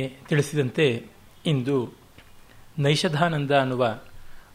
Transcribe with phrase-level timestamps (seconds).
[0.00, 1.06] ತಿಳಿಸಿದಂತೆ
[1.46, 1.92] ಇಂದು
[2.78, 3.98] ನೈಷಧಾನಂದ ಅನ್ನುವ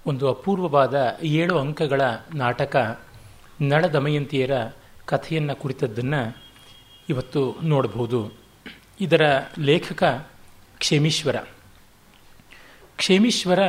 [0.05, 2.01] ಒಂದು ಅಪೂರ್ವವಾದ ಏಳು ಅಂಕಗಳ
[2.33, 3.01] ನಾಟಕ
[3.61, 4.51] ನಳ ದಮಯಂತಿಯರ
[5.05, 6.37] ಕಥೆಯನ್ನು ಕುರಿತದ್ದನ್ನು
[7.09, 8.31] ಇವತ್ತು ನೋಡಬಹುದು.
[8.99, 9.21] ಇದರ
[9.59, 10.29] ಲೇಖಕ
[10.77, 11.35] ಕ್ಷೇಮೀಶ್ವರ.
[12.95, 13.59] ಕ್ಷೇಮೀಶ್ವರ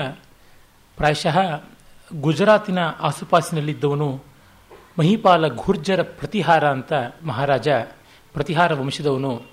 [0.97, 1.63] ಪ್ರಾಯಶಃ
[2.21, 4.25] ಗುಜರಾತಿನ ಆಸುಪಾಸಿನಲ್ಲಿದ್ದವನು
[4.99, 6.93] ಮಹಿಪಾಲ ಘೂರ್ಜರ ಪ್ರತಿಹಾರ ಅಂತ
[7.23, 7.69] ಮಹಾರಾಜ
[8.33, 9.52] ಪ್ರತಿಹಾರ ವಂಶದವನು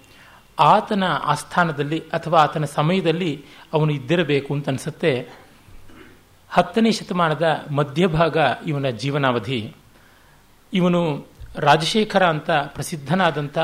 [0.59, 5.29] ಆತನ ಆಸ್ಥಾನದಲ್ಲಿ ಅಥವಾ ಆತನ ಸಮಯದಲ್ಲಿ ಅವನು ಇದ್ದಿರಬೇಕು ಅಂತ ಅನಿಸುತ್ತೆ.
[6.49, 9.75] ಹತ್ತನೇ ಶತಮಾನದ ಮಧ್ಯಭಾಗ ಇವನ ಜೀವನಾವಧಿ.
[10.73, 13.57] ಇವನು ರಾಜಶೇಖರ ಅಂತ ಪ್ರಸಿದ್ಧನಾದಂಥ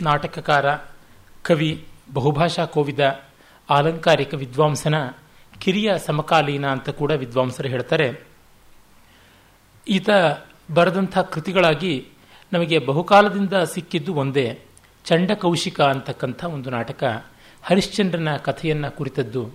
[0.00, 0.74] ನಾಟಕಕಾರ,
[1.42, 3.20] ಕವಿ, ಬಹುಭಾಷಾ ಕೋವಿದ,
[3.70, 5.10] ಆಲಂಕಾರಿಕ ವಿದ್ವಾಂಸನ,
[5.58, 8.20] ಕಿರಿಯ ಸಮಕಾಲೀನ ಅಂತ ಕೂಡ ವಿದ್ವಾಂಸರು ಹೇಳ್ತಾರೆ.
[9.88, 10.08] ಈತ
[10.74, 12.08] ಬರೆದಂಥ ಕೃತಿಗಳಾಗಿ
[12.52, 14.60] ನಮಗೆ ಬಹುಕಾಲದಿಂದ ಸಿಕ್ಕಿದ್ದು ಒಂದೇ.
[15.04, 17.26] ಚಂಡಕೌಶಿಕ ಅಂತಕ್ಕಂಥ ಒಂದು ನಾಟಕ
[17.62, 19.50] ಹರಿಶ್ಚಂದ್ರನ ಕಥೆಯನ್ನು ಕುರಿತದ್ದು.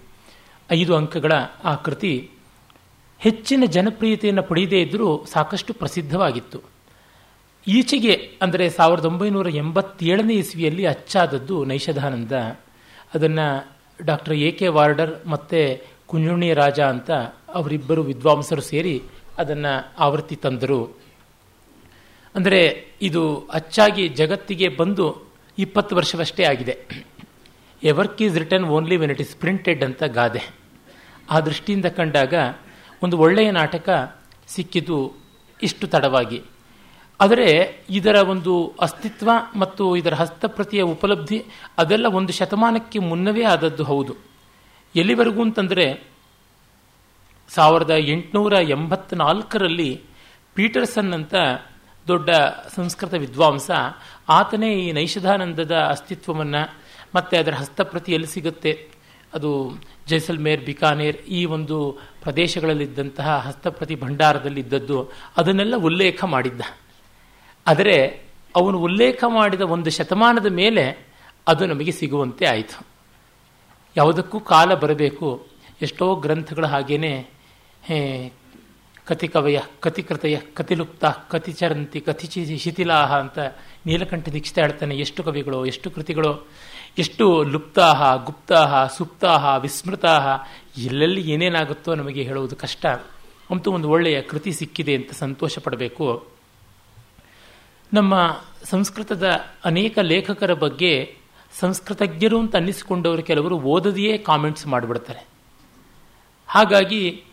[0.71, 1.31] ಐದು ಅಂಕಗಳ
[1.63, 2.29] ಆ ಕೃತಿ
[3.19, 6.61] ಹೆಚ್ಚಿನ ಜನಪ್ರಿಯತೆಯನ್ನು ಪಡೆಯದೇ ಇದ್ದರೂ ಸಾಕಷ್ಟು ಪ್ರಸಿದ್ಧವಾಗಿತ್ತು.
[7.67, 12.31] ಈಚೆಗೆ ಅಂದರೆ ಸಾವಿರದ ಒಂಬೈನೂರ ಎಂಬತ್ತೇಳನೇ ಇಸ್ವಿಯಲ್ಲಿ ಅಚ್ಚಾದದ್ದು ನೈಷಧಾನಂದ.
[13.13, 13.67] ಅದನ್ನು
[14.03, 17.11] ಡಾಕ್ಟರ್ ಎ ಕೆ ವಾರ್ಡರ್ ಮತ್ತು ಕುಂಜುಣಿ ರಾಜ ಅಂತ
[17.53, 19.01] ಅವರಿಬ್ಬರು ವಿದ್ವಾಂಸರು ಸೇರಿ
[19.37, 20.97] ಅದನ್ನು ಆವೃತ್ತಿ ತಂದರು.
[22.35, 25.24] ಅಂದರೆ ಇದು ಅಚ್ಚಾಗಿ ಜಗತ್ತಿಗೆ ಬಂದು
[25.57, 27.05] ಇಪ್ಪತ್ತು ವರ್ಷವಷ್ಟೇ ಆಗಿದೆ.
[27.83, 30.55] A work is return only when it is printed ಅಂತ ಗಾದೆ.
[31.29, 32.33] ಆ ದೃಷ್ಟಿಯಿಂದ ಕಂಡಾಗ
[33.03, 34.17] ಒಂದು ಒಳ್ಳೆಯ ನಾಟಕ
[34.47, 35.15] ಸಿಕ್ಕಿತು
[35.63, 36.43] ಇಷ್ಟು ತಡವಾಗಿ.
[37.21, 41.45] ಆದರೆ ಇದರ ಒಂದು ಅಸ್ತಿತ್ವ ಮತ್ತು ಇದರ ಹಸ್ತಪ್ರತಿಯ ಉಪಲಬ್ಧಿ
[41.77, 44.15] ಅದೆಲ್ಲ ಒಂದು ಶತಮಾನಕ್ಕೆ ಮುನ್ನವೇ ಆದದ್ದು ಹೌದು.
[44.95, 46.07] ಎಲ್ಲಿವರೆಗೂ ಅಂತಂದರೆ
[47.49, 50.01] ಸಾವಿರದ ಎಂಟುನೂರ ಎಂಬತ್ನಾಲ್ಕರಲ್ಲಿ
[50.53, 51.35] ಪೀಟರ್ಸನ್ ಅಂತ
[52.07, 52.29] ದೊಡ್ಡ
[52.75, 53.71] ಸಂಸ್ಕೃತ ವಿದ್ವಾಂಸ,
[54.29, 56.77] ಆತನೇ ಈ ನೈಷಧಾನಂದದ ಅಸ್ತಿತ್ವವನ್ನು
[57.15, 58.89] ಮತ್ತು ಅದರ ಹಸ್ತಪ್ರತಿ ಎಲ್ಲಿ ಸಿಗುತ್ತೆ.
[59.33, 66.61] ಅದು ಜೈಸಲ್ಮೇರ್, ಬಿಕಾನೇರ್ ಈ ಒಂದು ಪ್ರದೇಶಗಳಲ್ಲಿದ್ದಂತಹ ಹಸ್ತಪ್ರತಿ ಭಂಡಾರದಲ್ಲಿ ಇದ್ದದ್ದು ಅದನ್ನೆಲ್ಲ ಉಲ್ಲೇಖ ಮಾಡಿದ್ದ.
[67.67, 67.97] ಆದರೆ
[68.55, 71.07] ಅವನು ಉಲ್ಲೇಖ ಮಾಡಿದ ಒಂದು ಶತಮಾನದ ಮೇಲೆ
[71.47, 72.85] ಅದು ನಮಗೆ ಸಿಗುವಂತೆ ಆಯಿತು.
[73.97, 75.47] ಯಾವುದಕ್ಕೂ ಕಾಲ ಬರಬೇಕು.
[75.81, 77.29] ಎಷ್ಟೋ ಗ್ರಂಥಗಳ ಹಾಗೇನೆ
[79.05, 83.39] ಕತಿಕವಯ, ಕತಿಕೃತಯ, ಕತಿಲುಪ್ತ, ಕತಿಚರಂತಿ, ಕತಿಚಿ, ಶಿಥಿಲಾಹ ಅಂತ
[83.85, 86.47] ನೀಲಕಂಠ ದೀಕ್ಷಿತ ಹೇಳ್ತಾನೆ, ಎಷ್ಟು ಕವಿಗಳು, ಎಷ್ಟು ಕೃತಿಗಳು,
[86.97, 90.27] ಎಷ್ಟು ಲುಪ್ತಾಹ, ಗುಪ್ತಾಹ, ಸುಪ್ತಾಹ, ವಿಸ್ಮೃತಾಹ,
[90.77, 92.85] ಎಲ್ಲೆಲ್ಲಿ ಏನೇನಾಗುತ್ತೋ ನಮಗೆ ಹೇಳುವುದು ಕಷ್ಟ.
[93.51, 96.27] ಅಂತೂ ಒಂದು ಒಳ್ಳೆಯ ಕೃತಿ ಸಿಕ್ಕಿದೆ ಅಂತ ಸಂತೋಷ ಪಡಬೇಕು.
[97.93, 99.31] ನಮ್ಮ ಸಂಸ್ಕೃತದ
[99.65, 101.15] ಅನೇಕ ಲೇಖಕರ ಬಗ್ಗೆ
[101.59, 105.27] ಸಂಸ್ಕೃತಜ್ಞರು ಅಂತ ಅನ್ನಿಸಿಕೊಂಡವರು ಕೆಲವರು ಓದದೆಯೇ ಕಾಮೆಂಟ್ಸ್ ಮಾಡಿಬಿಡ್ತಾರೆ.
[106.47, 107.23] ಹಾಗಾಗಿ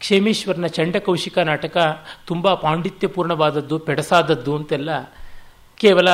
[0.00, 5.12] ಕ್ಷೇಮೇಶ್ವರನ ಚಂಡಕೌಶಿಕ ನಾಟಕ ತುಂಬ ಪಾಂಡಿತ್ಯಪೂರ್ಣವಾದದ್ದು, ಪೆಡಸಾದದ್ದು ಅಂತೆಲ್ಲ
[5.76, 6.08] ಕೇವಲ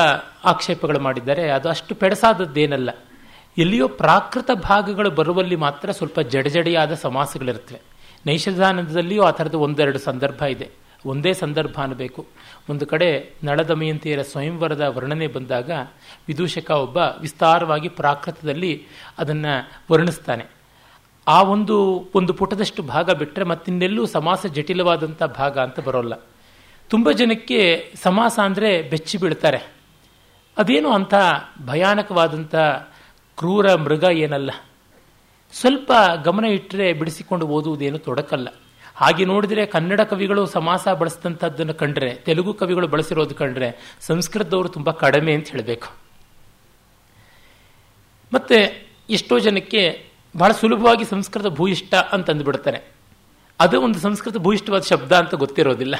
[0.45, 1.49] ಆಕ್ಷೇಪಗಳು ಮಾಡಿದ್ದಾರೆ.
[1.49, 2.89] ಅದು ಅಷ್ಟು ಪೆಡಸಾದದ್ದೇನಲ್ಲ.
[3.57, 7.81] ಎಲ್ಲಿಯೋ ಪ್ರಾಕೃತ ಭಾಗಗಳು ಬರುವಲ್ಲಿ ಮಾತ್ರ ಸ್ವಲ್ಪ ಜಡಜಡಿಯಾದ ಸಮಾಸಗಳಿರುತ್ತವೆ.
[8.25, 10.69] ನೈಷಧಾನಂದದಲ್ಲಿಯೂ ಆ ಥರದ ಒಂದೆರಡು ಸಂದರ್ಭ ಇದೆ.
[11.05, 12.25] ಒಂದೇ ಸಂದರ್ಭ ಅನ್ನಬೇಕು.
[12.69, 15.71] ಒಂದು ಕಡೆ ನಳದಮಯಂತಿಯರ ಸ್ವಯಂವರದ ವರ್ಣನೆ ಬಂದಾಗ
[16.27, 18.85] ವಿದೂಷಕ ಒಬ್ಬ ವಿಸ್ತಾರವಾಗಿ ಪ್ರಾಕೃತದಲ್ಲಿ
[19.17, 20.56] ಅದನ್ನು ವರ್ಣಿಸ್ತಾನೆ.
[21.27, 26.13] ಆ ಒಂದು ಒಂದು ಪುಟದಷ್ಟು ಭಾಗ ಬಿಟ್ಟರೆ ಮತ್ತಿನ್ನೆಲ್ಲೂ ಸಮಾಸ ಜಟಿಲವಾದಂಥ ಭಾಗ ಅಂತ ಬರೋಲ್ಲ.
[26.89, 29.73] ತುಂಬ ಜನಕ್ಕೆ ಸಮಾಸ ಅಂದರೆ ಬೆಚ್ಚಿ ಬೀಳ್ತಾರೆ.
[30.57, 31.13] ಅದೇನು ಅಂಥ
[31.65, 32.55] ಭಯಾನಕವಾದಂಥ
[33.37, 34.51] ಕ್ರೂರ ಮೃಗ ಏನಲ್ಲ.
[35.51, 35.91] ಸ್ವಲ್ಪ
[36.23, 38.47] ಗಮನ ಇಟ್ಟರೆ ಬಿಡಿಸಿಕೊಂಡು ಓದುವುದೇನು ತೊಡಕಲ್ಲ.
[38.95, 45.47] ಹಾಗೆ ನೋಡಿದರೆ ಕನ್ನಡ ಕವಿಗಳು ಸಮಾಸ ಬಳಸಿದಂಥದ್ದನ್ನು ಕಂಡ್ರೆ, ತೆಲುಗು ಕವಿಗಳು ಬಳಸಿರೋದು ಕಂಡ್ರೆ ಸಂಸ್ಕೃತದವರು ತುಂಬ ಕಡಿಮೆ ಅಂತ
[45.49, 45.87] ಹೇಳಬೇಕು.
[48.33, 52.91] ಮತ್ತೆ ಎಷ್ಟೋ ಜನಕ್ಕೆ ಬಹಳ ಸುಲಭವಾಗಿ ಸಂಸ್ಕೃತ ಭೂಯಿಷ್ಠ ಅಂತ ಅಂದ್ಬಿಡ್ತಾನೆ
[53.59, 55.95] ಅದು ಒಂದು ಸಂಸ್ಕೃತ ಭೂಯಿಷ್ಠವಾದ ಶಬ್ದ ಅಂತ ಗೊತ್ತಿರೋದಿಲ್ಲ.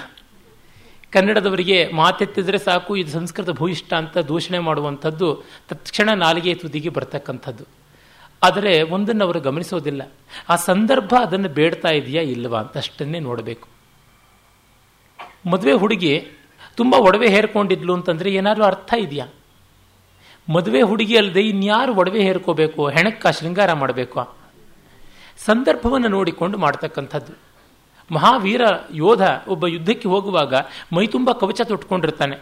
[1.12, 7.64] ಕನ್ನಡದವರಿಗೆ ಮಾತೆತ್ತಿದ್ರೆ ಸಾಕು, ಇದು ಸಂಸ್ಕೃತ ಭೂಯಿಷ್ಠ ಅಂತ ದೂಷಣೆ ಮಾಡುವಂಥದ್ದು ತತ್ಕ್ಷಣ ನಾಲಿಗೆ ತುದಿಗೆ ಬರ್ತಕ್ಕಂಥದ್ದು.
[8.44, 10.12] ಆದರೆ ಒಂದನ್ನು ಅವರು ಗಮನಿಸೋದಿಲ್ಲ.
[10.50, 13.68] ಆ ಸಂದರ್ಭ ಅದನ್ನು ಬೇಡ್ತಾ ಇದೆಯಾ ಇಲ್ಲವಾ ಅಂತ ಅಷ್ಟನ್ನೇ ನೋಡಬೇಕು.
[15.50, 16.28] ಮದುವೆ ಹುಡುಗಿ
[16.76, 19.28] ತುಂಬ ಒಡವೆ ಹೇರ್ಕೊಂಡಿದ್ಲು ಅಂತಂದರೆ ಏನಾದರೂ ಅರ್ಥ ಇದೆಯಾ?
[20.54, 24.38] ಮದುವೆ ಹುಡುಗಿ ಅಲ್ಲದೆ ಇನ್ಯಾರು ಒಡವೆ ಹೇರ್ಕೋಬೇಕು, ಹೆಣಕ್ಕ ಶೃಂಗಾರ ಮಾಡಬೇಕು?
[25.46, 27.34] ಸಂದರ್ಭವನ್ನು ನೋಡಿಕೊಂಡು ಮಾಡ್ತಕ್ಕಂಥದ್ದು.
[28.14, 28.62] ಮಹಾವೀರ
[28.94, 30.54] ಯೋಧ ಒಬ್ಬ ಯುದ್ಧಕ್ಕೆ ಹೋಗುವಾಗ
[30.94, 32.40] ಮೈತುಂಬ ಕವಚ ತೊಟ್ಕೊಂಡಿರ್ತಾನೆ.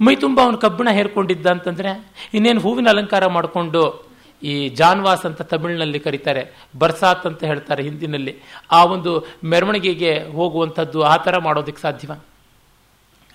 [0.00, 4.10] ಮೈತುಂಬ ಅವನು ಕಬ್ಬಿಣ ಹೇರ್ಕೊಂಡಿದ್ದ ಅಂತಂದರೆ, ಇನ್ನೇನು ಹೂವಿನ ಅಲಂಕಾರ ಮಾಡಿಕೊಂಡು
[4.42, 8.36] ಈ ಜಾನ್ವಾಸ್ ಅಂತ ತಮಿಳಿನಲ್ಲಿ ಕರೀತಾರೆ, ಬರ್ಸಾತ್ ಅಂತ ಹೇಳ್ತಾರೆ ಹಿಂದಿನಲ್ಲಿ.
[8.70, 12.10] ಆ ಒಂದು ಮೆರವಣಿಗೆಗೆ ಹೋಗುವಂಥದ್ದು ಆ ಥರ ಮಾಡೋದಕ್ಕೆ ಸಾಧ್ಯವ?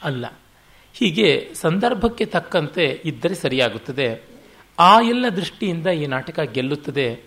[0.03, 0.25] ಅಲ್ಲ.
[0.97, 4.21] ಹೀಗೆ ಸಂದರ್ಭಕ್ಕೆ ತಕ್ಕಂತೆ ಇದ್ದರೆ ಸರಿಯಾಗುತ್ತದೆ.
[4.79, 7.21] ಆ ಎಲ್ಲ ದೃಷ್ಟಿಯಿಂದ ಈ ನಾಟಕ ಗೆಲ್ಲುತ್ತದೆ.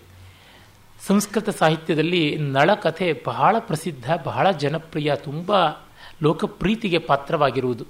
[1.07, 5.51] ಸಂಸ್ಕೃತ ಸಾಹಿತ್ಯದಲ್ಲಿ ನಳಕಥೆ ಬಹಳ ಪ್ರಸಿದ್ಧ, ಬಹಳ ಜನಪ್ರಿಯ, ತುಂಬ
[6.21, 7.85] ಲೋಕಪ್ರೀತಿಗೆ ಪಾತ್ರವಾಗಿರುವುದು.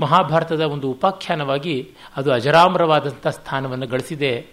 [0.00, 4.46] ಮಹಾಭಾರತದ ಒಂದು ಉಪಾಖ್ಯಾನವಾಗಿ ಅದು ಅಜರಾಮರವಾದಂಥ ಸ್ಥಾನವನ್ನು ಗಳಿಸಿದೆ.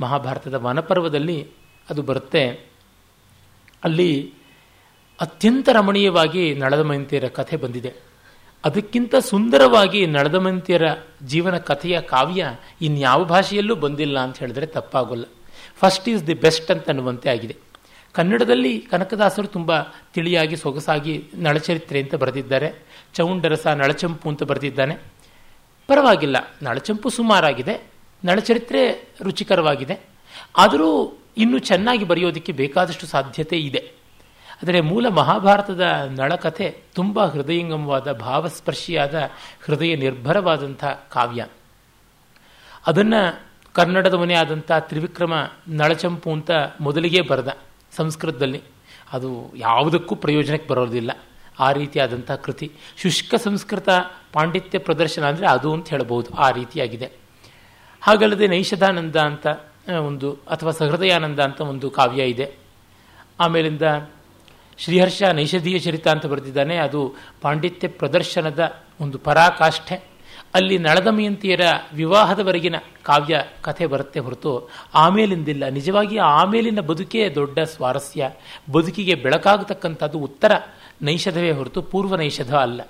[0.00, 1.48] ಮಹಾಭಾರತದ ವನಪರ್ವದಲ್ಲಿ
[1.90, 2.48] ಅದು ಬರುತ್ತೆ.
[3.84, 4.34] ಅಲ್ಲಿ
[5.20, 8.11] ಅತ್ಯಂತ ರಮಣೀಯವಾಗಿ ನಳದ ನಳದಮಂತಿಯರ ಕಥೆ ಬಂದಿದೆ.
[8.64, 10.82] ಅದಕ್ಕಿಂತ ಸುಂದರವಾಗಿ ನಳದಮಂತಿಯರ
[11.26, 12.46] ಜೀವನ ಕಥೆಯ ಕಾವ್ಯ
[12.82, 15.24] ಇನ್ಯಾವ ಭಾಷೆಯಲ್ಲೂ ಬಂದಿಲ್ಲ ಅಂತ ಹೇಳಿದ್ರೆ ತಪ್ಪಾಗೋಲ್ಲ.
[15.76, 17.56] ಫಸ್ಟ್ ಈಸ್ ದಿ ಬೆಸ್ಟ್ ಅಂತ ಅನ್ನುವಂತೆ ಆಗಿದೆ.
[18.12, 22.72] ಕನ್ನಡದಲ್ಲಿ ಕನಕದಾಸರು ತುಂಬ ತಿಳಿಯಾಗಿ, ಸೊಗಸಾಗಿ ನಳಚರಿತ್ರೆ ಅಂತ ಬರೆದಿದ್ದಾರೆ.
[23.14, 24.94] ಚೌಂಡರಸ ನಳಚಂಪು ಅಂತ ಬರೆದಿದ್ದಾನೆ.
[25.86, 27.90] ಪರವಾಗಿಲ್ಲ, ನಳಚಂಪು ಸುಮಾರಾಗಿದೆ.
[28.24, 30.00] ನಳಚರಿತ್ರೆ ರುಚಿಕರವಾಗಿದೆ.
[30.56, 34.01] ಆದರೂ ಇನ್ನೂ ಚೆನ್ನಾಗಿ ಬರೆಯೋದಕ್ಕೆ ಬೇಕಾದಷ್ಟು ಸಾಧ್ಯತೆ ಇದೆ.
[34.62, 35.80] ಆದರೆ ಮೂಲ ಮಹಾಭಾರತದ
[36.10, 39.30] ನಳಕಥೆ ತುಂಬ ಹೃದಯಂಗಮವಾದ, ಭಾವಸ್ಪರ್ಶಿಯಾದ,
[39.64, 41.46] ಹೃದಯ ನಿರ್ಭರವಾದಂಥ ಕಾವ್ಯ.
[42.86, 43.40] ಅದನ್ನು
[43.72, 45.34] ಕನ್ನಡದವನೇ ಆದಂಥ ತ್ರಿವಿಕ್ರಮ
[45.68, 46.50] ನಳಚಂಪು ಅಂತ
[46.80, 47.56] ಮೊದಲಿಗೆ ಬರೆದ
[47.96, 48.62] ಸಂಸ್ಕೃತದಲ್ಲಿ.
[49.12, 51.10] ಅದು ಯಾವುದಕ್ಕೂ ಪ್ರಯೋಜನಕ್ಕೆ ಬರೋದಿಲ್ಲ.
[51.60, 52.72] ಆ ರೀತಿಯಾದಂಥ ಕೃತಿ.
[52.96, 53.88] ಶುಷ್ಕ ಸಂಸ್ಕೃತ
[54.32, 57.10] ಪಾಂಡಿತ್ಯ ಪ್ರದರ್ಶನ ಅಂದರೆ ಅದು ಅಂತ ಹೇಳಬಹುದು ಆ ರೀತಿಯಾಗಿದೆ.
[58.00, 59.46] ಹಾಗಲ್ಲದೆ ನೈಷಧಾನಂದ ಅಂತ
[60.06, 62.54] ಒಂದು, ಅಥವಾ ಸಹೃದಯಾನಂದ ಅಂತ ಒಂದು ಕಾವ್ಯ ಇದೆ.
[63.40, 63.82] ಆಮೇಲಿಂದ
[64.84, 66.76] ಶ್ರೀಹರ್ಷ ನೈಷಧೀಯ ಚರಿತ ಅಂತ ಬರೆದಿದ್ದಾನೆ.
[66.76, 70.04] ಅದು ಪಾಂಡಿತ್ಯ ಪ್ರದರ್ಶನದ ಒಂದು ಪರಾಕಾಷ್ಠೆ.
[70.54, 71.60] ಅಲ್ಲಿ ನಳದಮಯಂತಿಯರ
[71.94, 75.68] ವಿವಾಹದವರೆಗಿನ ಕಾವ್ಯ ಕಥೆ ಬರುತ್ತೆ ಹೊರತು ಆಮೇಲಿಂದಿಲ್ಲ.
[75.68, 78.30] ನಿಜವಾಗಿ ಆಮೇಲಿನ ಬದುಕೇ ದೊಡ್ಡ ಸ್ವಾರಸ್ಯ.
[78.72, 80.52] ಬದುಕಿಗೆ ಬೆಳಕಾಗತಕ್ಕಂಥದ್ದು ಉತ್ತರ
[81.02, 82.80] ನೈಷಧವೇ ಹೊರತು ಪೂರ್ವ ನೈಷಧ ಅಲ್ಲ.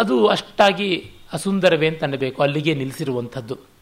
[0.00, 3.77] ಅದು ಅಷ್ಟಾಗಿ ಅಸುಂದರವೇ ಅಂತ ಅನ್ನಬೇಕು ಅಲ್ಲಿಗೆ ನಿಲ್ಲಿಸಿರುವಂಥದ್ದು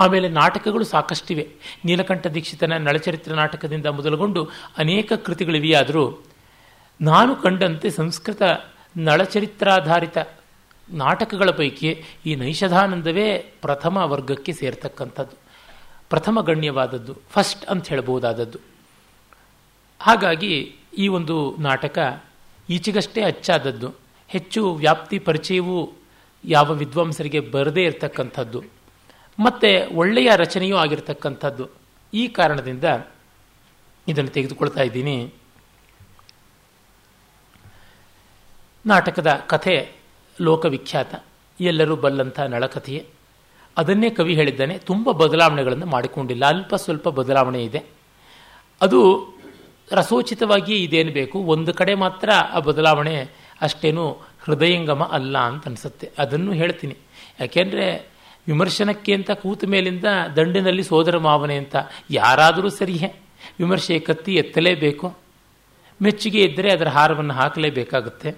[0.00, 1.48] ಆಮೇಲೆ ನಾಟಕಗಳು ಸಾಕಷ್ಟಿವೆ.
[1.84, 6.24] ನೀಲಕಂಠ ದೀಕ್ಷಿತನ ನಳಚರಿತ್ರ ನಾಟಕದಿಂದ ಮೊದಲುಗೊಂಡು ಅನೇಕ ಕೃತಿಗಳಿವೆಯಾದರೂ
[7.00, 8.42] ನಾನು ಕಂಡಂತೆ ಸಂಸ್ಕೃತ
[8.96, 10.18] ನಳಚರಿತ್ರಾಧಾರಿತ
[10.90, 15.36] ನಾಟಕಗಳ ಪೈಕಿ ಈ ನೈಷಧಾನಂದವೇ ಪ್ರಥಮ ವರ್ಗಕ್ಕೆ ಸೇರ್ತಕ್ಕಂಥದ್ದು.
[16.08, 18.58] ಪ್ರಥಮ ಗಣ್ಯವಾದದ್ದು, ಫಸ್ಟ್ ಅಂತ ಹೇಳ್ಬೋದಾದದ್ದು
[20.00, 22.22] ಹಾಗಾಗಿ ಈ ಒಂದು ನಾಟಕ
[22.70, 23.94] ಈಚೆಗಷ್ಟೇ ಅಚ್ಚಾದದ್ದು.
[24.28, 25.92] ಹೆಚ್ಚು ವ್ಯಾಪ್ತಿ ಪರಿಚಯವೂ
[26.44, 28.64] ಯಾವ ವಿದ್ವಾಂಸರಿಗೆ ಬರದೇ ಇರತಕ್ಕಂಥದ್ದು.
[29.38, 31.68] ಮತ್ತು ಒಳ್ಳೆಯ ರಚನೆಯೂ ಆಗಿರತಕ್ಕಂಥದ್ದು.
[32.14, 32.84] ಈ ಕಾರಣದಿಂದ
[34.08, 35.34] ಇದನ್ನು ತೆಗೆದುಕೊಳ್ತಾ ಇದ್ದೀನಿ.
[38.86, 39.92] ನಾಟಕದ ಕಥೆ
[40.40, 41.24] ಲೋಕವಿಖ್ಯಾತ.
[41.60, 43.06] ಎಲ್ಲರೂ ಬಲ್ಲಂಥ ನಳಕಥೆಯೇ.
[43.76, 46.46] ಅದನ್ನೇ ಕವಿ ಹೇಳಿದ್ದಾನೆ, ತುಂಬ ಬದಲಾವಣೆಗಳನ್ನು ಮಾಡಿಕೊಂಡಿಲ್ಲ.
[46.46, 47.82] ಅಲ್ಪ ಸ್ವಲ್ಪ ಬದಲಾವಣೆ ಇದೆ.
[48.82, 49.28] ಅದು
[49.92, 51.38] ರಸೋಚಿತವಾಗಿಯೇ ಇದೇನು ಬೇಕು?
[51.38, 53.28] ಒಂದು ಕಡೆ ಮಾತ್ರ ಆ ಬದಲಾವಣೆ
[53.60, 56.10] ಅಷ್ಟೇನು ಹೃದಯಂಗಮ ಅಲ್ಲ ಅಂತ ಅನಿಸುತ್ತೆ.
[56.18, 56.96] ಅದನ್ನು ಹೇಳ್ತೀನಿ.
[57.40, 58.09] ಯಾಕೆಂದರೆ
[58.46, 60.04] ವಿಮರ್ಶನಕ್ಕೆ ಅಂತ ಕೂತ ಮೇಲಿಂದ
[60.36, 61.76] ದಂಡಿನಲ್ಲಿ ಸೋದರ ಮಾವನೆ ಅಂತ
[62.10, 63.20] ಯಾರಾದರೂ ಸರಿಯೇ
[63.58, 65.18] ವಿಮರ್ಶೆ ಕತ್ತಿ ಎತ್ತಲೇಬೇಕು.
[66.02, 68.36] ಮೆಚ್ಚುಗೆ ಇದ್ದರೆ ಅದರ ಹಾರವನ್ನು ಹಾಕಲೇಬೇಕಾಗುತ್ತೆ.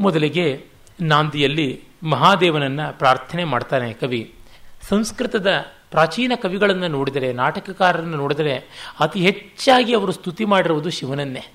[0.00, 0.66] ಮೊದಲಿಗೆ
[1.00, 4.34] ನಾಂದಿಯಲ್ಲಿ ಮಹಾದೇವನನ್ನು ಪ್ರಾರ್ಥನೆ ಮಾಡ್ತಾನೆ ಕವಿ.
[4.82, 5.48] ಸಂಸ್ಕೃತದ
[5.90, 8.56] ಪ್ರಾಚೀನ ಕವಿಗಳನ್ನು ನೋಡಿದರೆ, ನಾಟಕಕಾರರನ್ನು ನೋಡಿದರೆ
[9.00, 11.46] ಅತಿ ಹೆಚ್ಚಾಗಿ ಅವರು ಸ್ತುತಿ ಮಾಡಿರುವುದು ಶಿವನನ್ನೇ.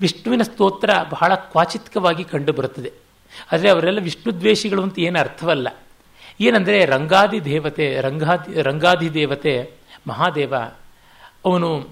[0.00, 2.92] ವಿಷ್ಣುವಿನ ಸ್ತೋತ್ರ ಬಹಳ ಕ್ವಾಚಿತ್ಕವಾಗಿ ಕಂಡುಬರುತ್ತದೆ
[3.52, 5.68] ಆದರೆ ಅವರೆಲ್ಲ ವಿಷ್ಣು ದ್ವೇಷಿಗಳು ಅಂತ ಏನು ಅರ್ಥವಲ್ಲ.
[6.40, 9.70] ಏನಂದರೆ ರಂಗಾದಿ ದೇವತೆ, ರಂಗಾದಿ ರಂಗಾದಿ ದೇವತೆ
[10.08, 10.54] ಮಹಾದೇವ,
[11.44, 11.88] ಅವನು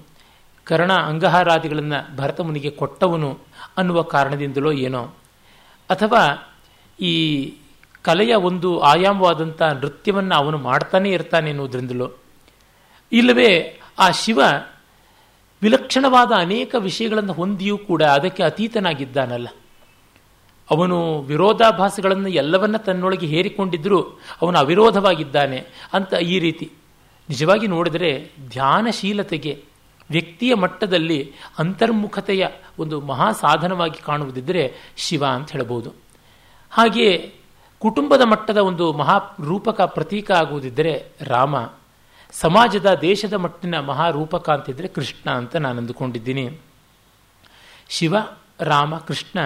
[0.63, 3.39] ಕರ್ಣ ಅಂಗಹಾರಾದಿಗಳನ್ನು ಭರತ ಮುನಿಗೆ ಕೊಟ್ಟವನು
[3.77, 5.03] ಅನ್ನುವ ಕಾರಣದಿಂದಲೋ ಏನೋ.
[5.89, 6.53] ಅಥವಾ
[6.99, 7.53] ಈ
[8.01, 12.11] ಕಲೆಯ ಒಂದು ಆಯಾಮವಾದಂಥ ನೃತ್ಯವನ್ನು ಅವನು ಮಾಡ್ತಾನೇ ಇರ್ತಾನೆ ಎನ್ನುವುದರಿಂದಲೋ
[13.11, 14.41] ಇಲ್ಲವೇ ಆ ಶಿವ
[15.61, 19.47] ವಿಲಕ್ಷಣವಾದ ಅನೇಕ ವಿಷಯಗಳನ್ನು ಹೊಂದಿಯೂ ಕೂಡ ಅದಕ್ಕೆ ಅತೀತನಾಗಿದ್ದಾನಲ್ಲ.
[20.71, 24.01] ಅವನು ವಿರೋಧಾಭಾಸಗಳನ್ನು ಎಲ್ಲವನ್ನ ತನ್ನೊಳಗೆ ಹೇರಿಕೊಂಡಿದ್ದರೂ
[24.41, 26.71] ಅವನು ಅವಿರೋಧವಾಗಿದ್ದಾನೆ ಅಂತ ಈ ರೀತಿ.
[27.29, 29.63] ನಿಜವಾಗಿ ನೋಡಿದರೆ ಧ್ಯಾನಶೀಲತೆಗೆ
[30.09, 32.47] ವ್ಯಕ್ತಿಯ ಮಟ್ಟದಲ್ಲಿ ಅಂತರ್ಮುಖತೆಯ
[32.79, 35.93] ಒಂದು ಮಹಾ ಸಾಧನವಾಗಿ ಕಾಣುವುದಿದ್ದರೆ ಶಿವ ಅಂತ ಹೇಳಬಹುದು.
[36.71, 37.35] ಹಾಗೆಯೇ
[37.79, 41.55] ಕುಟುಂಬದ ಮಟ್ಟದ ಒಂದು ಮಹಾ ರೂಪಕ ಪ್ರತೀಕ ಆಗುವುದಿದ್ದರೆ ರಾಮ,
[42.31, 46.57] ಸಮಾಜದ ದೇಶದ ಮಟ್ಟಿನ ಮಹಾರೂಪಕ ಅಂತಿದ್ರೆ ಕೃಷ್ಣ ಅಂತ ನಾನು ಅಂದುಕೊಂಡಿದ್ದೀನಿ
[47.89, 48.15] Shiva,
[48.59, 49.39] Rama, Krishna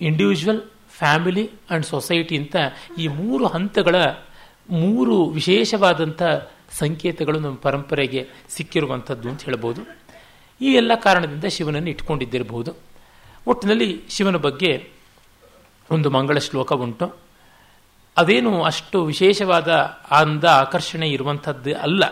[0.00, 2.56] individual family and society ಅಂತ
[2.98, 3.94] ಈ ಮೂರು ಹಂತಗಳ
[4.70, 6.22] ಮೂರು ವಿಶೇಷವಾದಂಥ
[6.70, 9.80] ಸಂಕೇತಗಳು ನಮ್ಮ ಪರಂಪರೆಗೆ ಸಿಕ್ಕಿರುವಂಥದ್ದು ಅಂತ ಹೇಳ್ಬೋದು.
[10.60, 12.74] ಈ ಎಲ್ಲ ಕಾರಣದಿಂದ ಶಿವನನ್ನು ಇಟ್ಕೊಂಡಿದ್ದಿರಬಹುದು.
[13.46, 14.90] ಒಟ್ಟಿನಲ್ಲಿ ಶಿವನ ಬಗ್ಗೆ
[15.90, 17.16] ಒಂದು ಮಂಗಳ ಶ್ಲೋಕ ಉಂಟು.
[18.16, 19.68] ಅದೇನು ಅಷ್ಟು ವಿಶೇಷವಾದ
[20.10, 22.04] ಅಂದ ಆಕರ್ಷಣೆ ಇರುವಂಥದ್ದು ಅಲ್ಲ.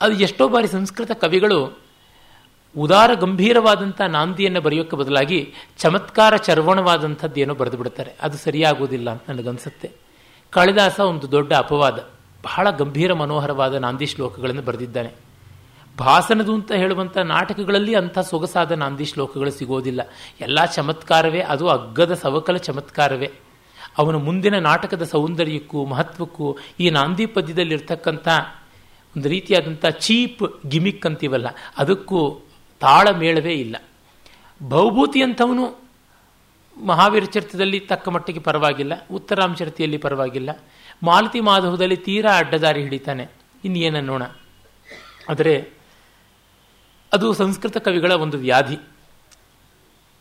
[0.00, 1.89] ಅದು ಎಷ್ಟೋ ಬಾರಿ ಸಂಸ್ಕೃತ ಕವಿಗಳು
[2.76, 8.10] ಉದಾರ ಗಂಭೀರವಾದಂಥ ನಾಂದಿಯನ್ನು ಬರೆಯೋಕ್ಕೆ ಬದಲಾಗಿ ಚಮತ್ಕಾರ ಚರ್ವಣವಾದಂಥದ್ದು ಏನೋ ಬರೆದು ಬಿಡ್ತಾರೆ.
[8.22, 9.90] ಅದು ಸರಿಯಾಗುವುದಿಲ್ಲ ಅಂತ ನನಗನ್ಸುತ್ತೆ.
[10.50, 12.08] ಕಾಳಿದಾಸ ಒಂದು ದೊಡ್ಡ ಅಪವಾದ.
[12.44, 15.12] ಬಹಳ ಗಂಭೀರ ಮನೋಹರವಾದ ನಾಂದಿ ಶ್ಲೋಕಗಳನ್ನು ಬರೆದಿದ್ದಾನೆ.
[15.98, 20.00] ಭಾಸನದು ಅಂತ ಹೇಳುವಂಥ ನಾಟಕಗಳಲ್ಲಿ ಅಂಥ ಸೊಗಸಾದ ನಾಂದಿ ಶ್ಲೋಕಗಳು ಸಿಗೋದಿಲ್ಲ.
[20.40, 23.30] ಎಲ್ಲ ಚಮತ್ಕಾರವೇ, ಅದು ಅಗ್ಗದ ಸವಕಲ ಚಮತ್ಕಾರವೇ.
[23.98, 28.28] ಅವನ ಮುಂದಿನ ನಾಟಕದ ಸೌಂದರ್ಯಕ್ಕೂ ಮಹತ್ವಕ್ಕೂ ಈ ನಾಂದಿ ಪದ್ಯದಲ್ಲಿರ್ತಕ್ಕಂಥ
[29.16, 31.46] ಒಂದು ರೀತಿಯಾದಂಥ ಚೀಪ್ ಗಿಮಿಕ್ ಅಂತೀವಲ್ಲ,
[31.78, 32.40] ಅದಕ್ಕೂ
[32.80, 33.76] ತಾಳಮೇಳವೇ ಇಲ್ಲ.
[34.62, 35.64] ಭೌಭೂತಿ ಅಂಥವನು
[36.86, 40.50] ಮಹಾವೀರ ಚರಿತ್ರದಲ್ಲಿ ತಕ್ಕ ಮಟ್ಟಿಗೆ ಪರವಾಗಿಲ್ಲ ಉತ್ತರಾಂಚರಿತೆಯಲ್ಲಿ ಪರವಾಗಿಲ್ಲ.
[41.02, 43.28] ಮಾಲತಿ ಮಾಧವದಲ್ಲಿ ತೀರಾ ಅಡ್ಡದಾರಿ ಹಿಡಿತಾನೆ.
[43.64, 44.22] ಇನ್ನೇನನ್ನೋಣ
[45.30, 45.70] ಆದರೆ
[47.12, 48.78] ಅದು ಸಂಸ್ಕೃತ ಕವಿಗಳ ಒಂದು ವ್ಯಾಧಿ.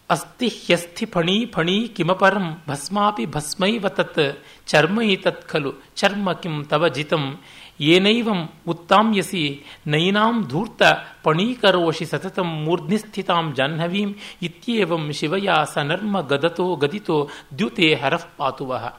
[0.09, 7.39] ಅಸ್ಥಿ ಹ್ಯಸ್ಥಿ ಫಣಿ ಫಣಿ ಕಿಮಪರಂ ಭಸ್ಮಾಪಿ ಭಸ್ಮೈವ ತತ್ ಚರ್ಮೈ ತತ್ ಖಲು ಚರ್ಮ ಕಿಂ ತವ ಜಿತಂ
[7.79, 10.81] ಏನೈವಂ ಉತ್ತಾಮ್ಯಸಿ ನೈನಾಂ ಧೂರ್ತ
[11.23, 18.97] ಪಣೀಕರೋಷಿ ಸತತಂ ಮೂರ್ಧ್ನಿಸ್ಥಿತಾಂ ಜಾಹ್ನವೀಂ ಇತ್ಯೇವಂ ಶಿವಯ ಸನರ್ಮ ಗದತೋ ಗದಿತೋ ದ್ಯುತೆ ಹರಃ ಪಾತುವಃ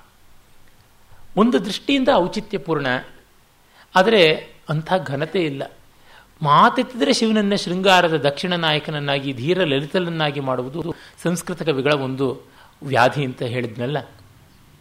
[1.37, 2.87] ಒಂದು ದೃಷ್ಟಿಯಿಂದ ಔಚಿತ್ಯಪೂರ್ಣ.
[3.97, 4.33] ಆದರೆ
[4.69, 5.63] ಅಂಥ ಘನತೆ ಇಲ್ಲ.
[6.43, 12.41] ಮಾತೆತ್ತಿದರೆ ಶಿವನನ್ನ ಶೃಂಗಾರದ ದಕ್ಷಿಣ ನಾಯಕನನ್ನಾಗಿ, ಧೀರ ಲಲಿತಲನ್ನಾಗಿ ಮಾಡುವುದು ಸಂಸ್ಕೃತ ಕವಿಗಳ ಒಂದು
[12.83, 13.97] ವ್ಯಾಧಿ ಅಂತ ಹೇಳಿದ್ನಲ್ಲ.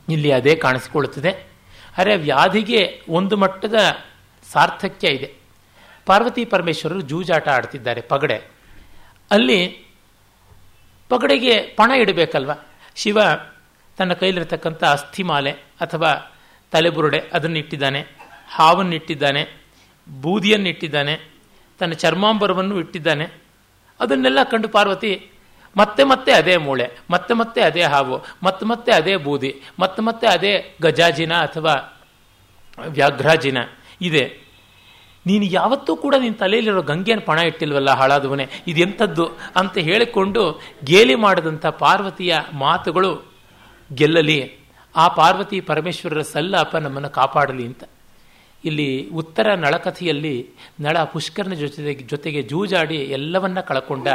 [0.09, 1.48] ಇಲ್ಲಿ ಅದೇ ಕಾಣಿಸಿಕೊಳ್ಳುತ್ತದೆ.
[1.99, 3.75] ಅರೆ ವ್ಯಾಧಿಗೆ ಒಂದು ಮಟ್ಟದ
[4.51, 5.33] ಸಾರ್ಥಕ್ಯ ಇದೆ.
[6.05, 8.51] ಪಾರ್ವತಿ ಪರಮೇಶ್ವರರು ಜೂಜಾಟ ಆಡ್ತಿದ್ದಾರೆ ಪಗಡೆ.
[9.31, 9.85] ಅಲ್ಲಿ
[11.09, 12.51] ಪಗಡೆಗೆ ಪಣ ಇಡಬೇಕಲ್ವ?
[12.95, 13.19] ಶಿವ
[13.97, 16.35] ತನ್ನ ಕೈಲಿರತಕ್ಕಂಥ ಅಸ್ಥಿಮಾಲೆ ಅಥವಾ
[16.71, 18.05] ತಲೆಬುರುಡೆ ಅದನ್ನಿಟ್ಟಿದ್ದಾನೆ,
[18.49, 19.65] ಹಾವನ್ನಿಟ್ಟಿದ್ದಾನೆ,
[20.21, 21.33] ಬೂದಿಯನ್ನಿಟ್ಟಿದ್ದಾನೆ,
[21.79, 23.43] ತನ್ನ ಚರ್ಮಾಂಬರವನ್ನು ಇಟ್ಟಿದ್ದಾನೆ.
[23.99, 25.31] ಅದನ್ನೆಲ್ಲ ಕಂಡು ಪಾರ್ವತಿ
[25.77, 30.75] ಮತ್ತೆ ಮತ್ತೆ ಅದೇ ಮೂಳೆ, ಮತ್ತೆ ಮತ್ತೆ ಅದೇ ಹಾವು, ಮತ್ತೆ ಮತ್ತೆ ಅದೇ ಬೂದಿ, ಮತ್ತೆ ಮತ್ತೆ ಅದೇ
[30.81, 32.03] ಗಜಾಜಿನ ಅಥವಾ
[32.87, 33.57] ವ್ಯಾಘ್ರಾಜಿನ
[34.01, 34.49] ಇದೆ.
[35.25, 38.47] ನೀನು ಯಾವತ್ತೂ ಕೂಡ ನಿನ್ನ ತಲೆಯಲ್ಲಿರೋ ಗಂಗೆಯನ್ನು ಪಣ ಇಟ್ಟಿಲ್ವಲ್ಲ ಹಾಳಾದವನೇ?
[38.67, 39.25] ಇದೆಂಥದ್ದು?
[39.55, 43.33] ಅಂತ ಹೇಳಿಕೊಂಡು ಗೇಲಿ ಮಾಡಿದಂಥ ಪಾರ್ವತಿಯ ಮಾತುಗಳು
[43.93, 44.57] ಗೆಲ್ಲಲಿ.
[44.95, 47.83] ಆ ಪಾರ್ವತಿ ಪರಮೇಶ್ವರರ ಸಲ್ಲಾಪ ನಮ್ಮನ್ನು ಕಾಪಾಡಲಿ ಅಂತ.
[48.65, 50.49] ಇಲ್ಲಿ ಉತ್ತರ ನಳಕಥೆಯಲ್ಲಿ
[50.79, 54.07] ನಳ ಪುಷ್ಕರನ ಜೊತೆಗೆ ಜೊತೆಗೆ ಜೂಜಾಡಿ ಎಲ್ಲವನ್ನ ಕಳ್ಕೊಂಡ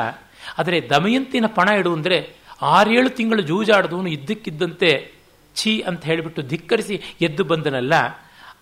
[0.59, 2.19] ಆದರೆ ದಮಯಂತಿನ ಪಣ ಇಡು ಅಂದರೆ
[2.77, 4.91] ಆರೇಳು ತಿಂಗಳು ಜೂಜಾಡದವನು ಇದ್ದಕ್ಕಿದ್ದಂತೆ
[5.57, 7.95] ಛೀ ಅಂತ ಹೇಳಿಬಿಟ್ಟು ಧಿಕ್ಕರಿಸಿ ಎದ್ದು ಬಂದನಲ್ಲ,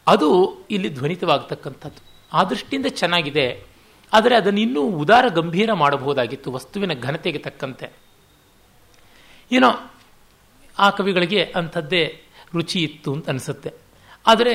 [0.06, 0.28] ಅದು
[0.70, 2.00] ಇಲ್ಲಿ ಧ್ವನಿತವಾಗತಕ್ಕಂಥದ್ದು.
[2.32, 3.46] ಆ ದೃಷ್ಟಿಯಿಂದ ಚೆನ್ನಾಗಿದೆ,
[4.12, 7.88] ಆದರೆ ಅದನ್ನು ಇನ್ನೂ ಉದಾರ ಗಂಭೀರ ಮಾಡಬಹುದಾಗಿತ್ತು, ವಸ್ತುವಿನ ಘನತೆಗೆ ತಕ್ಕಂತೆ.
[9.50, 9.70] ಏನೋ
[10.76, 12.04] ಆ ಕವಿಗಳಿಗೆ ಅಂಥದ್ದೇ
[12.54, 13.70] ರುಚಿ ಇತ್ತು ಅಂತ ಅನಿಸುತ್ತೆ.
[14.26, 14.54] ಆದರೆ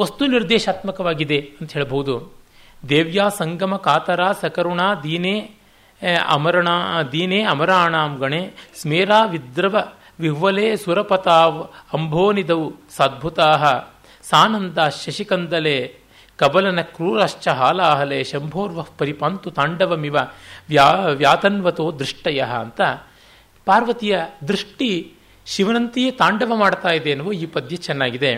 [0.00, 2.14] ವಸ್ತು ನಿರ್ದೇಶಾತ್ಮಕವಾಗಿದೆ ಅಂತ ಹೇಳ್ಬೋದು
[2.82, 5.36] ದೇವ್ಯಾ ಸಂಗಮ ಕಾತರ ಸಕರುಣ ದೀನೇ
[6.02, 6.68] ಅಮರಣ,
[7.12, 11.62] ದೀನೇ ಅಮರಾಣಾಂ ಗಣೆ, ಸ್ಮೇರಾ ವಿದ್ರವ ವಿಹ್ವಲೆ ಸುರಪತಾವ್
[11.94, 13.82] ಅಂಭೋನಿದವು ಸದ್ಭುತಾ
[14.22, 15.94] ಸಾನಂದ ಶಶಿಕಂದಲೆ,
[16.36, 20.16] ಕಬಲನ ಕ್ರೂರಶ್ಚ ಹಾಲಾಹಲೆ, ಶಂಭೋರ್ವ ಪರಿಪಂತು ತಾಂಡವಮಿವ
[20.68, 22.80] ವ್ಯಾ, ವ್ಯಾತನ್ವತೋ ದೃಷ್ಟಯ ಅಂತ
[23.64, 25.12] ಪಾರ್ವತಿಯ ದೃಷ್ಟಿ
[25.46, 28.34] ಶಿವನಂತೆಯೇ ತಾಂಡವ ಮಾಡ್ತಾ ಇದೆ ಎನ್ನುವ ಈ ಪದ್ಯ ಚೆನ್ನಾಗಿದೆ.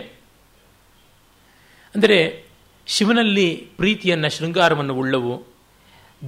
[1.94, 2.44] ಅಂದರೆ
[2.86, 5.49] ಶಿವನಲ್ಲಿ ಪ್ರೀತಿಯನ್ನು ಶೃಂಗಾರವನ್ನು ಉಳ್ಳವು.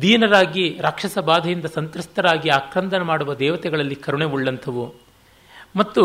[0.01, 4.95] ದೀನರಾಗಿ, ರಾಕ್ಷಸ ಬಾಧೆಯಿಂದ ಸಂತ್ರಸ್ತರಾಗಿ ಆಕ್ರಂದನ ಮಾಡುವ ದೇವತೆಗಳಲ್ಲಿ ಕರುಣೆ ಉಳ್ಳಂಥವು.
[5.77, 6.05] ಮತ್ತು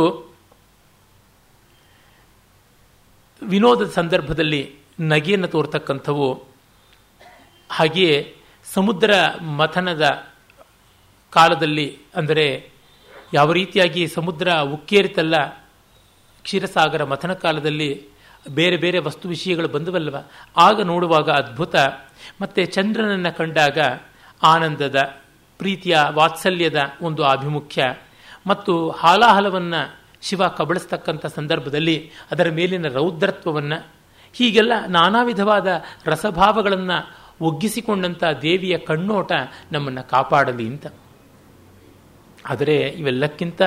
[3.42, 6.44] ವಿನೋದದ ಸಂದರ್ಭದಲ್ಲಿ ನಗೆಯನ್ನು ತೋರ್ತಕ್ಕಂಥವು,
[7.72, 8.36] ಹಾಗೆಯೇ
[8.74, 10.32] ಸಮುದ್ರ ಮಥನದ
[11.30, 12.70] ಕಾಲದಲ್ಲಿ, ಅಂದರೆ
[13.34, 15.48] ಯಾವ ರೀತಿಯಾಗಿ ಸಮುದ್ರ ಉಕ್ಕೇರಿತಲ್ಲ,
[16.44, 18.08] ಕ್ಷೀರಸಾಗರ ಮಥನ ಕಾಲದಲ್ಲಿ
[18.50, 20.16] ಬೇರೆ ಬೇರೆ ವಸ್ತು ವಿಷಯಗಳು ಬಂದವಲ್ವ?
[20.58, 21.76] ಆಗ ನೋಡುವಾಗ ಅದ್ಭುತ.
[22.42, 23.78] ಮತ್ತೆ ಚಂದ್ರನನ್ನು ಕಂಡಾಗ
[24.44, 25.14] ಆನಂದದ,
[25.58, 27.96] ಪ್ರೀತಿಯ, ವಾತ್ಸಲ್ಯದ ಒಂದು ಆಭಿಮುಖ್ಯ
[28.48, 33.88] ಮತ್ತು ಹಾಲಾಹಲವನ್ನು ಶಿವ ಕಬಳಿಸ್ತಕ್ಕಂಥ ಸಂದರ್ಭದಲ್ಲಿ ಅದರ ಮೇಲಿನ ರೌದ್ರತ್ವವನ್ನು,
[34.34, 35.68] ಹೀಗೆಲ್ಲ ನಾನಾ ವಿಧವಾದ
[36.06, 39.32] ರಸಭಾವಗಳನ್ನು ಒಗ್ಗಿಸಿಕೊಂಡಂಥ ದೇವಿಯ ಕಣ್ಣೋಟ
[39.72, 40.88] ನಮ್ಮನ್ನು ಕಾಪಾಡಲಿ ಅಂತ.
[42.46, 43.62] ಆದರೆ ಇವೆಲ್ಲಕ್ಕಿಂತ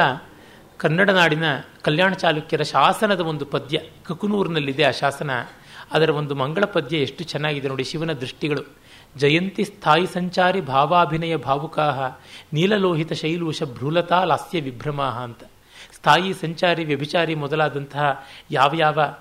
[0.80, 1.44] ಕನ್ನಡ ನಾಡಿನ
[1.82, 5.30] ಕಲ್ಯಾಣ ಚಾಲುಕ್ಯರ ಶಾಸನದ ಒಂದು ಪದ್ಯ, ಕಕುನೂರಿನಲ್ಲಿದೆ ಆ ಶಾಸನ.
[5.92, 8.62] ಅದರ ಒಂದು ಮಂಗಳ ಪದ್ಯ ಎಷ್ಟು ಚೆನ್ನಾಗಿದೆ ನೋಡಿ, ಶಿವನ ದೃಷ್ಟಿಗಳು.
[9.16, 12.16] ಜಯಂತಿ ಸ್ಥಾಯಿ ಸಂಚಾರಿ ಭಾವಾಭಿನಯ ಭಾವುಕಾಹ,
[12.52, 15.44] ನೀಲಲೋಹಿತ ಶೈಲೂಷ ಭ್ರೂಲತಾ ಲಾಸ್ಯ ವಿಭ್ರಮಾಹ ಅಂತ.
[15.92, 19.14] ಸ್ಥಾಯಿ ಸಂಚಾರಿ ವ್ಯಭಿಚಾರಿ ಮೊದಲಾದಂತಹ ಯಾವ ಯಾವ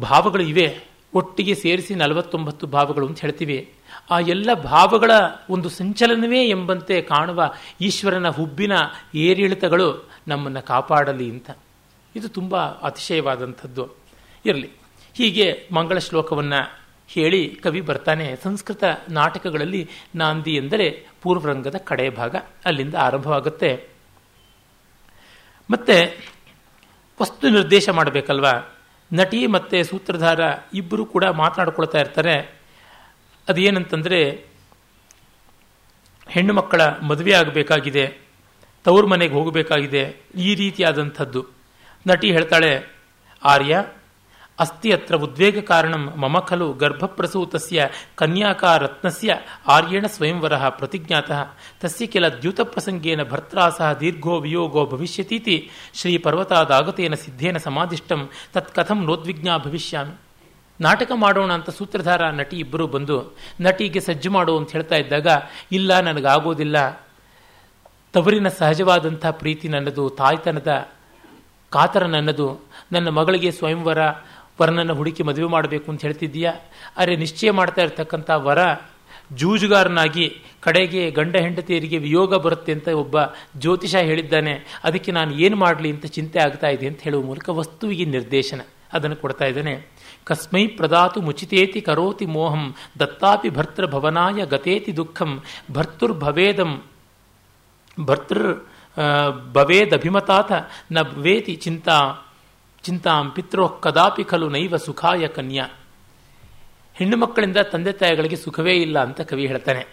[0.00, 0.80] ಭಾವಗಳು ಇವೆ,
[1.14, 3.72] ಒಟ್ಟಿಗೆ ಸೇರಿಸಿ ನಲವತ್ತೊಂಬತ್ತು ಭಾವಗಳು ಅಂತ ಹೇಳ್ತೀವಿ.
[4.10, 5.10] ಆ ಎಲ್ಲ ಭಾವಗಳ
[5.50, 8.72] ಒಂದು ಸಂಚಲನವೇ ಎಂಬಂತೆ ಕಾಣುವ ಈಶ್ವರನ ಹುಬ್ಬಿನ
[9.14, 11.50] ಏರಿಳಿತಗಳು ನಮ್ಮನ್ನು ಕಾಪಾಡಲಿ ಅಂತ.
[12.16, 13.90] ಇದು ತುಂಬ ಅತಿಶಯವಾದಂಥದ್ದು.
[14.46, 14.70] ಇರಲಿ.
[15.14, 18.36] ಹೀಗೆ ಮಂಗಳ ಶ್ಲೋಕವನ್ನು ಹೇಳಿ ಕವಿ ಬರ್ತಾನೆ.
[18.42, 22.36] ಸಂಸ್ಕೃತ ನಾಟಕಗಳಲ್ಲಿ ನಾಂದಿ ಎಂದರೆ ಪೂರ್ವರಂಗದ ಕಡೆ ಭಾಗ.
[22.64, 23.88] ಅಲ್ಲಿಂದ ಆರಂಭವಾಗುತ್ತೆ.
[25.70, 26.28] ಮತ್ತೆ
[27.22, 28.78] ವಸ್ತು ನಿರ್ದೇಶ ಮಾಡಬೇಕಲ್ವಾ?
[29.12, 30.40] ನಟಿ ಮತ್ತು ಸೂತ್ರಧಾರ
[30.74, 32.38] ಇಬ್ಬರು ಕೂಡ ಮಾತನಾಡ್ಕೊಳ್ತಾ ಇರ್ತಾರೆ.
[33.48, 34.46] ಅದೇನಂತಂದರೆ,
[36.28, 38.23] ಹೆಣ್ಣು ಮಕ್ಕಳ ಮದುವೆ ಆಗಬೇಕಾಗಿದೆ.
[38.84, 40.02] ತವ್ರ ಮನೆಗೆ ಹೋಗಬೇಕಾಗಿದೆ
[40.38, 41.42] ಈ ರೀತಿಯಾದಂಥದ್ದು.
[42.06, 42.72] ನಟಿ ಹೇಳ್ತಾಳೆ,
[43.42, 43.74] ಆರ್ಯ
[44.58, 51.40] ಅಸ್ತಿ ಅತ್ರ ಉದ್ವೇಗ ಕಾರಣಂ ಮಮ ಖಲು ಗರ್ಭಪ್ರಸೂತಸ್ಯ ಕನ್ಯಾಕಾರತ್ನಸ್ಯ ಆರ್ಯೇಣ ಸ್ವಯಂವರ ಪ್ರತಿಜ್ಞಾತಃ.
[51.80, 55.56] ತಸ್ಯ ಕೆಲ ದ್ಯೂತ ಪ್ರಸಂಗೇನ ಭರ್ತ್ರಾ ಸಹ ದೀರ್ಘೋ ವಿಯೋಗೋ ಭವಿಷ್ಯತೀತಿ.
[55.94, 58.22] ಶ್ರೀ ಪರ್ವತಾದಾಗತೇನ ಸಿದ್ಧೇನ ಸಮಾಧಿಷ್ಟಂ
[58.52, 60.14] ತತ್ಕಥಂ ನೋದ್ವಿಜ್ಞಾ ಭವಿಷ್ಯಾಮಿ.
[60.80, 63.18] ನಾಟಕ ಮಾಡೋಣ ಅಂತ ಸೂತ್ರಧಾರ ನಟಿ ಇಬ್ಬರು ಬಂದು
[63.60, 65.28] ನಟಿಗೆ ಸಜ್ಜು ಮಾಡು ಅಂತ ಹೇಳ್ತಾ ಇದ್ದಾಗ,
[65.72, 66.76] ಇಲ್ಲ, ನನಗಾಗೋದಿಲ್ಲ.
[68.14, 70.88] ತವರಿನ ಸಹಜವಾದಂಥ ಪ್ರೀತಿ ನನ್ನದು, ತಾಯ್ತನದ
[71.70, 72.64] ಕಾತರ ನನ್ನದು.
[72.92, 73.98] ನನ್ನ ಮಗಳಿಗೆ ಸ್ವಯಂವರ
[74.60, 76.52] ವರನನ್ನ ಹುಡುಕಿ ಮದುವೆ ಮಾಡಬೇಕು ಅಂತ ಹೇಳ್ತಿದ್ದೀಯಾ?
[76.96, 78.58] ಅರೆ ನಿಶ್ಚಯ ಮಾಡ್ತಾ ಇರ್ತಕ್ಕಂಥ ವರ
[79.32, 83.16] ಜೂಜುಗಾರನಾಗಿ ಕಡೆಗೆ ಗಂಡ ಹೆಂಡತಿಯರಿಗೆ ವಿಯೋಗ ಬರುತ್ತೆ ಅಂತ ಒಬ್ಬ
[83.58, 84.80] ಜ್ಯೋತಿಷ ಹೇಳಿದ್ದಾನೆ.
[84.84, 88.60] ಅದಕ್ಕೆ ನಾನು ಏನು ಮಾಡಲಿ ಅಂತ ಚಿಂತೆ ಆಗ್ತಾ ಇದೆ ಅಂತ ಹೇಳುವ ಮೂಲಕ ವಸ್ತುವಿಗೆ ನಿರ್ದೇಶನ
[88.92, 89.86] ಅದನ್ನು ಕೊಡ್ತಾ ಇದ್ದಾನೆ.
[90.24, 95.42] ಕಸ್ಮೈ ಪ್ರದಾತು ಮುಚಿತೇತಿ ಕರೋತಿ ಮೋಹಂ ದತ್ತಾಪಿ ಭರ್ತೃ ಭವನಾಯ ಗತೇತಿ ದುಃಖಂ
[95.72, 96.82] ಭರ್ತೃರ್ಭವೇದಂ
[98.00, 98.54] ಭರ್ತೃ
[99.52, 100.52] ಭವೇದಭಿಮತಾಥ
[100.92, 102.16] ನ ವೇತಿ ಚಿಂತಾ,
[102.82, 105.68] ಚಿಂತಾಂ ಪಿತ್ರೋ ಕದಾಪಿ ಖಲು ನೈವ ಸುಖಾಯ ಕನ್ಯಾ.
[106.94, 109.86] ಹೆಣ್ಣು ಮಕ್ಕಳಿಂದ ತಂದೆ ತಾಯಿಗಳಿಗೆ ಸುಖವೇ ಇಲ್ಲ ಅಂತ ಕವಿ ಹೇಳ್ತಾನೆ.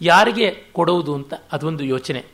[0.00, 2.24] ಯಾರಿಗೆ ಕೊಡುವುದು ಅಂತ ಅದೊಂದು ಯೋಚನೆ.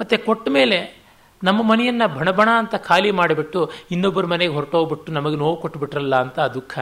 [0.00, 1.04] ಮತ್ತೆ ಕೊಟ್ಟ ಮೇಲೆ
[1.44, 6.78] ನಮ್ಮ ಮನೆಯನ್ನು ಬಣಬಣ ಅಂತ ಖಾಲಿ ಮಾಡಿಬಿಟ್ಟು ಇನ್ನೊಬ್ಬರ ಮನೆಗೆ ಹೊರಟೋಗ್ಬಿಟ್ಟು ನಮಗೆ ನೋವು ಕೊಟ್ಟುಬಿಟ್ರಲ್ಲ ಅಂತ ದುಃಖ.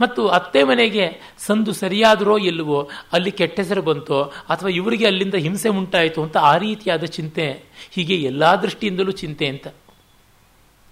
[0.00, 6.22] ಮತ್ತು ಅತ್ತೆ ಮನೆಗೆ ಸಂದು ಸರಿಯಾದರೋ ಇಲ್ಲವೋ, ಅಲ್ಲಿ ಕೆಟ್ಟ ಹೆಸರು ಬಂತೋ, ಅಥವಾ ಇವರಿಗೆ ಅಲ್ಲಿಂದ ಹಿಂಸೆ ಉಂಟಾಯಿತು
[6.22, 9.66] ಅಂತ ಆ ರೀತಿಯಾದ ಚಿಂತೆ, ಹೀಗೆ ಎಲ್ಲ ದೃಷ್ಟಿಯಿಂದಲೂ ಚಿಂತೆ ಅಂತ.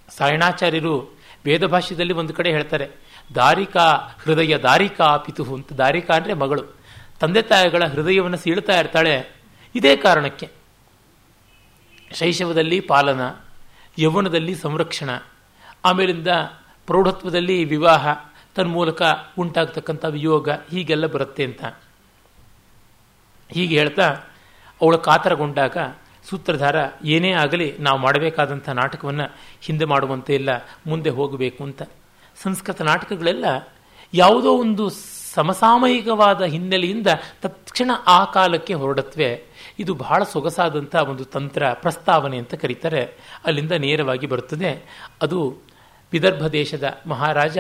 [0.09, 2.89] ಸಾಯಣಾಚಾರ್ಯರು ವೇದ ಭಾಷ್ಯದಲ್ಲಿ ಒಂದು ಕಡೆ ಹೇಳ್ತಾರೆ,
[3.35, 5.73] ದಾರಿಕಾ ಹೃದಯ ದಾರಿಕಾ ಪಿತುಹು ಅಂತ.
[5.73, 6.77] ದಾರಿಕಾ ಅಂದರೆ ಮಗಳು.
[7.21, 9.37] ತಂದೆ ತಾಯಿಗಳ ಹೃದಯವನ್ನು ಸೀಳ್ತಾ ಇರ್ತಾಳೆ.
[9.75, 10.49] ಇದೇ ಕಾರಣಕ್ಕೆ
[12.15, 13.21] ಶೈಶವದಲ್ಲಿ ಪಾಲನ,
[13.99, 15.11] ಯೌವನದಲ್ಲಿ ಸಂರಕ್ಷಣ,
[15.85, 16.29] ಆಮೇಲಿಂದ
[16.87, 18.09] ಪ್ರೌಢತ್ವದಲ್ಲಿ ವಿವಾಹ
[18.57, 19.03] ತನ್ಮೂಲಕ
[19.39, 21.65] ಉಂಟಾಗ್ತಕ್ಕಂಥ ವಿಯೋಗ ಹೀಗೆಲ್ಲ ಬರುತ್ತೆ ಅಂತ.
[23.53, 24.09] ಹೀಗೆ ಹೇಳ್ತಾ
[24.83, 25.77] ಅವಳು ಕಾತರಗೊಂಡಾಗ
[26.29, 29.27] ಸೂತ್ರಧಾರ, ಏನೇ ಆಗಲಿ ನಾವು ಮಾಡಬೇಕಾದಂಥ ನಾಟಕವನ್ನು
[29.61, 30.51] ಹಿಂದೆ ಮಾಡುವಂತೆ ಇಲ್ಲ,
[30.87, 31.83] ಮುಂದೆ ಹೋಗಬೇಕು ಅಂತ.
[32.43, 33.45] ಸಂಸ್ಕೃತ ನಾಟಕಗಳೆಲ್ಲ
[34.15, 34.91] ಯಾವುದೋ ಒಂದು
[35.35, 37.07] ಸಮಸಾಮಯಿಕವಾದ ಹಿನ್ನೆಲೆಯಿಂದ
[37.43, 39.43] ತಕ್ಷಣ ಆ ಕಾಲಕ್ಕೆ ಹೊರಡತ್ವೆ.
[39.79, 43.03] ಇದು ಬಹಳ ಸೊಗಸಾದಂಥ ಒಂದು ತಂತ್ರ, ಪ್ರಸ್ತಾವನೆ ಅಂತ ಕರೀತಾರೆ.
[43.45, 44.71] ಅಲ್ಲಿಂದ ನೇರವಾಗಿ ಬರುತ್ತದೆ.
[45.23, 45.66] ಅದು
[46.13, 47.59] ವಿದರ್ಭ ದೇಶದ ಮಹಾರಾಜ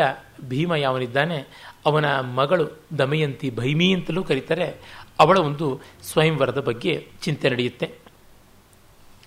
[0.49, 1.47] ಭೀಮ ಯಾವನಿದ್ದಾನೆ
[1.87, 4.75] ಅವನ ಮಗಳು ದಮಯಂತಿ ಭೈಮಿ ಅಂತಲೂ ಕರೀತಾರೆ.
[5.19, 7.95] ಅವಳ ಒಂದು ಸ್ವಯಂವರದ ಬಗ್ಗೆ ಚಿಂತೆ ನಡೆಯುತ್ತೆ.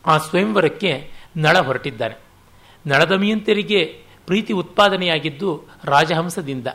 [0.05, 2.19] ಆ ಸ್ವಯಂವರಕ್ಕೆ ನಳ ಹೊರಟಿದ್ದಾನೆ.
[2.88, 6.67] ನಳದಮಯಂತರಿಗೆ ಪ್ರೀತಿ ಉತ್ಪಾದನೆಯಾಗಿದ್ದು ರಾಜಹಂಸದಿಂದ.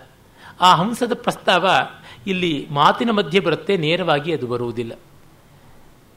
[0.61, 1.71] ಆ ಹಂಸದ ಪ್ರಸ್ತಾವ
[2.27, 4.93] ಇಲ್ಲಿ ಮಾತಿನ ಮಧ್ಯೆ ಬರುತ್ತೆ, ನೇರವಾಗಿ ಅದು ಬರುವುದಿಲ್ಲ.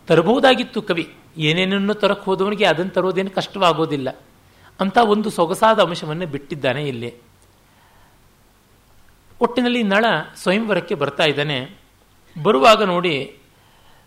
[0.07, 4.17] ತರಬಹುದಾಗಿತ್ತು ಕವಿ, ಏನೇನನ್ನು ತರಕ್ಕೆ ಹೋದವನಿಗೆ ಅದನ್ನು ತರೋದೇನು ಕಷ್ಟವಾಗೋದಿಲ್ಲ.
[4.79, 7.13] ಅಂತ ಒಂದು ಸೊಗಸಾದ ಅಂಶವನ್ನು ಬಿಟ್ಟಿದ್ದಾನೆ ಇಲ್ಲಿ.
[9.41, 11.77] ಒಟ್ಟಿನಲ್ಲಿ ನಳ ಸ್ವಯಂವರಕ್ಕೆ ಬರ್ತಾ ಇದ್ದಾನೆ.
[12.43, 13.37] ಬರುವಾಗ ನೋಡಿ,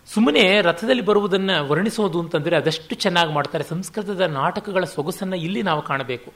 [0.07, 3.65] ಸುಮ್ಮನೆ ರಥದಲ್ಲಿ ಬರುವುದನ್ನು ವರ್ಣಿಸೋದು ಅಂತಂದರೆ ಅದಷ್ಟು ಚೆನ್ನಾಗಿ ಮಾಡ್ತಾರೆ.
[3.65, 6.33] ಸಂಸ್ಕೃತದ ನಾಟಕಗಳ ಸೊಗಸನ್ನು ಇಲ್ಲಿ ನಾವು ಕಾಣಬೇಕು.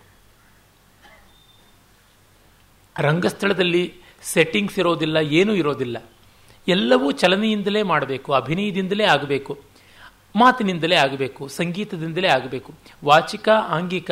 [2.99, 5.97] ರಂಗಸ್ಥಳದಲ್ಲಿ ಸೆಟ್ಟಿಂಗ್ಸ್ ಇರೋದಿಲ್ಲ, ಏನೂ ಇರೋದಿಲ್ಲ.
[6.69, 9.74] ಎಲ್ಲವೂ ಚಲನೆಯಿಂದಲೇ ಮಾಡಬೇಕು, ಅಭಿನಯದಿಂದಲೇ ಆಗಬೇಕು.
[10.35, 12.71] ಮಾತಿನಿಂದಲೇ ಆಗಬೇಕು, ಸಂಗೀತದಿಂದಲೇ ಆಗಬೇಕು.
[13.11, 14.11] ವಾಚಿಕ, ಆಂಗಿಕ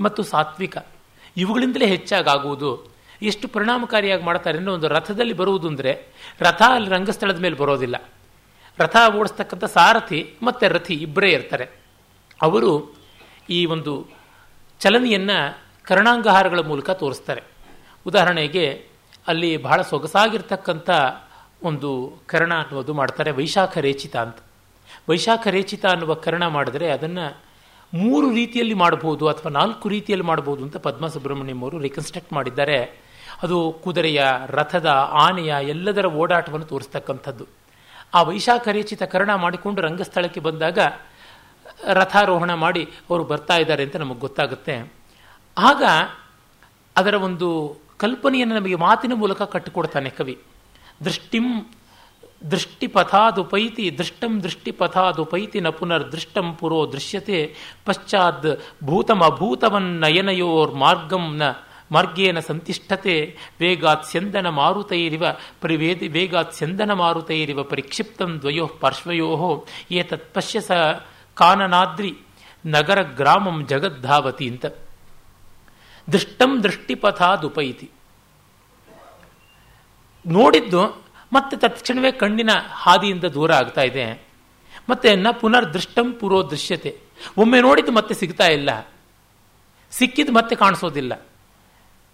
[0.00, 0.76] ಮತ್ತು ಸಾತ್ವಿಕ
[1.42, 2.70] ಇವುಗಳಿಂದಲೇ ಹೆಚ್ಚಾಗಿ ಆಗುವುದು
[3.30, 5.92] ಎಷ್ಟು ಪರಿಣಾಮಕಾರಿಯಾಗಿ ಮಾಡ್ತಾರೆ ಅಂದರೆ ಒಂದು ರಥದಲ್ಲಿ ಬರುವುದು ಅಂದರೆ
[6.46, 7.96] ರಥ ಅಲ್ಲಿ ರಂಗಸ್ಥಳದ ಮೇಲೆ ಬರೋದಿಲ್ಲ.
[8.78, 11.66] ರಥ ಓಡಿಸ್ತಕ್ಕಂಥ ಸಾರಥಿ ಮತ್ತು ರಥಿ ಇಬ್ಬರೇ ಇರ್ತಾರೆ.
[12.46, 12.72] ಅವರು
[13.56, 13.92] ಈ ಒಂದು
[14.80, 15.38] ಚಲನೆಯನ್ನು
[15.88, 17.42] ಕರ್ಣಾಂಗಹಾರಗಳ ಮೂಲಕ ತೋರಿಸ್ತಾರೆ.
[18.06, 18.64] ಉದಾಹರಣೆಗೆ
[19.30, 20.90] ಅಲ್ಲಿ ಬಹಳ ಸೊಗಸಾಗಿರ್ತಕ್ಕಂಥ
[21.68, 21.90] ಒಂದು
[22.32, 24.38] ಕರ್ಣ ಅನ್ನೋದು ಮಾಡ್ತಾರೆ ವೈಶಾಖ ರೇಚಿತ ಅಂತ.
[25.08, 27.36] ವೈಶಾಖ ರೇಚಿತ ಅನ್ನುವ ಕರ್ಣ ಮಾಡಿದ್ರೆ ಅದನ್ನು
[27.94, 33.00] ಮೂರು ರೀತಿಯಲ್ಲಿ ಮಾಡಬಹುದು ಅಥವಾ ನಾಲ್ಕು ರೀತಿಯಲ್ಲಿ ಮಾಡಬಹುದು ಅಂತ ಪದ್ಮ ಸುಬ್ರಹ್ಮಣ್ಯಂ ಅವರು ರಿಕನ್ಸ್ಟ್ರಕ್ಟ್ ಮಾಡಿದ್ದಾರೆ.
[33.42, 37.46] ಅದು ಕುದುರೆಯ, ರಥದ, ಆನೆಯ ಎಲ್ಲದರ ಓಡಾಟವನ್ನು ತೋರಿಸ್ತಕ್ಕಂಥದ್ದು.
[38.14, 40.78] ಆ ವೈಶಾಖ ರೇಚಿತ ಕರ್ಣ ಮಾಡಿಕೊಂಡು ರಂಗಸ್ಥಳಕ್ಕೆ ಬಂದಾಗ
[41.84, 44.92] ರಥಾರೋಹಣ ಮಾಡಿ ಅವರು ಬರ್ತಾ ಇದ್ದಾರೆ ಅಂತ ನಮಗೆ ಗೊತ್ತಾಗುತ್ತೆ.
[45.58, 45.82] ಆಗ
[46.96, 50.42] ಅದರ ಒಂದು ಕಲ್ಪನೆಯನ್ನು ನಮಗೆ ಮಾತಿನ ಮೂಲಕ ಕಟ್ಟಿಕೊಡ್ತಾನೆ ಕವಿ.
[51.04, 51.70] ದೃಷ್ಟಿಂ
[52.50, 61.42] ದೃಷ್ಟಿಪಥಾದುಪೈತಿ, ದೃಷ್ಟಂ ದೃಷ್ಟಿಪಥಾದುಪೈತಿ ನ ಪುನರ್ ದೃಷ್ಟಂ ಪುರೋ ದೃಶ್ಯತೆ, ಪಶ್ಚಾತ್ ಭೂತಮಭೂತವನ್ನಯನಯೋರ್ ಮಾರ್ಗಂ ನ
[61.92, 65.24] ಮಾರ್ಗೇನ ಸಂತಿಷ್ಠತೆ, ವೇಗಾತ್ ಸ್ಯಂದನ ಮಾರುತೈರಿವ
[65.60, 70.70] ಪರಿವೇದಿ, ವೇಗಾತ್ ಸ್ಯಂದನ ಮಾರುತೈರಿವ ಪರಿಕ್ಷಿಪ್ತಂ ದ್ವಯೋ ಪಾರ್ಶ್ವಯೋ, ಏತತ್ ಪಶ್ಯ ಸ
[71.34, 72.14] ಕಾನನಾದ್ರಿ
[72.66, 74.66] ನಗರ ಗ್ರಾಮಂ ಜಗದ್ಧಾವತಿ ಅಂತ.
[76.12, 77.90] ದೃಷ್ಟಂ ದೃಷ್ಟಿಪಥಾದುಪೈತಿ.
[80.26, 81.03] ನೋಡಿದ್ದು
[81.34, 84.22] ಮತ್ತೆ ತತ್ಕ್ಷಣವೇ ಕಣ್ಣಿನ ಹಾದಿಯಿಂದ ದೂರ ಆಗ್ತಾ ಇದೆ.
[84.90, 86.98] ಮತ್ತೆ ನ ಪುನರ್ದೃಷ್ಟಂ ಪುರೋ ದೃಶ್ಯತೆ.
[87.36, 88.92] ಒಮ್ಮೆ ನೋಡಿದ್ದು ಮತ್ತೆ ಸಿಗ್ತಾ ಇಲ್ಲ.
[89.90, 91.26] ಸಿಕ್ಕಿದ್ದು ಮತ್ತೆ ಕಾಣಿಸೋದಿಲ್ಲ.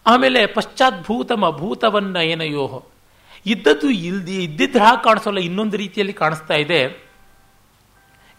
[0.06, 2.85] ಆಮೇಲೆ ಪಶ್ಚಾತ್ಭೂತಮ ಭೂತವನ್ನ ಏನಯೋಹೋ
[3.46, 7.11] ಇದ್ದದ್ದು ಇಲ್ದಿ, ಇದ್ದಿದ್ರೆ ಹಾಗೆ ಕಾಣಿಸೋಲ್ಲ, ಇನ್ನೊಂದು ರೀತಿಯಲ್ಲಿ ಕಾಣಿಸ್ತಾ ಇದೆ.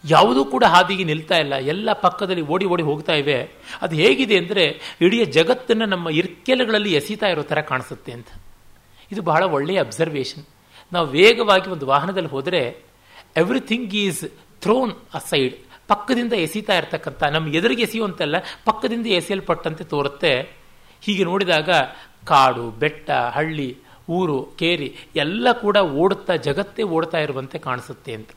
[0.04, 1.54] ಯಾವುದೂ ಕೂಡ ಹಾದಿಗೆ ನಿಲ್ತಾ ಇಲ್ಲ.
[1.54, 3.50] ಎಲ್ಲ ಪಕ್ಕದಲ್ಲಿ ಓಡಿ ಓಡಿ ಹೋಗ್ತಾ ಇವೆ.
[3.82, 8.26] ಅದು ಹೇಗಿದೆ ಅಂದರೆ ಇಡೀ ಜಗತ್ತನ್ನು ನಮ್ಮ ಇರ್ಕೆಲೆಗಳಲ್ಲಿ ಎಸೀತಾ ಇರೋ ಥರ ಕಾಣಿಸುತ್ತೆ ಅಂತ.
[9.12, 10.44] ಇದು ಬಹಳ ಒಳ್ಳೆಯ ಅಬ್ಸರ್ವೇಷನ್
[10.92, 12.82] ನಾವು ವೇಗವಾಗಿ ಒಂದು ವಾಹನದಲ್ಲಿ ಹೋದರೆ
[13.36, 14.24] ಎವ್ರಿಥಿಂಗ್ ಈಸ್
[14.60, 14.92] ಥ್ರೋನ್
[15.28, 15.54] ಸೈಡ್
[15.88, 20.50] ಪಕ್ಕದಿಂದ ಎಸೀತಾ ಇರ್ತಕ್ಕಂಥ, ನಮ್ಮ ಎದುರಿಗೆ ಎಸೆಯುವಂತೆಲ್ಲ ಪಕ್ಕದಿಂದ ಎಸೆಯಲ್ಪಟ್ಟಂತೆ ತೋರುತ್ತೆ.
[21.00, 21.70] ಹೀಗೆ ನೋಡಿದಾಗ
[22.26, 23.76] ಕಾಡು, ಬೆಟ್ಟ, ಹಳ್ಳಿ,
[24.08, 28.30] ಊರು, ಕೇರಿ ಎಲ್ಲ ಕೂಡ ಓಡುತ್ತಾ, ಜಗತ್ತೇ ಓಡ್ತಾ ಇರುವಂತೆ ಕಾಣಿಸುತ್ತೆ ಅಂತ.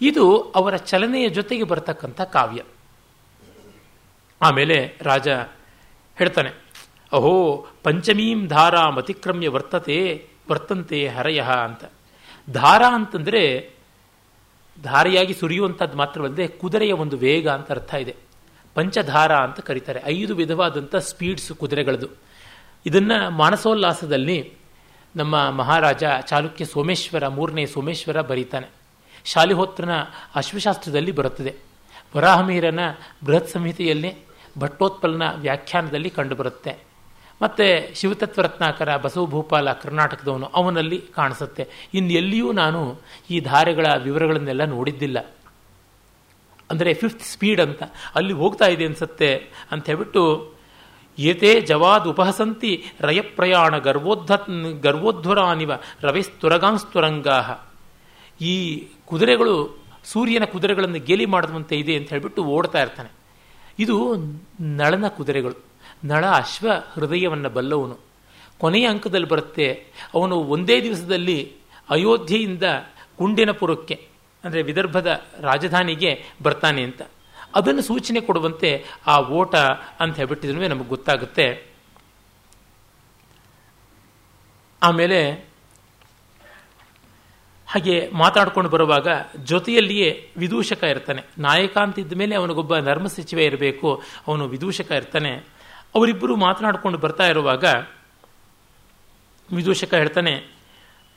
[0.00, 2.62] ಇದು ಅವರ ಚಲನೆಯ ಜೊತೆಗೆ ಬರತಕ್ಕಂಥ ಕಾವ್ಯ.
[4.42, 5.28] ಆಮೇಲೆ ರಾಜ
[6.16, 6.50] ಹೇಳ್ತಾನೆ,
[7.12, 11.84] ಅಹೋ, ಪಂಚಮೀಂ ಧಾರಾಂ ಅತಿಕ್ರಮ್ಯ ವರ್ತತೆ ವರ್ತಂತೆ ಹರಯ ಅಂತ.
[12.50, 13.74] ಧಾರ ಅಂತಂದರೆ
[14.82, 18.16] ಧಾರೆಯಾಗಿ ಸುರಿಯುವಂಥದ್ದು ಮಾತ್ರವಲ್ಲದೆ ಕುದುರೆಯ ಒಂದು ವೇಗ ಅಂತ ಅರ್ಥ ಇದೆ.
[18.74, 20.02] ಪಂಚಧಾರ ಅಂತ ಕರೀತಾರೆ.
[20.06, 22.06] ಐದು ವಿಧವಾದಂಥ ಸ್ಪೀಡ್ಸ್ ಕುದುರೆಗಳದು.
[22.86, 24.52] ಇದನ್ನು ಮಾನಸೋಲ್ಲಾಸದಲ್ಲಿ
[25.16, 28.66] ನಮ್ಮ ಮಹಾರಾಜ ಚಾಲುಕ್ಯ ಸೋಮೇಶ್ವರ, ಮೂರನೇ ಸೋಮೇಶ್ವರ ಬರೀತಾನೆ.
[29.24, 29.90] ಶಾಲಿಹೋತ್ರನ
[30.34, 31.54] ಅಶ್ವಶಾಸ್ತ್ರದಲ್ಲಿ ಬರುತ್ತದೆ.
[32.16, 32.80] ವರಾಹಮೀರನ
[33.24, 34.14] ಬೃಹತ್ ಸಂಹಿತೆಯಲ್ಲಿ
[34.58, 36.83] ಭಟ್ಟೋತ್ಪಲನ ವ್ಯಾಖ್ಯಾನದಲ್ಲಿ ಕಂಡುಬರುತ್ತೆ.
[37.42, 41.68] ಮತ್ತು ಶಿವತತ್ವರತ್ನಾಕರ, ಬಸವ ಭೂಪಾಲ, ಕರ್ನಾಟಕದವನು ಅವನಲ್ಲಿ ಕಾಣಿಸುತ್ತೆ.
[41.94, 45.18] ಇನ್ನು ಎಲ್ಲಿಯೂ ನಾನು ಈ ಧಾರೆಗಳ ವಿವರಗಳನ್ನೆಲ್ಲ ನೋಡಿದ್ದಿಲ್ಲ.
[46.70, 47.82] ಅಂದರೆ ಫಿಫ್ತ್ ಸ್ಪೀಡ್ ಅಂತ.
[48.14, 49.34] ಅಲ್ಲಿ ಹೋಗ್ತಾ ಇದೆ ಅನ್ಸುತ್ತೆ
[49.70, 50.54] ಅಂತ ಹೇಳ್ಬಿಟ್ಟು
[51.18, 54.30] ಏತೇ ಜವಾದ್ ಉಪಹಸಂತಿ ರಯಪ್ರಯಾಣ ಗರ್ವೋದ್ಧ
[54.80, 57.70] ಗರ್ವೋದ್ಧುರಾನಿವ ರವಿಸ್ತುರಗಾಂಸ್ತುರಂಗಾ
[58.40, 63.10] ಈ ಕುದುರೆಗಳು, ಸೂರ್ಯನ ಕುದುರೆಗಳನ್ನು ಗೇಲಿ ಮಾಡಿದಂತೆ ಇದೆ ಅಂತ ಹೇಳ್ಬಿಟ್ಟು ಓಡ್ತಾ ಇರ್ತಾನೆ.
[63.78, 64.16] ಇದು
[64.60, 65.73] ನಳನ ಕುದುರೆಗಳು.
[66.04, 67.96] ನಳ ಅಶ್ವ ಹೃದಯವನ್ನು ಬಲ್ಲವನು.
[68.58, 69.66] ಕೊನೆಯ ಅಂಕದಲ್ಲಿ ಬರುತ್ತೆ,
[70.14, 71.38] ಅವನು ಒಂದೇ ದಿವಸದಲ್ಲಿ
[71.90, 72.62] ಅಯೋಧ್ಯೆಯಿಂದ
[73.18, 73.96] ಕುಂಡಿನಪುರಕ್ಕೆ
[74.44, 76.10] ಅಂದರೆ ವಿದರ್ಭದ ರಾಜಧಾನಿಗೆ
[76.42, 77.02] ಬರ್ತಾನೆ ಅಂತ.
[77.54, 78.70] ಅದನ್ನು ಸೂಚನೆ ಕೊಡುವಂತೆ
[79.06, 79.54] ಆ ಓಟ
[80.00, 81.46] ಅಂತ ಹೇಳ್ಬಿಟ್ಟಿದ್ರು ನಮಗೆ ಗೊತ್ತಾಗುತ್ತೆ.
[84.82, 85.18] ಆಮೇಲೆ
[87.68, 89.08] ಹಾಗೆ ಮಾತಾಡ್ಕೊಂಡು ಬರುವಾಗ
[89.44, 91.22] ಜೊತೆಯಲ್ಲಿಯೇ ವಿದೂಷಕ ಇರ್ತಾನೆ.
[91.38, 95.32] ನಾಯಕ ಅಂತಿದ್ದ ಮೇಲೆ ಅವನಿಗೊಬ್ಬ ಧರ್ಮ ಸಚಿವ ಇರಬೇಕು, ಅವನು ವಿದೂಷಕ ಇರ್ತಾನೆ.
[95.96, 97.64] ಅವರಿಬ್ಬರು ಮಾತನಾಡಿಕೊಂಡು ಬರ್ತಾ ಇರುವಾಗ
[99.48, 100.34] ವಿದೂಷಕ ಹೇಳ್ತಾನೆ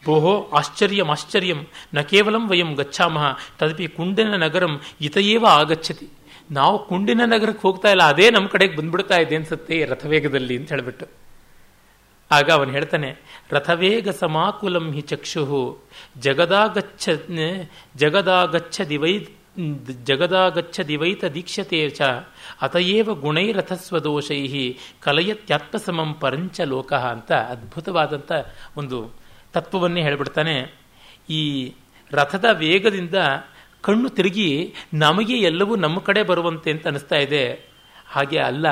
[0.03, 1.59] ಭೋಹೋ ಆಶ್ಚರ್ಯಂ ಆಶ್ಚರ್ಯಂ,
[1.95, 3.25] ನ ಕೇವಲಂ ವಯಂ ಗಚ್ಚಾಮಹ
[3.59, 4.73] ತದಪಿ ಕುಂಡಿನ ನಗರಂ
[5.07, 6.07] ಇತಯೇವ ಆಗಚ್ಚತಿ
[6.57, 11.07] ನಾವು ಕುಂಡಿನ ನಗರಕ್ಕೆ ಹೋಗ್ತಾ ಇಲ್ಲ, ಅದೇ ನಮ್ಮ ಕಡೆಗೆ ಬಂದ್ಬಿಡ್ತಾ ಇದೆ ಅನ್ಸುತ್ತೆ ರಥವೇಗದಲ್ಲಿ ಅಂತ ಹೇಳ್ಬಿಟ್ಟು.
[12.31, 13.09] ಆಗ ಅವನು ಹೇಳ್ತಾನೆ,
[13.55, 15.43] ರಥವೇಗ ಸಮಾಕುಲಂ ಹಿ ಚಕ್ಷು
[16.27, 17.03] ಜಗದಾಗಚ್ಚ
[18.03, 19.13] ಜಗದಾಗಚ್ಚ ದಿವೈ
[20.09, 22.01] ಜಗದಾಗಚ್ಚ ದಿವೈತ ದೀಕ್ಷತೆ ಚ
[22.61, 28.31] ಅತಯೇವ ಗುಣೈರಥಸ್ವದೋಷೈ ಕಲಯತ್ಯಾತ್ಮಸಮಂ ಪರಂಚ ಲೋಕ ಅಂತ ಅದ್ಭುತವಾದಂಥ
[28.77, 29.11] ಒಂದು
[29.53, 30.73] ತತ್ವವನ್ನೇ ಹೇಳ್ಬಿಡ್ತಾನೆ.
[31.29, 31.73] ಈ
[32.11, 33.15] ರಥದ ವೇಗದಿಂದ
[33.81, 37.69] ಕಣ್ಣು ತಿರುಗಿ ನಮಗೆ ಎಲ್ಲವೂ ನಮ್ಮ ಕಡೆ ಬರುವಂತೆ ಅಂತ ಅನಿಸ್ತಾ ಇದೆ.
[38.07, 38.65] ಹಾಗೆ ಅಲ್ಲ,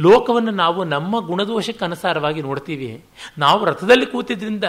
[0.00, 3.04] ಲೋಕವನ್ನು ನಾವು ನಮ್ಮ ಗುಣದೋಷಕ್ಕೆ ಅನುಸಾರವಾಗಿ ನೋಡ್ತೀವಿ.
[3.38, 4.64] ನಾವು ರಥದಲ್ಲಿ ಕೂತಿದ್ರಿಂದ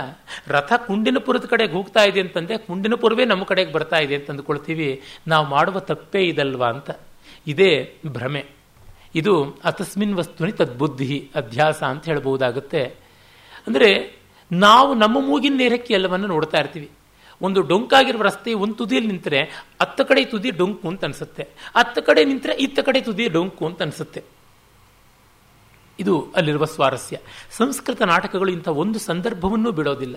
[0.47, 5.01] ರಥ ಕುಂಡಿನಪುರದ ಕಡೆಗೆ ಹೋಗ್ತಾ ಇದೆ ಅಂತಂದ್ರೆ ಕುಂಡಿನಪುರವೇ ನಮ್ಮ ಕಡೆಗೆ ಬರ್ತಾ ಇದೆ ಅಂತ ಅಂದ್ಕೊಳ್ತೀವಿ.
[5.27, 6.91] ನಾವು ಮಾಡುವ ತಪ್ಪೇ ಇದಲ್ವಾ ಅಂತ.
[7.47, 8.45] ಇದೇ ಭ್ರಮೆ.
[9.15, 12.84] ಇದು ಅತಸ್ಮಿನ್ ವಸ್ತುನಿ ತದ್ಬುದ್ಧಿ ಅಧ್ಯಾಸ ಅಂತ ಹೇಳಬಹುದಾಗುತ್ತೆ.
[13.67, 16.89] ಅಂದರೆ ನಾವು ನಮ್ಮ ಮೂಗಿನ ನೇರಕ್ಕೆ ಎಲ್ಲವನ್ನು ನೋಡ್ತಾ ಇರ್ತೀವಿ.
[17.41, 19.41] ಒಂದು ಡೊಂಕಾಗಿರುವ ರಸ್ತೆ ಒಂದು ತುದಿಯಲ್ಲಿ ನಿಂತರೆ
[19.82, 21.43] ಹತ್ತ ಕಡೆ ತುದಿ ಡೊಂಕು ಅಂತ ಅನಿಸುತ್ತೆ.
[21.75, 24.21] ಹತ್ತ ಕಡೆ ನಿಂತರೆ ಇತ್ತ ಕಡೆ ತುದಿ ಡೊಂಕು ಅಂತ ಅನಿಸುತ್ತೆ.
[25.99, 27.17] ಇದು ಅಲ್ಲಿರುವ ಸ್ವಾರಸ್ಯ.
[27.51, 30.15] ಸಂಸ್ಕೃತ ನಾಟಕಗಳು ಇಂಥ ಒಂದು ಸಂದರ್ಭವನ್ನೂ ಬಿಡೋದಿಲ್ಲ.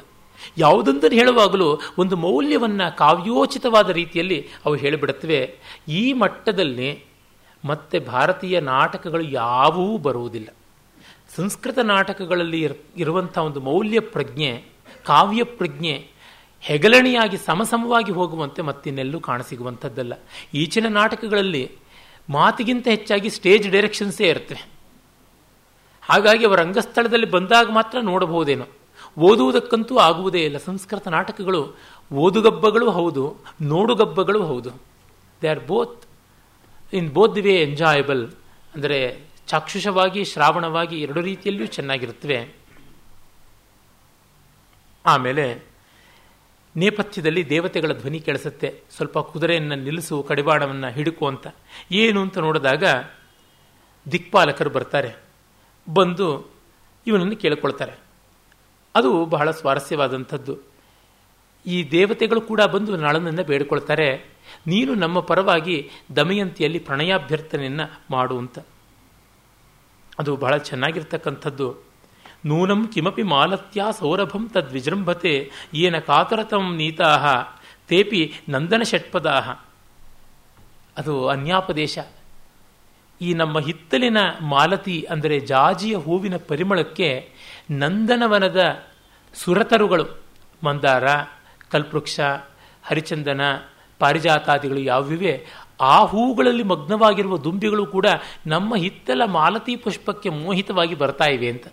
[0.59, 5.59] ಯಾವುದೊಂದನ್ನು ಹೇಳುವಾಗಲೂ ಒಂದು ಮೌಲ್ಯವನ್ನು ಕಾವ್ಯೋಚಿತವಾದ ರೀತಿಯಲ್ಲಿ ಅವು ಹೇಳಿಬಿಡುತ್ತವೆ.
[5.89, 7.14] ಈ ಮಟ್ಟದಲ್ಲಿ
[7.65, 10.49] ಮತ್ತೆ ಭಾರತೀಯ ನಾಟಕಗಳು ಯಾವುವೂ ಬರುವುದಿಲ್ಲ.
[11.37, 14.65] ಸಂಸ್ಕೃತ ನಾಟಕಗಳಲ್ಲಿ ಇರುವಂಥ ಒಂದು ಮೌಲ್ಯ ಪ್ರಜ್ಞೆ,
[15.07, 16.09] ಕಾವ್ಯ ಪ್ರಜ್ಞೆ
[16.61, 20.13] ಹೆಗಲಣಿಯಾಗಿ ಸಮಸಮವಾಗಿ ಹೋಗುವಂತೆ ಮತ್ತಿನ್ನೆಲ್ಲೂ ಕಾಣಸಿಗುವಂಥದ್ದಲ್ಲ.
[20.55, 21.71] ಈಚಿನ ನಾಟಕಗಳಲ್ಲಿ
[22.31, 24.69] ಮಾತಿಗಿಂತ ಹೆಚ್ಚಾಗಿ ಸ್ಟೇಜ್ ಡೈರೆಕ್ಷನ್ಸೇ ಇರುತ್ತೆ.
[26.03, 28.65] ಹಾಗಾಗಿ ಅವರ ರಂಗಸ್ಥಳದಲ್ಲಿ ಬಂದಾಗ ಮಾತ್ರ ನೋಡಬಹುದೇನೋ.
[29.19, 30.59] ಓದುವುದಕ್ಕಂತೂ ಆಗುವುದೇ ಇಲ್ಲ.
[30.59, 31.77] ಸಂಸ್ಕೃತ ನಾಟಕಗಳು
[32.13, 34.71] ಓದುಗಬ್ಬಗಳು ಹೌದು, ನೋಡುಗಬ್ಬಗಳು ಹೌದು.
[35.43, 36.03] They are both
[36.95, 38.33] in both way enjoyable,
[38.75, 42.55] ಅಂದರೆ ಚಾಕ್ಷುಷವಾಗಿ, ಶ್ರಾವಣವಾಗಿ ಎರಡು ರೀತಿಯಲ್ಲಿಯೂ ಚೆನ್ನಾಗಿರುತ್ತವೆ.
[45.07, 45.63] ಆಮೇಲೆ
[46.77, 48.81] ನೇಪಥ್ಯದಲ್ಲಿ ದೇವತೆಗಳ ಧ್ವನಿ ಕೇಳಿಸುತ್ತೆ.
[48.97, 51.47] ಸ್ವಲ್ಪ ಕುದುರೆಯನ್ನು ನಿಲ್ಲಿಸು, ಕಡಿವಾಣವನ್ನು ಹಿಡುಕು ಅಂತ.
[51.93, 52.85] ಏನು ಅಂತ ನೋಡಿದಾಗ
[54.13, 55.15] ದಿಕ್ಪಾಲಕರು ಬರ್ತಾರೆ.
[55.95, 56.51] ಬಂದು
[57.07, 57.93] ಇವನನ್ನು ಕೇಳಿಕೊಳ್ತಾರೆ.
[58.95, 60.74] ಅದು ಬಹಳ ಸ್ವಾರಸ್ಯವಾದಂಥದ್ದು.
[61.67, 64.35] ಈ ದೇವತೆಗಳು ಕೂಡ ಬಂದು ನಳನನ್ನು ಬೇಡಿಕೊಳ್ತಾರೆ.
[64.67, 68.59] ನೀನು ನಮ್ಮ ಪರವಾಗಿ ದಮಯಂತಿಯಲ್ಲಿ ಪ್ರಣಯಾಭ್ಯರ್ಥನೆಯನ್ನು ಮಾಡು ಅಂತ.
[70.19, 71.77] ಅದು ಬಹಳ ಚೆನ್ನಾಗಿರ್ತಕ್ಕಂಥದ್ದು.
[72.47, 77.27] ನೂನಂ ಕಿಮಪಿ ಮಾಲತ್ಯ ಸೌರಭಂ ತದ್ವಿಜೃಂಭತೆ ಏನ ಕಾತರತಂ ನೀತಾಹ
[77.89, 79.51] ತೇಪಿ ನಂದನ ಷಟ್ಪದಾಹ.
[80.97, 81.99] ಅದು ಅನ್ಯಾಪದೇಶ.
[83.21, 87.31] ಈ ನಮ್ಮ ಹಿತ್ತಲಿನ ಮಾಲತಿ ಅಂದರೆ ಜಾಜಿಯ ಹೂವಿನ ಪರಿಮಳಕ್ಕೆ
[87.71, 88.83] ನಂದನವನದ
[89.35, 90.25] ಸುರತರುಗಳು.
[90.65, 91.05] ಮಂದಾರ
[91.75, 92.21] ಕಲ್ಪವೃಕ್ಷ
[92.83, 93.41] ಹರಿಚಂದನ,
[93.99, 95.47] ಪಾರಿಜಾತಾದಿಗಳು ಯಾವಿವೆ
[95.81, 98.07] ಆ ಹೂಗಳಲ್ಲಿ ಮಗ್ನವಾಗಿರುವ ದುಂಬಿಗಳು ಕೂಡ
[98.47, 101.67] ನಮ್ಮ ಹಿತ್ತಲ ಮಾಲತಿ ಪುಷ್ಪಕ್ಕೆ ಮೋಹಿತವಾಗಿ ಬರ್ತಾ ಇವೆ ಅಂತ.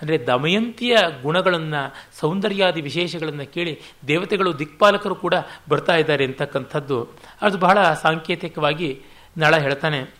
[0.00, 5.34] ಅಂದರೆ ದಮಯಂತಿಯ ಗುಣಗಳನ್ನು, ಸೌಂದರ್ಯಾದಿ ವಿಶೇಷಗಳನ್ನು ಕೇಳಿ ದೇವತೆಗಳು, ದಿಕ್ಪಾಲಕರು ಕೂಡ
[5.68, 7.08] ಬರ್ತಾ ಇದ್ದಾರೆ ಅಂತಕ್ಕಂಥದ್ದು.
[7.42, 9.02] ಅದು ಬಹಳ ಸಾಂಕೇತಿಕವಾಗಿ
[9.38, 10.14] ನಳ ಹೇಳ್ತಾನೆ.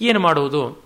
[0.00, 0.84] ಏನು ಮಾಡುವುದು?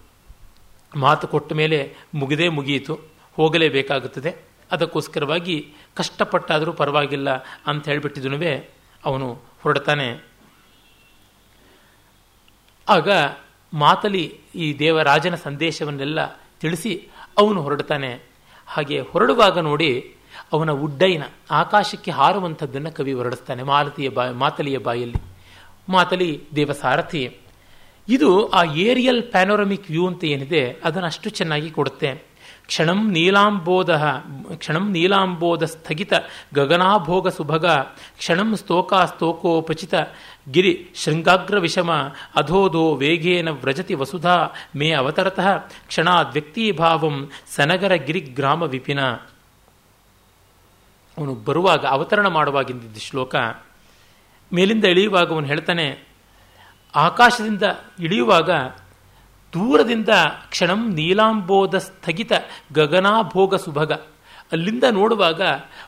[0.97, 3.01] ಮಾತು ಕೊಟ್ಟ ಮೇಲೆ ಮುಗಿದೇ ಮುಗಿಯಿತು.
[3.37, 4.52] ಹೋಗಲೇಬೇಕಾಗುತ್ತದೆ.
[4.73, 5.57] ಅದಕ್ಕೋಸ್ಕರವಾಗಿ
[5.95, 7.31] ಕಷ್ಟಪಟ್ಟಾದರೂ ಪರವಾಗಿಲ್ಲ
[7.67, 8.71] ಅಂತ ಹೇಳಿಬಿಟ್ಟಿದನುವೇ
[9.05, 9.29] ಅವನು
[9.63, 10.09] ಹೊರಡ್ತಾನೆ.
[12.89, 13.09] ಆಗ
[13.73, 16.27] ಮಾತಲಿ ಈ ದೇವರಾಜನ ಸಂದೇಶವನ್ನೆಲ್ಲ
[16.61, 17.09] ತಿಳಿಸಿ
[17.39, 18.11] ಅವನು ಹೊರಡ್ತಾನೆ.
[18.67, 20.15] ಹಾಗೆ ಹೊರಡುವಾಗ ನೋಡಿ
[20.53, 25.21] ಅವನ ಉಡ್ಡೈನ ಆಕಾಶಕ್ಕೆ ಹಾರುವಂಥದ್ದನ್ನು ಕವಿ ಹೊರಡಿಸ್ತಾನೆ ಮಾಲತಿಯ ಬಾ, ಮಾತಲಿಯ ಬಾಯಲ್ಲಿ.
[25.89, 27.37] ಮಾತಲಿ ದೇವಸಾರಥಿ,
[28.09, 32.32] ಇದು ಆ ಏರಿಯಲ್ ಪ್ಯಾನೋರಮಿಕ್ ವ್ಯೂ ಅಂತ ಏನಿದೆ, ಅದನ್ನು ಅಷ್ಟು ಚೆನ್ನಾಗಿ ಕೊಡುತ್ತೆ.
[32.73, 33.91] ಕ್ಷಣಂ ನೀಲಾಂಬೋಧ
[34.61, 36.13] ಕ್ಷಣಂ ನೀಲಾಂಬೋಧ ಸ್ಥಗಿತ
[36.55, 37.67] ಗಗನಾಭೋಗ ಸುಭಗ,
[38.21, 39.95] ಕ್ಷಣಂ ಸ್ತೋಕಾ ಸ್ತೋಕೋಪಚಿತ,
[40.55, 41.91] ಗಿರಿ ಶೃಂಗಾಗ್ರ ವಿಷಮ,
[42.37, 44.37] ಅಧೋಧೋ ವೇಗೇನ ವ್ರಜತಿ ವಸುಧಾ,
[44.77, 45.49] ಮೇ ಅವತರತಃ
[45.91, 47.17] ಕ್ಷಣಾದ್ ವ್ಯಕ್ತಿಭಾವಂ
[47.57, 49.01] ಸನಗರ ಗಿರಿಗ್ರಾಮ ವಿಪಿನ.
[51.17, 53.35] ಅವನು ಬರುವಾಗ ಅವತರಣ ಮಾಡುವಾಗಿದ್ದ ಶ್ಲೋಕ
[54.53, 55.87] ಮೇಲಿಂದ ಇಳಿಯುವಾಗ ಅವನು ಹೇಳ್ತಾನೆ,
[56.95, 57.65] ಆಕಾಶದಿಂದ
[58.01, 58.51] ಇಳಿಯುವಾಗ
[59.55, 60.09] ದೂರದಿಂದ
[60.51, 62.33] ಕ್ಷಣಂ ನೀಲಾಂಬೋಧ ಸ್ಥಗಿತ
[62.73, 63.93] ಗಗನಾಭೋಗ ಸುಭಗ
[64.53, 65.43] ಅಲ್ಲಿಂದ ನೋಡುವಾಗ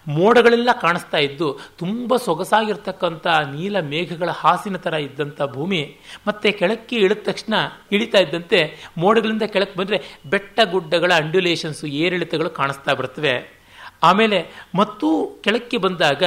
[0.09, 5.97] ಮೋಡಗಳೆಲ್ಲ ಕಾಣಿಸ್ತಾ ಇದ್ದು ತುಂಬ ಸೊಗಸಾಗಿರ್ತಕ್ಕಂಥ ನೀಲ ಮೇಘಗಳ ಹಾಸಿನ ಥರ ಇದ್ದಂಥ ಭೂಮಿ.
[6.27, 7.55] ಮತ್ತೆ ಕೆಳಕ್ಕೆ ಇಳಿದ ತಕ್ಷಣ
[7.93, 13.65] ಇಳಿತಾ ಇದ್ದಂತೆ ಮೋಡಗಳಿಂದ ಕೆಳಕ್ಕೆ ಬಂದರೆ ಬೆಟ್ಟ ಗುಡ್ಡಗಳ ಅಂಡ್ಯುಲೇಷನ್ಸು, ಏರಿಳಿತಗಳು ಕಾಣಿಸ್ತಾ ಬರ್ತವೆ.
[14.03, 16.23] ಆಮೇಲೆ ಮತ್ತೂ ಕೆಳಕ್ಕೆ ಬಂದಾಗ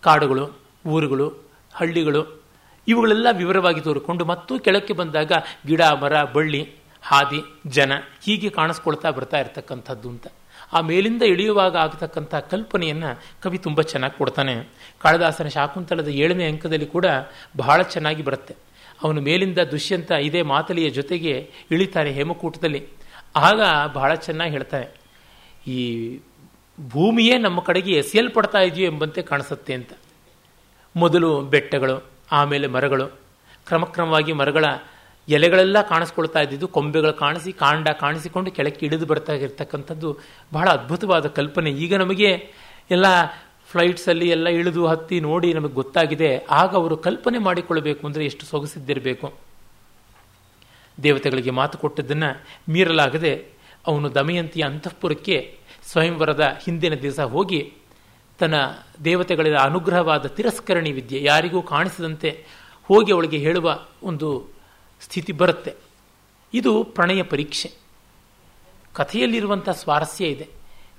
[0.00, 1.42] ಕಾಡುಗಳು, ಊರುಗಳು,
[1.74, 2.35] ಹಳ್ಳಿಗಳು
[2.88, 5.32] ಇವುಗಳೆಲ್ಲ ವಿವರವಾಗಿ ತೋರಿಕೊಂಡು ಮತ್ತೂ ಕೆಳಕ್ಕೆ ಬಂದಾಗ
[5.68, 6.62] ಗಿಡ, ಮರ, ಬಳ್ಳಿ,
[7.02, 7.40] ಹಾದಿ,
[7.76, 7.92] ಜನ
[8.24, 10.26] ಹೀಗೆ ಕಾಣಿಸ್ಕೊಳ್ತಾ ಬರ್ತಾ ಇರತಕ್ಕಂಥದ್ದು ಅಂತ.
[10.76, 13.10] ಆ ಮೇಲಿಂದ ಇಳಿಯುವಾಗ ಆಗತಕ್ಕಂಥ ಕಲ್ಪನೆಯನ್ನು
[13.42, 14.54] ಕವಿ ತುಂಬ ಚೆನ್ನಾಗಿ ಕೊಡ್ತಾನೆ.
[15.02, 17.06] ಕಾಳಿದಾಸನ ಶಾಕುಂತಲದ ಏಳನೇ ಅಂಕದಲ್ಲಿ ಕೂಡ
[17.56, 18.54] ಬಹಳ ಚೆನ್ನಾಗಿ ಬರುತ್ತೆ.
[19.04, 21.34] ಅವನು ಮೇಲಿಂದ ದುಷ್ಯಂತ ಇದೇ ಮಾತಲಿಯ ಜೊತೆಗೆ
[21.70, 22.80] ಇಳಿತಾರೆ ಹೇಮಕೂಟದಲ್ಲಿ.
[23.48, 23.60] ಆಗ
[23.94, 24.88] ಬಹಳ ಚೆನ್ನಾಗಿ ಹೇಳ್ತಾನೆ,
[25.68, 25.78] ಈ
[26.78, 29.92] ಭೂಮಿಯೇ ನಮ್ಮ ಕಡೆಗೆ ಎಸೆಯಲ್ಪಡ್ತಾ ಇದೆಯೋ ಎಂಬಂತೆ ಕಾಣಿಸುತ್ತೆ ಅಂತ.
[30.94, 31.96] ಮೊದಲು ಬೆಟ್ಟಗಳು
[32.32, 33.06] ಆಮೇಲೆ ಮರಗಳು.
[33.66, 34.64] ಕ್ರಮಕ್ರಮವಾಗಿ ಮರಗಳ
[35.28, 40.18] ಎಲೆಗಳೆಲ್ಲ ಕಾಣಿಸ್ಕೊಳ್ತಾ ಇದ್ದಿದ್ದು, ಕೊಂಬೆಗಳು ಕಾಣಿಸಿ, ಕಾಂಡ ಕಾಣಿಸಿಕೊಂಡು ಕೆಳಕ್ಕೆ ಇಳಿದು ಬರ್ತಾ ಇರ್ತಕ್ಕಂಥದ್ದು
[40.52, 41.70] ಬಹಳ ಅದ್ಭುತವಾದ ಕಲ್ಪನೆ.
[41.70, 42.52] ಈಗ ನಮಗೆ
[42.90, 43.06] ಎಲ್ಲ
[43.68, 46.46] ಫ್ಲೈಟ್ಸಲ್ಲಿ ಎಲ್ಲ ಇಳಿದು ಹತ್ತಿ ನೋಡಿ ನಮಗೆ ಗೊತ್ತಾಗಿದೆ.
[46.50, 49.32] ಆಗ ಅವರು ಕಲ್ಪನೆ ಮಾಡಿಕೊಳ್ಳಬೇಕು ಅಂದರೆ ಎಷ್ಟು ಸೊಗಸಿದ್ದಿರಬೇಕು.
[51.02, 53.46] ದೇವತೆಗಳಿಗೆ ಮಾತು ಕೊಟ್ಟದ್ದನ್ನು ಮೀರಲಾಗದೆ
[53.86, 57.72] ಅವನು ದಮಯಂತಿಯ ಅಂತಃಪುರಕ್ಕೆ ಸ್ವಯಂವರದ ಹಿಂದಿನ ದಿವಸ ಹೋಗಿ
[58.38, 58.54] ತನ್ನ
[59.04, 62.44] ದೇವತೆಗಳ ಅನುಗ್ರಹವಾದ ತಿರಸ್ಕರಣಿ ವಿದ್ಯೆ ಯಾರಿಗೂ ಕಾಣಿಸದಂತೆ
[62.88, 64.44] ಹೋಗಿ ಅವಳಿಗೆ ಹೇಳುವ ಒಂದು
[65.00, 65.74] ಸ್ಥಿತಿ ಬರುತ್ತೆ.
[66.54, 67.72] ಇದು ಪ್ರಣಯ ಪರೀಕ್ಷೆ.
[68.94, 70.48] ಕಥೆಯಲ್ಲಿರುವಂಥ ಸ್ವಾರಸ್ಯ ಇದೆ.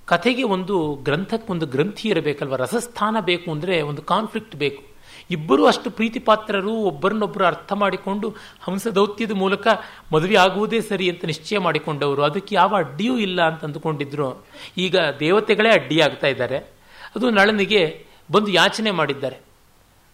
[0.05, 2.55] ಕಥೆಗೆ ಒಂದು ಗ್ರಂಥಕ್ಕೊಂದು ಗ್ರಂಥಿ ಇರಬೇಕಲ್ವ?
[2.55, 4.83] ರಸಸ್ಥಾನ ಬೇಕು ಅಂದರೆ ಒಂದು ಕಾನ್ಫ್ಲಿಕ್ಟ್ ಬೇಕು.
[5.31, 9.67] ಇಬ್ಬರೂ ಅಷ್ಟು ಪ್ರೀತಿಪಾತ್ರರು ಒಬ್ಬರನ್ನೊಬ್ಬರು ಅರ್ಥ ಮಾಡಿಕೊಂಡು ಹಂಸದೌತ್ಯದ ಮೂಲಕ
[10.13, 12.23] ಮದುವೆ ಆಗುವುದೇ ಸರಿ ಅಂತ ನಿಶ್ಚಯ ಮಾಡಿಕೊಂಡವರು.
[12.23, 14.45] ಅದಕ್ಕೆ ಯಾವ ಅಡ್ಡಿಯೂ ಇಲ್ಲ ಅಂತ ಅಂದುಕೊಂಡಿದ್ರು.
[14.77, 16.76] ಈಗ ದೇವತೆಗಳೇ ಅಡ್ಡಿಯಾಗ್ತಾ ಇದ್ದಾರೆ.
[17.15, 19.37] ಅದು ನಳನಿಗೆ ಬಂದು ಯಾಚನೆ ಮಾಡಿದ್ದಾರೆ.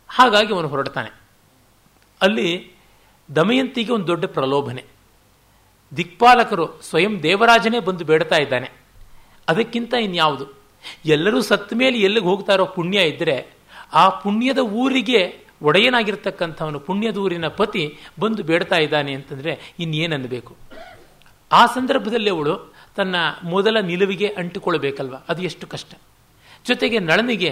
[0.10, 1.10] ಹಾಗಾಗಿ ಅವನು ಹೊರಡ್ತಾನೆ.
[2.22, 2.72] ಅಲ್ಲಿ
[3.36, 4.84] ದಮಯಂತಿಗೆ ಒಂದು ದೊಡ್ಡ ಪ್ರಲೋಭನೆ.
[5.98, 8.72] ದಿಕ್ಪಾಲಕರು ಸ್ವಯಂ ದೇವರಾಜನೇ ಬಂದು ಬೇಡ್ತಾ ಇದ್ದಾನೆ.
[9.48, 10.54] ಅದಕ್ಕಿಂತ ಇನ್ಯಾವುದು?
[11.06, 13.54] ಎಲ್ಲರೂ ಸತ್ತ ಮೇಲೆ ಎಲ್ಲಿಗೆ ಹೋಗ್ತಾರೋ ಪುಣ್ಯ ಇದ್ದರೆ
[13.94, 20.56] ಆ ಪುಣ್ಯದ ಊರಿಗೆ ಒಡೆಯನಾಗಿರ್ತಕ್ಕಂಥವನು, ಪುಣ್ಯದ ಊರಿನ ಪತಿ ಬಂದು ಬೇಡ್ತಾ ಇದ್ದಾನೆ ಅಂತಂದರೆ ಇನ್ನೇನನ್ನಬೇಕು
[21.52, 25.94] ಆ ಸಂದರ್ಭದಲ್ಲಿ ಅವಳು ತನ್ನ ಮೊದಲ ನಿಲುವಿಗೆ ಅಂಟಿಕೊಳ್ಬೇಕಲ್ವ ಅದು ಎಷ್ಟು ಕಷ್ಟ.
[26.66, 27.52] ಜೊತೆಗೆ ನಳನಿಗೆ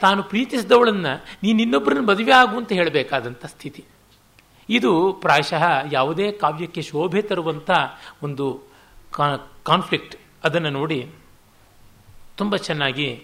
[0.00, 3.84] ತಾನು ಪ್ರೀತಿಸಿದವಳನ್ನು ನೀನು ಇನ್ನೊಬ್ಬರನ್ನು ಮದುವೆ ಆಗು ಅಂತ ಹೇಳಬೇಕಾದಂಥ ಸ್ಥಿತಿ.
[4.68, 7.70] ಇದು ಪ್ರಾಯಶಃ ಯಾವುದೇ ಕಾವ್ಯಕ್ಕೆ ಶೋಭೆ ತರುವಂಥ
[8.22, 8.62] ಒಂದು
[9.62, 11.10] ಕಾನ್ಫ್ಲಿಕ್ಟ್ ಅದನ್ನು ನೋಡಿ
[12.36, 13.22] ತುಂಬ ಚೆನ್ನಾಗಿ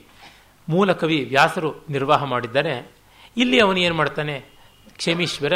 [0.69, 2.91] ಮೂಲ ಕವಿ ವ್ಯಾಸರು ನಿರ್ವಾಹ ಮಾಡಿದ್ದಾರೆ.
[3.37, 4.45] ಇಲ್ಲಿ ಅವನು ಏನು ಮಾಡ್ತಾನೆ?
[4.97, 5.53] ಕ್ಷೇಮೀಶ್ವರ,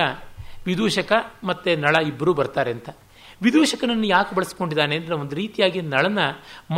[0.66, 1.12] ವಿದೂಷಕ
[1.44, 2.90] ಮತ್ತು ನಳ ಇಬ್ಬರೂ ಬರ್ತಾರೆ ಅಂತ.
[3.42, 6.18] ವಿದೂಷಕನನ್ನು ಯಾಕೆ ಬಳಸ್ಕೊಂಡಿದ್ದಾನೆ ಅಂದರೆ ಒಂದು ರೀತಿಯಾಗಿ ನಳನ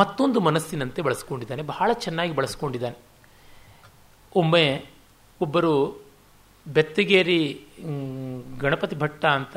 [0.01, 1.63] ಮತ್ತೊಂದು ಮನಸ್ಸಿನಂತೆ ಬಳಸ್ಕೊಂಡಿದ್ದಾನೆ.
[1.73, 2.99] ಬಹಳ ಚೆನ್ನಾಗಿ ಬಳಸ್ಕೊಂಡಿದ್ದಾನೆ.
[4.37, 4.67] ಒಮ್ಮೆ
[5.41, 5.73] ಒಬ್ಬರು
[6.67, 7.41] ಬೆತ್ತಗೇರಿ
[8.61, 9.57] ಗಣಪತಿ ಭಟ್ಟ ಅಂತ,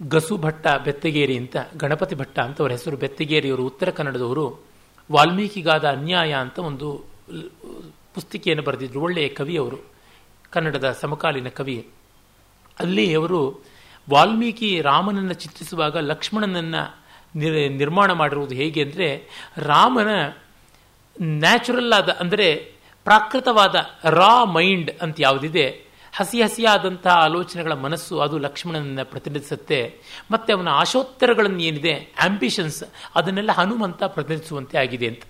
[0.00, 4.46] ಗಸು ಭಟ್ಟ, ಬೆತ್ತಗೇರಿ ಅಂತ, ಗಣಪತಿ ಭಟ್ಟ ಅಂತ ಅವರ ಹೆಸರು, ಬೆತ್ತಗೇರಿಯವರು ಉತ್ತರ ಕನ್ನಡದವರು
[5.12, 6.88] ವಾಲ್ಮೀಕಿಗಾದ ಅನ್ಯಾಯ ಅಂತ ಒಂದು
[8.14, 9.00] ಪುಸ್ತಿಕೆಯನ್ನು ಬರೆದಿದ್ರು.
[9.00, 9.78] ಒಳ್ಳೆಯ ಕವಿ ಅವರು
[10.50, 11.76] ಕನ್ನಡದ ಸಮಕಾಲೀನ ಕವಿ
[12.80, 13.40] ಅಲ್ಲಿ ಅವರು
[14.08, 16.82] ವಾಲ್ಮೀಕಿ ರಾಮನನ್ನು ಚಿತ್ರಿಸುವಾಗ ಲಕ್ಷ್ಮಣನನ್ನು
[17.80, 19.08] ನಿರ್ಮಾಣ ಮಾಡಿರುವುದು ಹೇಗೆ ಅಂದರೆ
[19.70, 20.10] ರಾಮನ
[21.42, 22.48] ನ್ಯಾಚುರಲ್ ಆದ ಅಂದರೆ
[23.06, 23.76] ಪ್ರಾಕೃತವಾದ
[24.18, 25.64] ರಾ ಮೈಂಡ್ ಅಂತ ಯಾವುದಿದೆ,
[26.12, 29.80] ಹಸಿ ಹಸಿಯಾದಂತಹ ಆಲೋಚನೆಗಳ ಮನಸ್ಸು ಅದು ಲಕ್ಷ್ಮಣನನ್ನು ಪ್ರತಿನಿಧಿಸುತ್ತೆ.
[30.32, 31.94] ಮತ್ತು ಅವನ ಆಶೋತ್ತರಗಳನ್ನು ಏನಿದೆ
[32.26, 32.80] ಆಂಬಿಷನ್ಸ್
[33.18, 35.22] ಅದನ್ನೆಲ್ಲ ಹನುಮಂತ ಪ್ರತಿನಿಧಿಸುವಂತೆ ಆಗಿದೆ ಅಂತ.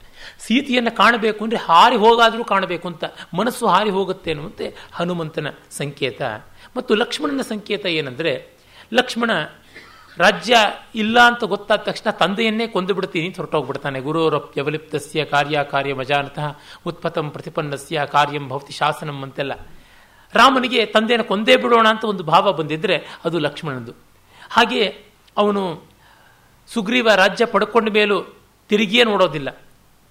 [0.46, 3.05] ಸೀತೆಯನ್ನು ಕಾಣಬೇಕು ಅಂದರೆ ಹಾರಿ ಹೋಗಾದರೂ ಕಾಣಬೇಕು ಅಂತ,
[3.40, 5.48] ಮನಸ್ಸು ಹಾರಿ ಹೋಗುತ್ತೆ ಅನ್ನುವಂತೆ ಹನುಮಂತನ
[5.81, 6.22] ಸಂಕೇತ.
[6.76, 8.48] ಮತ್ತು ಲಕ್ಷ್ಮಣನ ಸಂಕೇತ ಏನಂದರೆ,
[8.92, 9.30] ಲಕ್ಷ್ಮಣ,
[10.18, 10.56] ರಾಜ್ಯ
[10.94, 14.00] ಇಲ್ಲ ಅಂತ ಗೊತ್ತಾದ ತಕ್ಷಣ ತಂದೆಯನ್ನೇ ಕೊಂದು ಬಿಡ್ತೀನಿ ಅಂತ ಹೊರಟೋಗ್ಬಿಡ್ತಾನೆ.
[14.00, 16.56] ಗುರುರಪ್ಯವಲಿಪ್ತಸ್ಯ ಕಾರ್ಯ ಕಾರ್ಯ ಮಜಾನತಃ
[16.87, 19.52] ಉತ್ಪತಂ ಪ್ರತಿಪನ್ನಸ್ಯ ಕಾರ್ಯಂ ಭವತಿ ಶಾಸನಂ ಅಂತೆಲ್ಲ.
[20.35, 23.92] ರಾಮನಿಗೆ ತಂದೆಯನ್ನು ಕೊಂದೇ ಬಿಡೋಣ ಅಂತ ಒಂದು ಭಾವ ಬಂದಿದ್ರೆ ಅದು ಲಕ್ಷ್ಮಣನದು.
[24.50, 24.88] ಹಾಗೆ
[25.37, 25.82] ಅವನು
[26.68, 28.22] ಸುಗ್ರೀವ ರಾಜ್ಯ ಪಡ್ಕೊಂಡ ಮೇಲೂ
[28.68, 29.61] ತಿರುಗಿಯೇ ನೋಡೋದಿಲ್ಲ.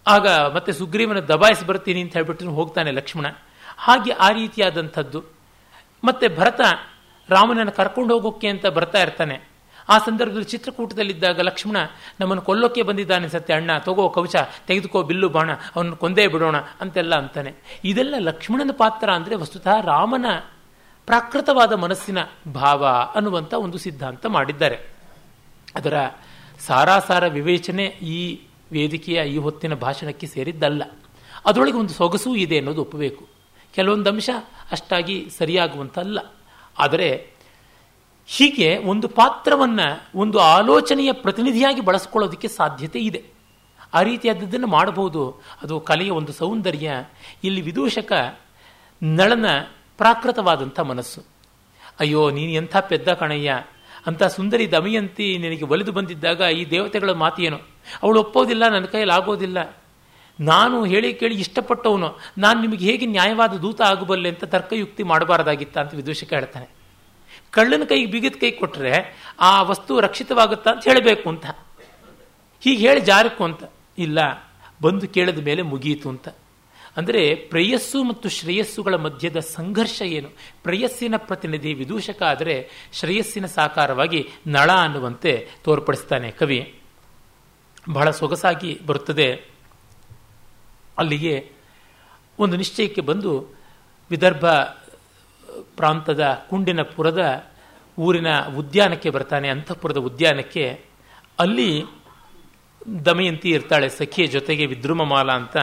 [0.07, 3.25] ಆಗ ಮತ್ತೆ ಸುಗ್ರೀವನ ದಬಾಯಿಸಿ ಬರ್ತೀನಿ ಅಂತ ಹೇಳ್ಬಿಟ್ಟು ಹೋಗ್ತಾನೆ ಲಕ್ಷ್ಮಣ.
[3.77, 5.40] ಹಾಗೆ ಆ ರೀತಿಯಾದಂಥದ್ದು.
[6.03, 6.61] ಮತ್ತೆ ಭರತ
[7.29, 9.51] ರಾಮನನ್ನು ಕರ್ಕೊಂಡು ಹೋಗೋಕ್ಕೆ ಅಂತ ಬರ್ತಾ ಇರ್ತಾನೆ.
[9.89, 11.77] ಆ ಸಂದರ್ಭದಲ್ಲಿ ಚಿತ್ರಕೂಟದಲ್ಲಿದ್ದಾಗ ಲಕ್ಷ್ಮಣ
[12.19, 14.35] ನಮ್ಮನ್ನು ಕೊಲ್ಲೋಕೆ ಬಂದಿದ್ದಾನೆ ಸತ್ಯ, ಅಣ್ಣ, ತಗೋ ಕವಚ,
[14.67, 17.53] ತೆಗೆದುಕೋ ಬಿಲ್ಲು ಬಾಣ ಅವನು ಕೊಂದೇ ಬಿಡೋಣ ಅಂತೆಲ್ಲ ಅಂತಾನೆ.
[17.85, 20.25] ಇದೆಲ್ಲ ಲಕ್ಷ್ಮಣನ ಪಾತ್ರ ಅಂದರೆ ವಸ್ತುತಃ ರಾಮನ
[21.05, 22.17] ಪ್ರಾಕೃತವಾದ ಮನಸ್ಸಿನ
[22.53, 22.85] ಭಾವ
[23.15, 24.79] ಅನ್ನುವಂಥ ಒಂದು ಸಿದ್ಧಾಂತ ಮಾಡಿದ್ದಾರೆ.
[25.75, 25.93] ಅದರ
[26.59, 30.83] ಸಾರಾಸಾರ ವಿವೇಚನೆ ಈ ವೇದಿಕೆಯ ಈ ಹೊತ್ತಿನ ಭಾಷಣಕ್ಕೆ ಸೇರಿದ್ದಲ್ಲ.
[31.45, 33.27] ಅದರೊಳಗೆ ಒಂದು ಸೊಗಸೂ ಇದೆ ಅನ್ನೋದು ಒಪ್ಪಬೇಕು.
[33.73, 34.29] ಕೆಲವೊಂದಂಶ
[34.71, 36.19] ಅಷ್ಟಾಗಿ ಸರಿಯಾಗುವಂತಲ್ಲ.
[36.79, 37.29] ಆದರೆ
[38.27, 43.23] ಹೀಗೆ ಒಂದು ಪಾತ್ರವನ್ನು, ಒಂದು ಆಲೋಚನೆಯ ಪ್ರತಿನಿಧಿಯಾಗಿ ಬಳಸ್ಕೊಳ್ಳೋದಕ್ಕೆ ಸಾಧ್ಯತೆ ಇದೆ.
[43.93, 45.41] ಆ ರೀತಿಯಾದದ್ದನ್ನು ಮಾಡಬಹುದು.
[45.61, 46.91] ಅದು ಕಲೆಯ ಒಂದು ಸೌಂದರ್ಯ,
[47.43, 48.39] ಇಲ್ಲಿ ವಿದೂಷಕ
[49.03, 49.45] ನಳನ
[49.97, 51.23] ಪ್ರಾಕೃತವಾದಂಥ ಮನಸ್ಸು.
[51.99, 53.63] ಅಯ್ಯೋ, ನೀನು ಎಂಥ ಪೆದ್ದ ಕಣಯ್ಯ.
[54.07, 57.59] ಅಂತ ಸುಂದರಿ ದಮಯಂತಿ ನಿನಗೆ ಒಲಿದು ಬಂದಿದ್ದಾಗ ಈ ದೇವತೆಗಳ ಮಾತೇನು?
[58.03, 59.80] ಅವಳು ಒಪ್ಪೋದಿಲ್ಲ, ನನ್ನ ಕೈಯಲ್ಲಿ ಆಗೋದಿಲ್ಲ.
[60.41, 66.33] ನಾನು ಹೇಳಿ ಕೇಳಿ ಇಷ್ಟಪಟ್ಟವನು, ನಾನು ನಿಮಗೆ ಹೇಗೆ ನ್ಯಾಯವಾದ ದೂತ ಆಗಬಲ್ಲೆ ಅಂತ ತರ್ಕಯುಕ್ತಿ ಮಾಡಬಾರದಾಗಿತ್ತ ಅಂತ ವಿದೂಷಕ
[66.33, 66.67] ಹೇಳ್ತಾನೆ.
[67.51, 68.93] ಕಳ್ಳನ ಕೈಗೆ ಬಿಗಿದ ಕೈ ಕೊಟ್ಟರೆ
[69.39, 71.45] ಆ ವಸ್ತು ರಕ್ಷಿತವಾಗುತ್ತಾ ಅಂತ ಹೇಳಬೇಕು ಅಂತ.
[72.61, 73.63] ಹೀಗೆ ಹೇಳಿ ಜಾರಕ್ಕು ಅಂತ,
[73.97, 74.19] ಇಲ್ಲ,
[74.81, 76.27] ಬಂದು ಕೇಳಿದ ಮೇಲೆ ಮುಗಿಯಿತು ಅಂತ.
[76.97, 80.29] ಅಂದರೆ ಪ್ರೇಯಸ್ಸು ಮತ್ತು ಶ್ರೇಯಸ್ಸುಗಳ ಮಧ್ಯದ ಸಂಘರ್ಷ ಏನು?
[80.63, 82.55] ಪ್ರೇಯಸ್ಸಿನ ಪ್ರತಿನಿಧಿ ವಿದೂಷಕ ಆದರೆ
[82.93, 86.59] ಶ್ರೇಯಸ್ಸಿನ ಸಾಕಾರವಾಗಿ ನಳ ಅನ್ನುವಂತೆ ತೋರ್ಪಡಿಸ್ತಾನೆ ಕವಿ.
[87.91, 89.50] ಬಹಳ ಸೊಗಸಾಗಿ ಬರುತ್ತದೆ.
[91.01, 91.35] ಅಲ್ಲಿಗೆ
[92.39, 93.31] ಒಂದು ನಿಶ್ಚಯಕ್ಕೆ ಬಂದು
[94.11, 94.45] ವಿದರ್ಭ
[95.75, 97.21] ಪ್ರಾಂತದ ಕುಂಡಿನಪುರದ
[97.97, 100.65] ಊರಿನ ಉದ್ಯಾನಕ್ಕೆ ಬರ್ತಾನೆ, ಅಂತಃಪುರದ ಉದ್ಯಾನಕ್ಕೆ.
[101.39, 101.69] ಅಲ್ಲಿ
[103.05, 105.57] ದಮಯಂತಿ ಇರ್ತಾಳೆ, ಸಖಿಯ ಜೊತೆಗೆ ವಿದ್ರುಮಮಾಲ ಅಂತ.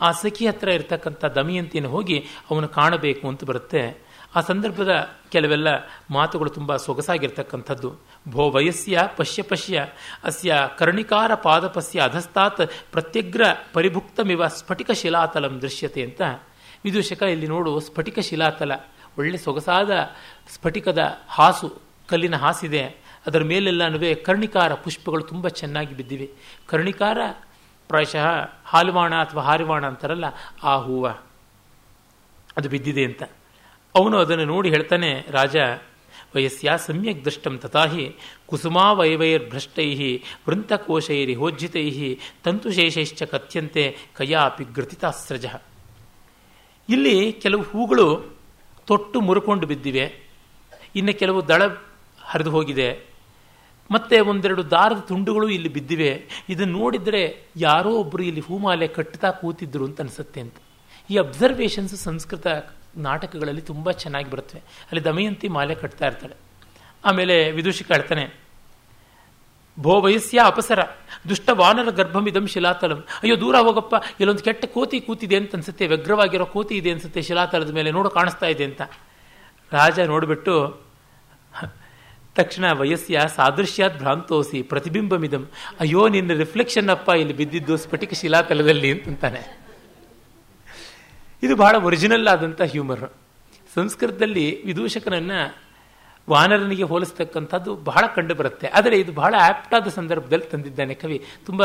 [0.00, 2.18] ಆ ಸಖಿ ಹತ್ರ ಇರ್ತಕ್ಕಂಥ ದಮಯಂತಿನ ಹೋಗಿ
[2.50, 3.82] ಅವನು ಕಾಣಬೇಕು ಅಂತ ಬರುತ್ತೆ.
[4.36, 4.92] ಆ ಸಂದರ್ಭದ
[5.32, 5.68] ಕೆಲವೆಲ್ಲ
[6.10, 7.90] ಮಾತುಗಳು ತುಂಬ ಸೊಗಸಾಗಿರ್ತಕ್ಕಂಥದ್ದು.
[8.28, 9.86] ಭೋ ವಯಸ್ಯ ಪಶ್ಯ ಪಶ್ಯ.
[10.24, 12.60] ಅಸ್ಯ ಕರ್ಣಿಕಾರ ಪಾದಪಸ್ಯ ಅಧಸ್ತಾತ್
[12.92, 16.22] ಪ್ರತ್ಯಗ್ರ ಪರಿಭುಕ್ತಮಿವ ಸ್ಫಟಿಕ ಶಿಲಾತಲಂ ದೃಶ್ಯತೆ ಅಂತ.
[16.84, 18.72] ವಿದೂಷಕ, ಇಲ್ಲಿ ನೋಡು ಸ್ಫಟಿಕ ಶಿಲಾತಲ
[19.18, 19.90] ಒಳ್ಳೆ ಸೊಗಸಾದ
[20.48, 22.84] ಸ್ಫಟಿಕದ ಹಾಸು, ಕಲ್ಲಿನ ಹಾಸಿದೆ.
[23.26, 26.30] ಅದರ ಮೇಲೆಲ್ಲನೂ ಕರ್ಣಿಕಾರ ಪುಷ್ಪಗಳು ತುಂಬ ಚೆನ್ನಾಗಿ ಬಿದ್ದಿವೆ.
[26.68, 27.18] ಕರ್ಣಿಕಾರ
[27.88, 28.26] ಪ್ರಾಯಶಃ
[28.64, 30.24] ಹಾಲುವಾಣ ಅಥವಾ ಹಾರಿವಾಣ ಅಂತಾರಲ್ಲ,
[30.62, 31.08] ಆ ಹೂವ.
[32.56, 33.22] ಅದು ಬಿದ್ದಿದೆ ಅಂತ.
[33.94, 35.56] ಅವನು ಅದನ್ನು ನೋಡಿ ಹೇಳ್ತಾನೆ, ರಾಜ
[36.36, 38.16] ವಯಸ್ಸ್ಯ ಸಮ್ಯಕ್ ದೃಷ್ಟಂ ತಥಾಹಿ
[38.46, 40.16] ಕುಸುಮಾ ವೈವೈರ್ಭ್ರಷ್ಟೈ
[40.48, 45.46] ವೃಂತಕೋಶೈರಿ ಹೋಜ್ಜಿತೈ ತಂತುಶೇಷೈಶ್ಚ ಕಥ್ಯಂತೆ ಕಯಾಪಿ ಘೃತಿತಾಸ್ರಜ.
[46.88, 48.36] ಇಲ್ಲಿ ಕೆಲವು ಹೂಗಳು
[48.86, 50.30] ತೊಟ್ಟು ಮುರುಕೊಂಡು ಬಿದ್ದಿವೆ.
[50.96, 51.62] ಇನ್ನು ಕೆಲವು ದಳ
[52.20, 53.10] ಹರಿದು ಹೋಗಿದೆ.
[53.90, 56.24] ಮತ್ತೆ ಒಂದೆರಡು ದಾರದ ತುಂಡುಗಳು ಇಲ್ಲಿ ಬಿದ್ದಿವೆ.
[56.48, 60.54] ಇದನ್ನು ನೋಡಿದರೆ ಯಾರೋ ಒಬ್ಬರು ಇಲ್ಲಿ ಹೂಮಾಲೆ ಕಟ್ಟುತ್ತಾ ಕೂತಿದ್ರು ಅಂತ ಅನಿಸುತ್ತೆ ಅಂತ.
[61.10, 62.46] ಈ ಅಬ್ಸರ್ವೇಷನ್ಸ್ ಸಂಸ್ಕೃತ
[62.96, 66.36] ನಾಟಕಗಳಲ್ಲಿ ತುಂಬ ಚೆನ್ನಾಗಿ ಬರುತ್ತವೆ ಅಲ್ಲಿ ದಮಯಂತಿ ಮಾಲೆ ಕಟ್ತಾ ಇರ್ತಾಳೆ.
[67.04, 68.50] ಆಮೇಲೆ ವಿದುಷಿ ಹೇಳ್ತಾನೆ
[69.80, 70.78] ಭೋ ವಯಸ್ಸ್ಯ ಅಪಸರ,
[71.28, 73.04] ದುಷ್ಟ ವಾನರ ಗರ್ಭಮಿದಂ ಶಿಲಾತಲಂ.
[73.22, 77.90] ಅಯ್ಯೋ, ದೂರ ಹೋಗಪ್ಪ, ಇಲ್ಲೊಂದು ಕೆಟ್ಟ ಕೋತಿ ಕೂತಿದೆ ಅಂತ ಅನ್ಸುತ್ತೆ, ವ್ಯಗ್ರವಾಗಿರೋ ಕೋತಿ ಇದೆ ಅನ್ಸುತ್ತೆ ಶಿಲಾತಲದ ಮೇಲೆ,
[77.90, 78.82] ನೋಡು ಕಾಣಿಸ್ತಾ ಇದೆ ಅಂತ.
[79.72, 80.84] ರಾಜ ನೋಡಿಬಿಟ್ಟು,
[82.34, 85.48] ತಕ್ಷಣ ವಯಸ್ಸ್ಯ ಸಾದೃಶ್ಯಾತ್ ಭ್ರಾಂತೋಸಿ, ಪ್ರತಿಬಿಂಬಮಿದಂ.
[85.80, 89.59] ಅಯ್ಯೋ, ನಿನ್ನ ರಿಫ್ಲೆಕ್ಷನ್ ಅಪ್ಪ, ಇಲ್ಲಿ ಬಿದ್ದಿದ್ದು ಸ್ಫಟಿಕ ಶಿಲಾತಲದಲ್ಲಿ ಅಂತಾನೆ
[91.42, 93.04] ಇದು ಬಹಳ ಒರಿಜಿನಲ್ ಆದಂಥ ಹ್ಯೂಮರ್.
[93.74, 95.38] ಸಂಸ್ಕೃತದಲ್ಲಿ ವಿದೂಷಕನನ್ನು
[96.30, 98.66] ವಾನರನಿಗೆ ಹೋಲಿಸ್ತಕ್ಕಂಥದ್ದು ಬಹಳ ಕಂಡು ಬರುತ್ತೆ.
[98.68, 101.18] ಆದರೆ ಇದು ಬಹಳ ಆಪ್ಟಾದ ಸಂದರ್ಭದಲ್ಲಿ ತಂದಿದ್ದಾನೆ ಕವಿ.
[101.46, 101.62] ತುಂಬ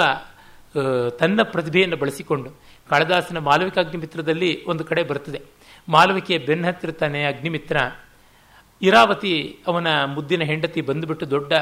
[1.20, 2.50] ತನ್ನ ಪ್ರತಿಭೆಯನ್ನು ಬಳಸಿಕೊಂಡು
[2.90, 5.40] ಕಾಳಿದಾಸನ ಮಾಲವಿಕ ಅಗ್ನಿಮಿತ್ರದಲ್ಲಿ ಒಂದು ಕಡೆ ಬರ್ತದೆ.
[5.90, 7.78] ಮಾಲವಿಕೆಯ ಬೆನ್ನ ಹತ್ತಿರ್ತಾನೆ ಅಗ್ನಿಮಿತ್ರ.
[8.82, 9.34] ಇರಾವತಿ
[9.68, 11.54] ಅವನ ಮುದ್ದಿನ ಹೆಂಡತಿ ಬಂದುಬಿಟ್ಟು ದೊಡ್ಡ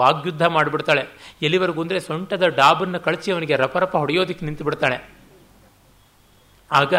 [0.00, 1.04] ವಾಗ್ಯುದ್ಧ ಮಾಡಿಬಿಡ್ತಾಳೆ.
[1.42, 4.98] ಎಲ್ಲಿವರೆಗೂ ಅಂದರೆ ಸೊಂಟದ ಡಾಬನ್ನು ಕಳಚಿ ಅವನಿಗೆ ರಪರಪ ಹೊಡೆಯೋದಕ್ಕೆ ನಿಂತು ಬಿಡ್ತಾಳೆ
[6.70, 6.94] ಆಗ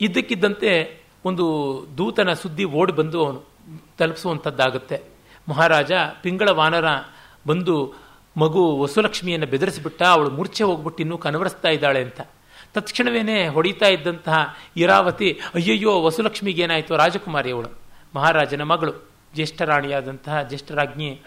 [0.00, 1.44] ಇದ್ದಕ್ಕಿದ್ದಂತೆ ಒಂದು
[1.98, 3.44] ದೂತನ ಸುದ್ದಿ ಓಡಿ ಬಂದು ಅವನು
[3.98, 5.02] ತಲುಪಿಸುವಂಥದ್ದಾಗುತ್ತೆ.
[5.48, 6.84] ಮಹಾರಾಜ ಪಿಂಗಳ ವಾನರ
[7.46, 7.94] ಬಂದು
[8.36, 12.20] ಮಗು ವಸುಲಕ್ಷ್ಮಿಯನ್ನು ಬೆದರಿಸಿಬಿಟ್ಟ, ಅವಳು ಮೂರ್ಛೆ ಹೋಗ್ಬಿಟ್ಟು ಇನ್ನೂ ಕನವರಿಸ್ತಾ ಇದ್ದಾಳೆ ಅಂತ.
[12.74, 16.96] ತತ್ಕ್ಷಣವೇನೆ ಹೊಡಿತಾ ಇದ್ದಂತಹ ಇರಾವತಿ, ಅಯ್ಯಯ್ಯೋ, ವಸುಲಕ್ಷ್ಮಿಗೆ ಏನಾಯಿತು?
[16.96, 17.68] ರಾಜಕುಮಾರಿ ಅವಳು,
[18.16, 21.22] ಮಹಾರಾಜನ ಮಗಳು ಜ್ಯೇಷ್ಠರಾಣಿಯಾದಂತಹ ಜ್ಯೇಷ್ಠರಾಜ್ಞಿ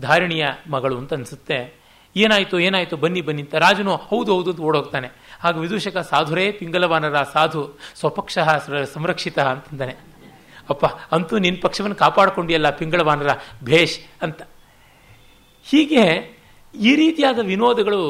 [0.00, 1.81] ಧಾರಿಣಿಯ ಮಗಳು ಅಂತ ಅನಿಸುತ್ತೆ.
[2.16, 5.08] ಏನಾಯಿತು ಏನಾಯಿತು, ಬನ್ನಿ ಬನ್ನಿ ಅಂತ ರಾಜನು ಹೌದು ಹೌದು ಅಂತ ಓಡೋಗ್ತಾನೆ.
[5.40, 8.38] ಹಾಗೆ ವಿದೂಷಕ ಸಾಧುರೇ ಪಿಂಗಲವಾನರ ಸಾಧು, ಸ್ವಪಕ್ಷ
[8.94, 9.94] ಸಂರಕ್ಷಿತ ಅಂತಂದಾನೆ
[10.70, 13.28] ಅಪ್ಪ, ಅಂತೂ ನಿನ್ನ ಪಕ್ಷವನ್ನು ಕಾಪಾಡಿಕೊಂಡಿಯಲ್ಲ ಪಿಂಗಳವಾನರ
[13.64, 14.42] ಭೇಷ್ ಅಂತ.
[15.64, 16.04] ಹೀಗೆ
[16.74, 18.00] ಈ ರೀತಿಯಾದ ವಿನೋದಗಳು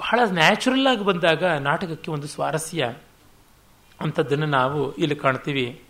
[0.00, 2.94] ಬಹಳ ನ್ಯಾಚುರಲ್ ಆಗಿ ಬಂದಾಗ ನಾಟಕಕ್ಕೆ ಒಂದು ಸ್ವಾರಸ್ಯ
[4.00, 5.82] ಅಂಥದ್ದನ್ನು ನಾವು ಇಲ್ಲಿ ಕಾಣ್ತೀವಿ.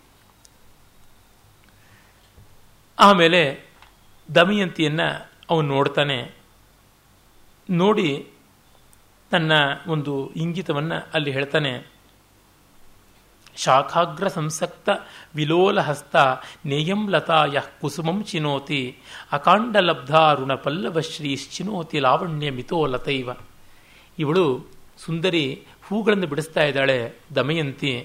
[2.99, 3.41] ಆಮೇಲೆ
[4.35, 6.40] ದಮಯಂತಿಯನ್ನು ಅವನು ನೋಡ್ತಾನೆ.
[7.69, 8.27] ನೋಡಿ
[9.31, 9.51] ತನ್ನ
[9.87, 11.91] ಒಂದು ಇಂಗಿತವನ್ನು ಅಲ್ಲಿ ಹೇಳ್ತಾನೆ.
[13.55, 14.89] ಶಾಖಾಗ್ರ ಸಂಸಕ್ತ
[15.35, 16.15] ವಿಲೋಲ ಹಸ್ತ
[16.65, 18.97] ನೇಯಂ ಲತಾಯ ಕುಸುಮಂ ಚಿನೋತಿ
[19.31, 20.55] ಅಕಾಂಡಲಬ್ಧಾರುಣ
[21.51, 23.29] ಚಿನೋತಿ ಲಾವಣ್ಯ ಮಿತೋ ಲತೈವ.
[24.19, 24.65] ಇವಳು
[24.97, 27.99] ಸುಂದರಿ ಹೂಗಳನ್ನು ಬಿಡಿಸ್ತಾ ಇದ್ದಾಳೆ ದಮಯಂತಿ.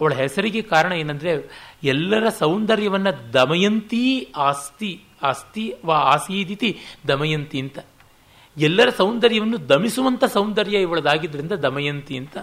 [0.00, 1.48] ಅವಳ ಹೆಸರಿಗೆ ಕಾರಣ ಏನಂದ್ರೆ
[1.82, 7.78] ಎಲ್ಲರ ಸೌಂದರ್ಯವನ್ನ ದಮಯಂತಿ ಆಸ್ತಿ ಆಸ್ತಿ ವಾ ಆಸೀದಿತಿ ದಮಯಂತಿ ಅಂತ.
[8.56, 12.38] ಎಲ್ಲರ ಸೌಂದರ್ಯವನ್ನು ದಮಿಸುವಂಥ ಸೌಂದರ್ಯ ಇವಳದಾಗಿದ್ದರಿಂದ ದಮಯಂತಿ ಅಂತ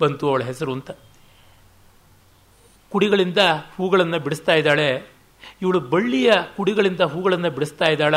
[0.00, 0.90] ಬಂತು ಅವಳ ಹೆಸರು ಅಂತ.
[2.90, 3.38] ಕುಡಿಗಳಿಂದ
[3.76, 5.06] ಹೂಗಳನ್ನು ಬಿಡಿಸ್ತಾ ಇದ್ದಾಳೆ.
[5.62, 8.16] ಇವಳು ಬಳ್ಳಿಯ ಕುಡಿಗಳಿಂದ ಹೂಗಳನ್ನು ಬಿಡಿಸ್ತಾ ಇದ್ದಾಳ.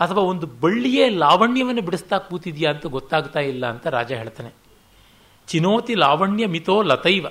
[0.00, 4.50] ಅಥವಾ ಒಂದು ಬಳ್ಳಿಯೇ ಲಾವಣ್ಯವನ್ನು ಬಿಡಿಸ್ತಾ ಕೂತಿದ್ಯಾ ಅಂತ ಗೊತ್ತಾಗ್ತಾ ಇಲ್ಲ ಅಂತ ರಾಜ ಹೇಳ್ತಾನೆ.
[5.46, 7.26] ಚಿನೋತಿ ಲಾವಣ್ಯ ಮಿತೋ ಲತೈವ.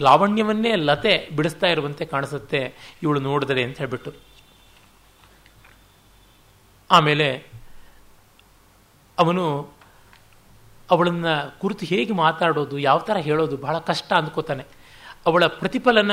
[0.00, 4.12] ಲಾವಣ್ಯವನ್ನೇ ಲತೆ ಬಿಡಿಸ್ತಾ ಇರುವಂತೆ ಕಾಣಿಸುತ್ತೆ ಇವಳು ನೋಡಿದರೆ ಅಂತ ಹೇಳ್ಬಿಟ್ಟು.
[6.90, 7.57] ಆಮೇಲೆ
[9.18, 9.68] ಅವನು
[10.90, 11.26] ಅವಳನ್ನ
[11.58, 14.64] ಕುರಿತು ಹೇಗೆ ಮಾತಾಡೋದು, ಯಾವ ಥರ ಹೇಳೋದು ಬಹಳ ಕಷ್ಟ ಅಂದ್ಕೋತಾನೆ.
[15.26, 16.10] ಅವಳ ಪ್ರತಿಫಲನ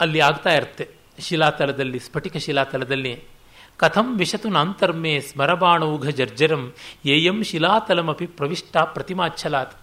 [0.00, 0.88] ಅಲ್ಲಿ ಆಗ್ತಾ ಇರುತ್ತೆ.
[1.18, 3.24] ಶಿಲಾತಲದಲ್ಲಿ, ಸ್ಫಟಿಕ ಶಿಲಾತಲದಲ್ಲಿ,
[3.76, 6.72] ಕಥಂ ವಿಶತು ನಾಂತರ್ಮೆ ಸ್ಮರಬಾಣೌಘ ಜರ್ಜರಂ,
[7.04, 9.76] ಏಯಂ ಶಿಲಾತಲಮಪಿ ಪ್ರವಿಷ್ಟ ಪ್ರತಿಮಾಚ್ಛಲಾತ್.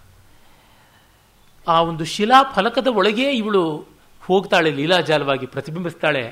[1.68, 3.91] ಆ ಒಂದು ಶಿಲಾ ಫಲಕದ ಒಳಗೆ ಇವಳು
[4.26, 6.22] ಹೋಗ್ತಾಳೆ, ಲೀಲಾಜಾಲವಾಗಿ ಪ್ರತಿಬಿಂಬಿಸ್ತಾಳೆ.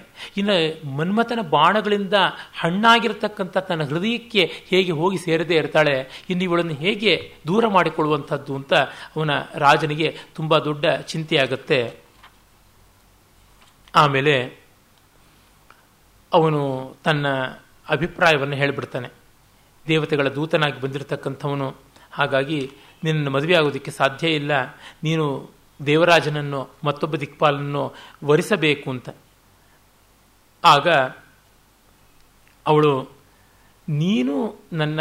[0.40, 0.56] ಇನ್ನು
[0.98, 2.16] ಮನ್ಮಥನ ಬಾಣಗಳಿಂದ
[2.60, 5.96] ಹಣ್ಣಾಗಿರ್ತಕ್ಕಂಥ ತನ್ನ ಹೃದಯಕ್ಕೆ ಹೇಗೆ ಹೋಗಿ ಸೇರದೇ ಇರ್ತಾಳೆ,
[6.30, 7.14] ಇನ್ನು ಇವಳನ್ನು ಹೇಗೆ
[7.48, 8.72] ದೂರ ಮಾಡಿಕೊಳ್ಳುವಂಥದ್ದು ಅಂತ
[9.16, 9.30] ಅವನ
[9.64, 11.80] ರಾಜನಿಗೆ ತುಂಬ ದೊಡ್ಡ ಚಿಂತೆಯಾಗುತ್ತೆ.
[13.94, 14.36] ಆಮೇಲೆ
[16.32, 16.60] ಅವನು
[17.04, 17.26] ತನ್ನ
[17.86, 19.08] ಅಭಿಪ್ರಾಯವನ್ನು ಹೇಳಿಬಿಡ್ತಾನೆ.
[19.86, 21.68] ದೇವತೆಗಳ ದೂತನಾಗಿ ಬಂದಿರತಕ್ಕಂಥವನು,
[22.12, 22.58] ಹಾಗಾಗಿ
[23.04, 24.52] ನಿನ್ನನ್ನು ಮದುವೆ ಆಗೋದಕ್ಕೆ ಸಾಧ್ಯ ಇಲ್ಲ,
[25.06, 25.26] ನೀನು
[25.86, 27.82] ದೇವರಾಜನನ್ನು, ಮತ್ತೊಬ್ಬ ದಿಕ್ಪಾಲನ್ನು
[28.24, 29.08] ವರಿಸಬೇಕು ಅಂತ.
[30.64, 30.88] ಆಗ
[32.66, 32.92] ಅವಳು,
[33.88, 34.34] ನೀನು
[34.72, 35.00] ನನ್ನ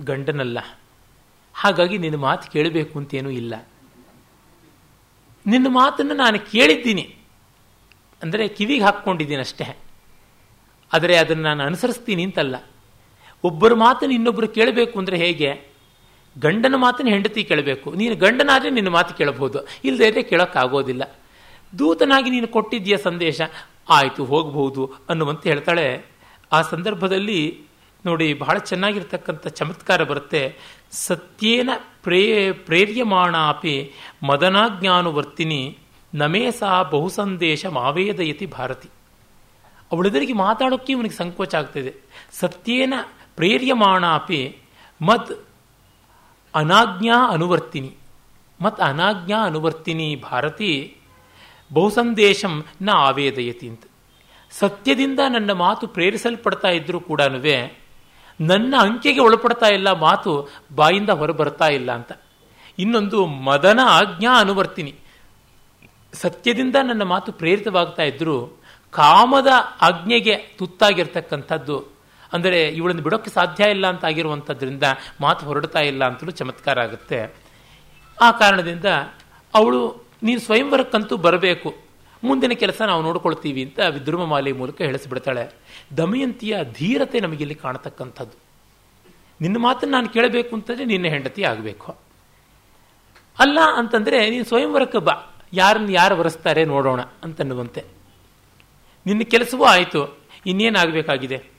[0.00, 0.58] ಗಂಡನಲ್ಲ,
[1.54, 3.54] ಹಾಗಾಗಿ ನಿನ್ನ ಮಾತು ಕೇಳಬೇಕು ಅಂತೇನೂ ಇಲ್ಲ.
[5.46, 7.06] ನಿನ್ನ ಮಾತನ್ನು ನಾನು ಕೇಳಿದ್ದೀನಿ.
[8.22, 9.66] ಅಂದರೆ ಕಿವಿಗೆ ಹಾಕ್ಕೊಂಡಿದ್ದೀನಿ ಅಷ್ಟೇ.
[10.92, 12.56] ಆದರೆ ಅದನ್ನು ನಾನು ಅನುಸರಿಸ್ತೀನಿ ಅಂತಲ್ಲ.
[13.44, 15.50] ಒಬ್ಬರ ಮಾತನ್ನು ಇನ್ನೊಬ್ಬರು ಕೇಳಬೇಕು ಅಂದರೆ ಹೇಗೆ?
[16.38, 17.94] ಗಂಡನ ಮಾತನ್ನು ಹೆಂಡತಿ ಕೇಳಬೇಕು.
[17.94, 19.58] ನೀನು ಗಂಡನಾದರೆ ನಿನ್ನ ಮಾತು ಕೇಳಬಹುದು.
[19.84, 21.18] ಇಲ್ಲದೇ ಇದ್ರೆ ಕೇಳೋಕ್ಕಾಗೋದಿಲ್ಲ.
[21.78, 23.40] ದೂತನಾಗಿ ನೀನು ಕೊಟ್ಟಿದ್ದೀಯ ಸಂದೇಶ,
[23.88, 26.06] ಆಯಿತು, ಹೋಗಬಹುದು ಅನ್ನುವಂತೆ ಹೇಳ್ತಾಳೆ.
[26.52, 27.60] ಆ ಸಂದರ್ಭದಲ್ಲಿ
[28.06, 30.56] ನೋಡಿ, ಬಹಳ ಚೆನ್ನಾಗಿರ್ತಕ್ಕಂಥ ಚಮತ್ಕಾರ ಬರುತ್ತೆ.
[30.90, 31.70] ಸತ್ಯೇನ
[32.02, 33.92] ಪ್ರೇ, ಪ್ರೇರ್ಯಮಾಣಾಪಿ
[34.26, 35.78] ಮದನಾಜ್ಞಾನುವರ್ತಿನಿ
[36.14, 38.88] ನಮೇ ಸಹ ಬಹು ಸಂದೇಶ ಮಾವೇದಯತಿ ಭಾರತಿ.
[39.92, 41.94] ಅವಳೆದುರಿಗೆ ಮಾತಾಡೋಕ್ಕೆ ಇವನಿಗೆ ಸಂಕೋಚ ಆಗ್ತಿದೆ.
[42.32, 42.94] ಸತ್ಯೇನ
[43.36, 44.56] ಪ್ರೇರ್ಯಮಾಣಾಪಿ
[45.02, 45.46] ಮತ್
[46.56, 47.96] ಅನಾಜ್ಞಾ ಅನುವರ್ತಿನಿ.
[48.60, 50.96] ಮತ್ತು ಅನಾಜ್ಞಾ ಅನುವರ್ತಿನಿ ಭಾರತಿ,
[51.72, 53.82] ಬಹುಸಂದೇಶಂ ನ ಆವೇದಯತಿ ಅಂತ.
[54.50, 57.20] ಸತ್ಯದಿಂದ ನನ್ನ ಮಾತು ಪ್ರೇರಿಸಲ್ಪಡ್ತಾ ಇದ್ರೂ ಕೂಡ
[58.40, 62.12] ನನ್ನ ಅಂಕೆಗೆ ಒಳಪಡ್ತಾ ಇಲ್ಲ ಮಾತು ಬಾಯಿಂದ ಹೊರಬರ್ತಾ ಇಲ್ಲ ಅಂತ.
[62.78, 64.94] ಇನ್ನೊಂದು ಮದನ ಆಜ್ಞಾ ಅನುವರ್ತಿನಿ.
[66.12, 69.46] ಸತ್ಯದಿಂದ ನನ್ನ ಮಾತು ಪ್ರೇರಿತವಾಗ್ತಾ ಇದ್ದರೂ ಕಾಮದ
[69.82, 71.95] ಆಜ್ಞೆಗೆ ತುತ್ತಾಗಿರ್ತಕ್ಕಂಥದ್ದು
[72.32, 74.82] ಅಂದರೆ ಇವಳನ್ನು ಬಿಡೋಕ್ಕೆ ಸಾಧ್ಯ ಇಲ್ಲ ಅಂತ ಆಗಿರುವಂಥದ್ರಿಂದ
[75.20, 77.34] ಮಾತು ಹೊರಡ್ತಾ ಇಲ್ಲ ಅಂತಲೂ ಚಮತ್ಕಾರ ಆಗುತ್ತೆ.
[78.22, 78.84] ಆ ಕಾರಣದಿಂದ
[79.54, 81.74] ಅವಳು, ನೀನು ಸ್ವಯಂವರಕ್ಕಂತೂ ಬರಬೇಕು.
[82.24, 85.48] ಮುಂದಿನ ಕೆಲಸ ನಾವು ನೋಡ್ಕೊಳ್ತೀವಿ ಅಂತ ವಿದ್ರುಮ ಮಾಲೆ ಮೂಲಕ ಹೇಳಿಸ್ಬಿಡ್ತಾಳೆ.
[85.96, 88.38] ದಮಯಂತಿಯ ಧೀರತೆ ನಮಗಿಲ್ಲಿ ಕಾಣತಕ್ಕಂಥದ್ದು.
[89.40, 91.96] ನಿನ್ನ ಮಾತನ್ನು ನಾನು ಕೇಳಬೇಕು ಅಂತಂದರೆ ನಿನ್ನ ಹೆಂಡತಿ ಆಗಬೇಕು.
[93.38, 95.12] ಅಲ್ಲ ಅಂತಂದರೆ ನೀನು ಸ್ವಯಂವರಕ್ಕೆ ಬಾ.
[95.52, 97.84] ಯಾರನ್ನು ಯಾರು ಬರೆಸ್ತಾರೆ ನೋಡೋಣ ಅಂತನ್ನುವಂತೆ.
[99.06, 100.18] ನಿನ್ನ ಕೆಲಸವೂ ಆಯಿತು.
[100.46, 101.55] ಇನ್ನೇನಾಗಬೇಕಾಗಿದೆ?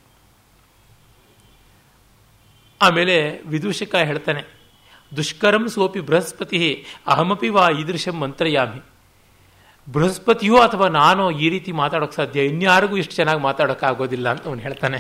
[2.82, 3.16] ಆಮೇಲೆ
[3.46, 4.42] ವಿದೂಷಕ ಹೇಳ್ತಾನೆ,
[5.12, 6.60] ದುಷ್ಕರಂ ಸೋಪಿ ಬೃಹಸ್ಪತಿ,
[7.08, 8.82] ಅಹಮಪಿ ವಾ ಈದೃಶಂ ಮಂತ್ರಯಾಮಿ.
[9.88, 12.46] ಬೃಹಸ್ಪತಿಯೋ ಅಥವಾ ನಾನು ಈ ರೀತಿ ಮಾತಾಡೋಕೆ ಸಾಧ್ಯ?
[12.46, 15.00] ಇನ್ಯಾರಿಗೂ ಇಷ್ಟು ಚೆನ್ನಾಗಿ ಮಾತಾಡೋಕ್ಕಾಗೋದಿಲ್ಲ ಅಂತ ಅವನು ಹೇಳ್ತಾನೆ.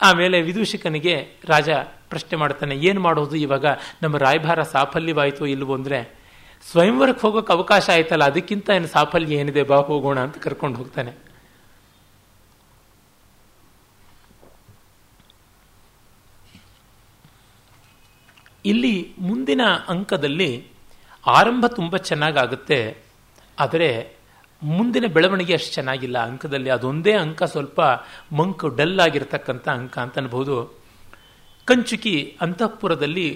[0.00, 1.14] ಆಮೇಲೆ ವಿದೂಷಕನಿಗೆ
[1.44, 1.70] ರಾಜ
[2.08, 3.66] ಪ್ರಶ್ನೆ ಮಾಡ್ತಾನೆ, ಏನು ಮಾಡೋದು ಇವಾಗ?
[4.02, 5.98] ನಮ್ಮ ರಾಯಭಾರ ಸಾಫಲ್ಯವಾಯಿತು ಇಲ್ಲವೋ ಅಂದರೆ,
[6.66, 9.62] ಸ್ವಯಂವರಕ್ಕೆ ಹೋಗೋಕೆ ಅವಕಾಶ ಆಯ್ತಲ್ಲ, ಅದಕ್ಕಿಂತ ಏನು ಸಾಫಲ್ಯ ಏನಿದೆ?
[9.62, 11.12] ಬಾ ಹೋಗೋಣ ಅಂತ ಕರ್ಕೊಂಡು ಹೋಗ್ತಾನೆ.
[18.64, 20.50] ಇಲ್ಲಿ ಮುಂದಿನ ಅಂಕದಲ್ಲಿ
[21.24, 22.80] ಆರಂಭ ತುಂಬ ಚೆನ್ನಾಗಾಗುತ್ತೆ,
[23.58, 23.90] ಆದರೆ
[24.62, 26.18] ಮುಂದಿನ ಬೆಳವಣಿಗೆ ಅಷ್ಟು ಚೆನ್ನಾಗಿಲ್ಲ.
[26.18, 27.80] ಅಂಕದಲ್ಲಿ ಅದೊಂದೇ ಅಂಕ ಸ್ವಲ್ಪ
[28.32, 30.56] ಮಂಕು ಡಲ್ ಆಗಿರತಕ್ಕಂಥ ಅಂಕ ಅಂತ ಅನ್ಬೋದು.
[31.68, 33.28] ಕಂಚುಕಿ ಅಂತಃಪುರದಲ್ಲಿ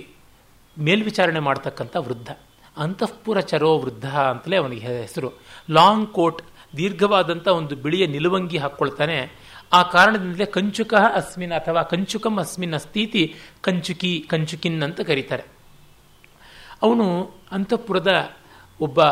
[0.76, 2.30] ಮೇಲ್ವಿಚಾರಣೆ ಮಾಡ್ತಕ್ಕಂಥ ವೃದ್ಧ.
[2.76, 5.28] ಅಂತಃಪುರ ಚರೋ ವೃದ್ಧ ಅಂತಲೇ ಅವನಿಗೆ ಹೆಸರು.
[5.70, 6.40] ಲಾಂಗ್ ಕೋಟ್,
[6.76, 9.18] ದೀರ್ಘವಾದಂಥ ಒಂದು ಬಿಳಿಯ ನಿಲುವಂಗಿ ಹಾಕ್ಕೊಳ್ತಾನೆ.
[9.74, 13.22] ಆ ಕಾರಣದಿಂದಲೇ ಕಂಚುಕ ಅಸ್ಮಿನ್ ಅಥವಾ ಕಂಚುಕಂ ಅಸ್ಮಿನ್ ಅಸ್ತೀತಿ
[13.60, 15.44] ಕಂಚುಕಿ ಕಂಚುಕಿನ್ ಅಂತ ಕರೀತಾರೆ.
[16.82, 17.06] ಅವನು
[17.52, 18.10] ಅಂತಃಪುರದ
[18.80, 19.04] ಒಬ್ಬ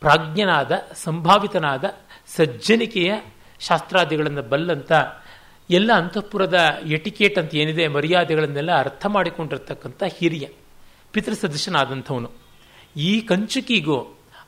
[0.00, 0.72] ಪ್ರಾಜ್ಞನಾದ,
[1.04, 1.84] ಸಂಭಾವಿತನಾದ
[2.36, 3.10] ಸಜ್ಜನಿಕೆಯ
[3.60, 4.92] ಶಾಸ್ತ್ರಾದಿಗಳನ್ನು ಬಲ್ಲಂತ
[5.70, 10.48] ಎಲ್ಲ ಅಂತಃಪುರದ ಎಟಿಕೇಟ್ ಅಂತ ಏನಿದೆ ಮರ್ಯಾದೆಗಳನ್ನೆಲ್ಲ ಅರ್ಥ ಮಾಡಿಕೊಂಡಿರ್ತಕ್ಕಂಥ ಹಿರಿಯ,
[11.12, 12.30] ಪಿತೃಸದೃಶನಾದಂಥವನು.
[12.96, 13.98] ಈ ಕಂಚುಕಿಗೂ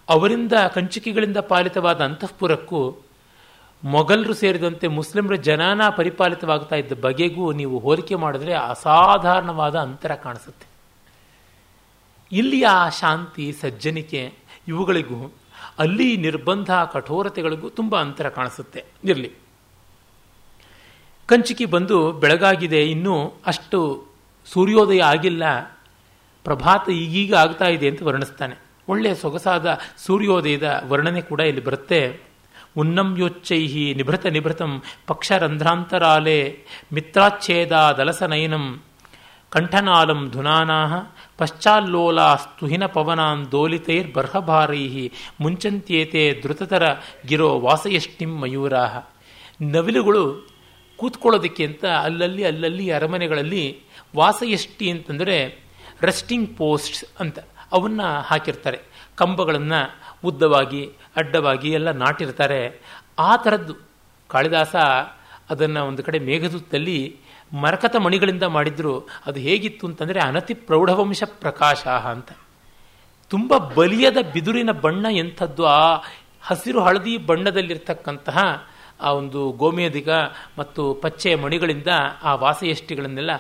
[0.08, 2.80] ಅವರಿಂದ, ಕಂಚುಕಿಗಳಿಂದ ಪಾಲಿತವಾದ ಅಂತಃಪುರಕ್ಕೂ
[3.84, 10.66] ಮೊಘಲರು ಸೇರಿದಂತೆ ಮುಸ್ಲಿಮರ ಜನಾನ ಪರಿಪಾಲಿತವಾಗ್ತಾ ಇದ್ದ ಬಗೆಗೂ ನೀವು ಹೋಲಿಕೆ ಮಾಡಿದ್ರೆ ಅಸಾಧಾರಣವಾದ ಅಂತರ ಕಾಣಿಸುತ್ತೆ.
[12.32, 12.66] ಇಲ್ಲಿಯ
[13.00, 14.34] ಶಾಂತಿ, ಸಜ್ಜನಿಕೆ
[14.68, 15.32] ಇವುಗಳಿಗೂ,
[15.78, 18.84] ಅಲ್ಲಿ ನಿರ್ಬಂಧ, ಕಠೋರತೆಗಳಿಗೂ ತುಂಬ ಅಂತರ ಕಾಣಿಸುತ್ತೆ.
[19.04, 19.32] ಇರಲಿ.
[21.26, 24.06] ಕಂಚಿಕಿ ಬಂದು ಬೆಳಗಾಗಿದೆ, ಇನ್ನೂ ಅಷ್ಟು
[24.46, 25.60] ಸೂರ್ಯೋದಯ ಆಗಿಲ್ಲ.
[26.44, 28.54] ಪ್ರಭಾತ ಈಗೀಗ ಆಗ್ತಾ ಇದೆ ಅಂತ ವರ್ಣಿಸ್ತಾನೆ.
[28.88, 32.31] ಒಳ್ಳೆಯ ಸೊಗಸಾದ ಸೂರ್ಯೋದಯದ ವರ್ಣನೆ ಕೂಡ ಇಲ್ಲಿ ಬರುತ್ತೆ.
[32.76, 36.58] ಉನ್ನಂ ಯೋಚ್ಚೈಹಿ ನಿಭೃತ ನಿಭೃತಂ ಪಕ್ಷರಂಧ್ರಾಂತರಾಲೆ
[36.92, 38.82] ಮಿತ್ರಾಚ್ಛೇದ ದಲಸನಯನಂ
[39.50, 40.94] ಕಂಠನಾಲಂ ಧುನಾನಾಹ
[41.38, 45.10] ಪಶ್ಚಾಲ್ಲೋಲಾ ಸ್ತುಹಿನ ಪವನಾನ್ ದೋಲಿತೈರ್ ಬರ್ಹಭಾರೈ
[45.40, 46.82] ಮುಂಚಂತ್ಯೇತೆ ಧೃತತರ
[47.26, 49.12] ಗಿರೋ ವಾಸಯಷ್ಟಿಂ ಮಯೂರಾ
[49.62, 50.52] ನವಿಲುಗಳು
[50.96, 53.78] ಕೂತ್ಕೊಳ್ಳೋದಕ್ಕೆ ಅಂತ ಅಲ್ಲಲ್ಲಿ ಅಲ್ಲಲ್ಲಿ ಅರಮನೆಗಳಲ್ಲಿ
[54.16, 55.64] ವಾಸಯಷ್ಟಿ ಅಂತಂದರೆ
[56.02, 57.38] ರೆಸ್ಟಿಂಗ್ ಪೋಸ್ಟ್ಸ್ ಅಂತ
[57.72, 58.78] ಅವನ್ನ ಹಾಕಿರ್ತಾರೆ.
[59.14, 59.80] ಕಂಬಗಳನ್ನು
[60.24, 62.80] ಉದ್ದವಾಗಿ, ಅಡ್ಡವಾಗಿ ಎಲ್ಲ ನಾಟಿರ್ತಾರೆ.
[63.18, 63.74] ಆ ಥರದ್ದು
[64.28, 64.76] ಕಾಳಿದಾಸ
[65.50, 67.16] ಅದನ್ನು ಒಂದು ಕಡೆ ಮೇಘದೂತಲ್ಲಿ
[67.60, 69.08] ಮರಕತ ಮಣಿಗಳಿಂದ ಮಾಡಿದ್ರು.
[69.26, 72.32] ಅದು ಹೇಗಿತ್ತು ಅಂತಂದರೆ ಅನತಿ ಪ್ರೌಢವಂಶ ಪ್ರಕಾಶ ಅಂತ.
[73.28, 75.96] ತುಂಬ ಬಲಿಯದ ಬಿದುರಿನ ಬಣ್ಣ ಎಂಥದ್ದು ಆ
[76.42, 78.66] ಹಸಿರು ಹಳದಿ ಬಣ್ಣದಲ್ಲಿರ್ತಕ್ಕಂತಹ
[79.00, 80.08] ಆ ಒಂದು ಗೋಮೇಧಿಗ
[80.58, 81.86] ಮತ್ತು ಪಚ್ಚೆಯ ಮಣಿಗಳಿಂದ
[82.22, 83.30] ಆ ವಾಸಯಷ್ಟಿಗಳನ್ನೆಲ್ಲ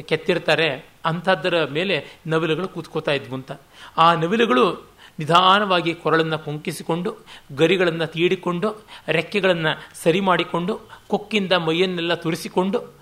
[0.00, 0.86] ಕೆತ್ತಿರ್ತಾರೆ.
[1.04, 3.52] ಅಂಥದ್ದರ ಮೇಲೆ ನವಿಲುಗಳು ಕೂತ್ಕೋತಾ ಇದ್ವು ಅಂತ.
[3.96, 4.87] ಆ ನವಿಲುಗಳು
[5.18, 7.16] ನಿಧಾನವಾಗಿ ಕೊರಳನ್ನು ಕುಂಕಿಸಿಕೊಂಡು,
[7.56, 12.94] ಗರಿಗಳನ್ನು ತೀಡಿಕೊಂಡು, ರೆಕ್ಕೆಗಳನ್ನು ಸರಿ ಮಾಡಿಕೊಂಡು, ಕೊಕ್ಕಿಂದ ಮೈಯನ್ನೆಲ್ಲ ತುರಿಸಿಕೊಂಡು,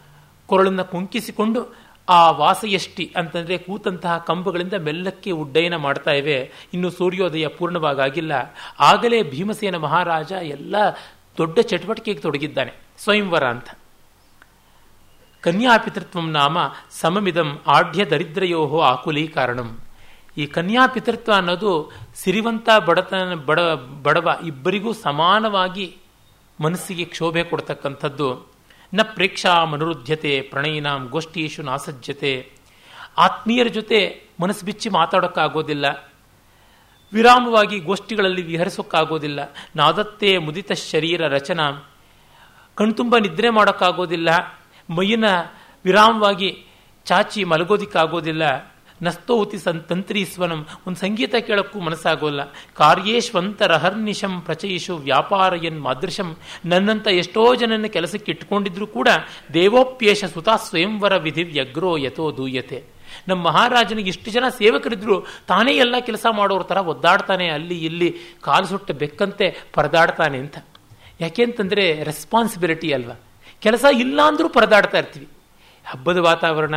[0.46, 6.52] ಕೊರಳನ್ನು ಕುಂಕಿಸಿಕೊಂಡು, ಆ ವಾಸಯಷ್ಟಿ ಅಂತಂದರೆ ಕೂತಂತಹ ಕಂಬಗಳಿಂದ ಮೆಲ್ಲಕ್ಕೆ ಉಡ್ಡಯನ ಮಾಡ್ತಾ ಇವೆ.
[6.74, 8.32] ಇನ್ನು ಸೂರ್ಯೋದಯ ಪೂರ್ಣವಾಗಿಲ್ಲ
[8.80, 10.76] ಆಗಲೇ ಭೀಮಸೇನ ಮಹಾರಾಜ ಎಲ್ಲ
[11.38, 12.72] ದೊಡ್ಡ ಚಟುವಟಿಕೆಗೆ ತೊಡಗಿದ್ದಾನೆ.
[12.98, 13.68] ಸ್ವಯಂವರ ಅಂತ.
[15.40, 16.58] ಕನ್ಯಾಪಿತೃತ್ವಂ ನಾಮ
[16.90, 19.28] ಸಮಮಿದಂ ಆಢ್ಯ ದರಿದ್ರಯೋಹೋ ಆಕುಲಿ
[20.36, 23.60] ಕಾರಣಂ ಕನ್ಯಾ ಪಿತೃತ್ವ ಅನ್ನೋದು ಸಿರಿವಂತ ಬಡತನ, ಬಡ,
[24.02, 25.96] ಬಡವ ಇಬ್ಬರಿಗೂ ಸಮಾನವಾಗಿ
[26.60, 28.52] ಮನಸ್ಸಿಗೆ ಕ್ಷೋಭೆ ಕೊಡ್ತಕ್ಕಂಥದ್ದು.
[28.94, 32.52] ನ ಪ್ರೇಕ್ಷಾ ಮನುರುದ್ಧತೆ ಪ್ರಣಯಿನಾಂ ಗೋಷ್ಠೀಶು ನಾಸಜ್ಜತೆ
[33.18, 36.12] ಆತ್ಮೀಯರ ಜೊತೆ ಮನಸ್ಸು ಬಿಚ್ಚಿ ಮಾತಾಡೋಕ್ಕಾಗೋದಿಲ್ಲ.
[37.12, 39.40] ವಿರಾಮವಾಗಿ ಗೋಷ್ಠಿಗಳಲ್ಲಿ ವಿಹರಿಸೋಕ್ಕಾಗೋದಿಲ್ಲ.
[39.76, 41.90] ನಾದತ್ತೆ ಮುದಿತ ಶರೀರ ರಚನಾ.
[42.74, 44.28] ಕಣ್ತುಂಬ ನಿದ್ರೆ ಮಾಡೋಕ್ಕಾಗೋದಿಲ್ಲ.
[44.90, 45.24] ಮೈಯನ್ನ
[45.84, 46.64] ವಿರಾಮವಾಗಿ
[47.04, 48.75] ಚಾಚಿ ಮಲಗೋದಿಕ್ಕಾಗೋದಿಲ್ಲ.
[49.02, 52.40] ನಸ್ತೋತಿ ಸನ್ ತಂತ್ರೀಸ್ವನಂ ಒಂದು ಸಂಗೀತ ಕೇಳೋಕ್ಕೂ ಮನಸ್ಸಾಗೋಲ್ಲ.
[52.80, 54.34] ಕಾರ್ಯೇಶ್ವಂತರಹರ್ನಿಶಂ
[55.06, 56.28] ವ್ಯಾಪಾರ ಎನ್ ಮಾದೃಶಂ.
[56.72, 59.08] ನನ್ನಂತ ಎಷ್ಟೋ ಜನನ ಕೆಲಸಕ್ಕೆ ಇಟ್ಕೊಂಡಿದ್ರು ಕೂಡ
[59.54, 62.80] ದೇವೋಪ್ಯೇಶ ಸುತ ಸ್ವಯಂವರ ವಿಧಿ ವ್ಯಗ್ರೋ ಯಥೋ ದೂಯತೆ.
[63.28, 65.16] ನಮ್ಮ ಮಹಾರಾಜನಿಗೆ ಇಷ್ಟು ಜನ ಸೇವಕರಿದ್ರು
[65.48, 68.08] ತಾನೇ ಎಲ್ಲ ಕೆಲಸ ಮಾಡೋರ ಥರ ಒದ್ದಾಡ್ತಾನೆ, ಅಲ್ಲಿ ಇಲ್ಲಿ
[68.46, 70.56] ಕಾಲು ಸುಟ್ಟ ಬೆಕ್ಕಂತೆ ಪರದಾಡ್ತಾನೆ ಅಂತ.
[71.20, 73.16] ಯಾಕೆಂತಂದರೆ ರೆಸ್ಪಾನ್ಸಿಬಿಲಿಟಿ ಅಲ್ವಾ?
[73.64, 74.48] ಕೆಲಸ ಇಲ್ಲ ಅಂದರೂ
[74.98, 75.26] ಇರ್ತೀವಿ.
[75.90, 76.76] ಹಬ್ಬದ ವಾತಾವರಣ,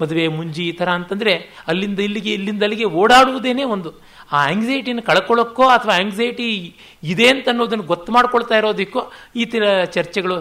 [0.00, 1.34] ಮದುವೆ ಮುಂಜಿ ಈ ಥರ ಅಂತಂದರೆ
[1.70, 3.90] ಅಲ್ಲಿಂದ ಇಲ್ಲಿಗೆ, ಇಲ್ಲಿಂದ ಅಲ್ಲಿಗೆ ಓಡಾಡುವುದೇನೆ ಒಂದು.
[4.32, 6.46] ಆ ಆಂಗ್ಸೈಟಿನ ಕಳ್ಕೊಳ್ಳೋಕ್ಕೋ ಅಥವಾ ಆಂಗ್ಸೈಟಿ
[7.12, 9.02] ಇದೆ ಅಂತ ಅನ್ನೋದನ್ನು ಗೊತ್ತು ಮಾಡ್ಕೊಳ್ತಾ ಇರೋದಕ್ಕೋ
[9.36, 9.62] ಈ ಥರ
[9.96, 10.36] ಚರ್ಚೆಗಳು,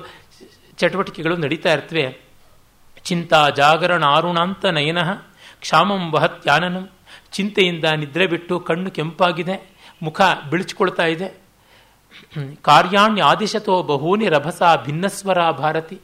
[0.82, 2.06] ಚಟುವಟಿಕೆಗಳು ನಡೀತಾ ಇರ್ತವೆ.
[3.08, 5.02] ಚಿಂತಾ ಜಾಗರಣ ಆರುಣಾಂತ ನಯನ,
[5.64, 6.86] ಕ್ಷಾಮಂ ವಹತ್ಯಾನನಂ
[7.36, 9.56] ಚಿಂತೆಯಿಂದ ನಿದ್ರೆ ಬಿಟ್ಟು ಕಣ್ಣು ಕೆಂಪಾಗಿದೆ,
[10.06, 11.28] ಮುಖ ಬಿಳಿಚ್ಕೊಳ್ತಾ ಇದೆ.
[12.68, 15.98] ಕಾರ್ಯಾಣ್ಯ ಆದಿಶತೋ ಬಹೂನಿ ರಭಸ ಭಿನ್ನಸ್ವರ ಭಾರತಿ.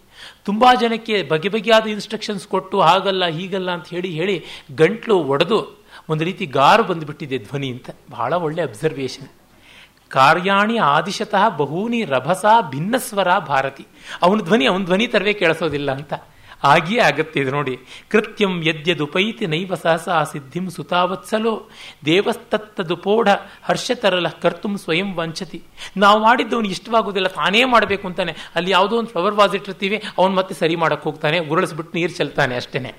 [0.45, 4.35] ತುಂಬ ಜನಕ್ಕೆ ಬಗೆ ಬಗೆಯಾದ ಇನ್ಸ್ಟ್ರಕ್ಷನ್ಸ್ ಕೊಟ್ಟು ಹಾಗಲ್ಲ, ಹೀಗಲ್ಲ ಅಂತ ಹೇಳಿ ಹೇಳಿ
[4.75, 5.59] ಗಂಟ್ಲು ಒಡೆದು
[6.09, 7.89] ಒಂದು ರೀತಿ ಗಾರು ಬಂದುಬಿಟ್ಟಿದೆ ಧ್ವನಿ ಅಂತ.
[8.11, 9.29] ಬಹಳ ಒಳ್ಳೆ ಅಬ್ಸರ್ವೇಷನ್
[10.09, 13.85] ಕಾರ್ಯಾಣಿ ಆದಿಶತಃ ಬಹೂನಿ ರಭಸ ಭಿನ್ನಸ್ವರ ಭಾರತಿ.
[14.21, 16.13] ಅವನ ಧ್ವನಿ ಅವನ ಧ್ವನಿ ತರವೇ ಕೇಳಿಸೋದಿಲ್ಲ ಅಂತ.
[16.63, 17.79] ಆಗಿಯೇ ಆಗತ್ತೆ ಇದು ನೋಡಿ.
[18.09, 21.69] ಕೃತ್ಯಂ ಯದ್ಯದುಪೈತಿ ನೈವ ಸಹಸಾ ಸಿದ್ಧಿಂ ಸುತಾವತ್ಸಲೋ.
[22.05, 23.27] ದೇವಸ್ತತ್ತದುಪೋಢ
[23.63, 25.61] ಹರ್ಷತರಲ ಕರ್ತುಂ ಸ್ವಯಂ ವಂಚತಿ.
[25.97, 28.35] ನಾವು ಮಾಡಿದ್ದವನು ಇಷ್ಟವಾಗೋದಿಲ್ಲ ತಾನೇ ಮಾಡಬೇಕು ಅಂತಾನೆ.
[28.55, 32.93] ಅಲ್ಲಿ ಯಾವುದೋ ಒಂದು ಫ್ಲವರ್ ವಾಸ್ ಇಟ್ಟಿರ್ತೀವಿ, ಅವನು ಮತ್ತೆ ಸರಿ ಮಾಡಕ್ಕೆ ಹೋಗ್ತಾನೆ, ಉರುಳಿಸ್ಬಿಟ್ಟು ನೀರು ಚೆಲ್ತಾನೆ ಅಷ್ಟೇನೆ.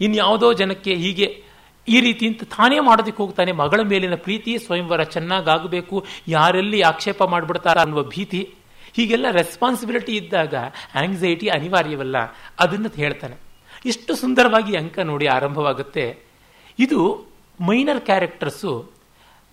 [0.00, 1.42] ಇನ್ಯಾವುದೋ ಜನಕ್ಕೆ ಹೀಗೆ
[1.88, 8.02] ಈ ರೀತಿ ಅಂತ ತಾನೇ ಮಾಡೋದಕ್ಕೆ ಹೋಗ್ತಾನೆ, ಮಗಳ ಮೇಲಿನ ಪ್ರೀತಿ ಸ್ವಯಂವರ ಚೆನ್ನಾಗಾಗಬೇಕು, ಯಾರೆಲ್ಲಿ ಆಕ್ಷೇಪ ಮಾಡಿಬಿಡ್ತಾರ ಅನ್ನುವ
[8.02, 8.54] ಭೀತಿ.
[8.96, 10.54] ಹೀಗೆಲ್ಲ ರೆಸ್ಪಾನ್ಸಿಬಿಲಿಟಿ ಇದ್ದಾಗ
[10.94, 12.16] ಆಂಗ್ಸೈಟಿ ಅನಿವಾರ್ಯವಲ್ಲ
[12.60, 13.36] ಅದನ್ನು ಹೇಳ್ತಾನೆ.
[13.84, 16.18] ಇಷ್ಟು ಸುಂದರವಾಗಿ ಅಂಕ ನೋಡಿ ಆರಂಭವಾಗುತ್ತೆ.
[16.78, 17.00] ಇದು
[17.60, 18.90] ಮೈನರ್ ಕ್ಯಾರೆಕ್ಟರ್ಸು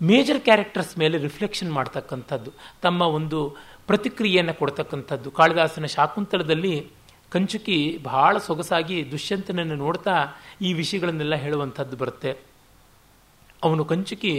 [0.01, 2.51] ಮೇಜರ್ ಕ್ಯಾರೆಕ್ಟರ್ಸ್ ಮೇಲೆ ರಿಫ್ಲೆಕ್ಷನ್ ಮಾಡ್ತಕ್ಕಂಥದ್ದು.
[2.81, 3.39] ತಮ್ಮ ಒಂದು
[3.87, 5.31] ಪ್ರತಿಕ್ರಿಯೆಯನ್ನು ಕೊಡ್ತಕ್ಕಂಥದ್ದು.
[5.31, 6.87] ಕಾಳಿದಾಸನ ಶಾಕುಂತಲದಲ್ಲಿ
[7.31, 10.15] ಕಂಚುಕಿ ಬಹಳ ಸೊಗಸಾಗಿ ದುಷ್ಯಂತನನ್ನು ನೋಡ್ತಾ
[10.61, 12.31] ಈ ವಿಷಯಗಳನ್ನೆಲ್ಲ ಹೇಳುವಂಥದ್ದು ಬರುತ್ತೆ.
[13.63, 14.33] ಅವನು ಕಂಚುಕಿ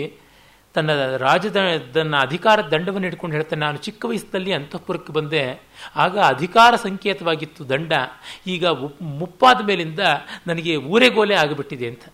[0.74, 5.62] ತನ್ನ ರಾಜದನ್ನ ಅಧಿಕಾರ ದಂಡವನ್ನು ಹಿಡ್ಕೊಂಡು ಹೇಳ್ತಾನೆ, ನಾನು ಚಿಕ್ಕ ವಯಸ್ಸಿನಲ್ಲಿ ಅಂತಃಪುರಕ್ಕೆ ಬಂದೆ.
[5.96, 7.92] ಆಗ ಅಧಿಕಾರ ಸಂಕೇತವಾಗಿತ್ತು ದಂಡ.
[8.46, 8.66] ಈಗ
[9.02, 9.98] ಮುಪ್ಪಾದ ಮೇಲಿಂದ
[10.46, 12.04] ನನಗೆ ಊರೆಗೋಲೆ ಆಗಿಬಿಟ್ಟಿದೆ ಅಂತ.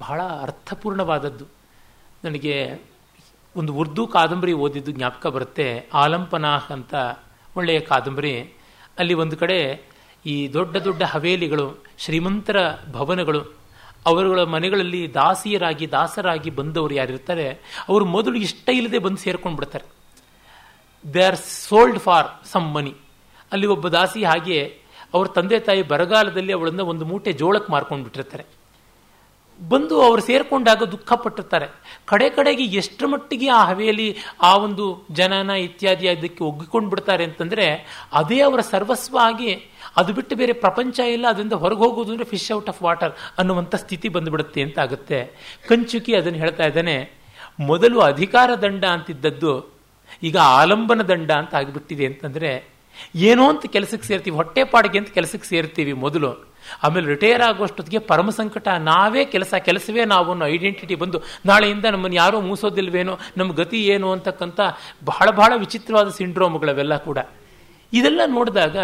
[0.00, 1.44] ಬಹಳ ಅರ್ಥಪೂರ್ಣವಾದದ್ದು.
[2.24, 2.80] ನನಗೆ
[3.56, 5.88] ಒಂದು ಉರ್ದು ಕಾದಂಬರಿ ಓದಿದ್ದು ಜ್ಞಾಪಕ ಬರುತ್ತೆ.
[5.94, 6.94] ಆಲಂಪನಾಹ್ ಅಂತ
[7.56, 8.40] ಒಳ್ಳೆಯ ಕಾದಂಬರಿ.
[8.98, 9.82] ಅಲ್ಲಿ ಒಂದು ಕಡೆ
[10.26, 12.56] ಈ ದೊಡ್ಡ ದೊಡ್ಡ ಹವೇಲಿಗಳು, ಶ್ರೀಮಂತರ
[12.92, 13.55] ಭವನಗಳು
[14.06, 17.46] ಅವರುಗಳ ಮನೆಗಳಲ್ಲಿ ದಾಸಿಯರಾಗಿ, ದಾಸರಾಗಿ ಬಂದವರು ಯಾರಿರ್ತಾರೆ,
[17.88, 19.86] ಅವರು ಮೊದಲು ಇಷ್ಟ ಇಲ್ಲದೆ ಬಂದು ಸೇರ್ಕೊಂಡು ಬಿಡ್ತಾರೆ
[21.04, 22.92] they are sold for some money
[23.52, 24.58] ಅಲ್ಲಿ ಒಬ್ಬ ದಾಸಿ ಹಾಗೆ
[25.14, 28.44] ಅವ್ರ ತಂದೆ ತಾಯಿ ಬರಗಾಲದಲ್ಲಿ ಅವಳನ್ನ ಒಂದು ಮೂಟೆ ಜೋಳಕ್ಕೆ ಮಾರ್ಕೊಂಡು ಬಿಟ್ಟಿರ್ತಾರೆ
[29.60, 31.66] ಬಂದು ಅವರು ಸೇರ್ಕೊಂಡಾಗ ದುಃಖ ಪಟ್ಟಿರ್ತಾರೆ
[32.06, 34.08] ಕಡೆ ಕಡೆಗೆ ಎಷ್ಟರ ಮಟ್ಟಿಗೆ ಆ ಹವೆಯಲ್ಲಿ
[34.42, 37.66] ಆ ಒಂದು ಜನನ ಇತ್ಯಾದಿ ಅದಕ್ಕೆ ಒಗ್ಗಿಕೊಂಡು ಬಿಡ್ತಾರೆ ಅಂತಂದರೆ,
[38.12, 39.52] ಅದೇ ಅವರ ಸರ್ವಸ್ವ ಆಗಿ
[40.00, 44.08] ಅದು ಬಿಟ್ಟು ಬೇರೆ ಪ್ರಪಂಚ ಇಲ್ಲ, ಅದರಿಂದ ಹೊರಗೆ ಹೋಗೋದು ಅಂದರೆ ಫಿಶ್ ಔಟ್ ಆಫ್ ವಾಟರ್ ಅನ್ನುವಂಥ ಸ್ಥಿತಿ
[44.16, 45.20] ಬಂದುಬಿಡುತ್ತೆ ಅಂತ ಆಗುತ್ತೆ.
[45.70, 46.96] ಕಂಚುಕಿ ಅದನ್ನು ಹೇಳ್ತಾ ಇದ್ದಾನೆ,
[47.70, 49.54] ಮೊದಲು ಅಧಿಕಾರ ದಂಡ ಅಂತಿದ್ದದ್ದು
[50.28, 52.50] ಈಗ ಆಲಂಬನ ದಂಡ ಅಂತ ಆಗಿಬಿಟ್ಟಿದೆ ಅಂತಂದರೆ,
[53.28, 56.30] ಏನೋ ಅಂತ ಕೆಲಸಕ್ಕೆ ಸೇರ್ತೀವಿ ಹೊಟ್ಟೆಪಾಡಿಗೆ ಅಂತ ಕೆಲಸಕ್ಕೆ ಸೇರ್ತೀವಿ ಮೊದಲು.
[56.84, 61.18] ಆಮೇಲೆ ರಿಟೈರ್ ಆಗುವಷ್ಟೊತ್ತಿಗೆ ಪರಮ ಸಂಕಟ, ನಾವೇ ಕೆಲಸ, ಕೆಲಸವೇ ನಾವು ಅನ್ನೋ ಐಡೆಂಟಿಟಿ ಬಂದು,
[61.50, 64.60] ನಾಳೆಯಿಂದ ನಮ್ಮನ್ನು ಯಾರೂ ಮೂಸೋದಿಲ್ವೇನೋ ನಮ್ಮ ಗತಿ ಏನು ಅಂತಕ್ಕಂಥ
[65.10, 67.18] ಬಹಳ ಬಹಳ ವಿಚಿತ್ರವಾದ ಸಿಂಡ್ರೋಮ್ಗಳವೆಲ್ಲ ಕೂಡ.
[67.92, 68.76] ಇದೆಲ್ಲ ನೋಡಿದಾಗ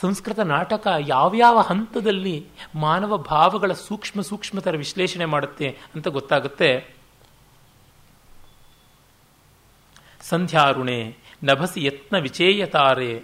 [0.00, 6.94] ಸಂಸ್ಕೃತ ನಾಟಕ ಯಾವ್ಯಾವ ಹಂತದಲ್ಲಿ ಮಾನವ ಭಾವಗಳ ಸೂಕ್ಷ್ಮ ಸೂಕ್ಷ್ಮತರ ವಿಶ್ಲೇಷಣೆ ಮಾಡುತ್ತೆ ಅಂತ ಗೊತ್ತಾಗುತ್ತೆ.
[10.20, 13.22] ಸಂಧ್ಯಾರುಣೆ, ನಭಸಿ ಯತ್ನ ವಿಚೇಯತಾರೆ,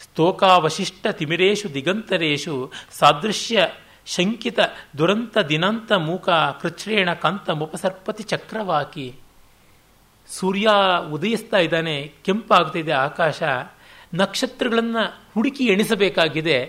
[0.00, 3.68] ಸ್ತೋಕಾವಶಿಷ್ಟ ತಿಮಿರೇಶು ದಿಗಂತರೇಶು, ಸಾದೃಶ್ಯ
[4.06, 4.58] ಶಂಕಿತ
[4.98, 9.14] ದುರಂತ ದಿನಂತ ಮೂಕ ಕೃಚ್ರೇಣ ಕಂತ ಮುಪಸರ್ಪತಿ ಚಕ್ರವಾಕಿ.
[10.28, 10.68] ಸೂರ್ಯ
[11.12, 13.42] ಉದಯಿಸ್ತಾ ಇದ್ದಾನೆ ಕೆಂಪಾಗ್ತಿದೆ ಆಕಾಶ.
[14.14, 16.64] ನಕ್ಷತ್ರಗಳನ್ನು ಹುಡುಕಿ ಎಣಿಸಬೇಕಾಗಿದೆ.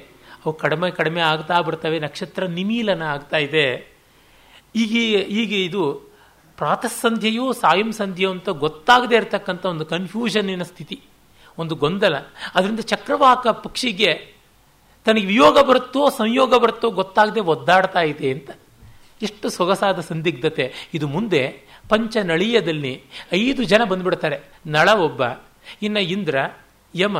[0.45, 3.93] ಅವು ಕಡಿಮೆ ಕಡಿಮೆ ಆಗ್ತಾ ಬರ್ತವೆ, ನಕ್ಷತ್ರ ನಿಮೀಲನ ಆಗ್ತಾ ಇದೆ.
[4.75, 6.09] ಈಗ ಈಗ ಇದು
[6.57, 11.01] ಪ್ರಾತಃ ಸಂಧ್ಯೆಯೂ ಸಾಯಂ ಸಂಧ್ಯೆಯೋ ಅಂತ ಗೊತ್ತಾಗದೇ ಇರತಕ್ಕಂಥ ಒಂದು ಕನ್ಫ್ಯೂಷನ್ನಿನ ಸ್ಥಿತಿ,
[11.57, 12.15] ಒಂದು ಗೊಂದಲ.
[12.55, 14.39] ಅದರಿಂದ ಚಕ್ರವಾಕ ಪಕ್ಷಿಗೆ
[15.05, 18.49] ತನಗೆ ವಿಯೋಗ ಬರುತ್ತೋ, ಸಂಯೋಗ ಬರುತ್ತೋ ಗೊತ್ತಾಗದೆ ಒದ್ದಾಡ್ತಾ ಇದೆ ಅಂತ.
[19.21, 20.73] ಎಷ್ಟು ಸೊಗಸಾದ ಸಂದಿಗ್ಧತೆ.
[20.93, 24.39] ಇದು ಮುಂದೆ ಪಂಚನಳೀಯದಲ್ಲಿ ಐದು ಜನ ಬಂದ್ಬಿಡ್ತಾರೆ.
[24.67, 25.21] ನಳ ಒಬ್ಬ,
[25.81, 26.35] ಇನ್ನು ಇಂದ್ರ
[26.95, 27.19] ಯಮ,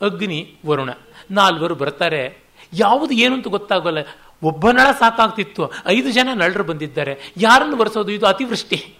[0.00, 0.90] ಅಗ್ನಿ, ವರುಣ.
[1.30, 2.42] ನಾಲ್ವರು ಬರ್ತಾರೆ.
[2.72, 3.98] ಯಾವುದು ಏನು ಅಂತ ಗೊತ್ತಾಗಲ್ಲ.
[4.42, 5.72] ಒಬ್ಬ ನಳ ಸಾಕಾಗ್ತಿತ್ತು.
[5.86, 7.32] ಐದು ಜನ ನಳರು ಬಂದಿದ್ದಾರೆ.
[7.36, 8.98] ಯಾರನ್ನು ಬರೆಸೋದು ಇದು ಅತಿವೃಷ್ಟಿ.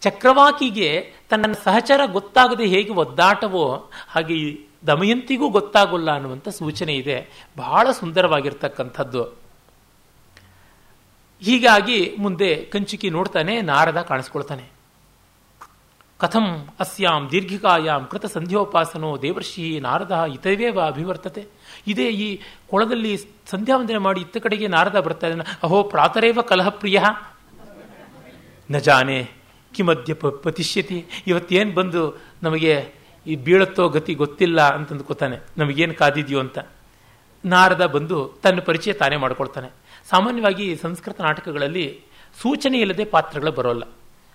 [0.00, 7.46] ಚಕ್ರವಾಕಿಗೆ ತನ್ನ ಸಹಚರ ಗೊತ್ತಾಗದೆ ಹೇಗೆ ಒದ್ದಾಟವೋ, ಹಾಗೆ ದಮಯಂತಿಗೂ ಗೊತ್ತಾಗೋಲ್ಲ ಅನ್ನುವಂಥ ಸೂಚನೆ ಇದೆ.
[7.56, 9.24] ಬಹಳ ಸುಂದರವಾಗಿರ್ತಕ್ಕಂಥದ್ದು.
[11.42, 14.81] ಹೀಗಾಗಿ ಮುಂದೆ ಕಂಚುಕಿ ನೋಡ್ತಾನೆ, ನಾರದ ಕಾಣಿಸ್ಕೊಳ್ತಾನೆ.
[16.22, 21.46] ಕಥಂ ಅಸ್ಯಾಂ ದೀರ್ಘಿಕಾಯಾಂ ಕೃತ ಸಂಧ್ಯೋಪಾಸನೋ ದೇವರ್ಷಿ ನಾರದ ಇತವೇವ ಅಭಿವರ್ತತೆ.
[21.86, 22.38] ಇದೇ ಈ
[22.70, 23.16] ಕೊಳದಲ್ಲಿ
[23.46, 27.00] ಸಂಧ್ಯಾವಂದನೆ ಮಾಡಿ ಇತ್ತ ಕಡೆಗೆ ನಾರದ ಬರ್ತಾ ಇದ್ದಾನೆ ಅಹೋ ಪ್ರಾತರೇವ ಕಲಹಪ್ರಿಯ.
[28.70, 29.18] ನ ಜಾನೆ
[30.20, 31.06] ಪ ಪತಿಷ್ಯತಿ.
[31.26, 32.02] ಇವತ್ತೇನು ಬಂದು
[32.42, 32.74] ನಮಗೆ
[33.26, 36.58] ಈ ಬೀಳತ್ತೋ ಗತಿ ಗೊತ್ತಿಲ್ಲ ಅಂತಂದು ಗೊತ್ತಾನೆ ನಮಗೇನು ಕಾದಿದೆಯೋ ಅಂತ.
[37.44, 39.68] ನಾರದ ಬಂದು ತನ್ನ ಪರಿಚಯ ತಾನೇ ಮಾಡ್ಕೊಳ್ತಾನೆ.
[40.10, 41.86] ಸಾಮಾನ್ಯವಾಗಿ ಸಂಸ್ಕೃತ ನಾಟಕಗಳಲ್ಲಿ
[42.42, 43.82] ಸೂಚನೆ ಇಲ್ಲದೆ ಪಾತ್ರಗಳು ಬರೋಲ್ಲ.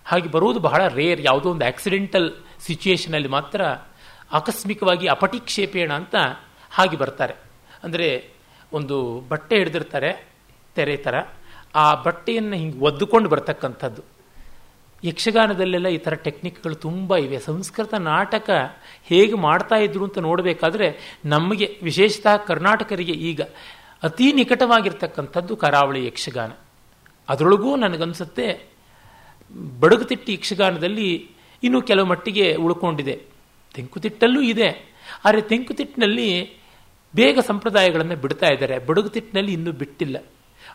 [0.09, 2.27] ಹಾಗೆ ಬರುವುದು ಬಹಳ ರೇರ್ ಯಾವುದೋ ಒಂದು ಆಕ್ಸಿಡೆಂಟಲ್
[2.65, 3.61] ಸಿಚುಯೇಷನಲ್ಲಿ ಮಾತ್ರ
[4.39, 6.15] ಆಕಸ್ಮಿಕವಾಗಿ ಅಪಟಿಕ್ಷೇಪೇಣ ಅಂತ
[6.77, 7.35] ಹಾಗೆ ಬರ್ತಾರೆ.
[7.83, 8.07] ಅಂದರೆ
[8.71, 8.95] ಒಂದು
[9.31, 10.11] ಬಟ್ಟೆ ಹಿಡಿದಿರ್ತಾರೆ,
[10.75, 11.15] ತೆರೆ ಥರ
[11.75, 14.01] ಆ ಬಟ್ಟೆಯನ್ನು ಹಿಂಗೆ ಒದ್ದುಕೊಂಡು ಬರ್ತಕ್ಕಂಥದ್ದು.
[15.03, 17.39] ಯಕ್ಷಗಾನದಲ್ಲೆಲ್ಲ ಈ ಥರ ಟೆಕ್ನಿಕ್ಗಳು ತುಂಬ ಇವೆ.
[17.39, 18.49] ಸಂಸ್ಕೃತ ನಾಟಕ
[19.09, 20.87] ಹೇಗೆ ಮಾಡ್ತಾ ಇದ್ರು ಅಂತ ನೋಡಬೇಕಾದ್ರೆ
[21.25, 23.41] ನಮಗೆ, ವಿಶೇಷತಃ ಕರ್ನಾಟಕರಿಗೆ ಈಗ
[24.03, 26.51] ಅತಿ ನಿಕಟವಾಗಿರ್ತಕ್ಕಂಥದ್ದು ಕರಾವಳಿ ಯಕ್ಷಗಾನ.
[27.29, 28.47] ಅದರೊಳಗೂ ನನಗನ್ಸುತ್ತೆ
[29.79, 31.29] ಬಡಗುತಿಟ್ಟಿ ಯಕ್ಷಗಾನದಲ್ಲಿ
[31.63, 33.21] ಇನ್ನೂ ಕೆಲವು ಮಟ್ಟಿಗೆ ಉಳ್ಕೊಂಡಿದೆ.
[33.73, 34.95] ತೆಂಕುತಿಟ್ಟಲ್ಲೂ ಇದೆ.
[35.25, 36.57] ಆದರೆ ತೆಂಕುತಿಟ್ಟಿನಲ್ಲಿ
[37.15, 38.79] ಬೇಗ ಸಂಪ್ರದಾಯಗಳನ್ನು ಬಿಡ್ತಾ ಇದ್ದಾರೆ.
[38.79, 40.17] ಬಡಗುತಿಟ್ಟಿನಲ್ಲಿ ಇನ್ನೂ ಬಿಟ್ಟಿಲ್ಲ.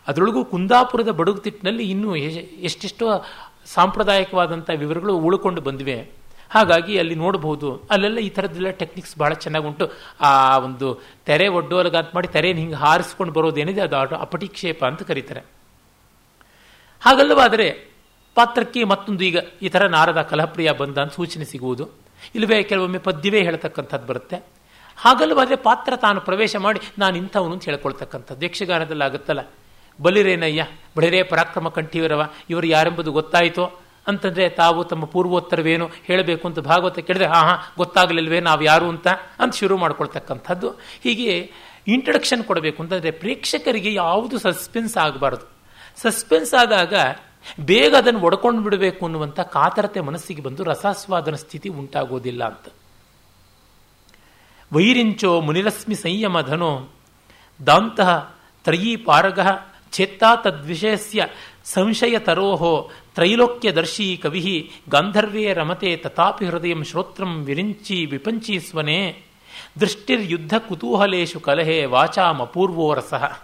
[0.07, 3.25] ಅದರೊಳಗೂ ಕುಂದಾಪುರದ ಬಡಗುತಿಟ್ಟಿನಲ್ಲಿ ಇನ್ನೂ ಎಷ್ಟೆಷ್ಟೋ
[3.65, 6.23] ಸಾಂಪ್ರದಾಯಿಕವಾದಂಥ ವಿವರಗಳು ಉಳ್ಕೊಂಡು ಬಂದಿವೆ.
[6.49, 7.87] ಹಾಗಾಗಿ ಅಲ್ಲಿ ನೋಡಬಹುದು.
[7.91, 13.33] ಅಲ್ಲೆಲ್ಲ ಈ ಥರದ್ದೆಲ್ಲ ಟೆಕ್ನಿಕ್ಸ್ ಬಹಳ ಚೆನ್ನಾಗಿ ಉಂಟು ಆ ಒಂದು ತೆರೆ ಒಡ್ಡೋಲಗಾತ್ ಮಾಡಿ ತೆರೆಯನ್ನು ಹಿಂಗೆ ಹಾರಿಸ್ಕೊಂಡು
[13.33, 15.41] ಬರೋದೇನಿದೆ, ಅದು ಅಪಟಿಕ್ಷೇಪ ಅಂತ ಕರೀತಾರೆ.
[17.01, 17.92] ಹಾಗಲ್ಲವಾದರೆ
[18.35, 21.89] ಪಾತ್ರಕ್ಕೆ ಮತ್ತೊಂದು ಈಗ ಈ ಥರ ನಾರದ ಕಲಹಪ್ರಿಯ ಬಂದ ಅಂತ ಸೂಚನೆ ಸಿಗುವುದು.
[22.35, 24.35] ಇಲ್ಲವೇ ಕೆಲವೊಮ್ಮೆ ಪದ್ಯವೇ ಹೇಳ್ತಕ್ಕಂಥದ್ದು ಬರುತ್ತೆ.
[24.97, 28.45] ಹಾಗಲ್ಲವಾದರೆ ಪಾತ್ರ ತಾನು ಪ್ರವೇಶ ಮಾಡಿ ನಾನು ಇಂಥವನು ಅಂತ ಹೇಳ್ಕೊಳ್ತಕ್ಕಂಥದ್ದು.
[28.45, 29.39] ಯಕ್ಷಗಾನದಲ್ಲಿ ಆಗುತ್ತಲ್ಲ
[30.01, 30.67] ಬಲಿರೇನಯ್ಯ,
[30.97, 33.79] ಬಳಿರೇ ಪರಾಕ್ರಮ ಕಂಠೀವರವ, ಇವರು ಯಾರೆಂಬುದು ಗೊತ್ತಾಯಿತೋ?
[34.07, 39.07] ಅಂತಂದ್ರೆ ತಾವು ತಮ್ಮ ಪೂರ್ವೋತ್ತರವೇನು ಹೇಳಬೇಕು ಅಂತ ಭಾಗವತ ಕೇಳಿದ್ರೆ, ಹಾ ಹಾ, ಗೊತ್ತಾಗಲಿಲ್ವೇ, ನಾವು ಯಾರು ಅಂತ?
[39.39, 40.69] ಅಂತ ಶುರು ಮಾಡ್ಕೊಳ್ತಕ್ಕಂಥದ್ದು.
[41.03, 41.51] ಹೀಗೆ
[41.87, 45.51] ಇಂಟ್ರಡಕ್ಷನ್ ಕೊಡಬೇಕು ಅಂತಂದ್ರೆ ಪ್ರೇಕ್ಷಕರಿಗೆ ಯಾವುದು ಸಸ್ಪೆನ್ಸ್ ಆಗಬಾರದು.
[46.01, 46.93] ಸಸ್ಪೆನ್ಸ್ ಆದಾಗ
[47.59, 52.73] ಬೇಗ ಅದನ್ನು ಒಡ್ಕೊಂಡು ಬಿಡಬೇಕು ಅನ್ನುವಂಥ ಕಾತರತೆ ಮನಸ್ಸಿಗೆ ಬಂದು ರಸಾಸ್ವಾದನ ಸ್ಥಿತಿ ಉಂಟಾಗೋದಿಲ್ಲ ಅಂತ.
[54.73, 56.89] ವೈರಿಂಚೋ ಮುನಿರಸ್ಮಿ ಸಂಯಮ ಧನೋ
[57.65, 59.39] ದಾಂತಹ ತ್ರಯೀ ಪಾರಗ
[59.91, 61.27] ಚೇತ್ತಾ ತದ್ವಿಷಯಸ್ಯ
[61.63, 69.23] ಸಂಶಯ ತರೋಹೋ ತ್ರೈಲೋಕ್ಯದರ್ಶಿ ಕವಿ ಗಾಂಧರ್ವೇ ರಮತೆ ತಥಾಪಿ ಹೃದಯ ಶ್ರೋತ್ರಂ ವಿರಿಂಚಿ ವಿಪಂಚಿ ಸ್ವನೆ
[69.79, 73.39] ದೃಷ್ಟಿರ್ಯುದ್ಧ ಕುತೂಹಲೇಶು ಕಲಹೆ ವಾಚಾಮಪೂರ್ವೋ ರಸಃ.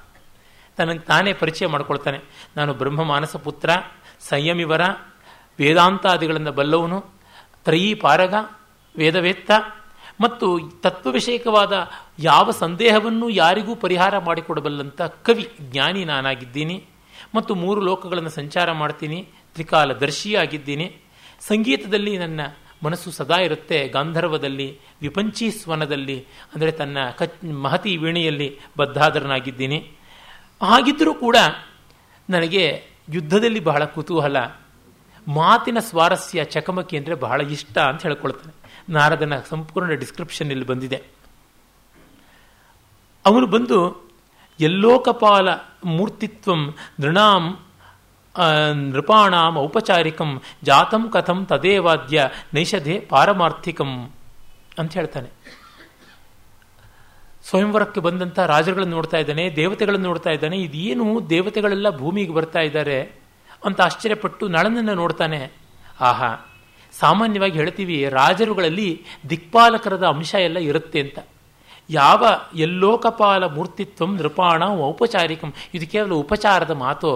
[0.80, 2.20] ತನಗೆ ತಾನೇ ಪರಿಚಯ ಮಾಡ್ಕೊಳ್ತಾನೆ.
[2.58, 3.70] ನಾನು ಬ್ರಹ್ಮ ಮಾನಸ ಪುತ್ರ,
[4.30, 4.84] ಸಂಯಮಿವರ
[5.60, 7.00] ವೇದಾಂತಾದಿಗಳನ್ನು ಬಲ್ಲವನು
[7.66, 8.36] ತ್ರಯೀ ಪಾರಗ
[8.96, 9.52] ವೇದವೇತ್ತ,
[10.24, 10.48] ಮತ್ತು
[10.84, 11.74] ತತ್ವ ವಿಷಯಕವಾದ
[12.20, 16.78] ಯಾವ ಸಂದೇಹವನ್ನು ಯಾರಿಗೂ ಪರಿಹಾರ ಮಾಡಿಕೊಡಬಲ್ಲಂಥ ಕವಿ, ಜ್ಞಾನಿ ನಾನಾಗಿದ್ದೀನಿ.
[17.36, 19.20] ಮತ್ತು ಮೂರು ಲೋಕಗಳನ್ನು ಸಂಚಾರ ಮಾಡ್ತೀನಿ
[19.56, 20.88] ತ್ರಿಕಾಲ ದರ್ಶಿಯಾಗಿದ್ದೀನಿ
[21.48, 22.42] ಸಂಗೀತದಲ್ಲಿ ನನ್ನ
[22.86, 24.68] ಮನಸ್ಸು ಸದಾ ಇರುತ್ತೆ, ಗಾಂಧರ್ವದಲ್ಲಿ
[25.02, 26.18] ವಿಪಂಚಿ ಸ್ವನದಲ್ಲಿ
[26.54, 29.80] ಅಂದರೆ ತನ್ನ ಕಚ್ ಮಹತಿ ವೀಣೆಯಲ್ಲಿ ಬದ್ಧಾದರನಾಗಿದ್ದೀನಿ.
[30.62, 31.38] ಹಾಗಿದ್ದರೂ ಕೂಡ
[32.30, 32.64] ನನಗೆ
[33.10, 34.38] ಯುದ್ಧದಲ್ಲಿ ಬಹಳ ಕುತೂಹಲ.
[35.28, 38.54] ಮಾತಿನ ಸ್ವಾರಸ್ಯ ಚಕಮಕಿ ಅಂದರೆ ಬಹಳ ಇಷ್ಟ ಅಂತ ಹೇಳ್ಕೊಳ್ತಾನೆ.
[38.90, 41.00] ನಾರದನ ಸಂಪೂರ್ಣ ಡಿಸ್ಕ್ರಿಪ್ಷನ್ ಇಲ್ಲಿ ಬಂದಿದೆ.
[43.26, 43.80] ಅವನು ಬಂದು
[44.60, 45.50] ಎಲ್ಲೋಕಪಾಲ
[45.86, 46.62] ಮೂರ್ತಿತ್ವಂ
[47.00, 47.44] ನೃಣಾಂ
[48.92, 53.92] ನೃಪಾಣಾಂ ಔಪಚಾರಿಕಂ, ಜಾತಂ ಕಥಂ ತದೇವಾದ್ಯ ನೈಷಧೆ ಪಾರಮಾರ್ಥಿಕಂ
[54.80, 55.30] ಅಂತ ಹೇಳ್ತಾನೆ.
[57.50, 60.58] ಸ್ವಯಂವರಕ್ಕೆ ಬಂದಂಥ ರಾಜರುಗಳನ್ನು ನೋಡ್ತಾ ಇದ್ದಾನೆ, ದೇವತೆಗಳನ್ನು ನೋಡ್ತಾ ಇದ್ದಾನೆ.
[60.58, 63.00] ಇದೇನು ದೇವತೆಗಳೆಲ್ಲ ಭೂಮಿಗೆ ಬರ್ತಾ ಇದ್ದಾರೆ
[63.66, 65.40] ಅಂತ ಆಶ್ಚರ್ಯಪಟ್ಟು ನಳನನ್ನು ನೋಡ್ತಾನೆ.
[66.02, 66.30] ಆಹಾ,
[67.00, 68.90] ಸಾಮಾನ್ಯವಾಗಿ ಹೇಳ್ತೀವಿ, ರಾಜರುಗಳಲ್ಲಿ
[69.30, 71.20] ದಿಕ್ಪಾಲಕರದ ಅಂಶ ಎಲ್ಲ ಇರುತ್ತೆ ಅಂತ.
[71.90, 72.26] ಯಾವ
[72.56, 77.12] ಎಲ್ಲೋಕಪಾಲ ಮೂರ್ತಿತ್ವಂ ನೃಪಾಣ ಔಪಚಾರಿಕಂ, ಇದು ಕೇವಲ ಉಪಚಾರದ ಮಾತು.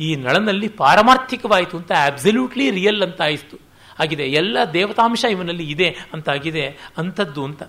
[0.00, 3.56] ಈ ನಳನಲ್ಲಿ ಪಾರಮಾರ್ಥಿಕವಾಯಿತು ಅಂತ ಅಬ್ಸಲ್ಯೂಟ್ಲಿ ರಿಯಲ್ ಅಂತ ಆಯಿತು
[4.00, 6.64] ಆಗಿದೆ, ಎಲ್ಲ ದೇವತಾಂಶ ಇವನಲ್ಲಿ ಇದೆ ಅಂತಾಗಿದೆ,
[6.98, 7.62] ಅಂಥದ್ದು ಅಂತ.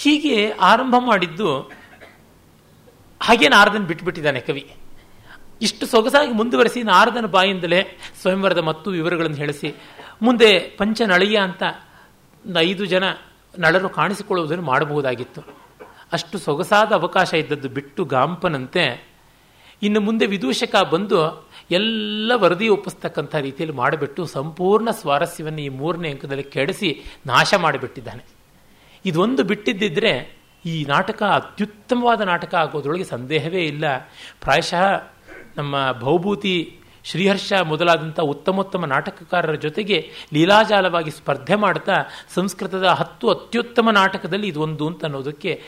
[0.00, 1.48] ಹೀಗೆ ಆರಂಭ ಮಾಡಿದ್ದು
[3.20, 4.64] ಹಾಗೆ ನಾರದನ್ ಬಿಟ್ಬಿಟ್ಟಿದ್ದಾನೆ ಕವಿ.
[5.62, 7.80] ಇಷ್ಟು ಸೊಗಸಾಗಿ ಮುಂದುವರೆಸಿ ನಾರದನ ಬಾಯಿಂದಲೇ
[8.22, 9.74] ಸ್ವಯಂವರದ ಮತ್ತು ವಿವರಗಳನ್ನು ಹೇಳಿಸಿ.
[10.22, 11.62] ಮುಂದೆ ಪಂಚ ನಳಿಯ ಅಂತ
[12.58, 13.04] ಐದು ಜನ
[13.58, 15.40] ನಳರು ಕಾಣಿಸಿಕೊಳ್ಳುವುದನ್ನು ಮಾಡಬಹುದಾಗಿತ್ತು.
[16.12, 18.84] ಅಷ್ಟು ಸೊಗಸಾದ ಅವಕಾಶ ಇದ್ದದ್ದು ಬಿಟ್ಟು ಗಾಂಪನಂತೆ
[19.82, 21.18] ಇನ್ನು ಮುಂದೆ ವಿದೂಷಕ ಬಂದು
[21.70, 26.90] ಎಲ್ಲ ವರದಿ ಒಪ್ಪಿಸ್ತಕ್ಕಂಥ ರೀತಿಯಲ್ಲಿ ಮಾಡಿಬಿಟ್ಟು ಸಂಪೂರ್ಣ ಸ್ವಾರಸ್ಯವನ್ನು ಈ ಮೂರನೇ ಅಂಕದಲ್ಲಿ ಕೆಡಿಸಿ
[27.26, 28.37] ನಾಶ ಮಾಡಿಬಿಟ್ಟಿದ್ದಾನೆ.
[29.04, 33.98] ಇದೊಂದು ಬಿಟ್ಟಿದ್ದಿದ್ರೆ ಈ ನಾಟಕ ಅತ್ಯುತ್ತಮವಾದ ನಾಟಕ ಆಗೋದ್ರೊಳಗೆ ಸಂದೇಹವೇ ಇಲ್ಲ.
[34.40, 35.02] ಪ್ರಾಯಶಃ
[35.56, 41.92] ನಮ್ಮ ಭೌಭೂತಿ ಶ್ರೀಹರ್ಷ ಮೊದಲಾದಂಥ ಉತ್ತಮೋತ್ತಮ ನಾಟಕಕಾರರ ಜೊತೆಗೆ ಲೀಲಾಜಾಲವಾಗಿ ಸ್ಪರ್ಧೆ ಮಾಡ್ತಾ
[42.34, 45.62] ಸಂಸ್ಕೃತದ ಹತ್ತು ಅತ್ಯುತ್ತಮ ನಾಟಕದಲ್ಲಿ ಇದೊಂದು ಅಂತ ಅನ್ನೋದಕ್ಕೆ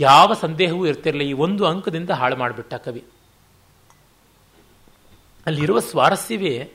[0.00, 1.30] ಯಾವ ಸಂದೇಹವೂ ಇರ್ತಿರಲಿಲ್ಲ.
[1.30, 3.04] ಈ ಒಂದು ಅಂಕದಿಂದ ಹಾಳು ಮಾಡಿಬಿಟ್ಟ ಕವಿ.
[5.46, 6.72] ಅಲ್ಲಿರುವ ಸ್ವಾರಸ್ಯವೇ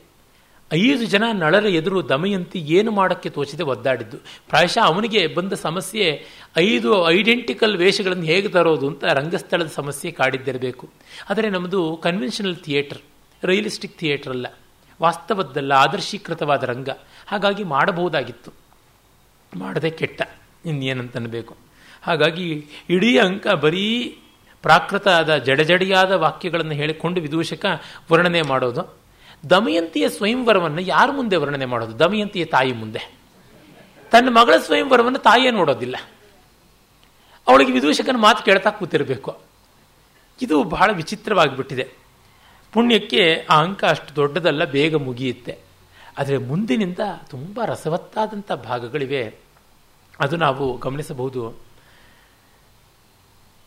[0.72, 4.16] ಐದು ಜನ ನಳರ ಎದುರು ದಮಯಂತಿ ಏನು ಮಾಡೋಕ್ಕೆ ತೋಚಿದೆ ಒದ್ದಾಡಿದ್ದು.
[4.48, 6.24] ಪ್ರಾಯಶಃ ಅವನಿಗೆ ಬಂದ ಸಮಸ್ಯೆ
[6.56, 10.90] ಐದು ಐಡೆಂಟಿಕಲ್ ವೇಷಗಳನ್ನು ಹೇಗೆ ತರೋದು ಅಂತ ರಂಗಸ್ಥಳದ ಸಮಸ್ಯೆ ಕಾಡಿದ್ದಿರಬೇಕು.
[11.30, 12.98] ಆದರೆ ನಮ್ಮದು ಕನ್ವೆನ್ಷನಲ್ ಥಿಯೇಟರ್
[13.44, 14.46] ರಿಯಲಿಸ್ಟಿಕ್ ಥಿಯೇಟರ್ ಅಲ್ಲ.
[15.02, 16.88] ವಾಸ್ತವದ್ದಲ್ಲ, ಆದರ್ಶೀಕೃತವಾದ ರಂಗ.
[17.26, 18.52] ಹಾಗಾಗಿ ಮಾಡಬಹುದಾಗಿತ್ತು.
[19.56, 20.22] ಮಾಡದೆ ಕೆಟ್ಟ.
[20.66, 21.56] ಇನ್ನೇನಂತನಬೇಕು.
[22.02, 24.18] ಹಾಗಾಗಿ ಇಡೀ ಅಂಕ ಬರೀ
[24.62, 27.66] ಪ್ರಾಕೃತ ಆದ ಜಡಜಡಿಯಾದ ವಾಕ್ಯಗಳನ್ನು ಹೇಳಿಕೊಂಡು ವಿದೂಷಕ
[28.12, 28.99] ವರ್ಣನೆ ಮಾಡೋದು
[29.50, 31.98] ದಮಯಂತಿಯ ಸ್ವಯಂವರವನ್ನು ಯಾರ ಮುಂದೆ ವರ್ಣನೆ ಮಾಡೋದು?
[31.98, 33.20] ದಮಯಂತಿಯ ತಾಯಿ ಮುಂದೆ.
[34.10, 35.96] ತನ್ನ ಮಗಳ ಸ್ವಯಂವರವನ್ನು ತಾಯಿಯೇ ನೋಡೋದಿಲ್ಲ.
[37.48, 39.38] ಅವಳಿಗೆ ವಿದೂಷಕನ ಮಾತು ಕೇಳ್ತಾ ಕೂತಿರಬೇಕು.
[40.42, 41.88] ಇದು ಬಹಳ ವಿಚಿತ್ರವಾಗಿಬಿಟ್ಟಿದೆ.
[42.72, 45.58] ಪುಣ್ಯಕ್ಕೆ ಆ ಅಂಕ ಅಷ್ಟು ದೊಡ್ಡದಲ್ಲ, ಬೇಗ ಮುಗಿಯುತ್ತೆ.
[46.18, 49.34] ಆದರೆ ಮುಂದಿನಿಂದ ತುಂಬ ರಸವತ್ತಾದಂಥ ಭಾಗಗಳಿವೆ.
[50.20, 51.54] ಅದು ನಾವು ಗಮನಿಸಬಹುದು.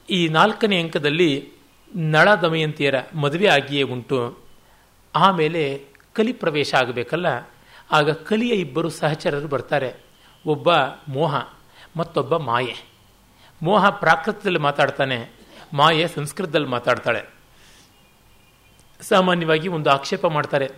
[0.09, 1.49] ಈ ನಾಲ್ಕನೇ ಅಂಕದಲ್ಲಿ
[1.95, 4.42] ನಳ ದಮಯಂತಿಯರ ಮದುವೆ ಆಗಿಯೇ ಉಂಟು.
[5.15, 7.25] ಆಮೇಲೆ ಕಲಿ ಪ್ರವೇಶ ಆಗಬೇಕಲ್ಲ?
[7.91, 9.93] ಆಗ ಕಲಿಯ ಇಬ್ಬರು ಸಹಚರರು ಬರ್ತಾರೆ.
[10.45, 10.69] ಒಬ್ಬ
[11.07, 11.49] ಮೋಹ,
[11.97, 12.75] ಮತ್ತೊಬ್ಬ ಮಾಯೆ.
[13.61, 15.29] ಮೋಹ ಪ್ರಾಕೃತದಲ್ಲಿ ಮಾತಾಡ್ತಾನೆ,
[15.73, 17.23] ಮಾಯೆ ಸಂಸ್ಕೃತದಲ್ಲಿ ಮಾತಾಡ್ತಾಳೆ.
[19.01, 20.69] ಸಾಮಾನ್ಯವಾಗಿ ಒಂದು ಆಕ್ಷೇಪ ಮಾಡ್ತಾರೆ.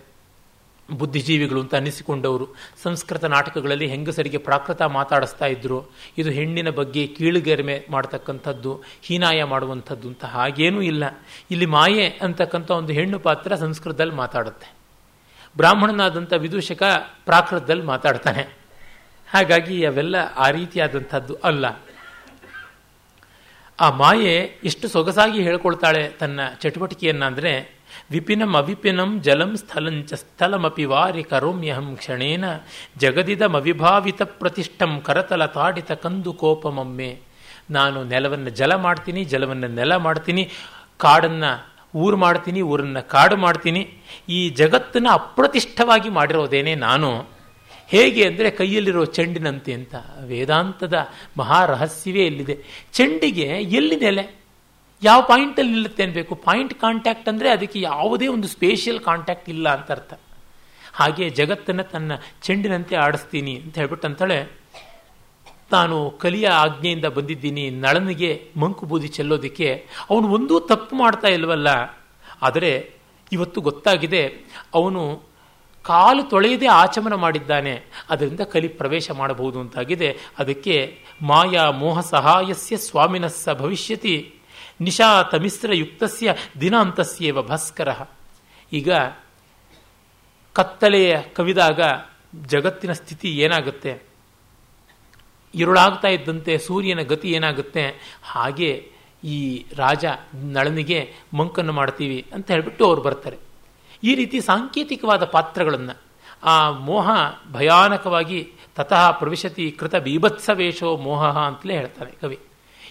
[0.92, 2.48] ಬುದ್ಧಿಜೀವಿಗಳು ಅಂತ ಅನ್ನಿಸಿಕೊಂಡವರು
[2.82, 5.84] ಸಂಸ್ಕೃತ ನಾಟಕಗಳಲ್ಲಿ ಹೆಂಗಸರಿಗೆ ಪ್ರಾಕೃತ ಮಾತಾಡಿಸ್ತಾ ಇದ್ರು.
[6.18, 11.04] ಇದು ಹೆಣ್ಣಿನ ಬಗ್ಗೆ ಕೀಳುಗೆರಿಮೆ ಮಾಡ್ತಕ್ಕಂಥದ್ದು, ಹೀನಾಯ ಮಾಡುವಂಥದ್ದು ಅಂತ ಹಾಗೇನೂ ಇಲ್ಲ.
[11.50, 14.72] ಇಲ್ಲಿ ಮಾಯೆ ಅಂತಕ್ಕಂಥ ಒಂದು ಹೆಣ್ಣು ಪಾತ್ರ ಸಂಸ್ಕೃತದಲ್ಲಿ ಮಾತಾಡುತ್ತೆ.
[15.56, 16.82] ಬ್ರಾಹ್ಮಣನಾದಂಥ ವಿದೂಷಕ
[17.24, 18.56] ಪ್ರಾಕೃತದಲ್ಲಿ ಮಾತಾಡ್ತಾನೆ.
[19.30, 21.80] ಹಾಗಾಗಿ ಅವೆಲ್ಲ ಆ ರೀತಿಯಾದಂಥದ್ದು ಅಲ್ಲ.
[23.80, 27.75] ಆ ಮಾಯೆ ಎಷ್ಟು ಸೊಗಸಾಗಿ ಹೇಳ್ಕೊಳ್ತಾಳೆ ತನ್ನ ಚಟುವಟಿಕೆಯನ್ನ ಅಂದರೆ
[28.10, 32.44] ವಿಪಿನಂ ಅವಿಪಿನಂ ಜಲಂ ಸ್ಥಲಂಚ ಸ್ಥಲಮಪಿ ವಾರಿ ಕರೋಮ್ಯಹಂ ಕ್ಷಣೇನ
[32.98, 37.18] ಜಗದಿದಮವಿಭಾವಿತ ಪ್ರತಿಷ್ಠಂ ಕರತಲ ತಾಡಿತ ಕಂದು ಕೋಪಮೊಮ್ಮೆ.
[37.70, 40.50] ನಾನು ನೆಲವನ್ನು ಜಲ ಮಾಡ್ತೀನಿ, ಜಲವನ್ನು ನೆಲ ಮಾಡ್ತೀನಿ,
[40.96, 43.88] ಕಾಡನ್ನು ಊರು ಮಾಡ್ತೀನಿ, ಊರನ್ನು ಕಾಡು ಮಾಡ್ತೀನಿ.
[44.28, 47.36] ಈ ಜಗತ್ತನ್ನು ಅಪ್ರತಿಷ್ಠವಾಗಿ ಮಾಡಿರೋದೇನೆ ನಾನು.
[47.88, 49.94] ಹೇಗೆ ಅಂದರೆ ಕೈಯಲ್ಲಿರೋ ಚೆಂಡಿನಂತೆ ಅಂತ.
[50.24, 50.94] ವೇದಾಂತದ
[51.36, 52.58] ಮಹಾರಹಸ್ಯವೇ ಇಲ್ಲಿದೆ.
[52.92, 54.45] ಚೆಂಡಿಗೆ ಎಲ್ಲಿ ನೆಲೆ?
[55.08, 56.34] ಯಾವ ಪಾಯಿಂಟಲ್ಲಿ ನಿಲ್ಲುತ್ತೆ ಅನ್ಬೇಕು?
[56.46, 60.12] ಪಾಯಿಂಟ್ ಕಾಂಟ್ಯಾಕ್ಟ್ ಅಂದರೆ ಅದಕ್ಕೆ ಯಾವುದೇ ಒಂದು ಸ್ಪೇಷಿಯಲ್ ಕಾಂಟ್ಯಾಕ್ಟ್ ಇಲ್ಲ ಅಂತ ಅರ್ಥ.
[60.98, 62.12] ಹಾಗೆ ಜಗತ್ತನ್ನು ತನ್ನ
[62.46, 64.38] ಚೆಂಡಿನಂತೆ ಆಡಿಸ್ತೀನಿ ಅಂತ ಹೇಳ್ಬಿಟ್ಟು ಅಂತಾಳೆ
[65.70, 67.64] ತಾನು ಕಲಿಯ ಆಜ್ಞೆಯಿಂದ ಬಂದಿದ್ದೀನಿ.
[67.84, 68.30] ನಳನಿಗೆ
[68.62, 69.68] ಮಂಕು ಬೂದಿ ಚೆಲ್ಲೋದಕ್ಕೆ
[70.10, 71.68] ಅವನು ಒಂದೂ ತಪ್ಪು ಮಾಡ್ತಾ ಇಲ್ವಲ್ಲ.
[72.46, 72.70] ಆದರೆ
[73.32, 74.22] ಇವತ್ತು ಗೊತ್ತಾಗಿದೆ,
[74.78, 75.02] ಅವನು
[75.84, 77.74] ಕಾಲು ತೊಳೆಯದೆ ಆಚಮನ ಮಾಡಿದ್ದಾನೆ.
[78.12, 80.08] ಅದರಿಂದ ಕಲಿ ಪ್ರವೇಶ ಮಾಡಬಹುದು ಅಂತಾಗಿದೆ.
[80.38, 80.76] ಅದಕ್ಕೆ
[81.22, 84.16] ಮಾಯಾ ಮೋಹ ಸಹಾಯಸ್ಯ ಸ್ವಾಮಿನಸ್ಸ ಭವಿಷ್ಯತಿ.
[84.80, 87.88] ನಿಶಾತ ಮಿಶ್ರ ಯುಕ್ತಸ್ಯ ದಿನಾಂತಸ್ಯೇವ ಭಾಸ್ಕರ.
[88.72, 88.90] ಈಗ
[90.52, 91.80] ಕತ್ತಲೆಯ ಕವಿದಾಗ
[92.46, 94.02] ಜಗತ್ತಿನ ಸ್ಥಿತಿ ಏನಾಗುತ್ತೆ?
[95.54, 98.00] ಇರುಳಾಗ್ತಾ ಇದ್ದಂತೆ ಸೂರ್ಯನ ಗತಿ ಏನಾಗುತ್ತೆ?
[98.22, 98.90] ಹಾಗೆ
[99.24, 100.04] ಈ ರಾಜ
[100.34, 103.36] ನಳನಿಗೆ ಮಂಕನ್ನು ಮಾಡ್ತೀವಿ ಅಂತ ಹೇಳ್ಬಿಟ್ಟು ಅವ್ರು ಬರ್ತಾರೆ.
[104.04, 106.02] ಈ ರೀತಿ ಸಾಂಕೇತಿಕವಾದ ಪಾತ್ರಗಳನ್ನು
[106.44, 107.10] ಆ ಮೋಹ
[107.52, 112.38] ಭಯಾನಕವಾಗಿ ತತಃ ಪ್ರವಿಶತಿ ಕೃತ ಬೀಭತ್ಸವೇಶೋ ಮೋಹ ಅಂತಲೇ ಹೇಳ್ತಾನೆ ಕವಿ.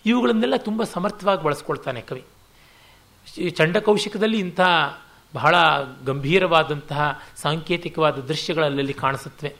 [0.05, 2.23] ಇವುಗಳನ್ನೆಲ್ಲ ತುಂಬ ಸಮರ್ಥವಾಗಿ ಬಳಸ್ಕೊಳ್ತಾನೆ ಕವಿ.
[3.49, 4.59] ಚಂಡಕೌಶಿಕದಲ್ಲಿ ಇಂಥ
[5.33, 5.55] ಬಹಳ
[6.05, 9.55] ಗಂಭೀರವಾದಂತಹ ಸಾಂಕೇತಿಕವಾದ ದೃಶ್ಯಗಳಲ್ಲಿ ಕಾಣಿಸುತ್ತವೆ.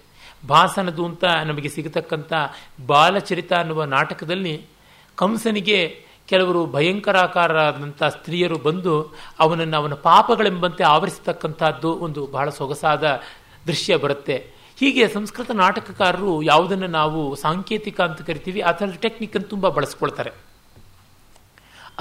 [0.48, 2.34] ಭಾಸನದು ಅಂತ ನಮಗೆ ಸಿಗತಕ್ಕಂಥ
[2.86, 4.66] ಬಾಲಚರಿತ ಅನ್ನುವ ನಾಟಕದಲ್ಲಿ
[5.16, 13.22] ಕಂಸನಿಗೆ ಕೆಲವರು ಭಯಂಕರಾಕಾರರಾದಂಥ ಸ್ತ್ರೀಯರು ಬಂದು ಅವನನ್ನು ಅವನ ಪಾಪಗಳೆಂಬಂತೆ ಆವರಿಸತಕ್ಕಂಥದ್ದು ಒಂದು ಬಹಳ ಸೊಗಸಾದ
[13.68, 14.55] ದೃಶ್ಯ ಬರುತ್ತೆ.
[14.80, 20.32] ಹೀಗೆ ಸಂಸ್ಕೃತ ನಾಟಕಕಾರರು ಯಾವುದನ್ನು ನಾವು ಸಾಂಕೇತಿಕ ಅಂತ ಕರಿತೀವಿ ಆ ಥರದ ಟೆಕ್ನಿಕನ್ನು ತುಂಬ ಬಳಸ್ಕೊಳ್ತಾರೆ.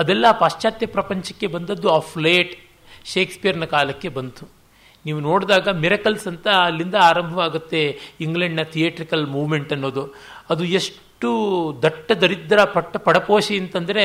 [0.01, 2.55] ಅದೆಲ್ಲ ಪಾಶ್ಚಾತ್ಯ ಪ್ರಪಂಚಕ್ಕೆ ಬಂದದ್ದು ಆಫ್ ಲೇಟ್
[3.13, 4.45] ಶೇಕ್ಸ್ಪಿಯರ್ನ ಕಾಲಕ್ಕೆ ಬಂತು.
[5.05, 7.83] ನೀವು ನೋಡಿದಾಗ ಮಿರಕಲ್ಸ್ ಅಂತ ಅಲ್ಲಿಂದ ಆರಂಭವಾಗುತ್ತೆ
[8.27, 10.05] ಇಂಗ್ಲೆಂಡ್ನ ಥಿಯೇಟ್ರಿಕಲ್ ಮೂವ್ಮೆಂಟ್ ಅನ್ನೋದು.
[10.53, 11.31] ಅದು ಎಷ್ಟು
[11.87, 14.05] ದಟ್ಟ ದರಿದ್ರ ಪಟ್ಟ ಪಡಪೋಷಿ ಅಂತಂದರೆ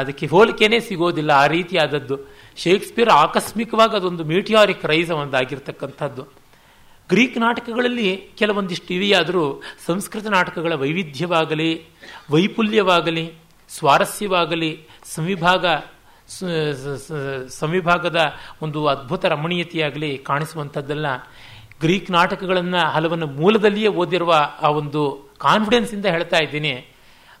[0.00, 2.16] ಅದಕ್ಕೆ ಹೋಲಿಕೆನೇ ಸಿಗೋದಿಲ್ಲ, ಆ ರೀತಿಯಾದದ್ದು.
[2.64, 6.24] ಶೇಕ್ಸ್ಪಿಯರ್ ಆಕಸ್ಮಿಕವಾಗಿ ಅದೊಂದು ಮೀಟಿಯಾರಿಕ್ ರೈಸ್ ಒಂದಾಗಿರ್ತಕ್ಕಂಥದ್ದು.
[7.14, 11.86] ಗ್ರೀಕ್ ನಾಟಕಗಳಲ್ಲಿ ಕೆಲವೊಂದಿಷ್ಟು ಇವೆಯಾದರೂ ಸಂಸ್ಕೃತ ನಾಟಕಗಳ ವೈವಿಧ್ಯವಾಗಲಿ,
[12.30, 13.24] ವೈಪುಲ್ಯವಾಗಲಿ,
[13.68, 14.70] ಸ್ವಾರಸ್ಯವಾಗಲಿ,
[15.14, 15.64] ಸಂವಿಭಾಗ
[17.48, 18.20] ಸಂವಿಭಾಗದ
[18.62, 21.06] ಒಂದು ಅದ್ಭುತ ರಮಣೀಯತೆಯಾಗಲಿ ಕಾಣಿಸುವಂಥದ್ದೆಲ್ಲ.
[21.80, 25.02] ಗ್ರೀಕ್ ನಾಟಕಗಳನ್ನು ಹಲವನ್ನು ಮೂಲದಲ್ಲಿಯೇ ಓದಿರುವ ಆ ಒಂದು
[25.38, 26.74] ಕಾನ್ಫಿಡೆನ್ಸಿಂದ ಹೇಳ್ತಾ ಇದ್ದೀನಿ.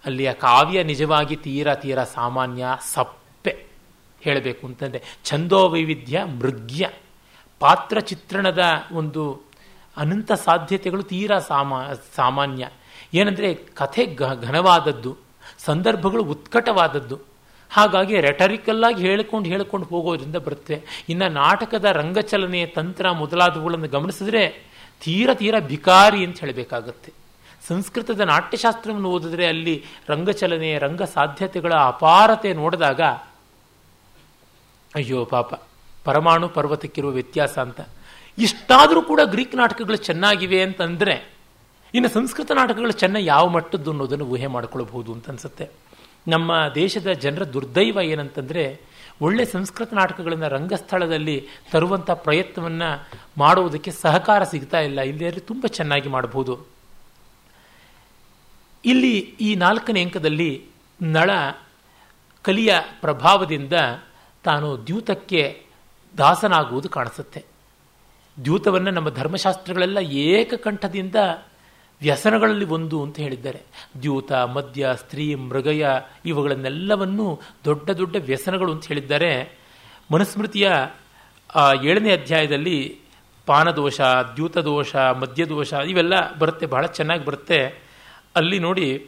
[0.04, 2.64] ಅಲ್ಲಿಯ ಕಾವ್ಯ ನಿಜವಾಗಿ ತೀರಾ ತೀರಾ ಸಾಮಾನ್ಯ,
[2.94, 3.66] ಸಪ್ಪೆ
[4.20, 6.90] ಹೇಳಬೇಕು ಅಂತಂದರೆ ಛಂದೋ ವೈವಿಧ್ಯ ಮೃಗ್ಯ
[7.60, 8.62] ಪಾತ್ರ ಚಿತ್ರಣದ
[8.92, 9.53] ಒಂದು
[9.96, 12.68] ಅನಂತ ಸಾಧ್ಯತೆಗಳು ತೀರಾ ಸಾಮಾ, ಸಾಮಾನ್ಯ.
[13.14, 15.16] ಏನಂದರೆ ಕಥೆ ಘನವಾದದ್ದು,
[15.58, 17.18] ಸಂದರ್ಭಗಳು ಉತ್ಕಟವಾದದ್ದು.
[17.70, 20.82] ಹಾಗಾಗಿ ರೆಟರಿಕಲ್ಲಾಗಿ ಹೇಳಿಕೊಂಡು ಹೇಳಿಕೊಂಡು ಹೋಗೋದ್ರಿಂದ ಬರುತ್ತೆ.
[21.08, 27.12] ಇನ್ನು ನಾಟಕದ ರಂಗಚಲನೆ, ತಂತ್ರ ಮೊದಲಾದವುಗಳನ್ನು ಗಮನಿಸಿದ್ರೆ ತೀರ ತೀರ ಭಿಕಾರಿ ಅಂತ ಹೇಳಬೇಕಾಗತ್ತೆ.
[27.68, 33.00] ಸಂಸ್ಕೃತದ ನಾಟ್ಯಶಾಸ್ತ್ರವನ್ನು ಓದಿದ್ರೆ ಅಲ್ಲಿ ರಂಗಚಲನೆ, ರಂಗ ಸಾಧ್ಯತೆಗಳ ಅಪಾರತೆ ನೋಡಿದಾಗ,
[34.94, 35.62] ಅಯ್ಯೋ ಪಾಪ,
[36.04, 37.80] ಪರಮಾಣು ಪರ್ವತಕ್ಕಿರುವ ವ್ಯತ್ಯಾಸ ಅಂತ.
[38.38, 41.34] ಇಷ್ಟಾದರೂ ಕೂಡ ಗ್ರೀಕ್ ನಾಟಕಗಳು ಚೆನ್ನಾಗಿವೆ ಅಂತಂದರೆ,
[41.94, 45.68] ಇನ್ನು ಸಂಸ್ಕೃತ ನಾಟಕಗಳು ಚೆನ್ನ ಯಾವ ಮಟ್ಟದ್ದು ಅನ್ನೋದನ್ನು ಊಹೆ ಮಾಡಿಕೊಳ್ಳಬಹುದು ಅಂತ ಅನ್ಸುತ್ತೆ.
[46.28, 48.80] ನಮ್ಮ ದೇಶದ ಜನರ ದುರ್ದೈವ ಏನಂತಂದರೆ,
[49.20, 53.08] ಒಳ್ಳೆ ಸಂಸ್ಕೃತ ನಾಟಕಗಳನ್ನು ರಂಗಸ್ಥಳದಲ್ಲಿ ತರುವಂಥ ಪ್ರಯತ್ನವನ್ನು
[53.38, 55.00] ಮಾಡುವುದಕ್ಕೆ ಸಹಕಾರ ಸಿಗ್ತಾ ಇಲ್ಲ.
[55.00, 56.66] ಇಲ್ಲದೆ ತುಂಬ ಚೆನ್ನಾಗಿ ಮಾಡಬಹುದು
[58.84, 60.66] ಇಲ್ಲಿ ಈ ನಾಲ್ಕನೇ ಅಂಕದಲ್ಲಿ
[61.02, 61.30] ನಳ
[62.42, 63.72] ಕಲಿಯ ಪ್ರಭಾವದಿಂದ
[64.44, 65.66] ತಾನು ದ್ಯೂತಕ್ಕೆ
[66.18, 67.53] ದಾಸನಾಗುವುದು ಕಾಣಿಸುತ್ತೆ.
[68.44, 71.14] ದ್ಯೂತವನ್ನು ನಮ್ಮ ಧರ್ಮಶಾಸ್ತ್ರಗಳೆಲ್ಲ ಏಕಕಂಠದಿಂದ
[72.00, 73.62] ವ್ಯಸನಗಳಲ್ಲಿ ಒಂದು ಅಂತ ಹೇಳಿದ್ದಾರೆ.
[74.02, 75.86] ದ್ಯೂತ, ಮದ್ಯ, ಸ್ತ್ರೀ, ಮೃಗಯ
[76.24, 79.58] ಇವುಗಳನ್ನೆಲ್ಲವನ್ನು ದೊಡ್ಡ ದೊಡ್ಡ ವ್ಯಸನಗಳು ಅಂತ ಹೇಳಿದ್ದಾರೆ.
[80.12, 80.70] ಮನುಸ್ಮೃತಿಯ
[81.82, 83.00] ಏಳನೇ ಅಧ್ಯಾಯದಲ್ಲಿ
[83.46, 84.00] ಪಾನದೋಷ,
[84.36, 87.66] ದ್ಯೂತದೋಷ, ಮದ್ಯದೋಷ ಇವೆಲ್ಲ ಬರುತ್ತೆ, ಬಹಳ ಚೆನ್ನಾಗಿ ಬರುತ್ತೆ.
[88.36, 89.06] ಅಲ್ಲಿ ನೋಡಿ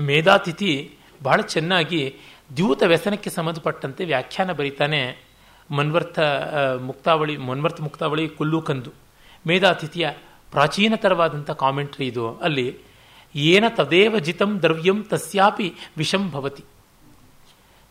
[0.00, 2.16] ಮೇಧಾತಿಥಿ ಬಹಳ ಚೆನ್ನಾಗಿ
[2.56, 5.29] ದ್ಯೂತ ವ್ಯಸನಕ್ಕೆ ಸಂಬಂಧಪಟ್ಟಂತೆ ವ್ಯಾಖ್ಯಾನ ಬರೀತಾನೆ.
[5.70, 6.18] ಮನ್ವರ್ಥ
[6.80, 8.90] ಮುಕ್ತಾವಳಿ ಮನ್ವರ್ಥ ಮುಕ್ತಾವಳಿ ಕುಲ್ಲುಕಂದು
[9.46, 10.06] ಮೇಧಾತಿಥಿಯ
[10.50, 12.24] ಪ್ರಾಚೀನತರವಾದಂಥ ಕಾಮೆಂಟ್ರಿ ಇದು.
[12.36, 12.78] ಅಲ್ಲಿ,
[13.34, 16.64] ಏನ ತದೇವ ಜಿತಂ ದ್ರವ್ಯಂ ತಸ್ಯಾಪಿ ವಿಷಂ ಭವತಿ.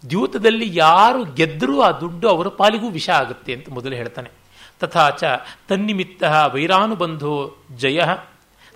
[0.09, 4.29] ದ್ಯೂತದಲ್ಲಿ ಯಾರು ಗೆದ್ದರೂ ಆ ದುಡ್ಡು ಅವರ ಪಾಲಿಗೂ ವಿಷ ಆಗುತ್ತೆ ಅಂತ ಮೊದಲು ಹೇಳ್ತಾನೆ.
[4.79, 5.23] ತಥಾಚ
[5.67, 7.99] ತನ್ನಿಮಿತ್ತ ವೈರಾನುಬಂಧೋ ಜಯ,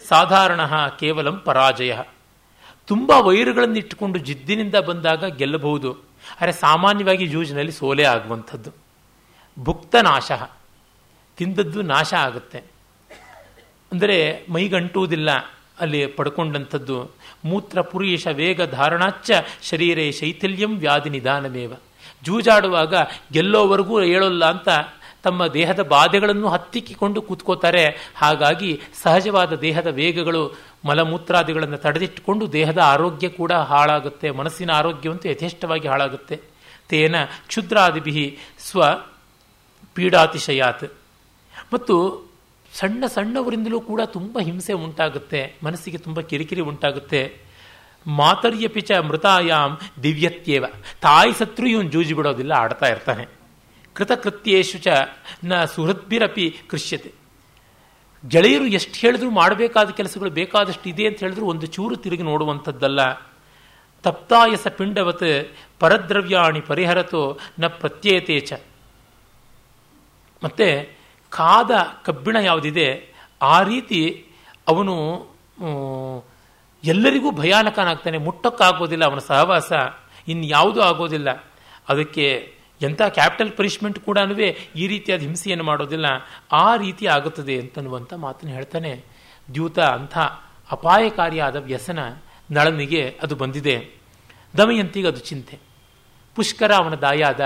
[0.08, 0.62] ಸಾಧಾರಣ
[1.00, 1.94] ಕೇವಲಂ ಪರಾಜಯ.
[2.88, 5.92] ತುಂಬ ವೈರುಗಳನ್ನು ಇಟ್ಟುಕೊಂಡು ಜಿದ್ದಿನಿಂದ ಬಂದಾಗ ಗೆಲ್ಲಬಹುದು.
[6.42, 8.83] ಆದರೆ ಸಾಮಾನ್ಯವಾಗಿ ಜೂಜಿನಲ್ಲಿ ಸೋಲೆ ಆಗುವಂಥದ್ದು.
[9.60, 10.32] ಭುಕ್ತ ನಾಶ.
[11.38, 12.58] ತಿಂದದ್ದು ನಾಶ ಆಗುತ್ತೆ.
[13.92, 15.30] ಅಂದರೆ ಮೈಗಂಟುವುದಿಲ್ಲ
[15.80, 17.12] ಅಲ್ಲಿ ಪಡ್ಕೊಂಡಂಥದ್ದು.
[17.46, 19.32] ಮೂತ್ರ ಪುರುಷ ವೇಗ ಧಾರಣಾಚ್ಚ
[19.64, 21.74] ಶರೀರೇ ಶೈಥಿಲ್ಯಂ ವ್ಯಾಧಿ ನಿಧಾನಮೇವ.
[22.24, 22.94] ಜೂಜಾಡುವಾಗ
[23.34, 24.70] ಗೆಲ್ಲೋವರೆಗೂ ಹೇಳೋಲ್ಲ ಅಂತ
[25.24, 28.14] ತಮ್ಮ ದೇಹದ ಬಾಧೆಗಳನ್ನು ಹತ್ತಿಕ್ಕಿಕೊಂಡು ಕೂತ್ಕೋತಾರೆ.
[28.16, 34.32] ಹಾಗಾಗಿ ಸಹಜವಾದ ದೇಹದ ವೇಗಗಳು ಮಲಮೂತ್ರಾದಿಗಳನ್ನು ತಡೆದಿಟ್ಟುಕೊಂಡು ದೇಹದ ಆರೋಗ್ಯ ಕೂಡ ಹಾಳಾಗುತ್ತೆ.
[34.32, 36.40] ಮನಸ್ಸಿನ ಆರೋಗ್ಯವಂತೂ ಯಥೇಷ್ಟವಾಗಿ ಹಾಳಾಗುತ್ತೆ.
[36.90, 37.16] ತೇನ
[37.48, 38.84] ಕ್ಷುದ್ರಾದಿಭಿ ಸ್ವ
[39.94, 40.94] ಪೀಡಾತಿಶಯಾತ್.
[41.74, 41.96] ಮತ್ತು
[42.74, 47.38] ಸಣ್ಣ ಸಣ್ಣವರಿಂದಲೂ ಕೂಡ ತುಂಬ ಹಿಂಸೆ ಉಂಟಾಗುತ್ತೆ, ಮನಸ್ಸಿಗೆ ತುಂಬ ಕಿರಿಕಿರಿ ಉಂಟಾಗುತ್ತೆ.
[48.08, 50.66] ಮಾತರ್ಯಪಿಚ ಮೃತಾಯಾಮ್ ದಿವ್ಯತ್ಯೇವ.
[51.02, 53.26] ತಾಯಿ ಸತ್ರು ಇವನು ಜೂಜಿ ಬಿಡೋದಿಲ್ಲ, ಆಡ್ತಾ ಇರ್ತಾನೆ.
[53.94, 54.88] ಕೃತಕೃತ್ಯೇಶು ಚ
[55.44, 57.12] ನ ಸುಹೃದ್ಭಿರಪಿ ಕೃಷ್ಯತೆ.
[58.28, 63.00] ಗೆಳೆಯರು ಎಷ್ಟು ಹೇಳಿದ್ರು ಮಾಡಬೇಕಾದ ಕೆಲಸಗಳು ಬೇಕಾದಷ್ಟು ಇದೆ ಅಂತ ಹೇಳಿದ್ರು ಒಂದು ಚೂರು ತಿರುಗಿ ನೋಡುವಂಥದ್ದಲ್ಲ.
[64.04, 68.62] ತಪ್ತಾಯಸ ಪಿಂಡವತ್ ಪರದ್ರವ್ಯಾಣಿ ಪರಿಹರತೋ ನ ಪ್ರತ್ಯೇತೇಚ ಚ.
[70.44, 70.98] ಮತ್ತೆ
[71.30, 71.72] ಕಾದ
[72.06, 74.26] ಕಬ್ಬಿಣ ಯಾವುದಿದೆ, ಆ ರೀತಿ
[74.68, 75.28] ಅವನು
[76.84, 78.18] ಎಲ್ಲರಿಗೂ ಭಯಾನಕನಾಗ್ತಾನೆ.
[78.18, 79.72] ಮುಟ್ಟಕ್ಕಾಗೋದಿಲ್ಲ ಅವನ ಸಹವಾಸ.
[80.28, 81.46] ಇನ್ಯಾವುದೂ ಆಗೋದಿಲ್ಲ.
[81.90, 84.18] ಅದಕ್ಕೆ ಎಂಥ ಕ್ಯಾಪಿಟಲ್ ಪನಿಷ್ಮೆಂಟ್ ಕೂಡ
[84.76, 86.06] ಈ ರೀತಿಯಾದ ಹಿಂಸೆಯನ್ನು ಮಾಡೋದಿಲ್ಲ.
[86.52, 89.04] ಆ ರೀತಿ ಆಗುತ್ತದೆ ಅಂತನ್ನುವಂಥ ಮಾತನ್ನು ಹೇಳ್ತಾನೆ.
[89.54, 90.18] ದ್ಯೂತ ಅಂಥ
[90.72, 92.00] ಅಪಾಯಕಾರಿಯಾದ ವ್ಯಸನ
[92.52, 93.92] ನಳನಿಗೆ ಅದು ಬಂದಿದೆ.
[94.58, 95.60] ದಮಯಂತಿಗೆ ಅದು ಚಿಂತೆ.
[96.36, 97.42] ಪುಷ್ಕರ ಅವನ ದಾಯಾದ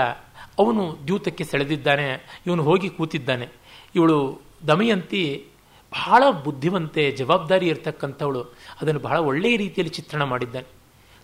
[0.58, 3.48] ಅವನು ದ್ಯೂತಕ್ಕೆ ಸೆಳೆದಿದ್ದಾನೆ, ಇವನು ಹೋಗಿ ಕೂತಿದ್ದಾನೆ.
[3.94, 5.44] ಇವಳು ದಮಯಂತಿ
[5.92, 8.42] ಬಹಳ ಬುದ್ಧಿವಂತೆ, ಜವಾಬ್ದಾರಿ ಇರತಕ್ಕಂಥವಳು.
[8.80, 10.66] ಅದನ್ನು ಬಹಳ ಒಳ್ಳೆಯ ರೀತಿಯಲ್ಲಿ ಚಿತ್ರಣ ಮಾಡಿದ್ದಾನೆ.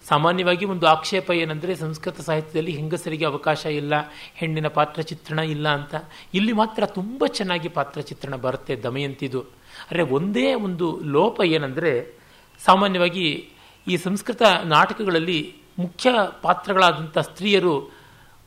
[0.09, 3.95] ಸಾಮಾನ್ಯವಾಗಿ ಒಂದು ಆಕ್ಷೇಪ ಏನಂದರೆ, ಸಂಸ್ಕೃತ ಸಾಹಿತ್ಯದಲ್ಲಿ ಹೆಂಗಸರಿಗೆ ಅವಕಾಶ ಇಲ್ಲ,
[4.35, 5.95] ಹೆಣ್ಣಿನ ಪಾತ್ರ ಚಿತ್ರಣ ಇಲ್ಲ ಅಂತ.
[6.35, 9.41] ಇಲ್ಲಿ ಮಾತ್ರ ತುಂಬ ಚೆನ್ನಾಗಿ ಪಾತ್ರ ಚಿತ್ರಣ ಬರುತ್ತೆ ದಮಯಂತಿದು.
[9.41, 12.19] ಅಂದರೆ ಒಂದೇ ಒಂದು ಲೋಪ ಏನಂದರೆ,
[12.65, 13.49] ಸಾಮಾನ್ಯವಾಗಿ
[13.89, 16.11] ಈ ಸಂಸ್ಕೃತ ನಾಟಕಗಳಲ್ಲಿ ಮುಖ್ಯ
[16.43, 17.94] ಪಾತ್ರಗಳಾದಂಥ ಸ್ತ್ರೀಯರು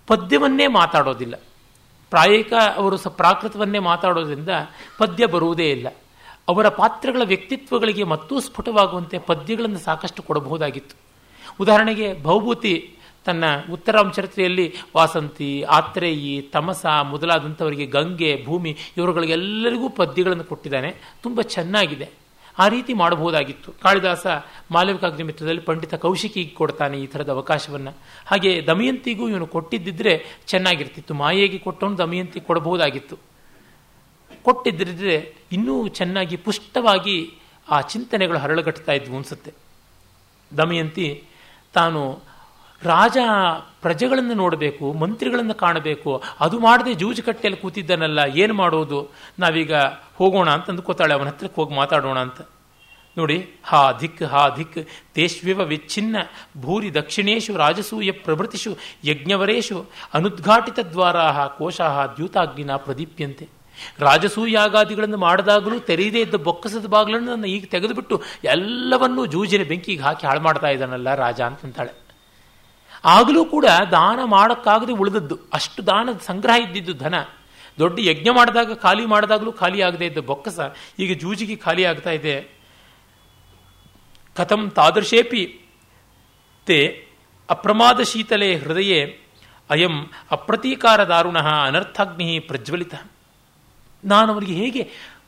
[0.08, 1.36] ಪದ್ಯವನ್ನೇ ಮಾತಾಡೋದಿಲ್ಲ.
[2.10, 4.50] ಪ್ರಾಯಿಕ ಅವರು ಸ ಪ್ರಾಕೃತವನ್ನೇ ಮಾತಾಡೋದ್ರಿಂದ
[4.98, 5.88] ಪದ್ಯ ಬರುವುದೇ ಇಲ್ಲ.
[6.48, 10.96] ಅವರ ಪಾತ್ರಗಳ ವ್ಯಕ್ತಿತ್ವಗಳಿಗೆ ಮತ್ತೂ ಸ್ಫುಟವಾಗುವಂತೆ ಪದ್ಯಗಳನ್ನು ಸಾಕಷ್ಟು ಕೊಡಬಹುದಾಗಿತ್ತು.
[11.60, 12.96] ಉದಾಹರಣೆಗೆ ಭೌಭೂತಿ
[13.26, 20.96] ತನ್ನ ಉತ್ತರಾಂಚರಿತ್ರೆಯಲ್ಲಿ ವಾಸಂತಿ, ಆತ್ರೇಯಿ, ತಮಸ ಮೊದಲಾದಂಥವರಿಗೆ ಗಂಗೆ, ಭೂಮಿ, ಇವರುಗಳಿಗೆಲ್ಲರಿಗೂ ಪದ್ಯಗಳನ್ನು ಕೊಟ್ಟಿದ್ದಾನೆ.
[21.24, 22.27] ತುಂಬ ಚೆನ್ನಾಗಿದೆ.
[22.60, 23.72] ಆ ರೀತಿ ಮಾಡಬಹುದಾಗಿತ್ತು.
[23.72, 24.28] ಕಾಳಿದಾಸ
[24.72, 27.92] ಮಾಲವಿಕಾಗ್ನಿ ಮಿತ್ರದಲ್ಲಿ ಪಂಡಿತ ಕೌಶಿಕಿಗೆ ಕೊಡ್ತಾನೆ ಈ ಥರದ ಅವಕಾಶವನ್ನು.
[28.26, 31.14] ಹಾಗೆ ದಮಯಂತಿಗೂ ಇವನು ಕೊಟ್ಟಿದ್ದಿದ್ರೆ ಚೆನ್ನಾಗಿರ್ತಿತ್ತು.
[31.14, 33.18] ಮಾಯೆಗೆ ಕೊಟ್ಟವನು ದಮಯಂತಿ ಕೊಡಬಹುದಾಗಿತ್ತು.
[34.44, 37.34] ಕೊಟ್ಟಿದ್ದರೆ ಇನ್ನೂ ಚೆನ್ನಾಗಿ ಪುಷ್ಟವಾಗಿ
[37.70, 39.54] ಆ ಚಿಂತನೆಗಳು ಹರಳುಗಟ್ತಾ ಇದ್ವು ಅನಿಸುತ್ತೆ.
[40.58, 41.24] ದಮಯಂತಿ
[41.74, 42.20] ತಾನು
[42.84, 43.18] ರಾಜ
[43.82, 49.12] ಪ್ರಜೆಗಳನ್ನು ನೋಡಬೇಕು, ಮಂತ್ರಿಗಳನ್ನು ಕಾಣಬೇಕು, ಅದು ಮಾಡದೆ ಜೂಜು ಕಟ್ಟೆಯಲ್ಲಿ ಕೂತಿದ್ದಾನಲ್ಲ, ಏನು ಮಾಡೋದು?
[49.40, 49.74] ನಾವೀಗ
[50.16, 52.42] ಹೋಗೋಣ ಅಂತ ಅಂದ್ಕೋತಾಳೆ, ಅವನ ಹತ್ರಕ್ಕೆ ಹೋಗಿ ಮಾತಾಡೋಣ ಅಂತ.
[53.18, 56.16] ನೋಡಿ, ಹಾ ಧಿಕ್ ಹಾ ಧಿಕ್ ತೇಷ್ವಿವ ವಿಚ್ಛಿನ್ನ,
[56.62, 63.48] ಭೂರಿ ದಕ್ಷಿಣೇಶು, ರಾಜಸೂಯ ಪ್ರಭೃತಿಷು ಯಜ್ಞವರೇಶು ಅನುದ್ಘಾಟಿತ ದ್ವಾರಾ ಕೋಶಾ ದ್ಯೂತಾಗ್ನಿನ ಪ್ರದೀಪ್ಯಂತೆ.
[64.00, 70.68] ರಾಜಸೂಯಾಗಾದಿಗಳನ್ನು ಮಾಡಿದಾಗಲೂ ತೆರೆಯದೇ ಇದ್ದ ಬೊಕ್ಕಸದ ಬಾಗಿಲನ್ನು ನನ್ನ ಈಗ ತೆಗೆದುಬಿಟ್ಟು ಎಲ್ಲವನ್ನೂ ಜೂಜಿನ ಬೆಂಕಿಗೆ ಹಾಕಿ ಹಾಳು ಮಾಡ್ತಾ
[70.68, 72.07] ಇದ್ದಾನಲ್ಲ ರಾಜ ಅಂತಂತಾಳೆ.
[73.08, 75.40] ಆಗಲೂ ಕೂಡ ದಾನ ಮಾಡೋಕ್ಕಾಗದೆ ಉಳಿದದ್ದು.
[75.54, 77.16] ಅಷ್ಟು ದಾನದ ಸಂಗ್ರಹ ಇದ್ದಿದ್ದು ಧನ.
[77.80, 80.60] ದೊಡ್ಡ ಯಜ್ಞ ಮಾಡಿದಾಗ ಖಾಲಿ ಮಾಡಿದಾಗಲೂ ಖಾಲಿ ಆಗದೆ ಇದ್ದ ಬೊಕ್ಕಸ
[81.00, 82.36] ಈಗ ಜೂಜಿಗೆ ಖಾಲಿ ಆಗ್ತಾ ಇದೆ.
[84.36, 85.60] ಕಥಂ ತಾದೃಶೇಪಿ
[86.66, 87.08] ತೇ
[87.50, 89.20] ಅಪ್ರಮಾದ ಶೀತಲೆ ಹೃದಯೇ
[89.70, 89.96] ಅಯಂ
[90.32, 92.96] ಅಪ್ರತೀಕಾರ ದಾರುಣ ಅನರ್ಥಾಗ್ನಿ ಪ್ರಜ್ವಲಿತ.
[94.06, 94.84] ನಾನು ಅವನಿಗೆ ಹೇಗೆ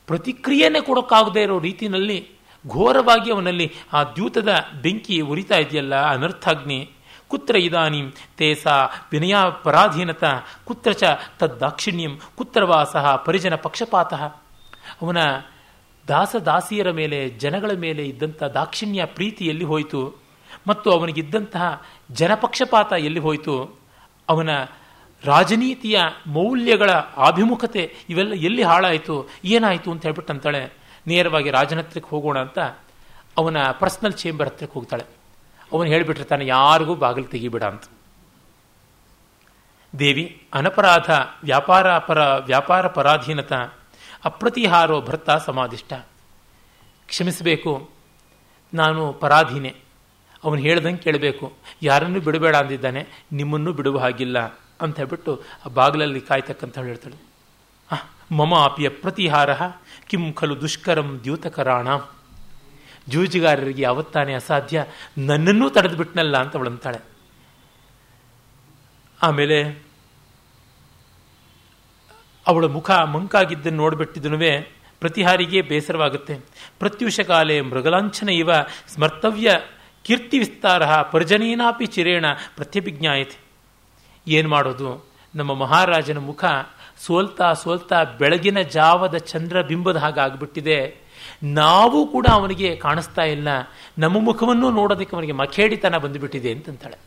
[0.08, 2.30] ಪ್ರತಿಕ್ರಿಯೆನೇ ಕೊಡೋಕ್ಕಾಗದೇ ಇರೋ ರೀತಿಯಲ್ಲಿ
[2.68, 4.50] ಘೋರವಾಗಿ ಅವನಲ್ಲಿ ಆ ದ್ಯೂತದ
[4.82, 6.90] ಬೆಂಕಿ ಉರಿತಾ ಇದೆಯಲ್ಲ ಅನರ್ಥಾಗ್ನಿ.
[7.30, 8.68] ಕುತ್ರ ಇದಾನಿ ತೇಸ
[9.12, 10.24] ವಿನಯ ಪರಾಧೀನತ
[10.66, 11.04] ಕುತ್ರ ಚ
[11.40, 14.14] ತದ್ದಾಕ್ಷಿಣ್ಯಂ ಕುತ್ರವಾ ಸಹ ಪರಿಜನ ಪಕ್ಷಪಾತ
[15.02, 15.18] ಅವನ
[16.08, 20.22] ದಾಸದಾಸಿಯರ ಮೇಲೆ, ಜನಗಳ ಮೇಲೆ ಇದ್ದಂಥ ದಾಕ್ಷಿಣ್ಯ ಪ್ರೀತಿ ಎಲ್ಲಿ ಹೋಯಿತು?
[20.68, 23.80] ಮತ್ತು ಅವನಿಗಿದ್ದಂತಹ ಜನಪಕ್ಷಪಾತ ಎಲ್ಲಿ ಹೋಯಿತು?
[24.30, 24.50] ಅವನ
[25.24, 29.30] ರಾಜನೀತಿಯ ಮೌಲ್ಯಗಳ ಆಭಿಮುಖತೆ ಇವೆಲ್ಲ ಎಲ್ಲಿ ಹಾಳಾಯಿತು?
[29.46, 30.74] ಏನಾಯಿತು ಅಂತ ಹೇಳ್ಬಿಟ್ಟು ಅಂತಾಳೆ.
[31.08, 32.60] ನೇರವಾಗಿ ರಾಜನ ಹತ್ರಕ್ಕೆ ಹೋಗೋಣ ಅಂತ
[33.38, 35.19] ಅವನ ಪರ್ಸನಲ್ ಚೇಂಬರ್ ಹತ್ರಕ್ಕೆ ಹೋಗ್ತಾಳೆ.
[35.72, 37.84] ಅವನು ಹೇಳಿಬಿಟ್ಟಿರ್ತಾನೆ ಯಾರಿಗೂ ಬಾಗಿಲು ತೆಗಿಬಿಡ ಅಂತ.
[40.00, 41.10] ದೇವಿ, ಅನಪರಾಧ,
[41.44, 43.54] ವ್ಯಾಪಾರ ಅಪರ, ವ್ಯಾಪಾರ ಪರಾಧೀನತ,
[44.26, 45.94] ಅಪ್ರತಿಹಾರೋ ಭರ್ತ ಸಮಾಧಿಷ್ಟ
[47.08, 47.90] ಕ್ಷಮಿಸಬೇಕು,
[48.74, 49.76] ನಾನು ಪರಾಧೀನೆ.
[50.44, 51.54] ಅವನು ಹೇಳ್ದಂಗೆ ಕೇಳಬೇಕು,
[51.84, 53.02] ಯಾರನ್ನೂ ಬಿಡಬೇಡ ಅಂದಿದ್ದಾನೆ,
[53.34, 54.40] ನಿಮ್ಮನ್ನು ಬಿಡುವ ಹಾಗಿಲ್ಲ
[54.82, 55.32] ಅಂತ ಹೇಳ್ಬಿಟ್ಟು
[55.66, 57.18] ಆ ಬಾಗಿಲಲ್ಲಿ ಕಾಯ್ತಕ್ಕಂತ ಹೇಳ್ತಾಳೆ.
[58.36, 59.50] ಮಮ ಅಪಿಯ ಪ್ರತಿಹಾರ,
[60.08, 61.88] ಕಿಂ ಖಲು ದುಷ್ಕರಂ ದ್ಯೂತಕರಾಣ.
[63.10, 64.86] ಜೂಜುಗಾರರಿಗೆ ಯಾವತ್ತಾನೆ ಅಸಾಧ್ಯ?
[65.18, 67.00] ನನ್ನನ್ನೂ ತಡೆದು ಬಿಟ್ನಲ್ಲ ಅಂತ ಅವಳಂತಾಳೆ
[69.22, 69.90] ಆಮೇಲೆ
[72.48, 74.52] ಅವಳ ಮುಖ ಮಂಕಾಗಿದ್ದನ್ನು ನೋಡಿಬಿಟ್ಟಿದ್ದನುವೇ
[75.00, 76.36] ಪ್ರತಿಹಾರಿಗೆ ಬೇಸರವಾಗುತ್ತೆ.
[76.80, 78.50] ಪ್ರತ್ಯುಷ ಕಾಲೇ ಮೃಗಲಾಂಛನ ಇವ,
[78.88, 79.52] ಸ್ಮರ್ತವ್ಯ
[80.04, 83.38] ಕೀರ್ತಿ ವಿಸ್ತಾರ ಪರ್ಜನೇನಾಪಿ ಚಿರೇಣ ಪ್ರತ್ಯಭಿಜ್ಞಾಯತೆ.
[84.28, 85.10] ಏನು ಮಾಡೋದು?
[85.36, 86.46] ನಮ್ಮ ಮಹಾರಾಜನ ಮುಖ
[86.98, 90.78] ಸೋಲ್ತಾ ಸೋಲ್ತಾ ಬೆಳಗಿನ ಜಾವದ ಚಂದ್ರ ಬಿಂಬದ ಹಾಗೆ ಆಗ್ಬಿಟ್ಟಿದೆ
[91.44, 93.48] ನಾವು ಕೂಡ ಅವನಿಗೆ ಕಾಣಿಸ್ತಾ ಇಲ್ಲ.
[93.98, 96.98] ನಮ್ಮ ಮುಖವನ್ನು ನೋಡೋದಕ್ಕೆ ಅವನಿಗೆ ಮಖೇಡಿತನ ಬಂದುಬಿಟ್ಟಿದೆ ಅಂತಂತಾಳೆ.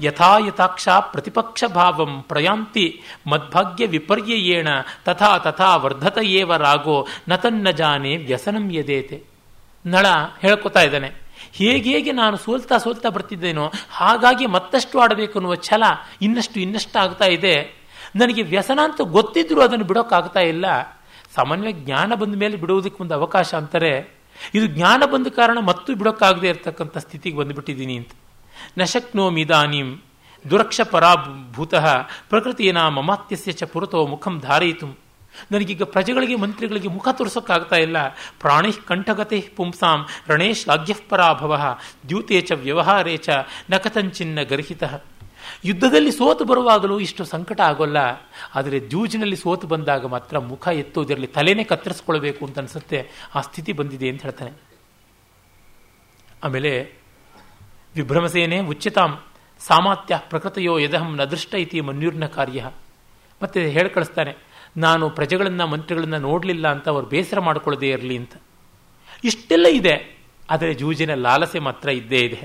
[0.00, 4.68] ಯಥಾ ಯಥಾಕ್ಷ ಪ್ರತಿಪಕ್ಷ ಭಾವಂ ಪ್ರಯಾಂತಿ ಮದ್ಭಾಗ್ಯ ವಿಪರ್ಯಯೇಣ
[5.04, 7.06] ತಥಾ ತಥಾ ವರ್ಧತ ಏವ ರಾಗೋ
[7.42, 9.22] ತನ್ನ ಜಾನೆ ವ್ಯಸನಂ ಯದೇತೆ.
[9.86, 10.06] ನಳ
[10.40, 11.12] ಹೇಳ್ಕೊತಾ ಇದ್ದಾನೆ.
[11.52, 15.82] ಹೇಗೆ ಹೇಗೆ ನಾನು ಸೋಲ್ತಾ ಸೋಲ್ತಾ ಬರ್ತಿದ್ದೇನೋ ಹಾಗಾಗಿ ಮತ್ತಷ್ಟು ಆಡಬೇಕು ಅನ್ನುವ ಛಲ
[16.22, 17.84] ಇನ್ನಷ್ಟು ಇನ್ನಷ್ಟು ಆಗ್ತಾ ಇದೆ.
[18.16, 20.66] ನನಗೆ ವ್ಯಸನ ಅಂತ ಗೊತ್ತಿದ್ರೂ ಅದನ್ನು ಬಿಡೋಕ್ಕಾಗ್ತಾ ಇಲ್ಲ.
[21.36, 23.92] ಸಾಮಾನ್ಯವಾಗಿ ಜ್ಞಾನ ಬಂದ ಮೇಲೆ ಬಿಡುವುದಕ್ಕೆ ಒಂದು ಅವಕಾಶ ಅಂತಾರೆ,
[24.56, 28.12] ಇದು ಜ್ಞಾನ ಬಂದ ಕಾರಣ ಮತ್ತು ಬಿಡೋಕ್ಕಾಗದೇ ಇರತಕ್ಕಂಥ ಸ್ಥಿತಿಗೆ ಬಂದುಬಿಟ್ಟಿದ್ದೀನಿ ಅಂತ.
[28.78, 29.88] ನಶಕ್ನೋಮಿದಾನೀಂ
[30.44, 31.74] ದುರಕ್ಷ ಪರಾಭೂತ
[32.30, 34.88] ಪ್ರಕೃತಿಯನ ಮಮಾತ್ಯಸ್ಯ ಚ ಪುರತೋ ಮುಖಂ ಧಾರಯಿತು.
[35.52, 37.98] ನನಗೀಗ ಪ್ರಜೆಗಳಿಗೆ ಮಂತ್ರಿಗಳಿಗೆ ಮುಖ ತೋರಿಸೋಕ್ಕಾಗ್ತಾ ಇಲ್ಲ.
[38.42, 41.52] ಪ್ರಾಣಿ ಕಂಠಗತೆ ಪುಂಸಾಂ ರಣೇಶ್ ಲಾಘ್ಯಪರಾಭವ
[42.08, 43.28] ದ್ಯೂತೆ ಚ ವ್ಯವಹಾರೇ ಚ
[43.70, 44.84] ನಕತಂಚಿನ್ನ ಗರ್ಹಿತ.
[45.64, 47.98] ಯುದ್ಧದಲ್ಲಿ ಸೋತು ಬರುವಾಗಲೂ ಇಷ್ಟು ಸಂಕಟ ಆಗೋಲ್ಲ.
[48.54, 52.98] ಆದರೆ ಜೂಜಿನಲ್ಲಿ ಸೋತು ಬಂದಾಗ ಮಾತ್ರ ಮುಖ ಎತ್ತೋದಿರಲಿ ತಲೆನೇ ಕತ್ತರಿಸ್ಕೊಳ್ಬೇಕು ಅಂತ ಅನಿಸುತ್ತೆ.
[53.34, 54.52] ಆ ಸ್ಥಿತಿ ಬಂದಿದೆ ಅಂತ ಹೇಳ್ತಾನೆ.
[56.44, 56.72] ಆಮೇಲೆ
[57.94, 59.12] ವಿಭ್ರಮಸೇನೆ ಉಚ್ಯತಾಂ
[59.60, 62.60] ಸಾಮಾತ್ಯ ಪ್ರಕೃತಿಯೋ ಯದಹಂ ನದೃಷ್ಟ ಇತಿ ಮನ್ಯೂರ್ನ ಕಾರ್ಯ.
[63.40, 64.32] ಮತ್ತೆ ಹೇಳಿ ಕಳಿಸ್ತಾನೆ,
[64.76, 68.34] ನಾನು ಪ್ರಜೆಗಳನ್ನು ಮಂತ್ರಿಗಳನ್ನು ನೋಡಲಿಲ್ಲ ಅಂತ ಅವರು ಬೇಸರ ಮಾಡಿಕೊಳ್ಳದೇ ಇರಲಿ ಅಂತ.
[69.24, 69.94] ಇಷ್ಟೆಲ್ಲ ಇದೆ,
[70.48, 72.42] ಆದರೆ ಜೂಜಿನ ಲಾಲಸೆ ಮಾತ್ರ ಇದ್ದೇ ಇದೆ.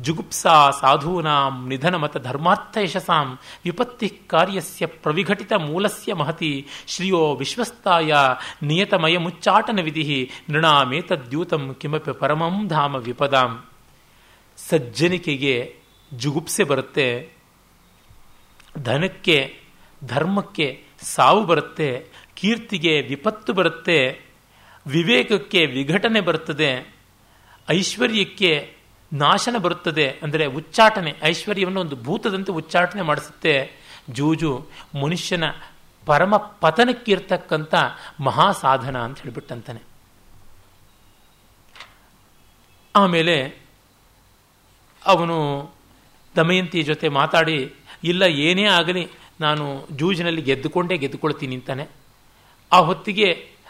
[0.00, 3.28] ಜುಗುಪ್ಸಾ ಸಾಧೂನಾಂ ನಿಧನ ಮತ ಧರ್ಮಾರ್ಥ ಯಶಸಾಂ
[3.64, 6.52] ವಿಪತ್ತಿ ಕಾರ್ಯಸ್ಯ ಪ್ರವಿಘಟಿತ ಮೂಲಸ್ಯ ಮಹತಿ
[6.86, 8.12] ಶ್ರಿಯೋ ವಿಶ್ವಸ್ತಾಯ
[8.62, 13.52] ನಿಯತಮಯ ಮುಚ್ಚಾಟನ ವಿಧಿ ನೃಣಾಮೇತದ್ಯೂತಂ ಕಿಮಪಿ ಪರಮಂ ಧಾಮ ವಿಪದಾಂ.
[14.58, 15.56] ಸಜ್ಜನಿಕೆಗೆ
[16.12, 17.06] ಜುಗುಪ್ಸೆ ಬರುತ್ತೆ,
[18.78, 19.38] ಧನಕ್ಕೆ,
[20.04, 20.68] ಧರ್ಮಕ್ಕೆ
[21.02, 21.90] ಸಾವು ಬರುತ್ತೆ,
[22.34, 23.98] ಕೀರ್ತಿಗೆ ವಿಪತ್ತು ಬರುತ್ತೆ,
[24.86, 26.70] ವಿವೇಕಕ್ಕೆ ವಿಘಟನೆ ಬರುತ್ತದೆ
[27.68, 28.77] ಐಶ್ವರ್ಯಕ್ಕೆ
[29.12, 33.80] ನಾಶನ ಬರುತ್ತದೆ ಅಂದರೆ ಉಚ್ಚಾಟನೆ, ಐಶ್ವರ್ಯವನ್ನು ಒಂದು ಭೂತದಂತೆ ಉಚ್ಚಾಟನೆ ಮಾಡಿಸುತ್ತೆ.
[34.10, 34.66] ಜೂಜು
[35.02, 35.44] ಮನುಷ್ಯನ
[36.06, 37.74] ಪರಮ ಪತನಕ್ಕಿರ್ತಕ್ಕಂಥ
[38.20, 39.80] ಮಹಾಸಾಧನ ಅಂತ ಹೇಳ್ಬಿಟ್ಟಂತಾನೆ.
[42.94, 43.64] ಆಮೇಲೆ
[45.06, 45.36] ಅವನು
[46.36, 49.08] ದಮಯಂತಿ ಜೊತೆ ಮಾತಾಡಿ, ಇಲ್ಲ, ಏನೇ ಆಗಲಿ
[49.40, 51.88] ನಾನು ಜೂಜಿನಲ್ಲಿ ಗೆದ್ದುಕೊಂಡೇ ಗೆದ್ದುಕೊಳ್ತೀನಿ ಅಂತಾನೆ.
[52.72, 53.28] ಆ ಹೊತ್ತಿಗೆ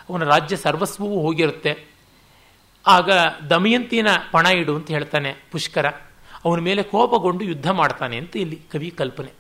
[0.08, 1.87] ಅವನ ರಾಜ್ಯ ಸರ್ವಸ್ವವೂ ಹೋಗಿರುತ್ತೆ.
[2.84, 3.10] ಆಗ
[3.50, 5.86] ದಮಯಂತಿನ ಪಣ ಇಡು ಅಂತ ಹೇಳ್ತಾನೆ ಪುಷ್ಕರ.
[6.44, 9.30] ಅವನ ಮೇಲೆ ಕೋಪಗೊಂಡು ಯುದ್ಧ ಮಾಡ್ತಾನೆ ಅಂತ ಇಲ್ಲಿ ಕವಿ ಕಲ್ಪನೆ.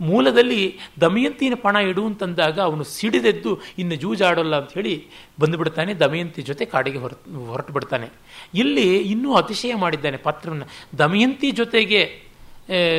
[0.00, 0.60] ಮೂಲದಲ್ಲಿ
[1.00, 3.50] ದಮಯಂತಿನ ಪಣ ಇಡು ಅಂತಂದಾಗ ಅವನು ಸಿಡಿದೆದ್ದು
[3.80, 4.94] ಇನ್ನು ಜೂಜಾಡೋಲ್ಲ ಅಂತ ಹೇಳಿ
[5.40, 7.12] ಬಂದುಬಿಡ್ತಾನೆ, ದಮಯಂತಿ ಜೊತೆ ಕಾಡಿಗೆ ಹೊರ
[7.50, 8.08] ಹೊರಟು ಬಿಡ್ತಾನೆ
[8.62, 10.68] ಇಲ್ಲಿ ಇನ್ನೂ ಅತಿಶಯ ಮಾಡಿದ್ದಾನೆ ಪಾತ್ರವನ್ನು.
[11.02, 12.00] ದಮಯಂತಿ ಜೊತೆಗೆ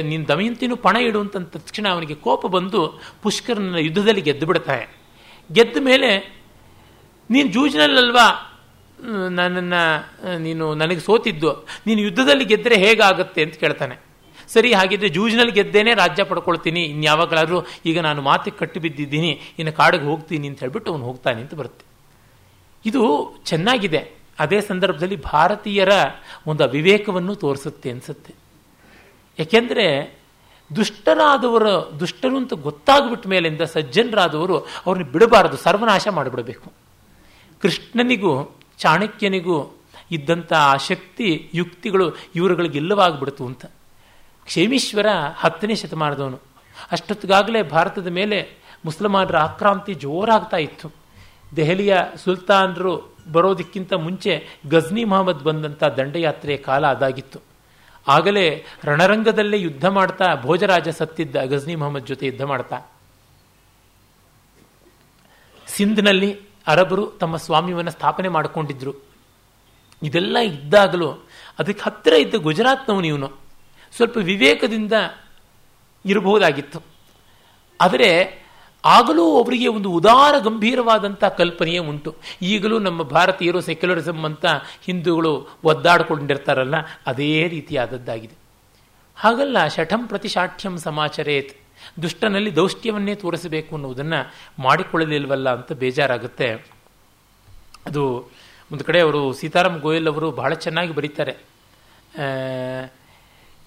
[0.09, 2.79] ನೀನು ದಮಯಂತಿನೂ ಪಣ ಇಡು ಅಂತ ತಕ್ಷಣ ಅವನಿಗೆ ಕೋಪ ಬಂದು
[3.23, 4.85] ಪುಷ್ಕರನ ಯುದ್ಧದಲ್ಲಿ ಗೆದ್ದು ಬಿಡ್ತಾನೆ
[5.49, 6.09] ಗೆದ್ದ ಮೇಲೆ,
[7.29, 8.27] ನೀನು ಜೂಜಿನಲ್ಲಲ್ವಾ?
[9.29, 11.51] ನನ್ನನ್ನು ನೀನು ನನಗೆ ಸೋತಿದ್ದು,
[11.87, 13.95] ನೀನು ಯುದ್ಧದಲ್ಲಿ ಗೆದ್ದರೆ ಹೇಗಾಗುತ್ತೆ ಅಂತ ಕೇಳ್ತಾನೆ.
[14.47, 16.81] ಸರಿ, ಹಾಗಿದ್ರೆ ಜೂಜಿನಲ್ಲಿ ಗೆದ್ದೇನೆ ರಾಜ್ಯ ಪಡ್ಕೊಳ್ತೀನಿ.
[16.83, 21.85] ಇನ್ಯಾವಾಗಲಾದರೂ ಈಗ ನಾನು ಮಾತಿಗೆ ಕಟ್ಟಿ ಬಿದ್ದಿದ್ದೀನಿ, ಇನ್ನು ಕಾಡಿಗೆ ಹೋಗ್ತೀನಿ ಅಂತ ಹೇಳ್ಬಿಟ್ಟು ಅವನು ಹೋಗ್ತಾನೆ ಅಂತ ಬರುತ್ತೆ.
[22.85, 23.01] ಇದು
[23.45, 24.01] ಚೆನ್ನಾಗಿದೆ.
[24.39, 25.89] ಅದೇ ಸಂದರ್ಭದಲ್ಲಿ ಭಾರತೀಯರ
[26.47, 28.33] ಒಂದು ಅವಿವೇಕವನ್ನು ತೋರಿಸುತ್ತೆ ಅನಿಸುತ್ತೆ.
[29.39, 29.85] ಯಾಕೆಂದರೆ,
[30.75, 31.67] ದುಷ್ಟರಾದವರ,
[31.99, 36.67] ದುಷ್ಟರು ಅಂತ ಗೊತ್ತಾಗ್ಬಿಟ್ಟ ಮೇಲಿಂದ ಸಜ್ಜನರಾದವರು ಅವ್ರನ್ನ ಬಿಡಬಾರದು, ಸರ್ವನಾಶ ಮಾಡಿಬಿಡಬೇಕು.
[37.61, 43.65] ಕೃಷ್ಣನಿಗೂ ಚಾಣಕ್ಯನಿಗೂ ಇದ್ದಂಥ ಆ ಶಕ್ತಿ, ಯುಕ್ತಿಗಳು ಇವರುಗಳಿಗೆ ಇಲ್ಲವಾಗ್ಬಿಡ್ತು ಅಂತ.
[44.45, 45.05] ಕ್ಷೇಮೀಶ್ವರ
[45.35, 46.39] ಹತ್ತನೇ ಶತಮಾನದವನು.
[46.91, 48.49] ಅಷ್ಟೊತ್ತಿಗಾಗಲೇ ಭಾರತದ ಮೇಲೆ
[48.85, 50.91] ಮುಸಲ್ಮಾನರ ಆಕ್ರಾಂತಿ ಜೋರಾಗ್ತಾ ಇತ್ತು.
[51.55, 57.39] ದೆಹಲಿಯ ಸುಲ್ತಾನರು ಬರೋದಕ್ಕಿಂತ ಮುಂಚೆ ಗಜ್ನಿ ಮಹಮ್ಮದ್ ಬಂದಂಥ ದಂಡಯಾತ್ರೆಯ ಕಾಲ ಅದಾಗಿತ್ತು.
[58.07, 62.81] ಆಗಲೇ ರಣರಂಗದಲ್ಲೇ ಯುದ್ಧ ಮಾಡ್ತಾ ಭೋಜರಾಜ ಸತ್ತಿದ್ದ ಗಜ್ನಿ ಮೊಹಮ್ಮದ್ ಜೊತೆ ಯುದ್ಧ ಮಾಡ್ತಾ.
[65.67, 68.93] ಸಿಂಧ್ನಲ್ಲಿ ಅರಬರು ತಮ್ಮ ಸ್ವಾಮ್ಯವನ್ನು ಸ್ಥಾಪನೆ ಮಾಡಿಕೊಂಡಿದ್ರು.
[70.03, 71.11] ಇದೆಲ್ಲ ಇದ್ದಾಗಲೂ
[71.59, 73.31] ಅದಕ್ಕೆ ಹತ್ತಿರ ಇದ್ದ ಗುಜರಾತ್ನವನು ಇವನು.
[73.95, 74.93] ಸ್ವಲ್ಪ ವಿವೇಕದಿಂದ
[76.05, 76.81] ಇರಬಹುದಾಗಿತ್ತು.
[77.81, 78.41] ಆದರೆ
[78.85, 82.15] ಆಗಲೂ ಅವರಿಗೆ ಒಂದು ಉದಾರ ಗಂಭೀರವಾದಂಥ ಕಲ್ಪನೆಯೇ ಉಂಟು.
[82.41, 84.45] ಈಗಲೂ ನಮ್ಮ ಭಾರತೀಯರು ಸೆಕ್ಯುಲರಿಸಮ್ ಅಂತ
[84.81, 86.75] ಹಿಂದೂಗಳು ಒದ್ದಾಡಿಕೊಂಡಿರ್ತಾರಲ್ಲ,
[87.07, 88.33] ಅದೇ ರೀತಿಯಾದದ್ದಾಗಿದೆ.
[89.15, 91.60] ಹಾಗಲ್ಲ, ಶಠಂ ಪ್ರತಿಶಾಠ್ಯಂ ಸಮಾಚರೇತ್.
[92.01, 96.53] ದುಷ್ಟನಲ್ಲಿ ದೌಷ್ಟ್ಯವನ್ನೇ ತೋರಿಸಬೇಕು ಅನ್ನುವುದನ್ನು ಮಾಡಿಕೊಳ್ಳಲಿಲ್ವಲ್ಲ ಅಂತ ಬೇಜಾರಾಗುತ್ತೆ.
[97.85, 98.31] ಅದು
[98.71, 101.37] ಒಂದು ಕಡೆ ಅವರು ಸೀತಾರಾಮ್ ಗೋಯಲ್ ಅವರು ಬಹಳ ಚೆನ್ನಾಗಿ ಬರೀತಾರೆ.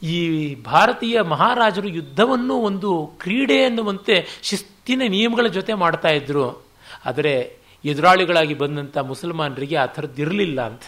[0.02, 6.64] ಈ ಭಾರತೀಯ ಮಹಾರಾಜರು ಯುದ್ಧವನ್ನು ಒಂದು ಕ್ರೀಡೆ ಎನ್ನುವಂತೆ ಶಿಸ್ತಿನ ನಿಯಮಗಳ ಜೊತೆ ಮಾಡ್ತಾ ಇದ್ರು.
[7.04, 10.82] ಆದರೆ ಎದುರಾಳಿಗಳಾಗಿ ಬಂದಂಥ ಮುಸಲ್ಮಾನರಿಗೆ ಆ ಥರದ್ದಿರಲಿಲ್ಲ ಅಂತ.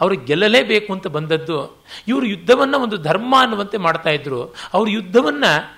[0.00, 1.84] ಅವರು ಗೆಲ್ಲಲೇಬೇಕು ಅಂತ ಬಂದದ್ದು.
[2.08, 4.42] ಇವರು ಯುದ್ಧವನ್ನು ಒಂದು ಧರ್ಮ ಅನ್ನುವಂತೆ ಮಾಡ್ತಾ ಇದ್ರು.
[4.72, 5.77] ಅವರು ಯುದ್ಧವನ್ನು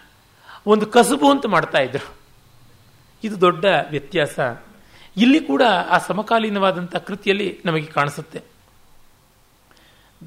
[0.67, 2.15] ಒಂದು ಕಸುಬು ಅಂತ ಮಾಡ್ತಾ ಇದ್ರು.
[3.25, 4.41] ಇದು ದೊಡ್ಡ ವ್ಯತ್ಯಾಸ.
[5.17, 8.43] ಇಲ್ಲಿ ಕೂಡ ಆ ಸಮಕಾಲೀನವಾದಂಥ ಕೃತಿಯಲ್ಲಿ ನಮಗೆ ಕಾಣಿಸುತ್ತೆ.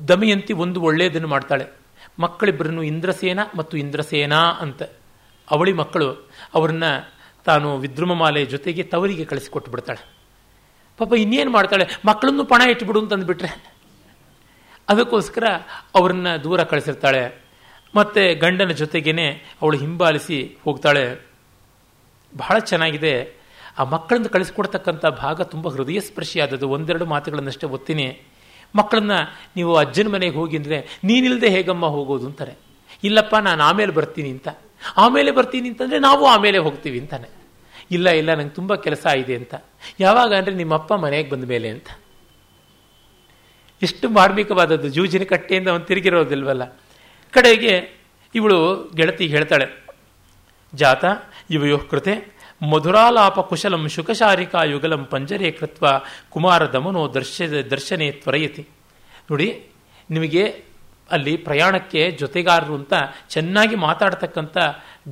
[0.08, 1.68] ದಮಯಂತಿ ಒಂದು ಒಳ್ಳೆಯದನ್ನು ಮಾಡ್ತಾಳೆ.
[2.20, 4.84] ಮಕ್ಕಳಿಬ್ಬರನ್ನು ಇಂದ್ರಸೇನ ಮತ್ತು ಇಂದ್ರಸೇನಾ ಅಂತ.
[5.52, 6.84] ಅವಳಿ ಮಕ್ಕಳು ಅವರನ್ನ
[7.46, 10.06] ತಾನು ವಿದ್ರುಮಮಾಲೆ ಜೊತೆಗೆ ತವರಿಗೆ ಕಳಿಸಿಕೊಟ್ಟು ಬಿಡ್ತಾಳೆ.
[10.98, 11.88] ಪಾಪ ಇನ್ನೇನು ಮಾಡ್ತಾಳೆ?
[12.06, 13.74] ಮಕ್ಕಳನ್ನು ಪಣ ಇಟ್ಬಿಡು ಅಂತಂದ್ಬಿಟ್ರೆ.
[14.90, 15.44] ಅದಕ್ಕೋಸ್ಕರ
[15.96, 17.43] ಅವರನ್ನ ದೂರ ಕಳಿಸಿರ್ತಾಳೆ.
[17.96, 19.26] ಮತ್ತೆ ಗಂಡನ ಜೊತೆಗೇನೆ
[19.62, 21.06] ಅವಳು ಹಿಂಬಾಲಿಸಿ ಹೋಗ್ತಾಳೆ.
[22.38, 23.14] ಬಹಳ ಚೆನ್ನಾಗಿದೆ.
[23.80, 28.22] ಆ ಮಕ್ಕಳನ್ನು ಕಳಿಸ್ಕೊಡ್ತಕ್ಕಂಥ ಭಾಗ ತುಂಬ ಹೃದಯ ಸ್ಪರ್ಶಿಯಾದದ್ದು ಒಂದೆರಡು ಮಾತುಗಳನ್ನಷ್ಟೇ ಒತ್ತೀನಿ.
[28.76, 29.12] ಮಕ್ಕಳನ್ನ
[29.56, 32.54] ನೀವು ಅಜ್ಜನ ಮನೆಗೆ ಹೋಗಿ ಅಂದರೆ ನೀನಿಲ್ಲದೆ ಹೇಗಮ್ಮ ಹೋಗೋದು ಅಂತಾರೆ.
[33.04, 34.48] ಇಲ್ಲಪ್ಪ, ನಾನು ಆಮೇಲೆ ಬರ್ತೀನಿ ಅಂತ.
[34.98, 37.30] ಆಮೇಲೆ ಬರ್ತೀನಿ ಅಂತಂದರೆ ನಾವು ಆಮೇಲೆ ಹೋಗ್ತೀವಿ ಅಂತಾನೆ.
[37.92, 39.54] ಇಲ್ಲ ಇಲ್ಲ, ನಂಗೆ ತುಂಬ ಕೆಲಸ ಇದೆ ಅಂತ.
[40.00, 41.88] ಯಾವಾಗ ಅಂದರೆ ನಿಮ್ಮಪ್ಪ ಮನೆಗೆ ಬಂದ ಮೇಲೆ ಅಂತ.
[43.82, 44.90] ಎಷ್ಟು ಮಾರ್ಮಿಕವಾದದ್ದು.
[44.90, 46.64] ಜೂಜಿನ ಕಟ್ಟೆಯಿಂದ ಅವನು ತಿರುಗಿರೋದಿಲ್ವಲ್ಲ.
[47.34, 47.90] ಕಡೆಗೆ
[48.36, 49.68] ಇವಳು ಗೆಳತಿ ಹೇಳ್ತಾಳೆ,
[50.74, 51.06] ಜಾತ,
[51.50, 52.14] ಇವಯೋ ಕೃತೆ,
[52.72, 55.88] ಮಧುರಾಲಾಪ ಕುಶಲಂ ಶುಕಶಾರಿಕಾ ಯುಗಲಂ ಪಂಜರೇ ಕೃತ್ವ
[56.30, 57.42] ಕುಮಾರ ದಮನೋ ದರ್ಶ,
[57.72, 58.68] ದರ್ಶನೇ ತ್ವರಯತಿ.
[59.32, 59.66] ನೋಡಿ,
[60.10, 60.44] ನಿಮಗೆ
[61.12, 62.94] ಅಲ್ಲಿ ಪ್ರಯಾಣಕ್ಕೆ ಜೊತೆಗಾರರು ಅಂತ
[63.30, 64.58] ಚೆನ್ನಾಗಿ ಮಾತಾಡ್ತಕ್ಕಂಥ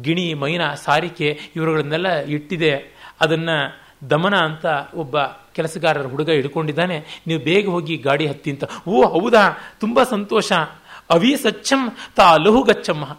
[0.01, 2.73] ಗಿಣಿ, ಮೈನ, ಸಾರಿಕೆ ಇವರುಗಳನ್ನೆಲ್ಲ ಇಟ್ಟಿದೆ.
[3.21, 3.57] ಅದನ್ನು
[4.09, 4.65] ದಮನ ಅಂತ
[4.95, 5.21] ಒಬ್ಬ
[5.55, 7.23] ಕೆಲಸಗಾರರ ಹುಡುಗ ಹಿಡ್ಕೊಂಡಿದ್ದಾನೆ.
[7.27, 8.63] ನೀವು ಬೇಗ ಹೋಗಿ ಗಾಡಿ ಹತ್ತಿ ಅಂತ.
[8.87, 9.75] ಓ, ಹೌದಾ?
[9.79, 10.51] ತುಂಬ ಸಂತೋಷ.
[11.11, 13.17] ಅವಿ ಸಚ್ಚಂ ತಾ ಲಹು ಗಚ್ಚಮ್ಮ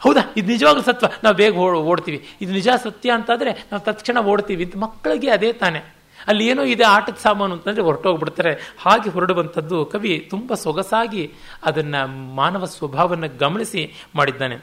[0.00, 0.20] ಹೌದಾ?
[0.36, 1.06] ಇದು ನಿಜವಾಗ್ಲೂ ಸತ್ವ.
[1.24, 2.28] ನಾವು ಬೇಗ ಓಡ್ತೀವಿ.
[2.40, 4.62] ಇದು ನಿಜ ಸತ್ಯ ಅಂತಾದರೆ ನಾವು ತತ್ಕ್ಷಣ ಓಡ್ತೀವಿ.
[4.62, 5.96] ಇದು ಮಕ್ಕಳಿಗೆ ಅದೇ ತಾನೆ.
[6.26, 8.74] ಅಲ್ಲಿ ಏನೋ ಇದೆ ಆಟದ ಸಾಮಾನು ಅಂತಂದರೆ ಹೊರಟೋಗ್ಬಿಡ್ತಾರೆ.
[8.78, 11.32] ಹಾಗೆ ಹೊರಡುವಂಥದ್ದು ಕವಿ ತುಂಬ ಸೊಗಸಾಗಿ
[11.64, 14.56] ಅದನ್ನು ಮಾನವ ಸ್ವಭಾವವನ್ನು ಗಮನಿಸಿ ಮಾಡಿದ್ದಾನೆ.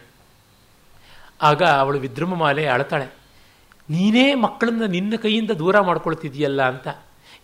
[1.41, 3.05] ಆಗ ಅವಳು ವಿದ್ರುಮಮಾಲೆ ಅಳತಾಳೆ.
[3.89, 6.87] ನೀನೇ ಮಕ್ಕಳನ್ನ ನಿನ್ನ ಕೈಯಿಂದ ದೂರ ಮಾಡ್ಕೊಳ್ತಿದ್ಯಲ್ಲ ಅಂತ.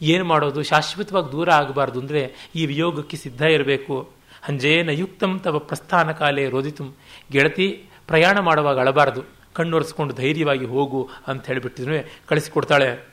[0.01, 0.63] ಏನು ಮಾಡೋದು?
[0.63, 4.19] ಶಾಶ್ವತವಾಗಿ ದೂರ ಆಗಬಾರ್ದು ಅಂದರೆ ಈ ವಿಯೋಗಕ್ಕೆ ಸಿದ್ಧ ಇರಬೇಕು.
[4.41, 6.95] ಹಂಜೇನ ಯುಕ್ತಂ ತವ ಪ್ರಸ್ಥಾನ ಕಾಲೇ ರೋದಿತು.
[7.32, 9.24] ಗೆಳತಿ ಪ್ರಯಾಣ ಮಾಡುವಾಗ ಅಳಬಾರ್ದು.
[9.53, 13.07] ಕಣ್ಣೊರೆಸ್ಕೊಂಡು ಧೈರ್ಯವಾಗಿ ಹೋಗು ಅಂತ ಹೇಳಿಬಿಟ್ಟಿದ್ರು ಕಳಿಸಿಕೊಡ್ತಾಳೆ.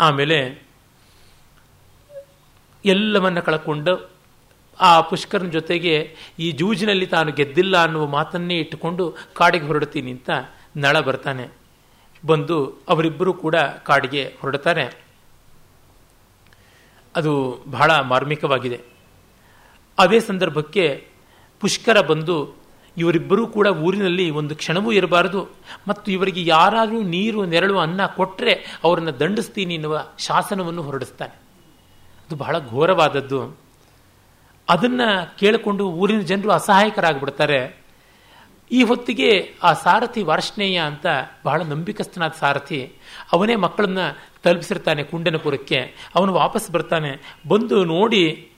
[0.00, 0.66] ಆಮೇಲೆ
[2.84, 4.10] ಎಲ್ಲವನ್ನ ಕಳ್ಕೊಂಡು
[4.80, 10.30] ಆ ಪುಷ್ಕರನ ಜೊತೆಗೆ ಈ ಜೂಜಿನಲ್ಲಿ ತಾನು ಗೆದ್ದಿಲ್ಲ ಅನ್ನುವ ಮಾತನ್ನೇ ಇಟ್ಟುಕೊಂಡು ಕಾಡಿಗೆ ಹೊರಡ್ತೀನಿ ಅಂತ
[10.76, 11.48] ನಳ ಬರ್ತಾನೆ.
[12.26, 15.04] ಬಂದು ಅವರಿಬ್ಬರು ಕೂಡ ಕಾಡಿಗೆ ಹೊರಡ್ತಾರೆ.
[17.16, 18.93] ಅದು ಬಹಳ ಮಾರ್ಮಿಕವಾಗಿದೆ.
[19.98, 21.08] ಅದೇ ಸಂದರ್ಭಕ್ಕೆ
[21.60, 22.64] ಪುಷ್ಕರ ಬಂದು
[22.96, 25.48] ಇವರಿಬ್ಬರೂ ಕೂಡ ಊರಿನಲ್ಲಿ ಒಂದು ಕ್ಷಣವೂ ಇರಬಾರದು.
[25.88, 31.34] ಮತ್ತು ಇವರಿಗೆ ಯಾರಾದರೂ ನೀರು, ನೆರಳು, ಅನ್ನ ಕೊಟ್ಟರೆ ಅವರನ್ನು ದಂಡಿಸ್ತೀನಿ ಎನ್ನುವ ಶಾಸನವನ್ನು ಹೊರಡಿಸ್ತಾನೆ.
[32.26, 33.58] ಅದು ಬಹಳ ಘೋರವಾದದ್ದು.
[34.68, 37.84] ಅದನ್ನು ಕೇಳಿಕೊಂಡು ಊರಿನ ಜನರು ಅಸಹಾಯಕರಾಗಿಬಿಡ್ತಾರೆ.
[38.72, 41.06] ಈ ಹೊತ್ತಿಗೆ ಆ ಸಾರಥಿ ವಾರ್ಷ್ಣೇಯ ಅಂತ
[41.44, 42.92] ಬಹಳ ನಂಬಿಕಸ್ಥನಾದ ಸಾರಥಿ,
[43.32, 43.98] ಅವನೇ ಮಕ್ಕಳನ್ನ
[44.42, 46.10] ತಲುಪಿಸಿರ್ತಾನೆ ಕುಂಡನಪುರಕ್ಕೆ.
[46.14, 47.38] ಅವನು ವಾಪಸ್ ಬರ್ತಾನೆ.
[47.48, 48.50] ಬಂದು ನೋಡಿ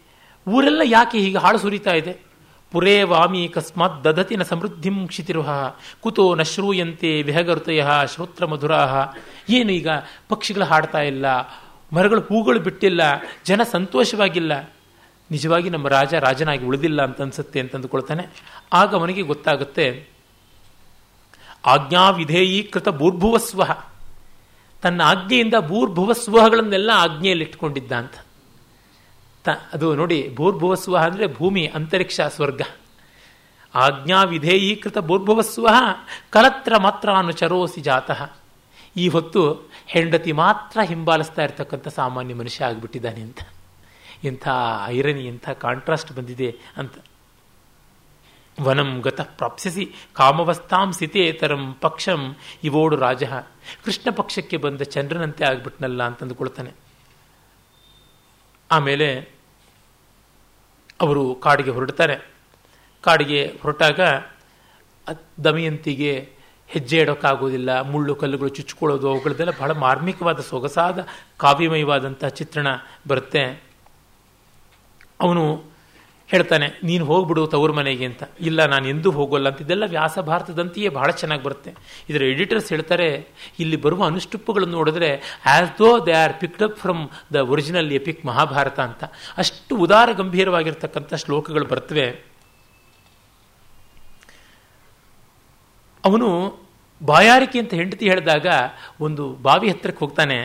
[0.46, 2.12] ಊರೆಲ್ಲ ಯಾಕೆ ಹೀಗೆ ಹಾಳು ಸುರಿತಾ ಇದೆ?
[2.72, 5.48] ಪುರೇ ವಾಮಿ ಕಸ್ಮಾತ್ ದದತಿನ ಸಮೃದ್ಧಿಂ ಕ್ಷಿತಿರುಹ,
[6.02, 7.82] ಕುತೋ ನ ಶ್ರೂಯಂತೆ ವಿಹಗರುತಯ
[8.12, 8.94] ಶ್ರೋತ್ರ ಮಧುರಾಹ.
[9.50, 9.88] ಏನು ಈಗ
[10.28, 11.26] ಪಕ್ಷಿಗಳು ಹಾಡ್ತಾ ಇಲ್ಲ,
[11.92, 13.02] ಮರಗಳು ಹೂಗಳು ಬಿಟ್ಟಿಲ್ಲ,
[13.46, 14.52] ಜನ ಸಂತೋಷವಾಗಿಲ್ಲ.
[15.30, 18.24] ನಿಜವಾಗಿ ನಮ್ಮ ರಾಜ ರಾಜನಾಗಿ ಉಳಿದಿಲ್ಲ ಅಂತ ಅನ್ಸುತ್ತೆ ಅಂತ ಅಂದುಕೊಳ್ತಾನೆ.
[18.72, 19.86] ಆಗ ಅವನಿಗೆ ಗೊತ್ತಾಗುತ್ತೆ,
[21.66, 23.62] ಆಜ್ಞಾ ವಿಧೇಯೀಕೃತ ಭೂರ್ಭುವಸ್ವ.
[24.82, 27.92] ತನ್ನ ಆಜ್ಞೆಯಿಂದ ಭೂರ್ಭುವಸ್ವಗಳನ್ನೆಲ್ಲ ಆಜ್ಞೆಯಲ್ಲಿ ಇಟ್ಕೊಂಡಿದ್ದ
[29.46, 32.62] ಅಂತ ಅದು ನೋಡಿ ಭೂರ್ಭುವಸ್ವ ಅಂದರೆ ಭೂಮಿ, ಅಂತರಿಕ್ಷ, ಸ್ವರ್ಗ.
[33.74, 35.68] ಆಜ್ಞಾ ವಿಧೇಯೀಕೃತ ಭೂರ್ಭುವಸ್ವ
[36.30, 38.30] ಕಲತ್ರ ಮಾತ್ರ ಅನುಚರೋಸಿ ಜಾತಃ.
[38.96, 43.38] ಈ ಹೊತ್ತು ಹೆಂಡತಿ ಮಾತ್ರ ಹಿಂಬಾಲಿಸ್ತಾ ಇರ್ತಕ್ಕಂಥ ಸಾಮಾನ್ಯ ಮನುಷ್ಯ ಆಗಿಬಿಟ್ಟಿದ್ದಾನೆ ಅಂತ.
[44.24, 44.48] ಇಂಥ
[44.86, 46.92] ಐರನಿ, ಇಂಥ ಕಾಂಟ್ರಾಸ್ಟ್ ಬಂದಿದೆ ಅಂತ.
[48.62, 53.24] ವನಂ ಗತ ಪ್ರಾಪ್ಸಿಸಿ ಕಾಮವಸ್ತಾಂ ಸಿತೇತರಂ ಪಕ್ಷಂ ಇವೋಡು ರಾಜ.
[53.84, 56.72] ಕೃಷ್ಣ ಪಕ್ಷಕ್ಕೆ ಬಂದ ಚಂದ್ರನಂತೆ ಆಗ್ಬಿಟ್ನಲ್ಲ ಅಂತಂದುಕೊಳ್ತಾನೆ.
[58.70, 59.35] ಆಮೇಲೆ
[61.00, 62.16] ಅವರು ಕಾಡಿಗೆ ಹೊರಡ್ತಾರೆ.
[63.02, 64.00] ಕಾಡಿಗೆ ಹೊರಟಾಗ
[65.44, 66.28] ದಮಯಂತಿಗೆ
[66.68, 71.06] ಹೆಜ್ಜೆ ಇಡೋಕ್ಕಾಗೋದಿಲ್ಲ, ಮುಳ್ಳು ಕಲ್ಲುಗಳು ಚುಚ್ಕೊಳ್ಳೋದು ಅವುಗಳದ್ದೆಲ್ಲ ಬಹಳ ಮಾರ್ಮಿಕವಾದ, ಸೊಗಸಾದ
[71.36, 72.66] ಕಾವ್ಯಮಯವಾದಂಥ ಚಿತ್ರಣ
[73.08, 73.62] ಬರುತ್ತೆ.
[75.20, 75.75] ಅವನು
[76.32, 78.22] ಹೇಳ್ತಾನೆ, ನೀನು ಹೋಗ್ಬಿಡು ತವರು ಮನೆಗೆ ಅಂತ.
[78.48, 79.48] ಇಲ್ಲ, ನಾನು ಎಂದೂ ಹೋಗೋಲ್ಲ.
[79.52, 81.72] ಅಂತ ಇದೆಲ್ಲ ವ್ಯಾಸ ಭಾರತದಂತೆಯೇ ಬಹಳ ಚೆನ್ನಾಗಿ ಬರುತ್ತೆ.
[82.10, 83.08] ಇದರ ಎಡಿಟರ್ಸ್ ಹೇಳ್ತಾರೆ,
[83.62, 85.10] ಇಲ್ಲಿ ಬರುವ ಅನುಷ್ಠುಪ್ಪುಗಳನ್ನು ನೋಡಿದ್ರೆ
[85.54, 87.02] as though they are picked up from
[87.34, 89.04] the original epic Mahabharata ಅಂತ,
[89.42, 92.08] ಅಷ್ಟು ಉದಾರ ಗಂಭೀರವಾಗಿರ್ತಕ್ಕಂಥ ಶ್ಲೋಕಗಳು ಬರ್ತವೆ.
[96.04, 96.28] ಅವನು
[97.00, 98.48] ಬಾಯಾರಿಕೆ ಅಂತ ಹೆಂಡತಿ ಹೇಳಿದಾಗ
[99.06, 100.38] ಒಂದು ಬಾವಿ ಹತ್ತಿರಕ್ಕೆ ಹೋಗ್ತಾನೆ.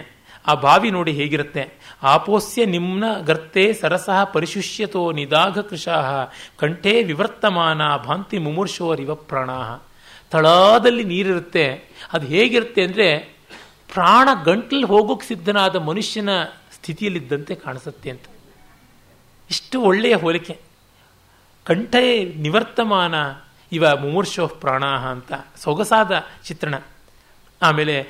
[0.47, 1.63] ಆ ಬಾವಿ ನೋಡಿ ಹೇಗಿರುತ್ತೆ?
[2.03, 9.79] ಆಪೋಸ್ಯ ನಿಮ್ನ ಗರ್ತೆ ಸರಸಃ ಪರಿಶುಷ್ಯತೋ ನಿದಾಘ ಕೃಶಾಹ ಕಂಠೇ ವಿವರ್ತಮಾನ ಭಾಂತಿ ಮುಮೂರ್ಷೋರಿವ ಪ್ರಾಣಾಹ.
[10.31, 11.89] ತಳಾದಲ್ಲಿ ನೀರಿರುತ್ತೆ.
[12.13, 13.17] ಅದು ಹೇಗಿರುತ್ತೆ ಅಂದರೆ
[13.93, 16.29] ಪ್ರಾಣ ಗಂಟ್ಲಲ್ಲಿ ಹೋಗೋಕೆ ಸಿದ್ಧನಾದ ಮನುಷ್ಯನ
[16.71, 18.23] ಸ್ಥಿತಿಯಲ್ಲಿದ್ದಂತೆ ಕಾಣಿಸುತ್ತೆ ಅಂತ.
[19.49, 20.57] ಇಷ್ಟು ಒಳ್ಳೆಯ ಹೋಲಿಕೆ.
[21.65, 23.15] ಕಂಠೇ ನಿವರ್ತಮಾನ
[23.71, 25.33] ಇವ ಮುಮೂರ್ಷೋ ಪ್ರಾಣಾಹ ಅಂತ.
[25.57, 26.11] ಸೊಗಸಾದ
[26.45, 26.75] ಚಿತ್ರಣ.
[27.61, 28.01] ಆಮೇಲೆ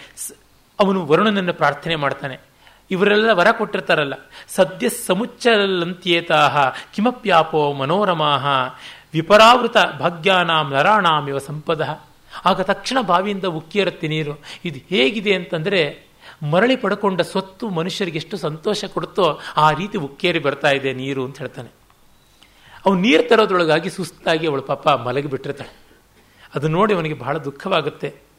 [0.80, 2.51] ಅವನು ವರುಣನನ್ನು ಪ್ರಾರ್ಥನೆ ಮಾಡ್ತಾನೆ.
[2.92, 4.14] ಇವರೆಲ್ಲ ವರ ಕೊಟ್ಟಿರ್ತಾರಲ್ಲ.
[4.48, 8.46] ಸದ್ಯ ಸಮುಚ್ಚಲಂತ್ಯೇತಾಹ, ಕಿಮಪ್ಯಾಪೋ ಮನೋರಮಾಹ,
[9.14, 12.00] ವಿಪರಾವೃತ ಭಾಗ್ಯಾನಾಂ ನರಾಣಾಂ ಇವ ಸಂಪದ.
[12.46, 14.42] ಆಗ ತಕ್ಷಣ ಬಾವಿಯಿಂದ ಉಕ್ಕಿಯರುತ್ತೆ ನೀರು.
[14.66, 16.12] ಇದು ಹೇಗಿದೆ ಅಂತಂದರೆ,
[16.52, 21.70] ಮರಳಿ ಪಡ್ಕೊಂಡ ಸ್ವತ್ತು ಮನುಷ್ಯರಿಗೆ ಎಷ್ಟು ಸಂತೋಷ ಕೊಡುತ್ತೋ ಆ ರೀತಿ ಉಕ್ಕೇರಿ ಬರ್ತಾ ಇದೆ ನೀರು ಅಂತ ಹೇಳ್ತಾನೆ.
[22.86, 25.74] ಅವನು ನೀರು ತರೋದ್ರೊಳಗಾಗಿ ಸುಸ್ತಾಗಿ ಅವಳು ಪಾಪ ಮಲಗಿಬಿಟ್ಟಿರ್ತಾಳೆ.
[26.56, 28.31] ಅದು ನೋಡಿ ಅವನಿಗೆ ಬಹಳ ದುಃಖವಾಗುತ್ತೆ.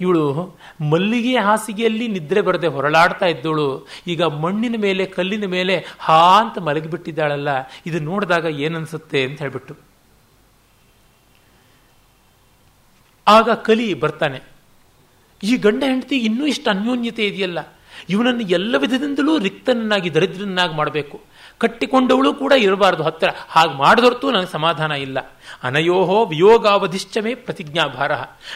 [0.00, 0.56] ಇವಳು
[0.90, 7.48] ಮಲ್ಲಿಗೆ ಹಾಸಿಗೆಯಲ್ಲಿ ನಿದ್ರೆ ಬರದೆ ಹೊರಳಾಡ್ತಾ ಇದ್ದವಳು ಈಗ ಮಣ್ಣಿನ ಮೇಲೆ, ಕಲ್ಲಿನ ಮೇಲೆ ಹಾ ಅಂತ ಮಲಗಿಬಿಟ್ಟಿದ್ದಾಳಲ್ಲ.
[7.86, 9.76] ಇದು ನೋಡಿದಾಗ ಏನನ್ಸುತ್ತೆ ಅಂತ ಹೇಳ್ಬಿಟ್ಟು.
[13.28, 14.40] ಆಗ ಕಲಿ ಬರ್ತಾನೆ.
[15.42, 17.58] ಈ ಗಂಡ ಹೆಂಡತಿ ಇನ್ನೂ ಇಷ್ಟು ಅನ್ಯೋನ್ಯತೆ ಇದೆಯಲ್ಲ.
[18.08, 21.20] ಇವನನ್ನು ಎಲ್ಲ ವಿಧದಿಂದಲೂ ರಿಕ್ತನನ್ನಾಗಿ ದರಿದ್ರನ್ನಾಗಿ ಮಾಡಬೇಕು.
[21.58, 23.02] ಕಟ್ಟಿಕೊಂಡವಳು ಕೂಡ ಇರಬಾರ್ದು.
[23.02, 25.18] ಹತ್ತಿರ ಹಾಗೆ ಮಾಡಿದೊರ್ತು ನನಗೆ ಸಮಾಧಾನ ಇಲ್ಲ.
[25.62, 28.12] ಅನಯೋಹೋ ವಿಯೋಗಾವಧಿಶ್ಚಮೇ ಪ್ರತಿಜ್ಞಾಭಾರ.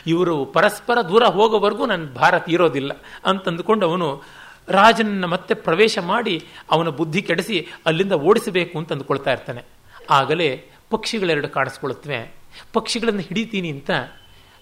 [0.07, 2.93] ಇವರು ಪರಸ್ಪರ ದೂರ ಹೋಗೋವರೆಗೂ ನನ್ನ ಭಾರ ತೀರೋದಿಲ್ಲ
[3.25, 4.23] ಅಂತಂದುಕೊಂಡು ಅವನು
[4.69, 9.65] ರಾಜನನ್ನು ಮತ್ತೆ ಪ್ರವೇಶ ಮಾಡಿ ಅವನ ಬುದ್ಧಿ ಕೆಡಿಸಿ ಅಲ್ಲಿಂದ ಓಡಿಸಬೇಕು ಅಂತ ಅಂದುಕೊಳ್ತಾ ಇರ್ತಾನೆ.
[10.11, 12.35] ಆಗಲೇ ಪಕ್ಷಿಗಳೆರಡು ಕಾಣಿಸ್ಕೊಳ್ಳುತ್ತವೆ
[12.73, 13.91] ಪಕ್ಷಿಗಳನ್ನು ಹಿಡಿತೀನಿ ಅಂತ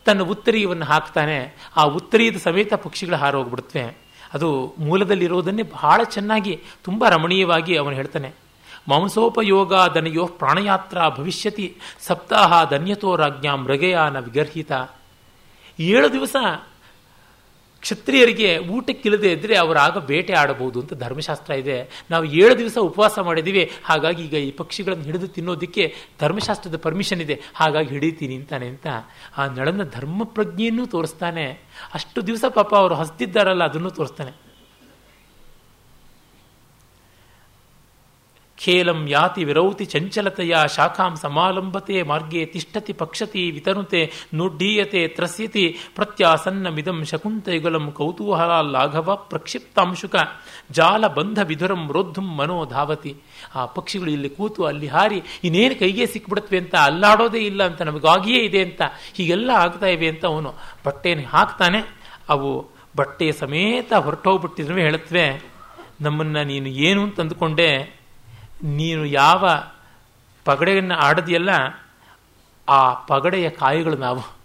[0.05, 1.57] ತನ್ನ ಉತ್ತರೀಯವನ್ನು ಹಾಕ್ತಾನೆ.
[1.77, 4.08] ಆ ಉತ್ತರೀಯದ ಸಮೇತ ಪಕ್ಷಿಗಳು ಹಾರೋಗ್ಬಿಡುತ್ತವೆ.
[4.35, 8.33] ಅದು ಮೂಲದಲ್ಲಿರೋದನ್ನೇ ಬಹಳ ಚೆನ್ನಾಗಿ, ತುಂಬ ರಮಣೀಯವಾಗಿ ಅವನು ಹೇಳ್ತಾನೆ.
[8.89, 14.73] ಮಾಂಸೋಪಯೋಗ ದನಯೋ ಪ್ರಾಣಯಾತ್ರ ಭವಿಷ್ಯತಿ ಸಪ್ತಾಹ ಧನ್ಯತೋ ರಾಜ್ಞಾ ಮೃಗಯಾನ ವಿಗರ್ಹಿತ.
[15.81, 16.37] ಏಳು ದಿವಸ
[17.83, 22.07] ಕ್ಷತ್ರಿಯರಿಗೆ ಊಟಕ್ಕಿಲ್ಲದೆ ಇದ್ದರೆ ಅವರಾಗ ಬೇಟೆ ಆಡಬಹುದು ಅಂತ ಧರ್ಮಶಾಸ್ತ್ರ ಇದೆ.
[22.11, 23.71] ನಾವು ಏಳು ದಿವಸ ಉಪವಾಸ ಮಾಡಿದ್ದೀವಿ.
[23.85, 27.41] ಹಾಗಾಗಿ ಈಗ ಈ ಪಕ್ಷಿಗಳನ್ನು ಹಿಡಿದು ತಿನ್ನೋದಕ್ಕೆ ಧರ್ಮಶಾಸ್ತ್ರದ ಪರ್ಮಿಷನ್ ಇದೆ.
[27.55, 28.87] ಹಾಗಾಗಿ ಹಿಡಿತೀನಿ ಅಂತಾನೆ ಅಂತ
[29.39, 31.47] ಆ ನಳನ ಧರ್ಮ ಪ್ರಜ್ಞೆಯನ್ನು ತೋರಿಸ್ತಾನೆ.
[31.95, 34.48] ಅಷ್ಟು ದಿವಸ ಪಾಪ ಅವರು ಹಸ್ತಿದ್ದಾರಲ್ಲ, ಅದನ್ನು ತೋರಿಸ್ತಾನೆ.
[38.61, 44.01] ಖೇಲಂ ಯಾತಿ ವಿರೌತಿ ಚಂಚಲತೆಯ ಶಾಖಾಂ ಸಮಾಲಂಬತೆ ಮಾರ್ಗೇ ತಿಷ್ಠತಿ ಪಕ್ಷತಿ ವಿತನುತೆ
[44.35, 45.65] ನುಡ್ಡೀಯತೆ ತ್ರಸ್ಯತಿ
[45.97, 50.17] ಪ್ರತ್ಯಾಸನ್ನಮಿದಂ ಶಕುಂತೈಗುಲಂ ಕೌತೂಹಲ ಲಾಘವ ಪ್ರಕ್ಷಿಪ್ತಾಂಶುಕ
[50.71, 53.13] ಜಾಲ ಬಂಧ ವಿಧುರಂ ರೋದ್ಧುಂ ಮನೋ ಧಾವತಿ.
[53.55, 58.63] ಆ ಪಕ್ಷಿಗಳು ಇಲ್ಲಿ ಕೂತು ಅಲ್ಲಿ ಹಾರಿ ಇನ್ನೇನು ಕೈಗೆ ಸಿಕ್ಬಿಡುತ್ತವೆ ಅಂತ ಅಲ್ಲಾಡೋದೇ ಇಲ್ಲ ಅಂತ ನಮಗಾಗಿಯೇ ಇದೆ
[58.63, 58.83] ಅಂತ
[59.15, 60.53] ಹೀಗೆಲ್ಲ ಆಗ್ತಾ ಇವೆ ಅಂತ ಅವನು
[60.87, 61.81] ಬಟ್ಟೆಯನ್ನು ಹಾಕ್ತಾನೆ.
[62.29, 62.51] ಅವು
[62.97, 65.27] ಬಟ್ಟೆಯ ಸಮೇತ ಹೊರಟೋಗ್ಬಿಟ್ಟಿದ್ರು ಹೇಳತ್ವೆ
[66.01, 67.98] ನಮ್ಮನ್ನು ನೀನು ಏನು ಅಂತ ಅಂದುಕೊಂಡೆ
[68.63, 69.49] ನೀನು ಯಾವ
[70.45, 71.51] ಪಗಡೆಯನ್ನು ಆಡದಿಯಲ್ಲ,
[72.69, 74.39] ಆ ಪಗಡೆಯ ಕಾಯಿಗಳು ನಾವು.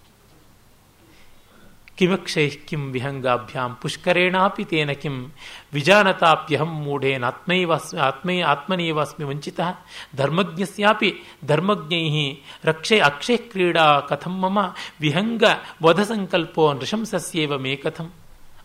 [1.97, 5.31] ಕಿಮಕ್ಷೈ ಕಿಂ ವಿಹಂಗಾಭ್ಯಾಂ ಪುಷ್ಕರೇಣಾಪಿ ತೇನ ಕಿಂ
[5.73, 9.59] ವಿಜಾನತಾಪ್ಯಹಂ ಮೂಢೇನಾತ್ಮೈವಾಸ್ಮಿ ಆತ್ಮೈ ಆತ್ಮನೀವಾಸ್ಮಿ ವಂಚಿತ.
[10.15, 11.11] ಧರ್ಮಜ್ಞಸ್ಯಾಪಿ
[11.45, 14.59] ಧರ್ಮಜ್ಞೈ ರಕ್ಷೆ ಅಕ್ಷಯ ಕ್ರೀಡಾ ಕಥಂ ಮಮ
[14.99, 15.43] ವಿಹಂಗ
[15.83, 18.11] ವಧ ಸಂಕಲ್ಪೋ ನೃಶಂಸಸ್ಯೇವ ಮೇ ಕಥಂ.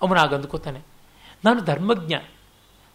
[0.03, 0.81] ಅವನಾಗ ಅಂದ್ಕೋತಾನೆ
[1.45, 2.15] ನಾನು ಧರ್ಮಜ್ಞ.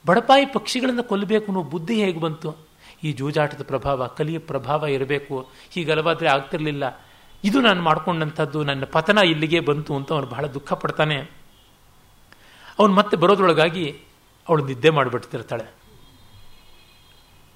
[0.05, 2.55] ಬಡಪಾಯಿ ಪಕ್ಷಿಗಳನ್ನು ಕೊಲ್ಲಬೇಕು ಅನ್ನೋ ಬುದ್ಧಿ ಹೇಗೆ ಬಂತು?
[3.03, 5.49] ಈ ಜೂಜಾಟದ ಪ್ರಭಾವ, ಕಲಿಯ ಪ್ರಭಾವ ಇರಬೇಕು.
[5.71, 7.01] ಹೀಗಲವಾದರೆ ಆಗ್ತಿರಲಿಲ್ಲ.
[7.43, 11.17] ಇದು ನಾನು ಮಾಡ್ಕೊಂಡಂಥದ್ದು, ನನ್ನ ಪತನ ಇಲ್ಲಿಗೆ ಬಂತು ಅಂತ ಅವನು ಬಹಳ ದುಃಖ ಪಡ್ತಾನೆ.
[12.79, 13.95] ಅವನು ಮತ್ತೆ ಬರೋದ್ರೊಳಗಾಗಿ
[14.49, 15.73] ಅವಳು ನಿದ್ದೆ ಮಾಡಿಬಿಡ್ತಿರ್ತಾಳೆ.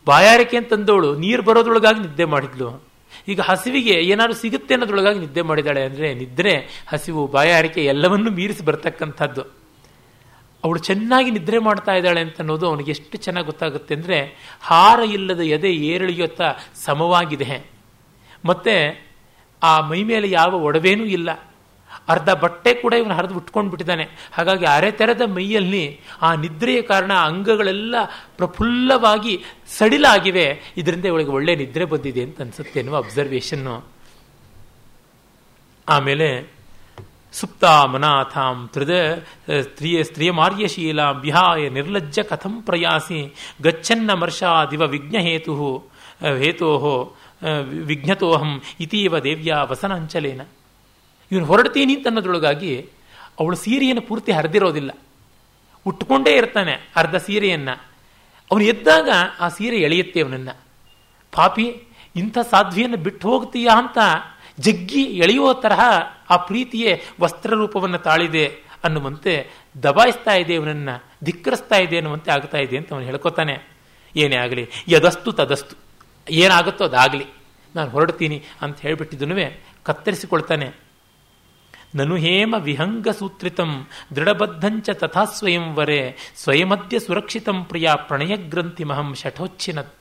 [0.05, 2.83] ಬಾಯಾರಿಕೆ ಅಂತಂದವಳು ನೀರು ಬರೋದ್ರೊಳಗಾಗಿ ನಿದ್ದೆ ಮಾಡಿದ್ಲು.
[3.27, 9.66] ಈಗ ಹಸಿವಿಗೆ ಏನಾದ್ರು ಸಿಗುತ್ತೆ ಅನ್ನೋದ್ರೊಳಗಾಗಿ ನಿದ್ದೆ ಮಾಡಿದಾಳೆ ಅಂದರೆ ನಿದ್ರೆ, ಹಸಿವು, ಬಾಯಾರಿಕೆ ಎಲ್ಲವನ್ನೂ ಮೀರಿಸಿ ಬರ್ತಕ್ಕಂಥದ್ದು.
[10.63, 14.17] ಅವಳು ಚೆನ್ನಾಗಿ ನಿದ್ರೆ ಮಾಡ್ತಾ ಇದ್ದಾಳೆ ಅಂತ ಅನ್ನೋದು ಅವನಿಗೆ ಎಷ್ಟು ಚೆನ್ನಾಗಿ ಗೊತ್ತಾಗುತ್ತೆ ಅಂದರೆ
[14.61, 16.41] ಹಾರ ಇಲ್ಲದ ಎದೆ ಏರಳಿಯೊತ್ತ
[16.75, 17.71] ಸಮವಾಗಿದೆ
[18.45, 19.07] ಮತ್ತೆ
[19.63, 21.29] ಆ ಮೈ ಮೇಲೆ ಯಾವ ಒಡವೇನೂ ಇಲ್ಲ.
[22.07, 24.07] ಅರ್ಧ ಬಟ್ಟೆ ಕೂಡ ಇವನು ಹರಿದು ಉಟ್ಕೊಂಡು ಬಿಟ್ಟಿದ್ದಾನೆ.
[24.31, 27.95] ಹಾಗಾಗಿ ಅರೆ ತೆರೆದ ಮೈಯಲ್ಲಿ ಆ ನಿದ್ರೆಯ ಕಾರಣ ಅಂಗಗಳೆಲ್ಲ
[28.37, 30.73] ಪ್ರಫುಲ್ಲವಾಗಿ ಸಡಿಲಾಗಿವೆ.
[30.77, 33.85] ಇದರಿಂದ ಇವಳಿಗೆ ಒಳ್ಳೆ ನಿದ್ರೆ ಬಂದಿದೆ ಅಂತ ಅನ್ಸುತ್ತೆ ಅನ್ನುವ ಅಬ್ಸರ್ವೇಷನ್ನು
[35.89, 36.56] ಆಮೇಲೆ
[37.39, 38.93] ಸುಪ್ತ ಮನಾಥಾಂ ತ್ರಿದ
[40.01, 43.19] ಸ್ತ್ರೀಯ ಮಾರ್ಯಶೀಲ ವಿಹಾಯ ನಿರ್ಲಜ್ಜ ಕಥಂ ಪ್ರಯಾಸಿ
[43.61, 45.55] ಗಚ್ಚನ್ನ ಮರ್ಷಾದಿವ ವಿಘ್ನಹೇತು
[46.37, 46.69] ಹೇತೋ
[47.89, 50.41] ವಿಘ್ನತೋಹಂ ಇತೀವ ದೇವ್ಯ ವಸನಾಂಚಲೇನ
[51.31, 52.73] ಇವನು ಹೊರಡ್ತೀನಿ ಅನ್ನೋದ್ರೊಳಗಾಗಿ
[53.39, 54.91] ಅವಳು ಸೀರೆಯನ್ನು ಪೂರ್ತಿ ಹರಿದಿರೋದಿಲ್ಲ.
[55.85, 57.69] ಉಟ್ಕೊಂಡೇ ಇರ್ತಾನೆ ಅರ್ಧ ಸೀರೆಯನ್ನ.
[58.51, 59.09] ಅವನು ಎದ್ದಾಗ
[59.39, 60.51] ಆ ಸೀರೆ ಎಳೆಯುತ್ತೆ ಅವನನ್ನ.
[61.33, 61.67] ಪಾಪಿ,
[62.15, 63.97] ಇಂಥ ಸಾಧ್ವಿಯನ್ನು ಬಿಟ್ಟು ಹೋಗ್ತೀಯಾ ಅಂತ
[64.59, 65.79] ಜಗ್ಗಿ ಎಳೆಯುವ ತರಹ
[66.29, 68.47] ಆ ಪ್ರೀತಿಯೇ ವಸ್ತ್ರ ರೂಪವನ್ನು ತಾಳಿದೆ
[68.83, 69.49] ಅನ್ನುವಂತೆ
[69.83, 70.89] ದಬಾಯಿಸ್ತಾ ಇದೆ ಇವನನ್ನ,
[71.23, 73.77] ಧಿಕ್ಕರಿಸ್ತಾ ಇದೆ ಅನ್ನುವಂತೆ ಆಗ್ತಾ ಇದೆ ಅಂತ ಅವನು ಹೇಳ್ಕೊತಾನೆ.
[74.15, 75.75] ಏನೇ ಆಗಲಿ, ಯದಸ್ತು ತದಸ್ತು.
[76.29, 77.25] ಏನಾಗುತ್ತೋ ಅದಾಗಲಿ.
[77.75, 80.71] ನಾನು ಹೊರಡ್ತೀನಿ ಅಂತ ಹೇಳಿಬಿಟ್ಟಿದ್ದನು ಕತ್ತರಿಸಿಕೊಳ್ತಾನೆ.
[81.95, 89.95] ನನು ಹೇಮ ವಿಹಂಗ ಸೂತ್ರಿತಂ, ದೃಢಬದ್ಧಂಚ ತಥಾ ಸ್ವಯಂವರೆ ಸ್ವಯಮಧ್ಯ ಸುರಕ್ಷಿತಂ ಪ್ರಿಯ ಪ್ರಣಯ ಗ್ರಂಥಿ ಮಹಂ ಶಠೋಚ್ಛಿನತ್.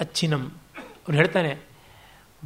[0.00, 1.73] ಅಚ್ಚಿನಂ ಅವನು ಹೇಳ್ತಾನೆ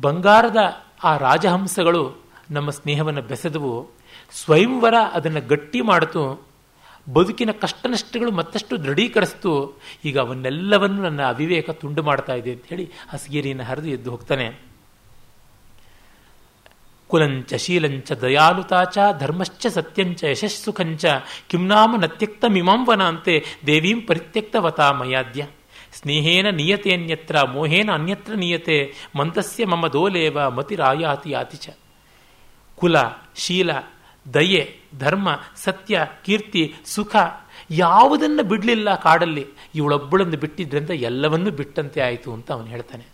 [0.01, 0.57] ಬಂಗಾರದ
[1.05, 2.17] ಆ ರಾಜಹಂಸಗಳು
[2.51, 3.91] ನಮ್ಮ ಸ್ನೇಹವನ್ನು ಬೆಸೆದವು.
[4.33, 6.49] ಸ್ವಯಂವರ ಅದನ್ನು ಗಟ್ಟಿ ಮಾಡಿತು.
[7.13, 9.81] ಬದುಕಿನ ಕಷ್ಟ ನಷ್ಟಗಳು ಮತ್ತಷ್ಟು ದೃಢೀಕರಿಸ್ತು.
[10.05, 14.69] ಈಗ ಅವನ್ನೆಲ್ಲವನ್ನು ನನ್ನ ಅವಿವೇಕ ತುಂಡು ಮಾಡ್ತಾ ಇದೆ ಅಂತ ಹೇಳಿ ಹಸಗೇರಿಯನ್ನು ಹರಿದು ಎದ್ದು ಹೋಗ್ತಾನೆ.
[17.09, 21.05] ಕುಲಂಚ ಶೀಲಂಚ ದಯಾಲುತಾಚ ಧರ್ಮಶ್ಚ ಸತ್ಯಂಚ ಯಶಸ್ಸುಖಂಚ
[21.49, 25.47] ಕಿಂನಾಮ ನತ್ಯಕ್ತಮಿಮಾಂವನ ಅಂತೆ ದೇವೀಂ ಪರಿತ್ಯಕ್ತವತಾ ಮಯಾದ್ಯ
[26.01, 31.69] ಸ್ನೇಹೇನ ನಿಯತೆಯನ್ಯತ್ರ, ಮೋಹೇನ ಅನ್ಯತ್ರ ನಿಯತೆ, ಮಂತಸ್ಯ ಮಮ ದೋಲೇವ, ಮತಿರಾಯಾತಿ ಯಾತಿ ಚ
[32.77, 32.97] ಕುಲ,
[33.37, 33.71] ಶೀಲ,
[34.35, 37.17] ದಯೆ, ಧರ್ಮ, ಸತ್ಯ, ಕೀರ್ತಿ, ಸುಖ
[37.71, 43.05] ಯಾವುದನ್ನು ಬಿಡಲಿಲ್ಲ ಕಾಡಲ್ಲಿ, ಇವಳೊಬ್ಬಳನ್ನು ಬಿಟ್ಟಿದ್ರಿಂದ ಎಲ್ಲವನ್ನೂ ಬಿಟ್ಟಂತೆ ಆಯಿತು ಅಂತ ಅವನು ಹೇಳ್ತಾನೆ.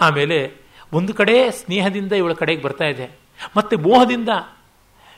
[0.00, 0.54] ಆಮೇಲೆ
[0.92, 3.18] ಒಂದು ಕಡೆ ಸ್ನೇಹದಿಂದ ಇವಳ ಕಡೆಗೆ ಬರ್ತಾ ಇದೆ.
[3.56, 4.28] ಮತ್ತೆ ಮೋಹದಿಂದ,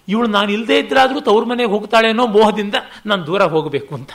[0.09, 2.75] ಇವಳು ನಾನು ಇಲ್ಲದೇ ಇದ್ರಾದರೂ ತವ್ರ ಮನೆಗೆ ಹೋಗ್ತಾಳೆ ಅನ್ನೋ ಮೋಹದಿಂದ
[3.07, 4.11] ನಾನು ದೂರ ಹೋಗಬೇಕು ಅಂತ.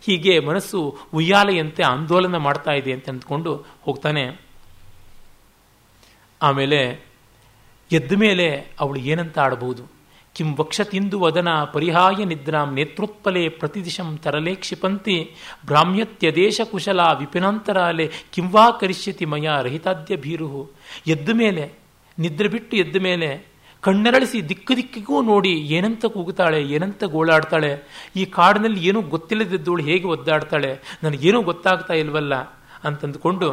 [0.00, 4.40] ಹೀಗೆ ಮನಸ್ಸು ಉಯ್ಯಾಲೆಯಂತೆ ಆಂದೋಲನ ಮಾಡ್ತಾ ಇದೆ ಅಂತ ಅಂದ್ಕೊಂಡು ಹೋಗ್ತಾನೆ.
[6.42, 7.10] ಆಮೇಲೆ
[7.92, 10.00] ಎದ್ದ ಮೇಲೆ ಅವಳು ಏನಂತ ಆಡಬಹುದು?
[10.34, 15.34] ಕಿಂ ವಕ್ಷತಿಂದು ವದನ ಪರಿಹಾಯ ನಿದ್ರಾಂ ನೇತ್ರೋತ್ಪಲೆ ಪ್ರತಿದಿಶಂ ತರಲೆ ಕ್ಷಿಪಂತಿ
[15.66, 20.70] ಭ್ರಾಮ್ಯತ್ಯದೇಶ ಕುಶಲ ವಿಪಿನಾಂತರಾಲೆ ಕಿಂವಾ ಕರಿಷ್ಯತಿ ಮಯ ರಹಿತಾದ್ಯ ಭೀರು
[21.06, 21.72] ಎದ್ದ ಮೇಲೆ,
[22.18, 23.49] ನಿದ್ರೆ ಬಿಟ್ಟು ಎದ್ದ ಮೇಲೆ
[23.86, 27.70] ಕಣ್ಣರಳಿಸಿ ದಿಕ್ಕು ದಿಕ್ಕಿಗೂ ನೋಡಿ ಏನಂತ ಕೂಗುತ್ತಾಳೆ, ಏನಂತ ಗೋಳಾಡ್ತಾಳೆ,
[28.20, 30.70] ಈ ಕಾಡಿನಲ್ಲಿ ಏನೂ ಗೊತ್ತಿಲ್ಲದಿದ್ದವಳು ಹೇಗೆ ಒದ್ದಾಡ್ತಾಳೆ,
[31.04, 32.34] ನನಗೇನೂ ಗೊತ್ತಾಗ್ತಾ ಇಲ್ವಲ್ಲ
[32.88, 33.48] ಅಂತಂದುಕೊಂಡು,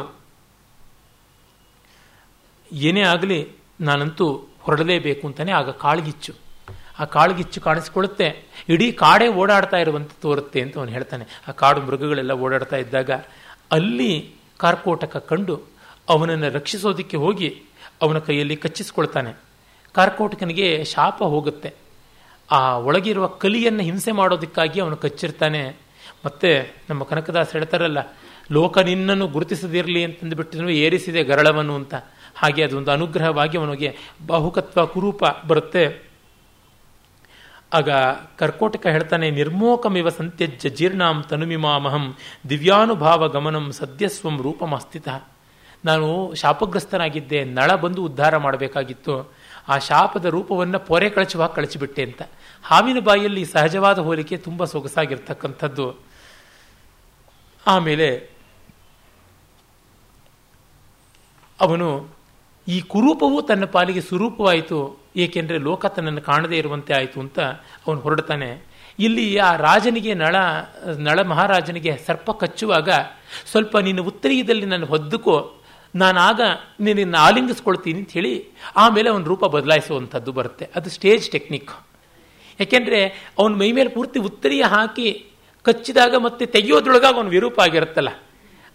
[2.72, 3.40] ಏನೇ ಆಗಲಿ
[3.88, 4.26] ನಾನಂತೂ
[4.66, 6.32] ಹೊರಡಲೇಬೇಕು ಅಂತಾನೆ ಆಗ ಕಾಳ್ಗಿಚ್ಚು.
[7.00, 8.28] ಆ ಕಾಳ್ಗಿಚ್ಚು ಕಾಣಿಸ್ಕೊಳ್ಳುತ್ತೆ,
[8.72, 11.24] ಇಡೀ ಕಾಡೇ ಓಡಾಡ್ತಾ ಇರುವಂತೆ ತೋರುತ್ತೆ ಅಂತ ಅವನು ಹೇಳ್ತಾನೆ.
[11.48, 13.10] ಆ ಕಾಡು ಮೃಗಗಳೆಲ್ಲ ಓಡಾಡ್ತಾ ಇದ್ದಾಗ
[13.76, 14.12] ಅಲ್ಲಿ
[14.62, 15.54] ಕಾರ್ಕೋಟಕ ಕಂಡು
[16.14, 17.48] ಅವನನ್ನು ರಕ್ಷಿಸೋದಕ್ಕೆ ಹೋಗಿ
[18.04, 19.32] ಅವನ ಕೈಯಲ್ಲಿ ಕಚ್ಚಿಸ್ಕೊಳ್ತಾನೆ.
[19.94, 21.70] ಕಾರ್ಕೋಟಕನಿಗೆ ಶಾಪ ಹೋಗುತ್ತೆ.
[22.50, 25.62] ಆ ಒಳಗಿರುವ ಕಲಿಯನ್ನು ಹಿಂಸೆ ಮಾಡೋದಕ್ಕಾಗಿ ಅವನು ಕಚ್ಚಿರ್ತಾನೆ.
[26.26, 26.50] ಮತ್ತೆ
[26.90, 28.00] ನಮ್ಮ ಕನಕದಾಸ್ ಹೇಳ್ತಾರಲ್ಲ,
[28.52, 31.94] ಲೋಕ ನಿನ್ನನ್ನು ಗುರುತಿಸದಿರಲಿ ಅಂತಂದುಬಿಟ್ಟು ಏರಿಸಿದೆ ಗರಳವನ್ನು ಅಂತ.
[32.40, 33.90] ಹಾಗೆ ಅದೊಂದು ಅನುಗ್ರಹವಾಗಿ ಅವನಿಗೆ
[34.26, 35.84] ಬಾಹುಕತ್ವ ಕುರೂಪ ಬರುತ್ತೆ.
[37.72, 37.90] ಆಗ
[38.38, 42.04] ಕರ್ಕೋಟಕ ಹೇಳ್ತಾನೆ, ನಿರ್ಮೋಕಮಿವ ಸಂತ್ಯಜ್ಯ ಜೀರ್ಣಾಂ ತನುಮಿಮಾಮಹಂ
[42.50, 45.08] ದಿವ್ಯಾನುಭಾವ ಗಮನಂ ಸದ್ಯಸ್ವಂ ರೂಪಮಸ್ಥಿತ
[45.84, 49.14] ನಾನು ಶಾಪಗ್ರಸ್ತನಾಗಿದ್ದೆ, ನಳ ಬಂದು ಉದ್ಧಾರ ಮಾಡಬೇಕಾಗಿತ್ತು.
[49.68, 52.22] ಆ ಶಾಪದ ರೂಪವನ್ನು ಪೊರೆ ಕಳಚುವ ಕಳಚಿಬಿಟ್ಟೆ ಅಂತ.
[52.62, 55.96] ಹಾವಿನ ಬಾಯಿಯಲ್ಲಿ ಸಹಜವಾದ ಹೋಲಿಕೆ ತುಂಬ ಸೊಗಸಾಗಿರ್ತಕ್ಕಂಥದ್ದು.
[57.66, 58.30] ಆಮೇಲೆ
[61.60, 62.08] ಅವನು
[62.68, 67.40] ಈ ಕುರೂಪವು ತನ್ನ ಪಾಲಿಗೆ ಸ್ವರೂಪವಾಯಿತು ಏಕೆಂದರೆ ಲೋಕ ತನ್ನನ್ನು ಕಾಣದೇ ಇರುವಂತೆ ಆಯಿತು ಅಂತ
[67.86, 68.68] ಅವನು ಹೊರಡ್ತಾನೆ.
[68.98, 70.36] ಇಲ್ಲಿ ಆ ರಾಜನಿಗೆ ನಳ
[70.96, 72.90] ನಳ ಮಹಾರಾಜನಿಗೆ ಸರ್ಪ ಕಚ್ಚುವಾಗ
[73.46, 75.57] ಸ್ವಲ್ಪ ನಿನ್ನ ಉತ್ತರೀಯದಲ್ಲಿ ನನ್ನ ಹೊದ್ದಕೋ
[75.94, 76.40] ನಾನಾಗ
[76.80, 80.68] ನಿನ್ನ ಆಲಿಂಗಿಸ್ಕೊಳ್ತೀನಿ ಅಂತ ಹೇಳಿ ಆಮೇಲೆ ಅವನ ರೂಪ ಬದಲಾಯಿಸುವಂಥದ್ದು ಬರುತ್ತೆ.
[80.76, 81.70] ಅದು ಸ್ಟೇಜ್ ಟೆಕ್ನಿಕ್.
[82.60, 85.26] ಯಾಕೆಂದರೆ ಅವನ ಮೈ ಮೇಲೆ ಪೂರ್ತಿ ಉತ್ತರಿಯ ಹಾಕಿ
[85.62, 88.08] ಕಚ್ಚಿದಾಗ ಮತ್ತೆ ತೆಗೆಯೋದ್ರೊಳಗಾಗ ಅವನು ವಿರೂಪ ಆಗಿರುತ್ತಲ್ಲ.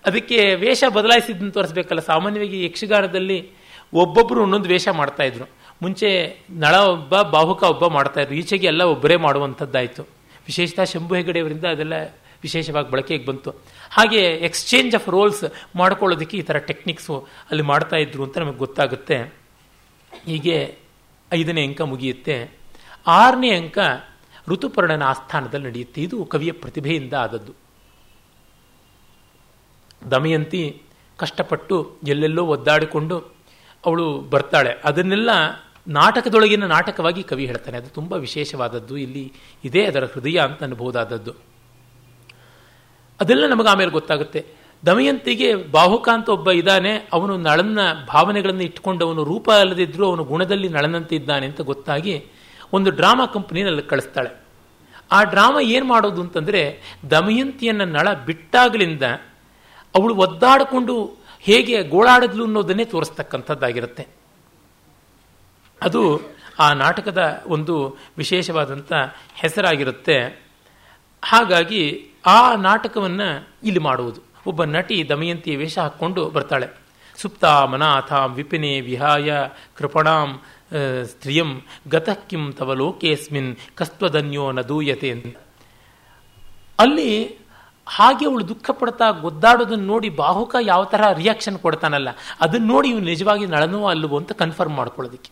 [0.06, 2.00] ಅದಕ್ಕೆ ವೇಷ ಬದಲಾಯಿಸಿದ್ದನ್ನು ತೋರಿಸ್ಬೇಕಲ್ಲ.
[2.00, 3.52] ಸಾಮಾನ್ಯವಾಗಿ ಯಕ್ಷಗಾನದಲ್ಲಿ
[3.94, 5.46] ಒಬ್ಬೊಬ್ಬರು ಒಂದೊಂದು ವೇಷ ಮಾಡ್ತಾ ಇದ್ರು.
[5.82, 8.36] ಮುಂಚೆ ನಳ ಒಬ್ಬ, ಬಾಹುಕ ಒಬ್ಬ ಮಾಡ್ತಾ ಇದ್ರು.
[8.36, 10.04] ಈಚೆಗೆ ಎಲ್ಲ ಒಬ್ಬರೇ ಮಾಡುವಂಥದ್ದಾಯಿತು.
[10.48, 11.94] ವಿಶೇಷತಃ ಶಂಭು ಹೆಗಡೆಯವರಿಂದ ಅದೆಲ್ಲ
[12.44, 13.52] ವಿಶೇಷವಾಗಿ ಬಳಕೆಗೆ ಬಂತು.
[13.94, 15.44] ಹಾಗೆ ಎಕ್ಸ್ಚೇಂಜ್ ಆಫ್ ರೋಲ್ಸ್
[15.76, 19.18] ಮಾಡ್ಕೊಳ್ಳೋದಕ್ಕೆ ಈ ಥರ ಟೆಕ್ನಿಕ್ಸು ಅಲ್ಲಿ ಮಾಡ್ತಾ ಇದ್ರು ಅಂತ ನಮಗೆ ಗೊತ್ತಾಗುತ್ತೆ.
[20.26, 20.78] ಹೀಗೆ
[21.34, 22.58] ಐದನೇ ಅಂಕ ಮುಗಿಯುತ್ತೆ.
[23.08, 23.78] ಆರನೇ ಅಂಕ
[24.48, 26.02] ಋತುಪರ್ಣನ ಆಸ್ಥಾನದಲ್ಲಿ ನಡೆಯುತ್ತೆ.
[26.02, 27.54] ಇದು ಕವಿಯ ಪ್ರತಿಭೆಯಿಂದ ಆದದ್ದು.
[30.12, 30.82] ದಮಯಂತಿ
[31.18, 33.20] ಕಷ್ಟಪಟ್ಟು ಎಲ್ಲೆಲ್ಲೋ ಒದ್ದಾಡಿಕೊಂಡು
[33.86, 34.82] ಅವಳು ಬರ್ತಾಳೆ.
[34.84, 35.30] ಅದನ್ನೆಲ್ಲ
[35.88, 37.78] ನಾಟಕದೊಳಗಿನ ನಾಟಕವಾಗಿ ಕವಿ ಹೇಳ್ತಾನೆ.
[37.78, 38.98] ಅದು ತುಂಬ ವಿಶೇಷವಾದದ್ದು.
[38.98, 39.34] ಇಲ್ಲಿ
[39.66, 41.53] ಇದೇ ಅದರ ಹೃದಯ ಅಂತ ಅನ್ಬಹುದಾದದ್ದು.
[43.22, 44.46] ಅದೆಲ್ಲ ನಮಗೆ ಆಮೇಲೆ ಗೊತ್ತಾಗುತ್ತೆ.
[44.86, 51.46] ದಮಯಂತಿಗೆ ಬಾಹುಕಾಂತ ಒಬ್ಬ ಇದ್ದಾನೆ, ಅವನು ನಳನ್ನ ಭಾವನೆಗಳನ್ನು ಇಟ್ಕೊಂಡು ಅವನು ರೂಪ ಅಲ್ಲದಿದ್ದರೂ ಅವನು ಗುಣದಲ್ಲಿ ನಳನಂತೆ ಇದ್ದಾನೆ
[51.46, 52.26] ಅಂತ ಗೊತ್ತಾಗಿ
[52.74, 54.44] ಒಂದು ಡ್ರಾಮಾ ಕಂಪ್ನಿನಲ್ಲಿ ಕಳಿಸ್ತಾಳೆ.
[55.12, 56.82] ಆ ಡ್ರಾಮಾ ಏನು ಮಾಡೋದು ಅಂತಂದರೆ,
[57.12, 59.04] ದಮಯಂತಿಯನ್ನು ನಳ ಬಿಟ್ಟಾಗಲಿಂದ
[59.96, 64.08] ಅವಳು ಒದ್ದಾಡಿಕೊಂಡು ಹೇಗೆ ಗೋಳಾಡಿದ್ಲು ಅನ್ನೋದನ್ನೇ ತೋರಿಸ್ತಕ್ಕಂಥದ್ದಾಗಿರುತ್ತೆ.
[65.82, 66.22] ಅದು
[66.60, 68.94] ಆ ನಾಟಕದ ಒಂದು ವಿಶೇಷವಾದಂಥ
[69.36, 70.46] ಹೆಸರಾಗಿರುತ್ತೆ.
[71.26, 73.28] ಹಾಗಾಗಿ ಆ ನಾಟಕವನ್ನು
[73.64, 74.20] ಇಲ್ಲಿ ಮಾಡುವುದು.
[74.48, 76.68] ಒಬ್ಬ ನಟಿ ದಮಯಂತಿಯ ವೇಷ ಹಾಕ್ಕೊಂಡು ಬರ್ತಾಳೆ.
[77.18, 79.32] ಸುಪ್ತ ಮನಾಥಾಂ ವಿಪಿನೆ ವಿಹಾಯ
[79.78, 80.30] ಕೃಪಣಾಂ
[81.12, 81.50] ಸ್ತ್ರೀಯಂ
[81.94, 84.62] ಗತಃ ಕಿಂ ತವ ಲೋಕೇಸ್ಮಿನ್ ಕಸ್ತ್ವಧನ್ಯೋ ನ
[85.14, 85.36] ಅಂತ.
[86.80, 87.12] ಅಲ್ಲಿ
[87.88, 92.10] ಹಾಗೆ ಅವಳು ದುಃಖ ಪಡ್ತಾ ಗೊದ್ದಾಡೋದನ್ನು ನೋಡಿ ಬಾಹುಕ ಯಾವ ಥರ ರಿಯಾಕ್ಷನ್ ಕೊಡ್ತಾನಲ್ಲ,
[92.42, 95.32] ಅದನ್ನ ನೋಡಿ ಇವನು ನಿಜವಾಗಿ ನಳನೋ ಅಲ್ಲವೋ ಅಂತ ಕನ್ಫರ್ಮ್ ಮಾಡ್ಕೊಳ್ಳೋದಕ್ಕೆ.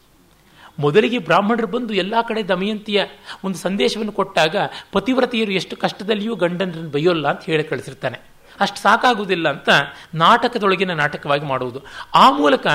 [0.80, 3.04] ಮೊದಲಿಗೆ ಬ್ರಾಹ್ಮಣರು ಬಂದು ಎಲ್ಲ ಕಡೆ ದಮಯಂತಿಯ
[3.44, 4.56] ಒಂದು ಸಂದೇಶವನ್ನು ಕೊಟ್ಟಾಗ
[4.92, 8.20] ಪತಿವ್ರತಿಯರು ಎಷ್ಟು ಕಷ್ಟದಲ್ಲಿಯೂ ಗಂಡನರನ್ನು ಬೈಯೋಲ್ಲ ಅಂತ ಹೇಳಿ ಕಳಿಸಿರ್ತಾನೆ.
[8.60, 9.70] ಅಷ್ಟು ಸಾಕಾಗುವುದಿಲ್ಲ ಅಂತ
[10.14, 11.82] ನಾಟಕದೊಳಗಿನ ನಾಟಕವಾಗಿ ಮಾಡುವುದು.
[12.14, 12.68] ಆ ಮೂಲಕ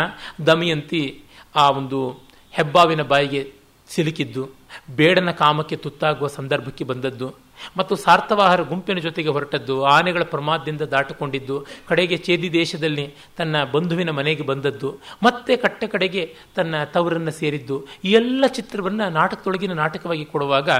[0.46, 1.22] ದಮಯಂತಿ
[1.56, 3.52] ಆ ಒಂದು ಹೆಬ್ಬಾವಿನ ಬಾಯಿಗೆ
[3.88, 4.50] ಸಿಲುಕಿದ್ದು,
[4.96, 7.45] ಬೇಡನ ಕಾಮಕ್ಕೆ ತುತ್ತಾಗುವ ಸಂದರ್ಭಕ್ಕೆ ಬಂದದ್ದು.
[7.76, 14.98] ಮತ್ತು ಸಾರ್ಥವಾಹರ ಗುಂಪಿನ ಜೊತೆಗೆ ಹೊರಟದ್ದು, ಆನೆಗಳ ಪ್ರಮಾದದಿಂದ ದಾಟಿಕೊಂಡಿದ್ದು, ಕಡೆಗೆ ಚೇದಿ ದೇಶದಲ್ಲಿ ತನ್ನ ಬಂಧುವಿನ ಮನೆಗೆ ಬಂದದ್ದು,
[15.22, 20.70] ಮತ್ತೆ ಕಟ್ಟ ಕಡೆಗೆ ತನ್ನ ತವರನ್ನು ಸೇರಿದ್ದು, ಈ ಎಲ್ಲ ಚಿತ್ರವನ್ನು ನಾಟಕದೊಳಗಿನ ನಾಟಕವಾಗಿ ಕೊಡುವಾಗ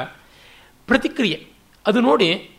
[0.87, 1.47] ಪ್ರತಿಕ್ರಿಯೆ.
[1.87, 2.51] ಅದು ನೋಡಿ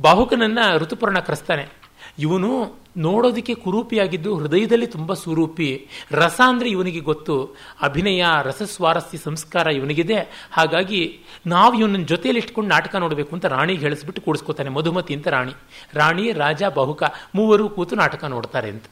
[0.00, 1.83] ಬಾಹುಕನನ್ನ ಋತುಪರ್ಣ ಕರೆಸ್ತಾನೆ.
[2.18, 7.56] ಇವನು ನೋಡೋದಕ್ಕೆ ಕುರೂಪಿಯಾಗಿದ್ದು ಹೃದಯದಲ್ಲಿ ತುಂಬ ಸ್ವರೂಪಿ ರಸ ಅಂದರೆ ಇವನಿಗೆ ಗೊತ್ತು.
[7.82, 10.48] ಅಭಿನಯ, ರಸಸ್ವಾರಸ್ಯ, ಸಂಸ್ಕಾರ ಇವನಿಗಿದೆ.
[10.52, 14.68] ಹಾಗಾಗಿ ನಾವು ಇವನ ಜೊತೆಯಲ್ಲಿ ಇಟ್ಕೊಂಡು ನಾಟಕ ನೋಡಬೇಕು ಅಂತ ರಾಣಿಗೆ ಹೇಳಿಸ್ಬಿಟ್ಟು ಕೂಡಿಸ್ಕೋತಾನೆ.
[14.68, 15.52] ಮಧುಮತಿ ಅಂತ ರಾಣಿ.
[15.94, 17.02] ರಾಣಿ, ರಾಜ, ಬಾಹುಕ
[17.34, 18.84] ಮೂವರು ಕೂತು ನಾಟಕ ನೋಡ್ತಾರೆ ಅಂತ.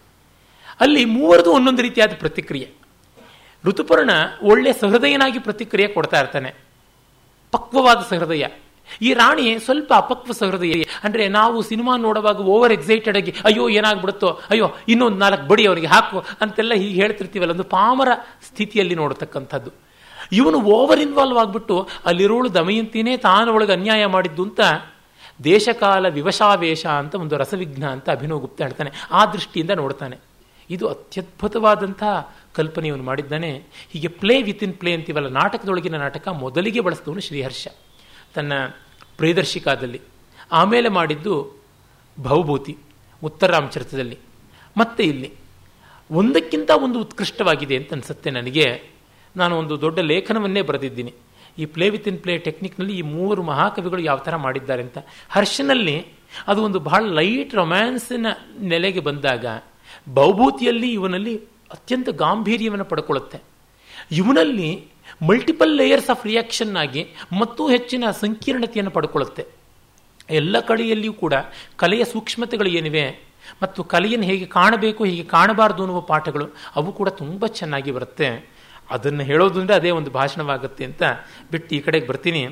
[0.80, 2.70] ಅಲ್ಲಿ ಮೂವರದು ಒಂದೊಂದು ರೀತಿಯಾದ ಪ್ರತಿಕ್ರಿಯೆ.
[3.64, 4.10] ಋತುಪರ್ಣ
[4.42, 6.54] ಒಳ್ಳೆ ಸಹೃದಯನಾಗಿ ಪ್ರತಿಕ್ರಿಯೆ ಕೊಡ್ತಾ ಇರ್ತಾನೆ.
[7.50, 8.44] ಪಕ್ವವಾದ ಸಹೃದಯ.
[9.02, 14.74] ಈ ರಾಣಿ ಸ್ವಲ್ಪ ಅಪಕ್ವ ಸಹೃದಯ ಅಂದ್ರೆ ನಾವು ಸಿನಿಮಾ ನೋಡುವಾಗ ಓವರ್ ಎಕ್ಸೈಟೆಡ್ ಆಗಿ, ಅಯ್ಯೋ, ಏನಾಗ್ಬಿಡುತ್ತೋ, ಅಯ್ಯೋ,
[14.88, 18.08] ಇನ್ನೊಂದು ನಾಲ್ಕು ಬಡಿ ಅವರಿಗೆ ಹಾಕು ಅಂತೆಲ್ಲ ಹೀಗೆ ಹೇಳ್ತಿರ್ತೀವಲ್ಲ, ಒಂದು ಪಾಮರ
[18.46, 19.70] ಸ್ಥಿತಿಯಲ್ಲಿ ನೋಡತಕ್ಕಂಥದ್ದು.
[20.32, 24.60] ಇವನು ಓವರ್ ಇನ್ವಾಲ್ವ್ ಆಗ್ಬಿಟ್ಟು ಅಲ್ಲಿರೋಳು ದಮಯಂತಿನೇ ತಾನು ಅನ್ಯಾಯ ಮಾಡಿದ್ದು ಅಂತ
[25.44, 28.90] ದೇಶಕಾಲ ವಿವಶಾವೇಶ ಅಂತ ಒಂದು ರಸವಿಘ್ನ ಅಂತ ಅಭಿನವ್ ಗುಪ್ತ ಹೇಳ್ತಾನೆ.
[29.10, 30.18] ಆ ದೃಷ್ಟಿಯಿಂದ ನೋಡ್ತಾನೆ.
[30.70, 32.02] ಇದು ಅತ್ಯದ್ಭುತವಾದಂಥ
[32.54, 33.62] ಕಲ್ಪನೆಯನ್ನು ಮಾಡಿದ್ದಾನೆ.
[33.92, 37.68] ಹೀಗೆ ಪ್ಲೇ ವಿತ್ ಇನ್ ಪ್ಲೇ ಅಂತೀವಲ್ಲ, ನಾಟಕದೊಳಗಿನ ನಾಟಕ ಮೊದಲಿಗೆ ಬಳಸಿದವನು ಶ್ರೀಹರ್ಷ.
[38.34, 38.52] ತನ್ನ
[39.16, 40.00] ಪ್ರಿಯದರ್ಶಿಕಾದಲ್ಲಿ.
[40.52, 41.62] ಆಮೇಲೆ ಮಾಡಿದ್ದು
[42.20, 42.76] ಭವಭೂತಿ
[43.24, 44.18] ಉತ್ತರಾಮಚರಿತದಲ್ಲಿ
[44.76, 45.32] ಮತ್ತೆ ಇಲ್ಲಿ,
[46.10, 48.82] ಒಂದಕ್ಕಿಂತ ಒಂದು ಉತ್ಕೃಷ್ಟವಾಗಿದೆ ಅಂತ ಅನಿಸುತ್ತೆ ನನಗೆ.
[49.36, 51.14] ನಾನು ಒಂದು ದೊಡ್ಡ ಲೇಖನವನ್ನೇ ಬರೆದಿದ್ದೀನಿ.
[51.58, 54.98] ಈ ಪ್ಲೇ ವಿತ್ ಇನ್ ಪ್ಲೇ ಟೆಕ್ನಿಕ್ನಲ್ಲಿ ಈ ಮೂವರು ಮಹಾಕವಿಗಳು ಯಾವ ಥರ ಮಾಡಿದ್ದಾರೆ ಅಂತ.
[55.30, 56.06] ಹರ್ಷನಲ್ಲಿ
[56.46, 58.26] ಅದು ಒಂದು ಬಹಳ ಲೈಟ್ ರೊಮ್ಯಾನ್ಸಿನ
[58.60, 59.46] ನೆಲೆಗೆ ಬಂದಾಗ,
[60.14, 61.36] ಬಹುಭೂತಿಯಲ್ಲಿ ಇವನಲ್ಲಿ
[61.72, 63.40] ಅತ್ಯಂತ ಗಾಂಭೀರ್ಯವನ್ನು ಪಡ್ಕೊಳ್ಳುತ್ತೆ.
[64.10, 64.91] ಇವನಲ್ಲಿ
[65.28, 67.02] ಮಲ್ಟಿಪಲ್ ಲೇಯರ್ಸ್ ಆಫ್ ರಿಯಾಕ್ಷನ್ ಆಗಿ
[67.40, 69.44] ಮತ್ತೂ ಹೆಚ್ಚಿನ ಸಂಕೀರ್ಣತೆಯನ್ನು ಪಡ್ಕೊಳ್ಳುತ್ತೆ.
[70.38, 71.34] ಎಲ್ಲ ಕಡೆಯಲ್ಲಿಯೂ ಕೂಡ
[71.82, 73.04] ಕಲೆಯ ಸೂಕ್ಷ್ಮತೆಗಳು ಏನಿವೆ
[73.62, 76.46] ಮತ್ತು ಕಲೆಯನ್ನು ಹೇಗೆ ಕಾಣಬೇಕು, ಹೇಗೆ ಕಾಣಬಾರದು ಅನ್ನುವ ಪಾಠಗಳು
[76.78, 78.28] ಅವು ಕೂಡ ತುಂಬ ಚೆನ್ನಾಗಿ ಬರುತ್ತೆ.
[78.94, 81.02] ಅದನ್ನು ಹೇಳೋದು ಅಂದರೆ ಅದೇ ಒಂದು ಭಾಷಣವಾಗುತ್ತೆ ಅಂತ
[81.52, 82.42] ಬಿಟ್ಟು ಈ ಕಡೆಗೆ ಬರ್ತೀನಿ.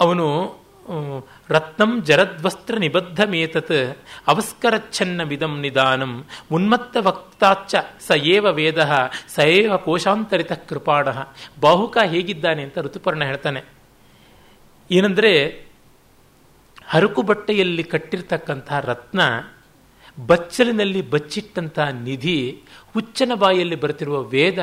[0.00, 0.26] ಅವನು
[1.48, 8.90] ರತ್ನಂ ಜರದ್ವಸ್ತ್ರ ನಿಬದ್ಧಮೇತತ್ ಅವಸ್ಕರಚ್ಛನ್ನಮಿದಂ ನಿಧಾನಂ ಉನ್ಮತ್ತ ವಕ್ತಾಚ್ಚ ಸ ಏವ ವೇದ
[9.28, 11.08] ಸ ಏವ ಕೋಶಾಂತರಿತ ಕೃಪಾಣ.
[11.60, 13.62] ಬಾಹುಕ ಹೇಗಿದ್ದಾನೆ ಅಂತ ಋತುಪರ್ಣ ಹೇಳ್ತಾನೆ.
[14.90, 15.32] ಏನಂದ್ರೆ
[16.86, 19.20] ಹರಕು ಬಟ್ಟೆಯಲ್ಲಿ ಕಟ್ಟಿರ್ತಕ್ಕಂಥ ರತ್ನ
[20.26, 22.62] ಬಚ್ಚಲಿನಲ್ಲಿ ಬಚ್ಚಿಟ್ಟಂತಹ ನಿಧಿ
[22.94, 24.58] ಹುಚ್ಚನ ಬಾಯಲ್ಲಿ ಬರುತ್ತಿರುವ ವೇದ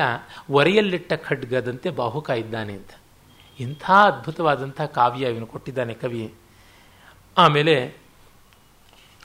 [0.50, 2.90] ಒರೆಯಲ್ಲಿಟ್ಟ ಖಡ್ಗದಂತೆ ಬಾಹುಕ ಇದ್ದಾನೆ ಅಂತ.
[3.60, 6.34] ಇಂಥ ಅದ್ಭುತವಾದಂಥ ಕಾವ್ಯ ಇವನು ಕೊಟ್ಟಿದ್ದಾನೆ ಕವಿ.
[7.38, 7.94] ಆಮೇಲೆ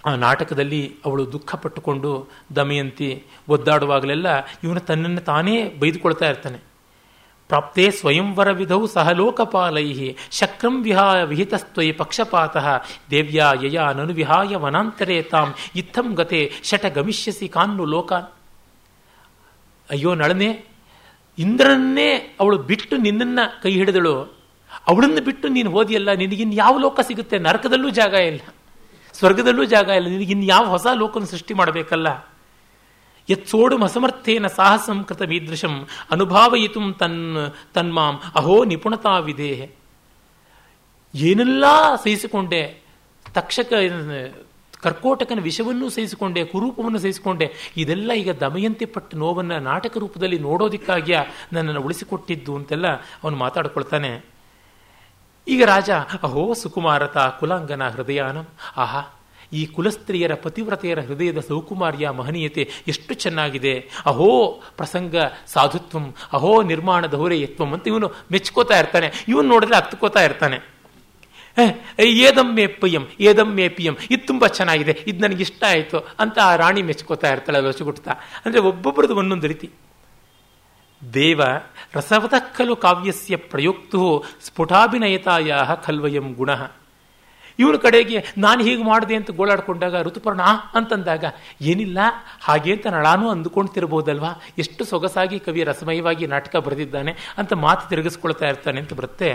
[0.06, 4.28] ಆ ನಾಟಕದಲ್ಲಿ ಅವಳು ದುಃಖ ಪಟ್ಟುಕೊಂಡು ದಮಯಂತಿ ಒದ್ದಾಡುವಾಗಲೆಲ್ಲ
[4.64, 6.60] ಇವನು ತನ್ನನ್ನು ತಾನೇ ಬೈದುಕೊಳ್ತಾ ಇರ್ತಾನೆ.
[7.48, 12.58] ಪ್ರಾಪ್ತೇ ಸ್ವಯಂವರ ವಿಧೌ ಸಹಲೋಕಪಾಲೈ ಶಕ್ರಂ ವಿಹಾಯ ವಿಹಿತಸ್ತ್ವಯಿ ಪಕ್ಷಪಾತ,
[13.10, 18.30] ದೇವ್ಯಾ ಯಯಾ ನನು ವಿಹಾಯ ವನಾಂತರೇ ತಾಂ ಇತ್ತಂ ಗತೆ ಶಟ ಗಮಿಷ್ಯಸಿ ಕಾನ್ನು ಲೋಕಾನ್.
[19.90, 20.66] ಅಯ್ಯೋ ನಳನೆ
[21.38, 24.44] ಇಂದ್ರನ್ನೇ ಅವಳು ಬಿಟ್ಟು ನಿನ್ನ ಕೈ ಹಿಡಿದಳು.
[24.88, 27.40] ಅವಳನ್ನು ಬಿಟ್ಟು ನೀನು ಓದಿಯಲ್ಲ ನಿನಗಿನ್ ಯಾವ ಲೋಕ ಸಿಗುತ್ತೆ?
[27.40, 28.40] ನರಕದಲ್ಲೂ ಜಾಗ ಇಲ್ಲ.
[29.14, 30.08] ಸ್ವರ್ಗದಲ್ಲೂ ಜಾಗ ಇಲ್ಲ.
[30.08, 32.28] ನಿನಗಿನ್ ಯಾವ ಹೊಸ ಲೋಕನ ಸೃಷ್ಟಿ ಮಾಡಬೇಕಲ್ಲ?
[33.30, 39.72] ಯತ್ಸೋಡು ಅಸಮರ್ಥೇನ ಸಾಹಸಂ ಕೃತ ಮೀದೃಶಂ ಅನುಭಾವಯಿತು ತನ್ ತನ್ಮಾಂ ಅಹೋ ನಿಪುಣತಾ ವಿಧೇಹೆ
[41.16, 41.66] ಏನೆಲ್ಲ
[42.04, 42.84] ಸಹಿಸಿಕೊಂಡೆ?
[43.34, 43.74] ತಕ್ಷಕ
[44.84, 47.74] ಕರ್ಕೋಟಕನ ವಿಷವನ್ನು ಸಹಿಸಿಕೊಂಡೆ, ಕುರೂಪವನ್ನು ಸಹಿಸಿಕೊಂಡೆ.
[47.78, 51.20] ಇದೆಲ್ಲ ಈಗ ದಮಯಂತಿ ಪಟ್ಟ ನೋವನ್ನು ನಾಟಕ ರೂಪದಲ್ಲಿ ನೋಡೋದಕ್ಕಾಗಿಯ?
[51.54, 52.88] ನನ್ನನ್ನು ಉಳಿಸಿಕೊಟ್ಟಿದ್ದು ಅಂತೆಲ್ಲ
[53.24, 54.26] ಅವನು ಮಾತಾಡ್ಕೊಳ್ತಾನೆ.
[55.48, 55.90] ಈಗ ರಾಜ,
[56.24, 58.48] ಅಹೋ ಸುಕುಮಾರತ, ಕುಲಾಂಗನ ಹೃದಯಾನಂ.
[58.78, 59.02] ಆಹಾ,
[59.54, 63.90] ಈ ಕುಲಸ್ತ್ರೀಯರ ಪತಿವ್ರತೆಯರ ಹೃದಯದ ಸೌಕುಮಾರ್ಯ, ಮಹನೀಯತೆ ಎಷ್ಟು ಚೆನ್ನಾಗಿದೆ.
[64.06, 65.16] ಅಹೋ ಪ್ರಸಂಗ
[65.48, 69.12] ಸಾಧುತ್ವಂ, ಅಹೋ ನಿರ್ಮಾಣ ಯತ್ವಂ ಅಂತ ಇವನು ಮೆಚ್ಕೋತಾ ಇರ್ತಾನೆ.
[69.28, 70.73] ಇವನು ನೋಡಿದ್ರೆ ಹತ್ಕೋತಾ ಇರ್ತಾನೆ.
[72.28, 77.32] ಏದಂ ಮೇಪಿಯಂ ಏದಂ ಮೇಪಿಯಂ ಇದು ತುಂಬ ಚೆನ್ನಾಗಿದೆ, ಇದು ನನಗೆ ಇಷ್ಟ ಆಯಿತು ಅಂತ ಆ ರಾಣಿ ಮೆಚ್ಕೋತಾ
[77.34, 78.14] ಇರ್ತಾಳೆ ಲೊಚಗುಡ್ತಾ
[78.44, 79.70] ಅಂದರೆ ಒಬ್ಬೊಬ್ಬರದು ಒಂದೊಂದು ರೀತಿ.
[81.02, 81.42] ದೇವ
[81.96, 84.02] ರಸವದ ಖಲು ಕಾವ್ಯಸ್ಯ ಪ್ರಯುಕ್ತು
[84.46, 85.54] ಸ್ಫುಟಾಭಿನಯತಾಯ
[85.86, 86.50] ಖಲ್ವಯಂ ಗುಣ.
[87.60, 90.44] ಇವನ ಕಡೆಗೆ ನಾನು ಹೀಗೆ ಮಾಡಿದೆ ಅಂತ ಗೋಳಾಡ್ಕೊಂಡಾಗ ಋತುಪರ್ಣ
[90.78, 91.24] ಅಂತಂದಾಗ,
[91.72, 92.00] ಏನಿಲ್ಲ,
[92.46, 94.32] ಹಾಗೆ ಅಂತ ನಳಾನು ಅಂದುಕೊಳ್ತಿರ್ಬೋದಲ್ವಾ
[94.64, 99.30] ಎಷ್ಟು ಸೊಗಸಾಗಿ ಕವಿ ರಸಮಯವಾಗಿ ನಾಟಕ ಬರೆದಿದ್ದಾನೆ ಅಂತ ಮಾತು ತಿರುಗಿಸ್ಕೊಳ್ತಾ ಇರ್ತಾನೆ ಅಂತ ಬರುತ್ತೆ.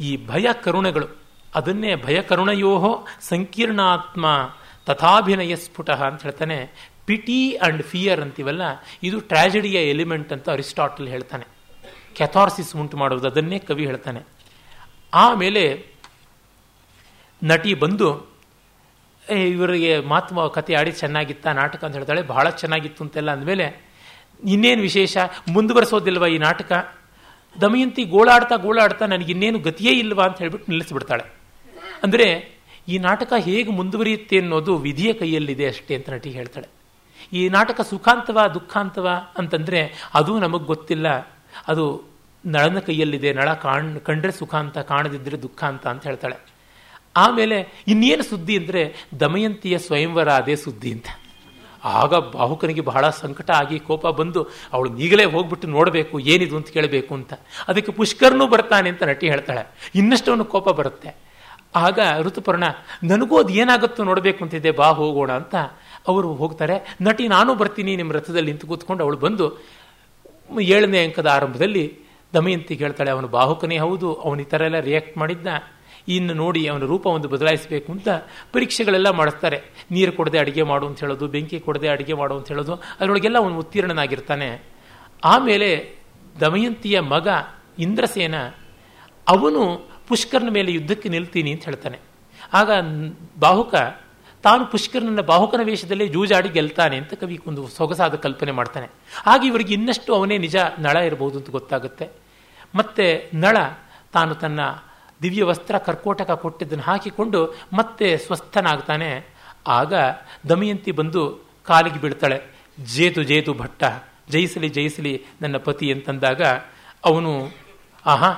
[0.00, 1.06] ಈ ಭಯ ಕರುಣೆಗಳು.
[1.54, 4.26] ಅದನ್ನೇ ಭಯ ಕರುಣಯೋಹ ಸಂಕೀರ್ಣಾತ್ಮ
[4.86, 6.90] ತಥಾಭಿನಯ ಸ್ಫುಟ ಅಂತ ಹೇಳ್ತಾನೆ.
[7.06, 8.62] ಪಿಟಿ ಅಂಡ್ ಫಿಯರ್ ಅಂತೀವಲ್ಲ,
[9.02, 11.46] ಇದು ಟ್ರಾಜಿಡಿಯ ಎಲಿಮೆಂಟ್ ಅಂತ ಅರಿಸ್ಟಾಟಲ್ ಹೇಳ್ತಾನೆ.
[12.16, 14.20] ಕ್ಯಾಥಾರ್ಸಿಸ್ ಉಂಟು ಮಾಡುವುದು, ಅದನ್ನೇ ಕವಿ ಹೇಳ್ತಾನೆ.
[15.14, 15.86] ಆಮೇಲೆ
[17.44, 18.32] ನಟಿ ಬಂದು
[19.30, 21.84] ಇವರಿಗೆ ಮಾತು ಕತೆ ಆಡಿ ಚೆನ್ನಾಗಿತ್ತ, ನಾಟಕ?
[21.84, 22.22] ಅಂತ ಹೇಳ್ತಾಳೆ.
[22.22, 23.66] ಬಹಳ ಚೆನ್ನಾಗಿತ್ತು ಅಂತೆಲ್ಲ ಅಂದಮೇಲೆ,
[24.44, 25.16] ಇನ್ನೇನು ವಿಶೇಷ?
[25.52, 27.01] ಮುಂದುವರೆಸೋದಿಲ್ವ ಈ ನಾಟಕ?
[27.60, 31.24] ದಮಯಂತಿ ಗೋಳಾಡ್ತಾ ಗೋಳಾಡ್ತಾ ನನಗೆ ಇನ್ನೇನು ಗತಿಯೇ ಇಲ್ವಾ ಅಂತ ಹೇಳ್ಬಿಟ್ಟು ನಿಲ್ಲಿಸಿಬಿಡ್ತಾಳೆ.
[32.02, 32.58] ಅಂದರೆ
[32.88, 36.68] ಈ ನಾಟಕ ಹೇಗೆ ಮುಂದುವರಿಯುತ್ತೆ ಅನ್ನೋದು ವಿಧಿಯ ಕೈಯಲ್ಲಿದೆ ಅಷ್ಟೇ ಅಂತ ನಟಿ ಹೇಳ್ತಾಳೆ.
[37.32, 39.08] ಈ ನಾಟಕ ಸುಖಾಂತವ, ದುಃಖಾಂತವ
[39.38, 41.06] ಅಂತಂದರೆ ಅದು ನಮಗೆ ಗೊತ್ತಿಲ್ಲ.
[41.68, 42.12] ಅದು
[42.46, 46.36] ನಳನ ಕೈಯಲ್ಲಿದೆ, ನಳ ಕಾಣ್, ಕಂಡ್ರೆ ಸುಖಾಂತ ಕಾಣದಿದ್ದರೆ ದುಃಖಾಂತ ಅಂತ ಹೇಳ್ತಾಳೆ.
[47.16, 51.06] ಆಮೇಲೆ ಇನ್ನೇನು ಸುದ್ದಿ ಅಂದರೆ ದಮಯಂತಿಯ ಸ್ವಯಂವರ ಅದೇ ಸುದ್ದಿ ಅಂತ.
[51.84, 54.40] ಆಗ ಬಾಹುಕನಿಗೆ ಬಹಳ ಸಂಕಟ ಆಗಿ ಕೋಪ ಬಂದು
[54.72, 57.32] ಅವಳು ಈಗಲೇ ಹೋಗ್ಬಿಟ್ಟು ನೋಡಬೇಕು, ಏನಿದು ಅಂತ ಕೇಳಬೇಕು ಅಂತ.
[57.68, 59.64] ಅದಕ್ಕೆ ಪುಷ್ಕರ್ನೂ ಬರ್ತಾನೆ ಅಂತ ನಟಿ ಹೇಳ್ತಾಳೆ.
[59.94, 61.12] ಇನ್ನಷ್ಟು ಕೋಪ ಬರುತ್ತೆ.
[61.76, 62.64] ಆಗ ಋತುಪರ್ಣ,
[63.10, 65.54] ನನಗೂ ಅದು ಏನಾಗುತ್ತೋ ನೋಡಬೇಕು ಅಂತಿದ್ದೆ ಬಾ ಹೋಗೋಣ ಅಂತ
[66.08, 66.96] ಅವರು ಹೋಗ್ತಾರೆ.
[67.00, 69.46] ನಟಿ, ನಾನು ಬರ್ತೀನಿ, ನಿಮ್ಮ ರಥದಲ್ಲಿ ನಿಂತು ಕೂತ್ಕೊಂಡು ಅವಳು ಬಂದು
[70.60, 71.84] ಏಳನೇ ಅಂಕದ ಆರಂಭದಲ್ಲಿ
[72.34, 75.46] ದಮಯಂತಿ ಹೇಳ್ತಾಳೆ, ಅವನು ಬಾಹುಕನೇ ಹೌದು, ಅವನು ಈ ಥರ ಎಲ್ಲ ರಿಯಾಕ್ಟ್ ಮಾಡಿದ್ದ
[76.08, 78.08] ಇನ್ನು ನೋಡಿ ಅವನ ಒಂದು ಬದಲಾಯಿಸಬೇಕು ಅಂತ
[78.52, 79.62] ಪರೀಕ್ಷೆಗಳೆಲ್ಲ ಮಾಡಿಸ್ತಾರೆ.
[79.90, 84.62] ನೀರು ಕೊಡದೆ ಅಡುಗೆ ಮಾಡು ಅಂತ ಹೇಳೋದು, ಬೆಂಕಿ ಕೊಡದೆ ಅಡುಗೆ ಮಾಡು ಅಂತ ಹೇಳೋದು, ಅದರೊಳಗೆಲ್ಲ ಅವನು ಉತ್ತೀರ್ಣನಾಗಿರ್ತಾನೆ.
[85.24, 85.96] ಆಮೇಲೆ
[86.40, 87.28] ದಮಯಂತಿಯ ಮಗ
[87.78, 88.34] ಇಂದ್ರಸೇನ,
[89.28, 91.98] ಅವನು ಪುಷ್ಕರನ ಮೇಲೆ ಯುದ್ಧಕ್ಕೆ ನಿಲ್ತೀನಿ ಅಂತ ಹೇಳ್ತಾನೆ.
[92.52, 92.70] ಆಗ
[93.38, 93.74] ಬಾಹುಕ,
[94.42, 98.88] ತಾನು ಪುಷ್ಕರನನ್ನ ಬಾಹುಕನ ವೇಷದಲ್ಲಿ ಜೂಜಾಡಿ ಗೆಲ್ತಾನೆ ಅಂತ ಕವಿ ಒಂದು ಸೊಗಸಾದ ಕಲ್ಪನೆ ಮಾಡ್ತಾನೆ.
[99.26, 102.10] ಆಗ ಇವರಿಗೆ ಇನ್ನಷ್ಟು ಅವನೇ ನಿಜ ನಳ ಇರಬಹುದು ಅಂತ ಗೊತ್ತಾಗುತ್ತೆ.
[102.74, 103.56] ಮತ್ತೆ ನಳ
[104.12, 104.60] ತಾನು ತನ್ನ
[105.22, 109.34] ದಿವ್ಯ ವಸ್ತ್ರ ಕರ್ಕೋಟಕ ಕೊಟ್ಟಿದ್ದನ್ನು ಹಾಕಿಕೊಂಡು ಮತ್ತೆ ಸ್ವಸ್ಥನಾಗ್ತಾನೆ.
[109.66, 109.94] ಆಗ
[110.48, 112.40] ದಮಯಂತಿ ಬಂದು ಕಾಲಿಗೆ ಬೀಳ್ತಾಳೆ.
[112.84, 113.84] ಜೇತು ಜೇತು ಭಟ್ಟ,
[114.30, 116.42] ಜಯಿಸಲಿ ಜಯಿಸಲಿ ನನ್ನ ಪತಿ ಅಂತಂದಾಗ
[117.04, 117.48] ಅವನು,
[118.06, 118.28] ಆಹಾ,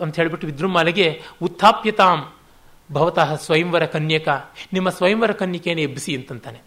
[0.00, 2.32] ಅಂತ ಹೇಳಿಬಿಟ್ಟು ವಿದ್ರುಮಾಲೆಗೆ, ಉತ್ಥಾಪ್ಯತಾಂ,
[2.92, 4.28] ಭವತಃ ಸ್ವಯಂವರ ಕನ್ಯಕ,
[4.72, 6.58] ನಿಮ್ಮ ಸ್ವಯಂವರ ಕನ್ಯಕೇನೆ ಎಬ್ಬಿಸಿ ಅಂತಂತಾನೆ.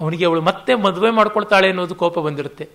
[0.00, 2.68] ಅವನಿಗೆ ಅವಳು ಮತ್ತೆ ಮದುವೆ ಮಾಡ್ಕೊಳ್ತಾಳೆ ಅನ್ನೋದು ಕೋಪ ಬಂದಿರುತ್ತೆ.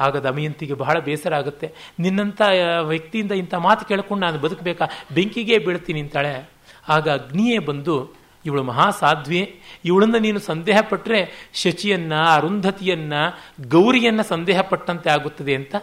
[0.00, 1.72] ಆಗ ದಮಯಂತಿಗೆ ಬಹಳ ಬೇಸರ ಆಗುತ್ತೆ.
[1.98, 2.42] ನಿನ್ನಂಥ
[2.82, 4.84] ವ್ಯಕ್ತಿಯಿಂದ ಇಂಥ ಮಾತು ಕೇಳ್ಕೊಂಡು ನಾನು ಬದುಕಬೇಕಾ?
[5.14, 6.50] ಬೆಂಕಿಗೆ ಬೀಳ್ತೀನಿ ಅಂತಾಳೆ.
[6.88, 8.14] ಆಗ ಅಗ್ನಿಯೇ ಬಂದು,
[8.46, 13.12] ಇವಳು ಮಹಾಸಾಧ್ವಿ ಇವಳನ್ನ ನೀನು ಸಂದೇಹ ಪಟ್ಟರೆ ಶಚಿಯನ್ನ, ಅರುಂಧತಿಯನ್ನ,
[13.68, 15.74] ಗೌರಿಯನ್ನ ಸಂದೇಹ ಪಟ್ಟಂತೆ ಆಗುತ್ತದೆ ಅಂತ.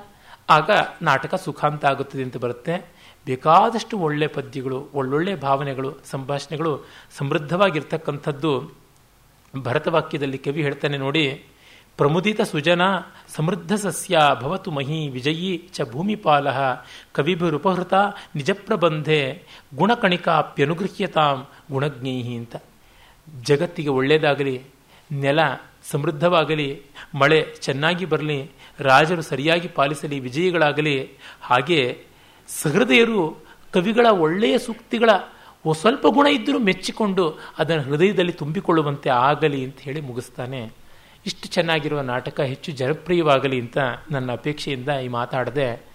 [0.49, 0.69] ಆಗ
[1.01, 2.85] ನಾಟಕ ಸುಖಾಂತ ಆಗುತ್ತದೆ ಅಂತ ಬರುತ್ತೆ.
[3.25, 6.87] ಬೇಕಾದಷ್ಟು ಒಳ್ಳೆ ಪದ್ಯಗಳು, ಒಳ್ಳೊಳ್ಳೆ ಭಾವನೆಗಳು, ಸಂಭಾಷಣೆಗಳು
[7.17, 8.71] ಸಮೃದ್ಧವಾಗಿರ್ತಕ್ಕಂಥದ್ದು
[9.63, 11.45] ಭರತವಾಕ್ಯದಲ್ಲಿ ಕವಿ ಹೇಳ್ತಾನೆ ನೋಡಿ
[11.97, 12.81] ಪ್ರಮುದಿತ ಸುಜನ
[13.35, 16.47] ಸಮೃದ್ಧ ಸಸ್ಯ ಭವತು ಮಹಿ ವಿಜಯೀ ಚ ಭೂಮಿಪಾಲ
[17.11, 17.93] ಕವಿಭಿರುಪಹೃತ
[18.35, 19.43] ನಿಜಪ್ರಬಂಧೆ
[19.75, 22.55] ಗುಣಕಣಿಕಾಪ್ಯನುಗೃಹ್ಯತಾಂ ಗುಣಜ್ಞೇಹಿ ಅಂತ.
[23.41, 24.61] ಜಗತ್ತಿಗೆ ಒಳ್ಳೆಯದಾಗಲಿ
[25.11, 25.39] ನೆಲ
[25.91, 26.81] ಸಮೃದ್ಧವಾಗಲಿ,
[27.15, 31.09] ಮಳೆ ಚೆನ್ನಾಗಿ ಬರಲಿ, ರಾಜರು ಸರಿಯಾಗಿ ಪಾಲಿಸಲಿ, ವಿಜಯಿಗಳಾಗಲಿ,
[31.41, 32.03] ಹಾಗೆ
[32.47, 33.37] ಸಹೃದಯರು
[33.73, 35.09] ಕವಿಗಳ ಒಳ್ಳೆಯ ಸೂಕ್ತಿಗಳ
[35.73, 40.84] ಸ್ವಲ್ಪ ಗುಣ ಇದ್ದರೂ ಮೆಚ್ಚಿಕೊಂಡು ಅದನ್ನು ಹೃದಯದಲ್ಲಿ ತುಂಬಿಕೊಳ್ಳುವಂತೆ ಆಗಲಿ ಅಂತ ಹೇಳಿ ಮುಗಿಸ್ತಾನೆ.
[41.25, 43.77] ಇಷ್ಟು ಚೆನ್ನಾಗಿರುವ ನಾಟಕ ಹೆಚ್ಚು ಜನಪ್ರಿಯವಾಗಲಿ ಅಂತ
[44.11, 45.85] ನನ್ನ ಅಪೇಕ್ಷೆಯಿಂದ ಈ ಮಾತಾಡದೆ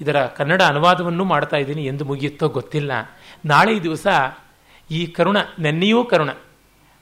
[0.00, 2.92] ಇದರ ಕನ್ನಡ ಅನುವಾದವನ್ನು ಮಾಡ್ತಾ ಇದ್ದೀನಿ ಎಂದು ಮುಗಿಯುತ್ತೋ ಗೊತ್ತಿಲ್ಲ.
[3.44, 4.06] ನಾಳೆ ದಿವಸ
[4.90, 6.30] ಈ ಕರುಣ, ನೆನ್ನೆಯೂ ಕರುಣ.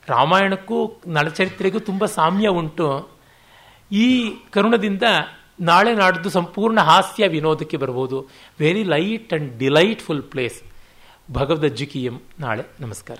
[0.08, 3.08] ರಾಮಾಯಣಕ್ಕೂ ನಳಚರಿತ್ರೆಗೂ ತುಂಬ ಸಾಮ್ಯ ಉಂಟು.
[3.92, 5.02] ಈ ಕರುಣದಿಂದ
[5.60, 8.28] ನಾಳೆ ನಾಡಿದ್ದು ಸಂಪೂರ್ಣ ಹಾಸ್ಯ ವಿನೋದಕ್ಕೆ ಬರ್ಬೋದು.
[8.60, 10.62] Very light and delightful plays
[11.32, 12.64] Bhagavad ನಾಳೆ.
[12.80, 13.18] ನಮಸ್ಕಾರ.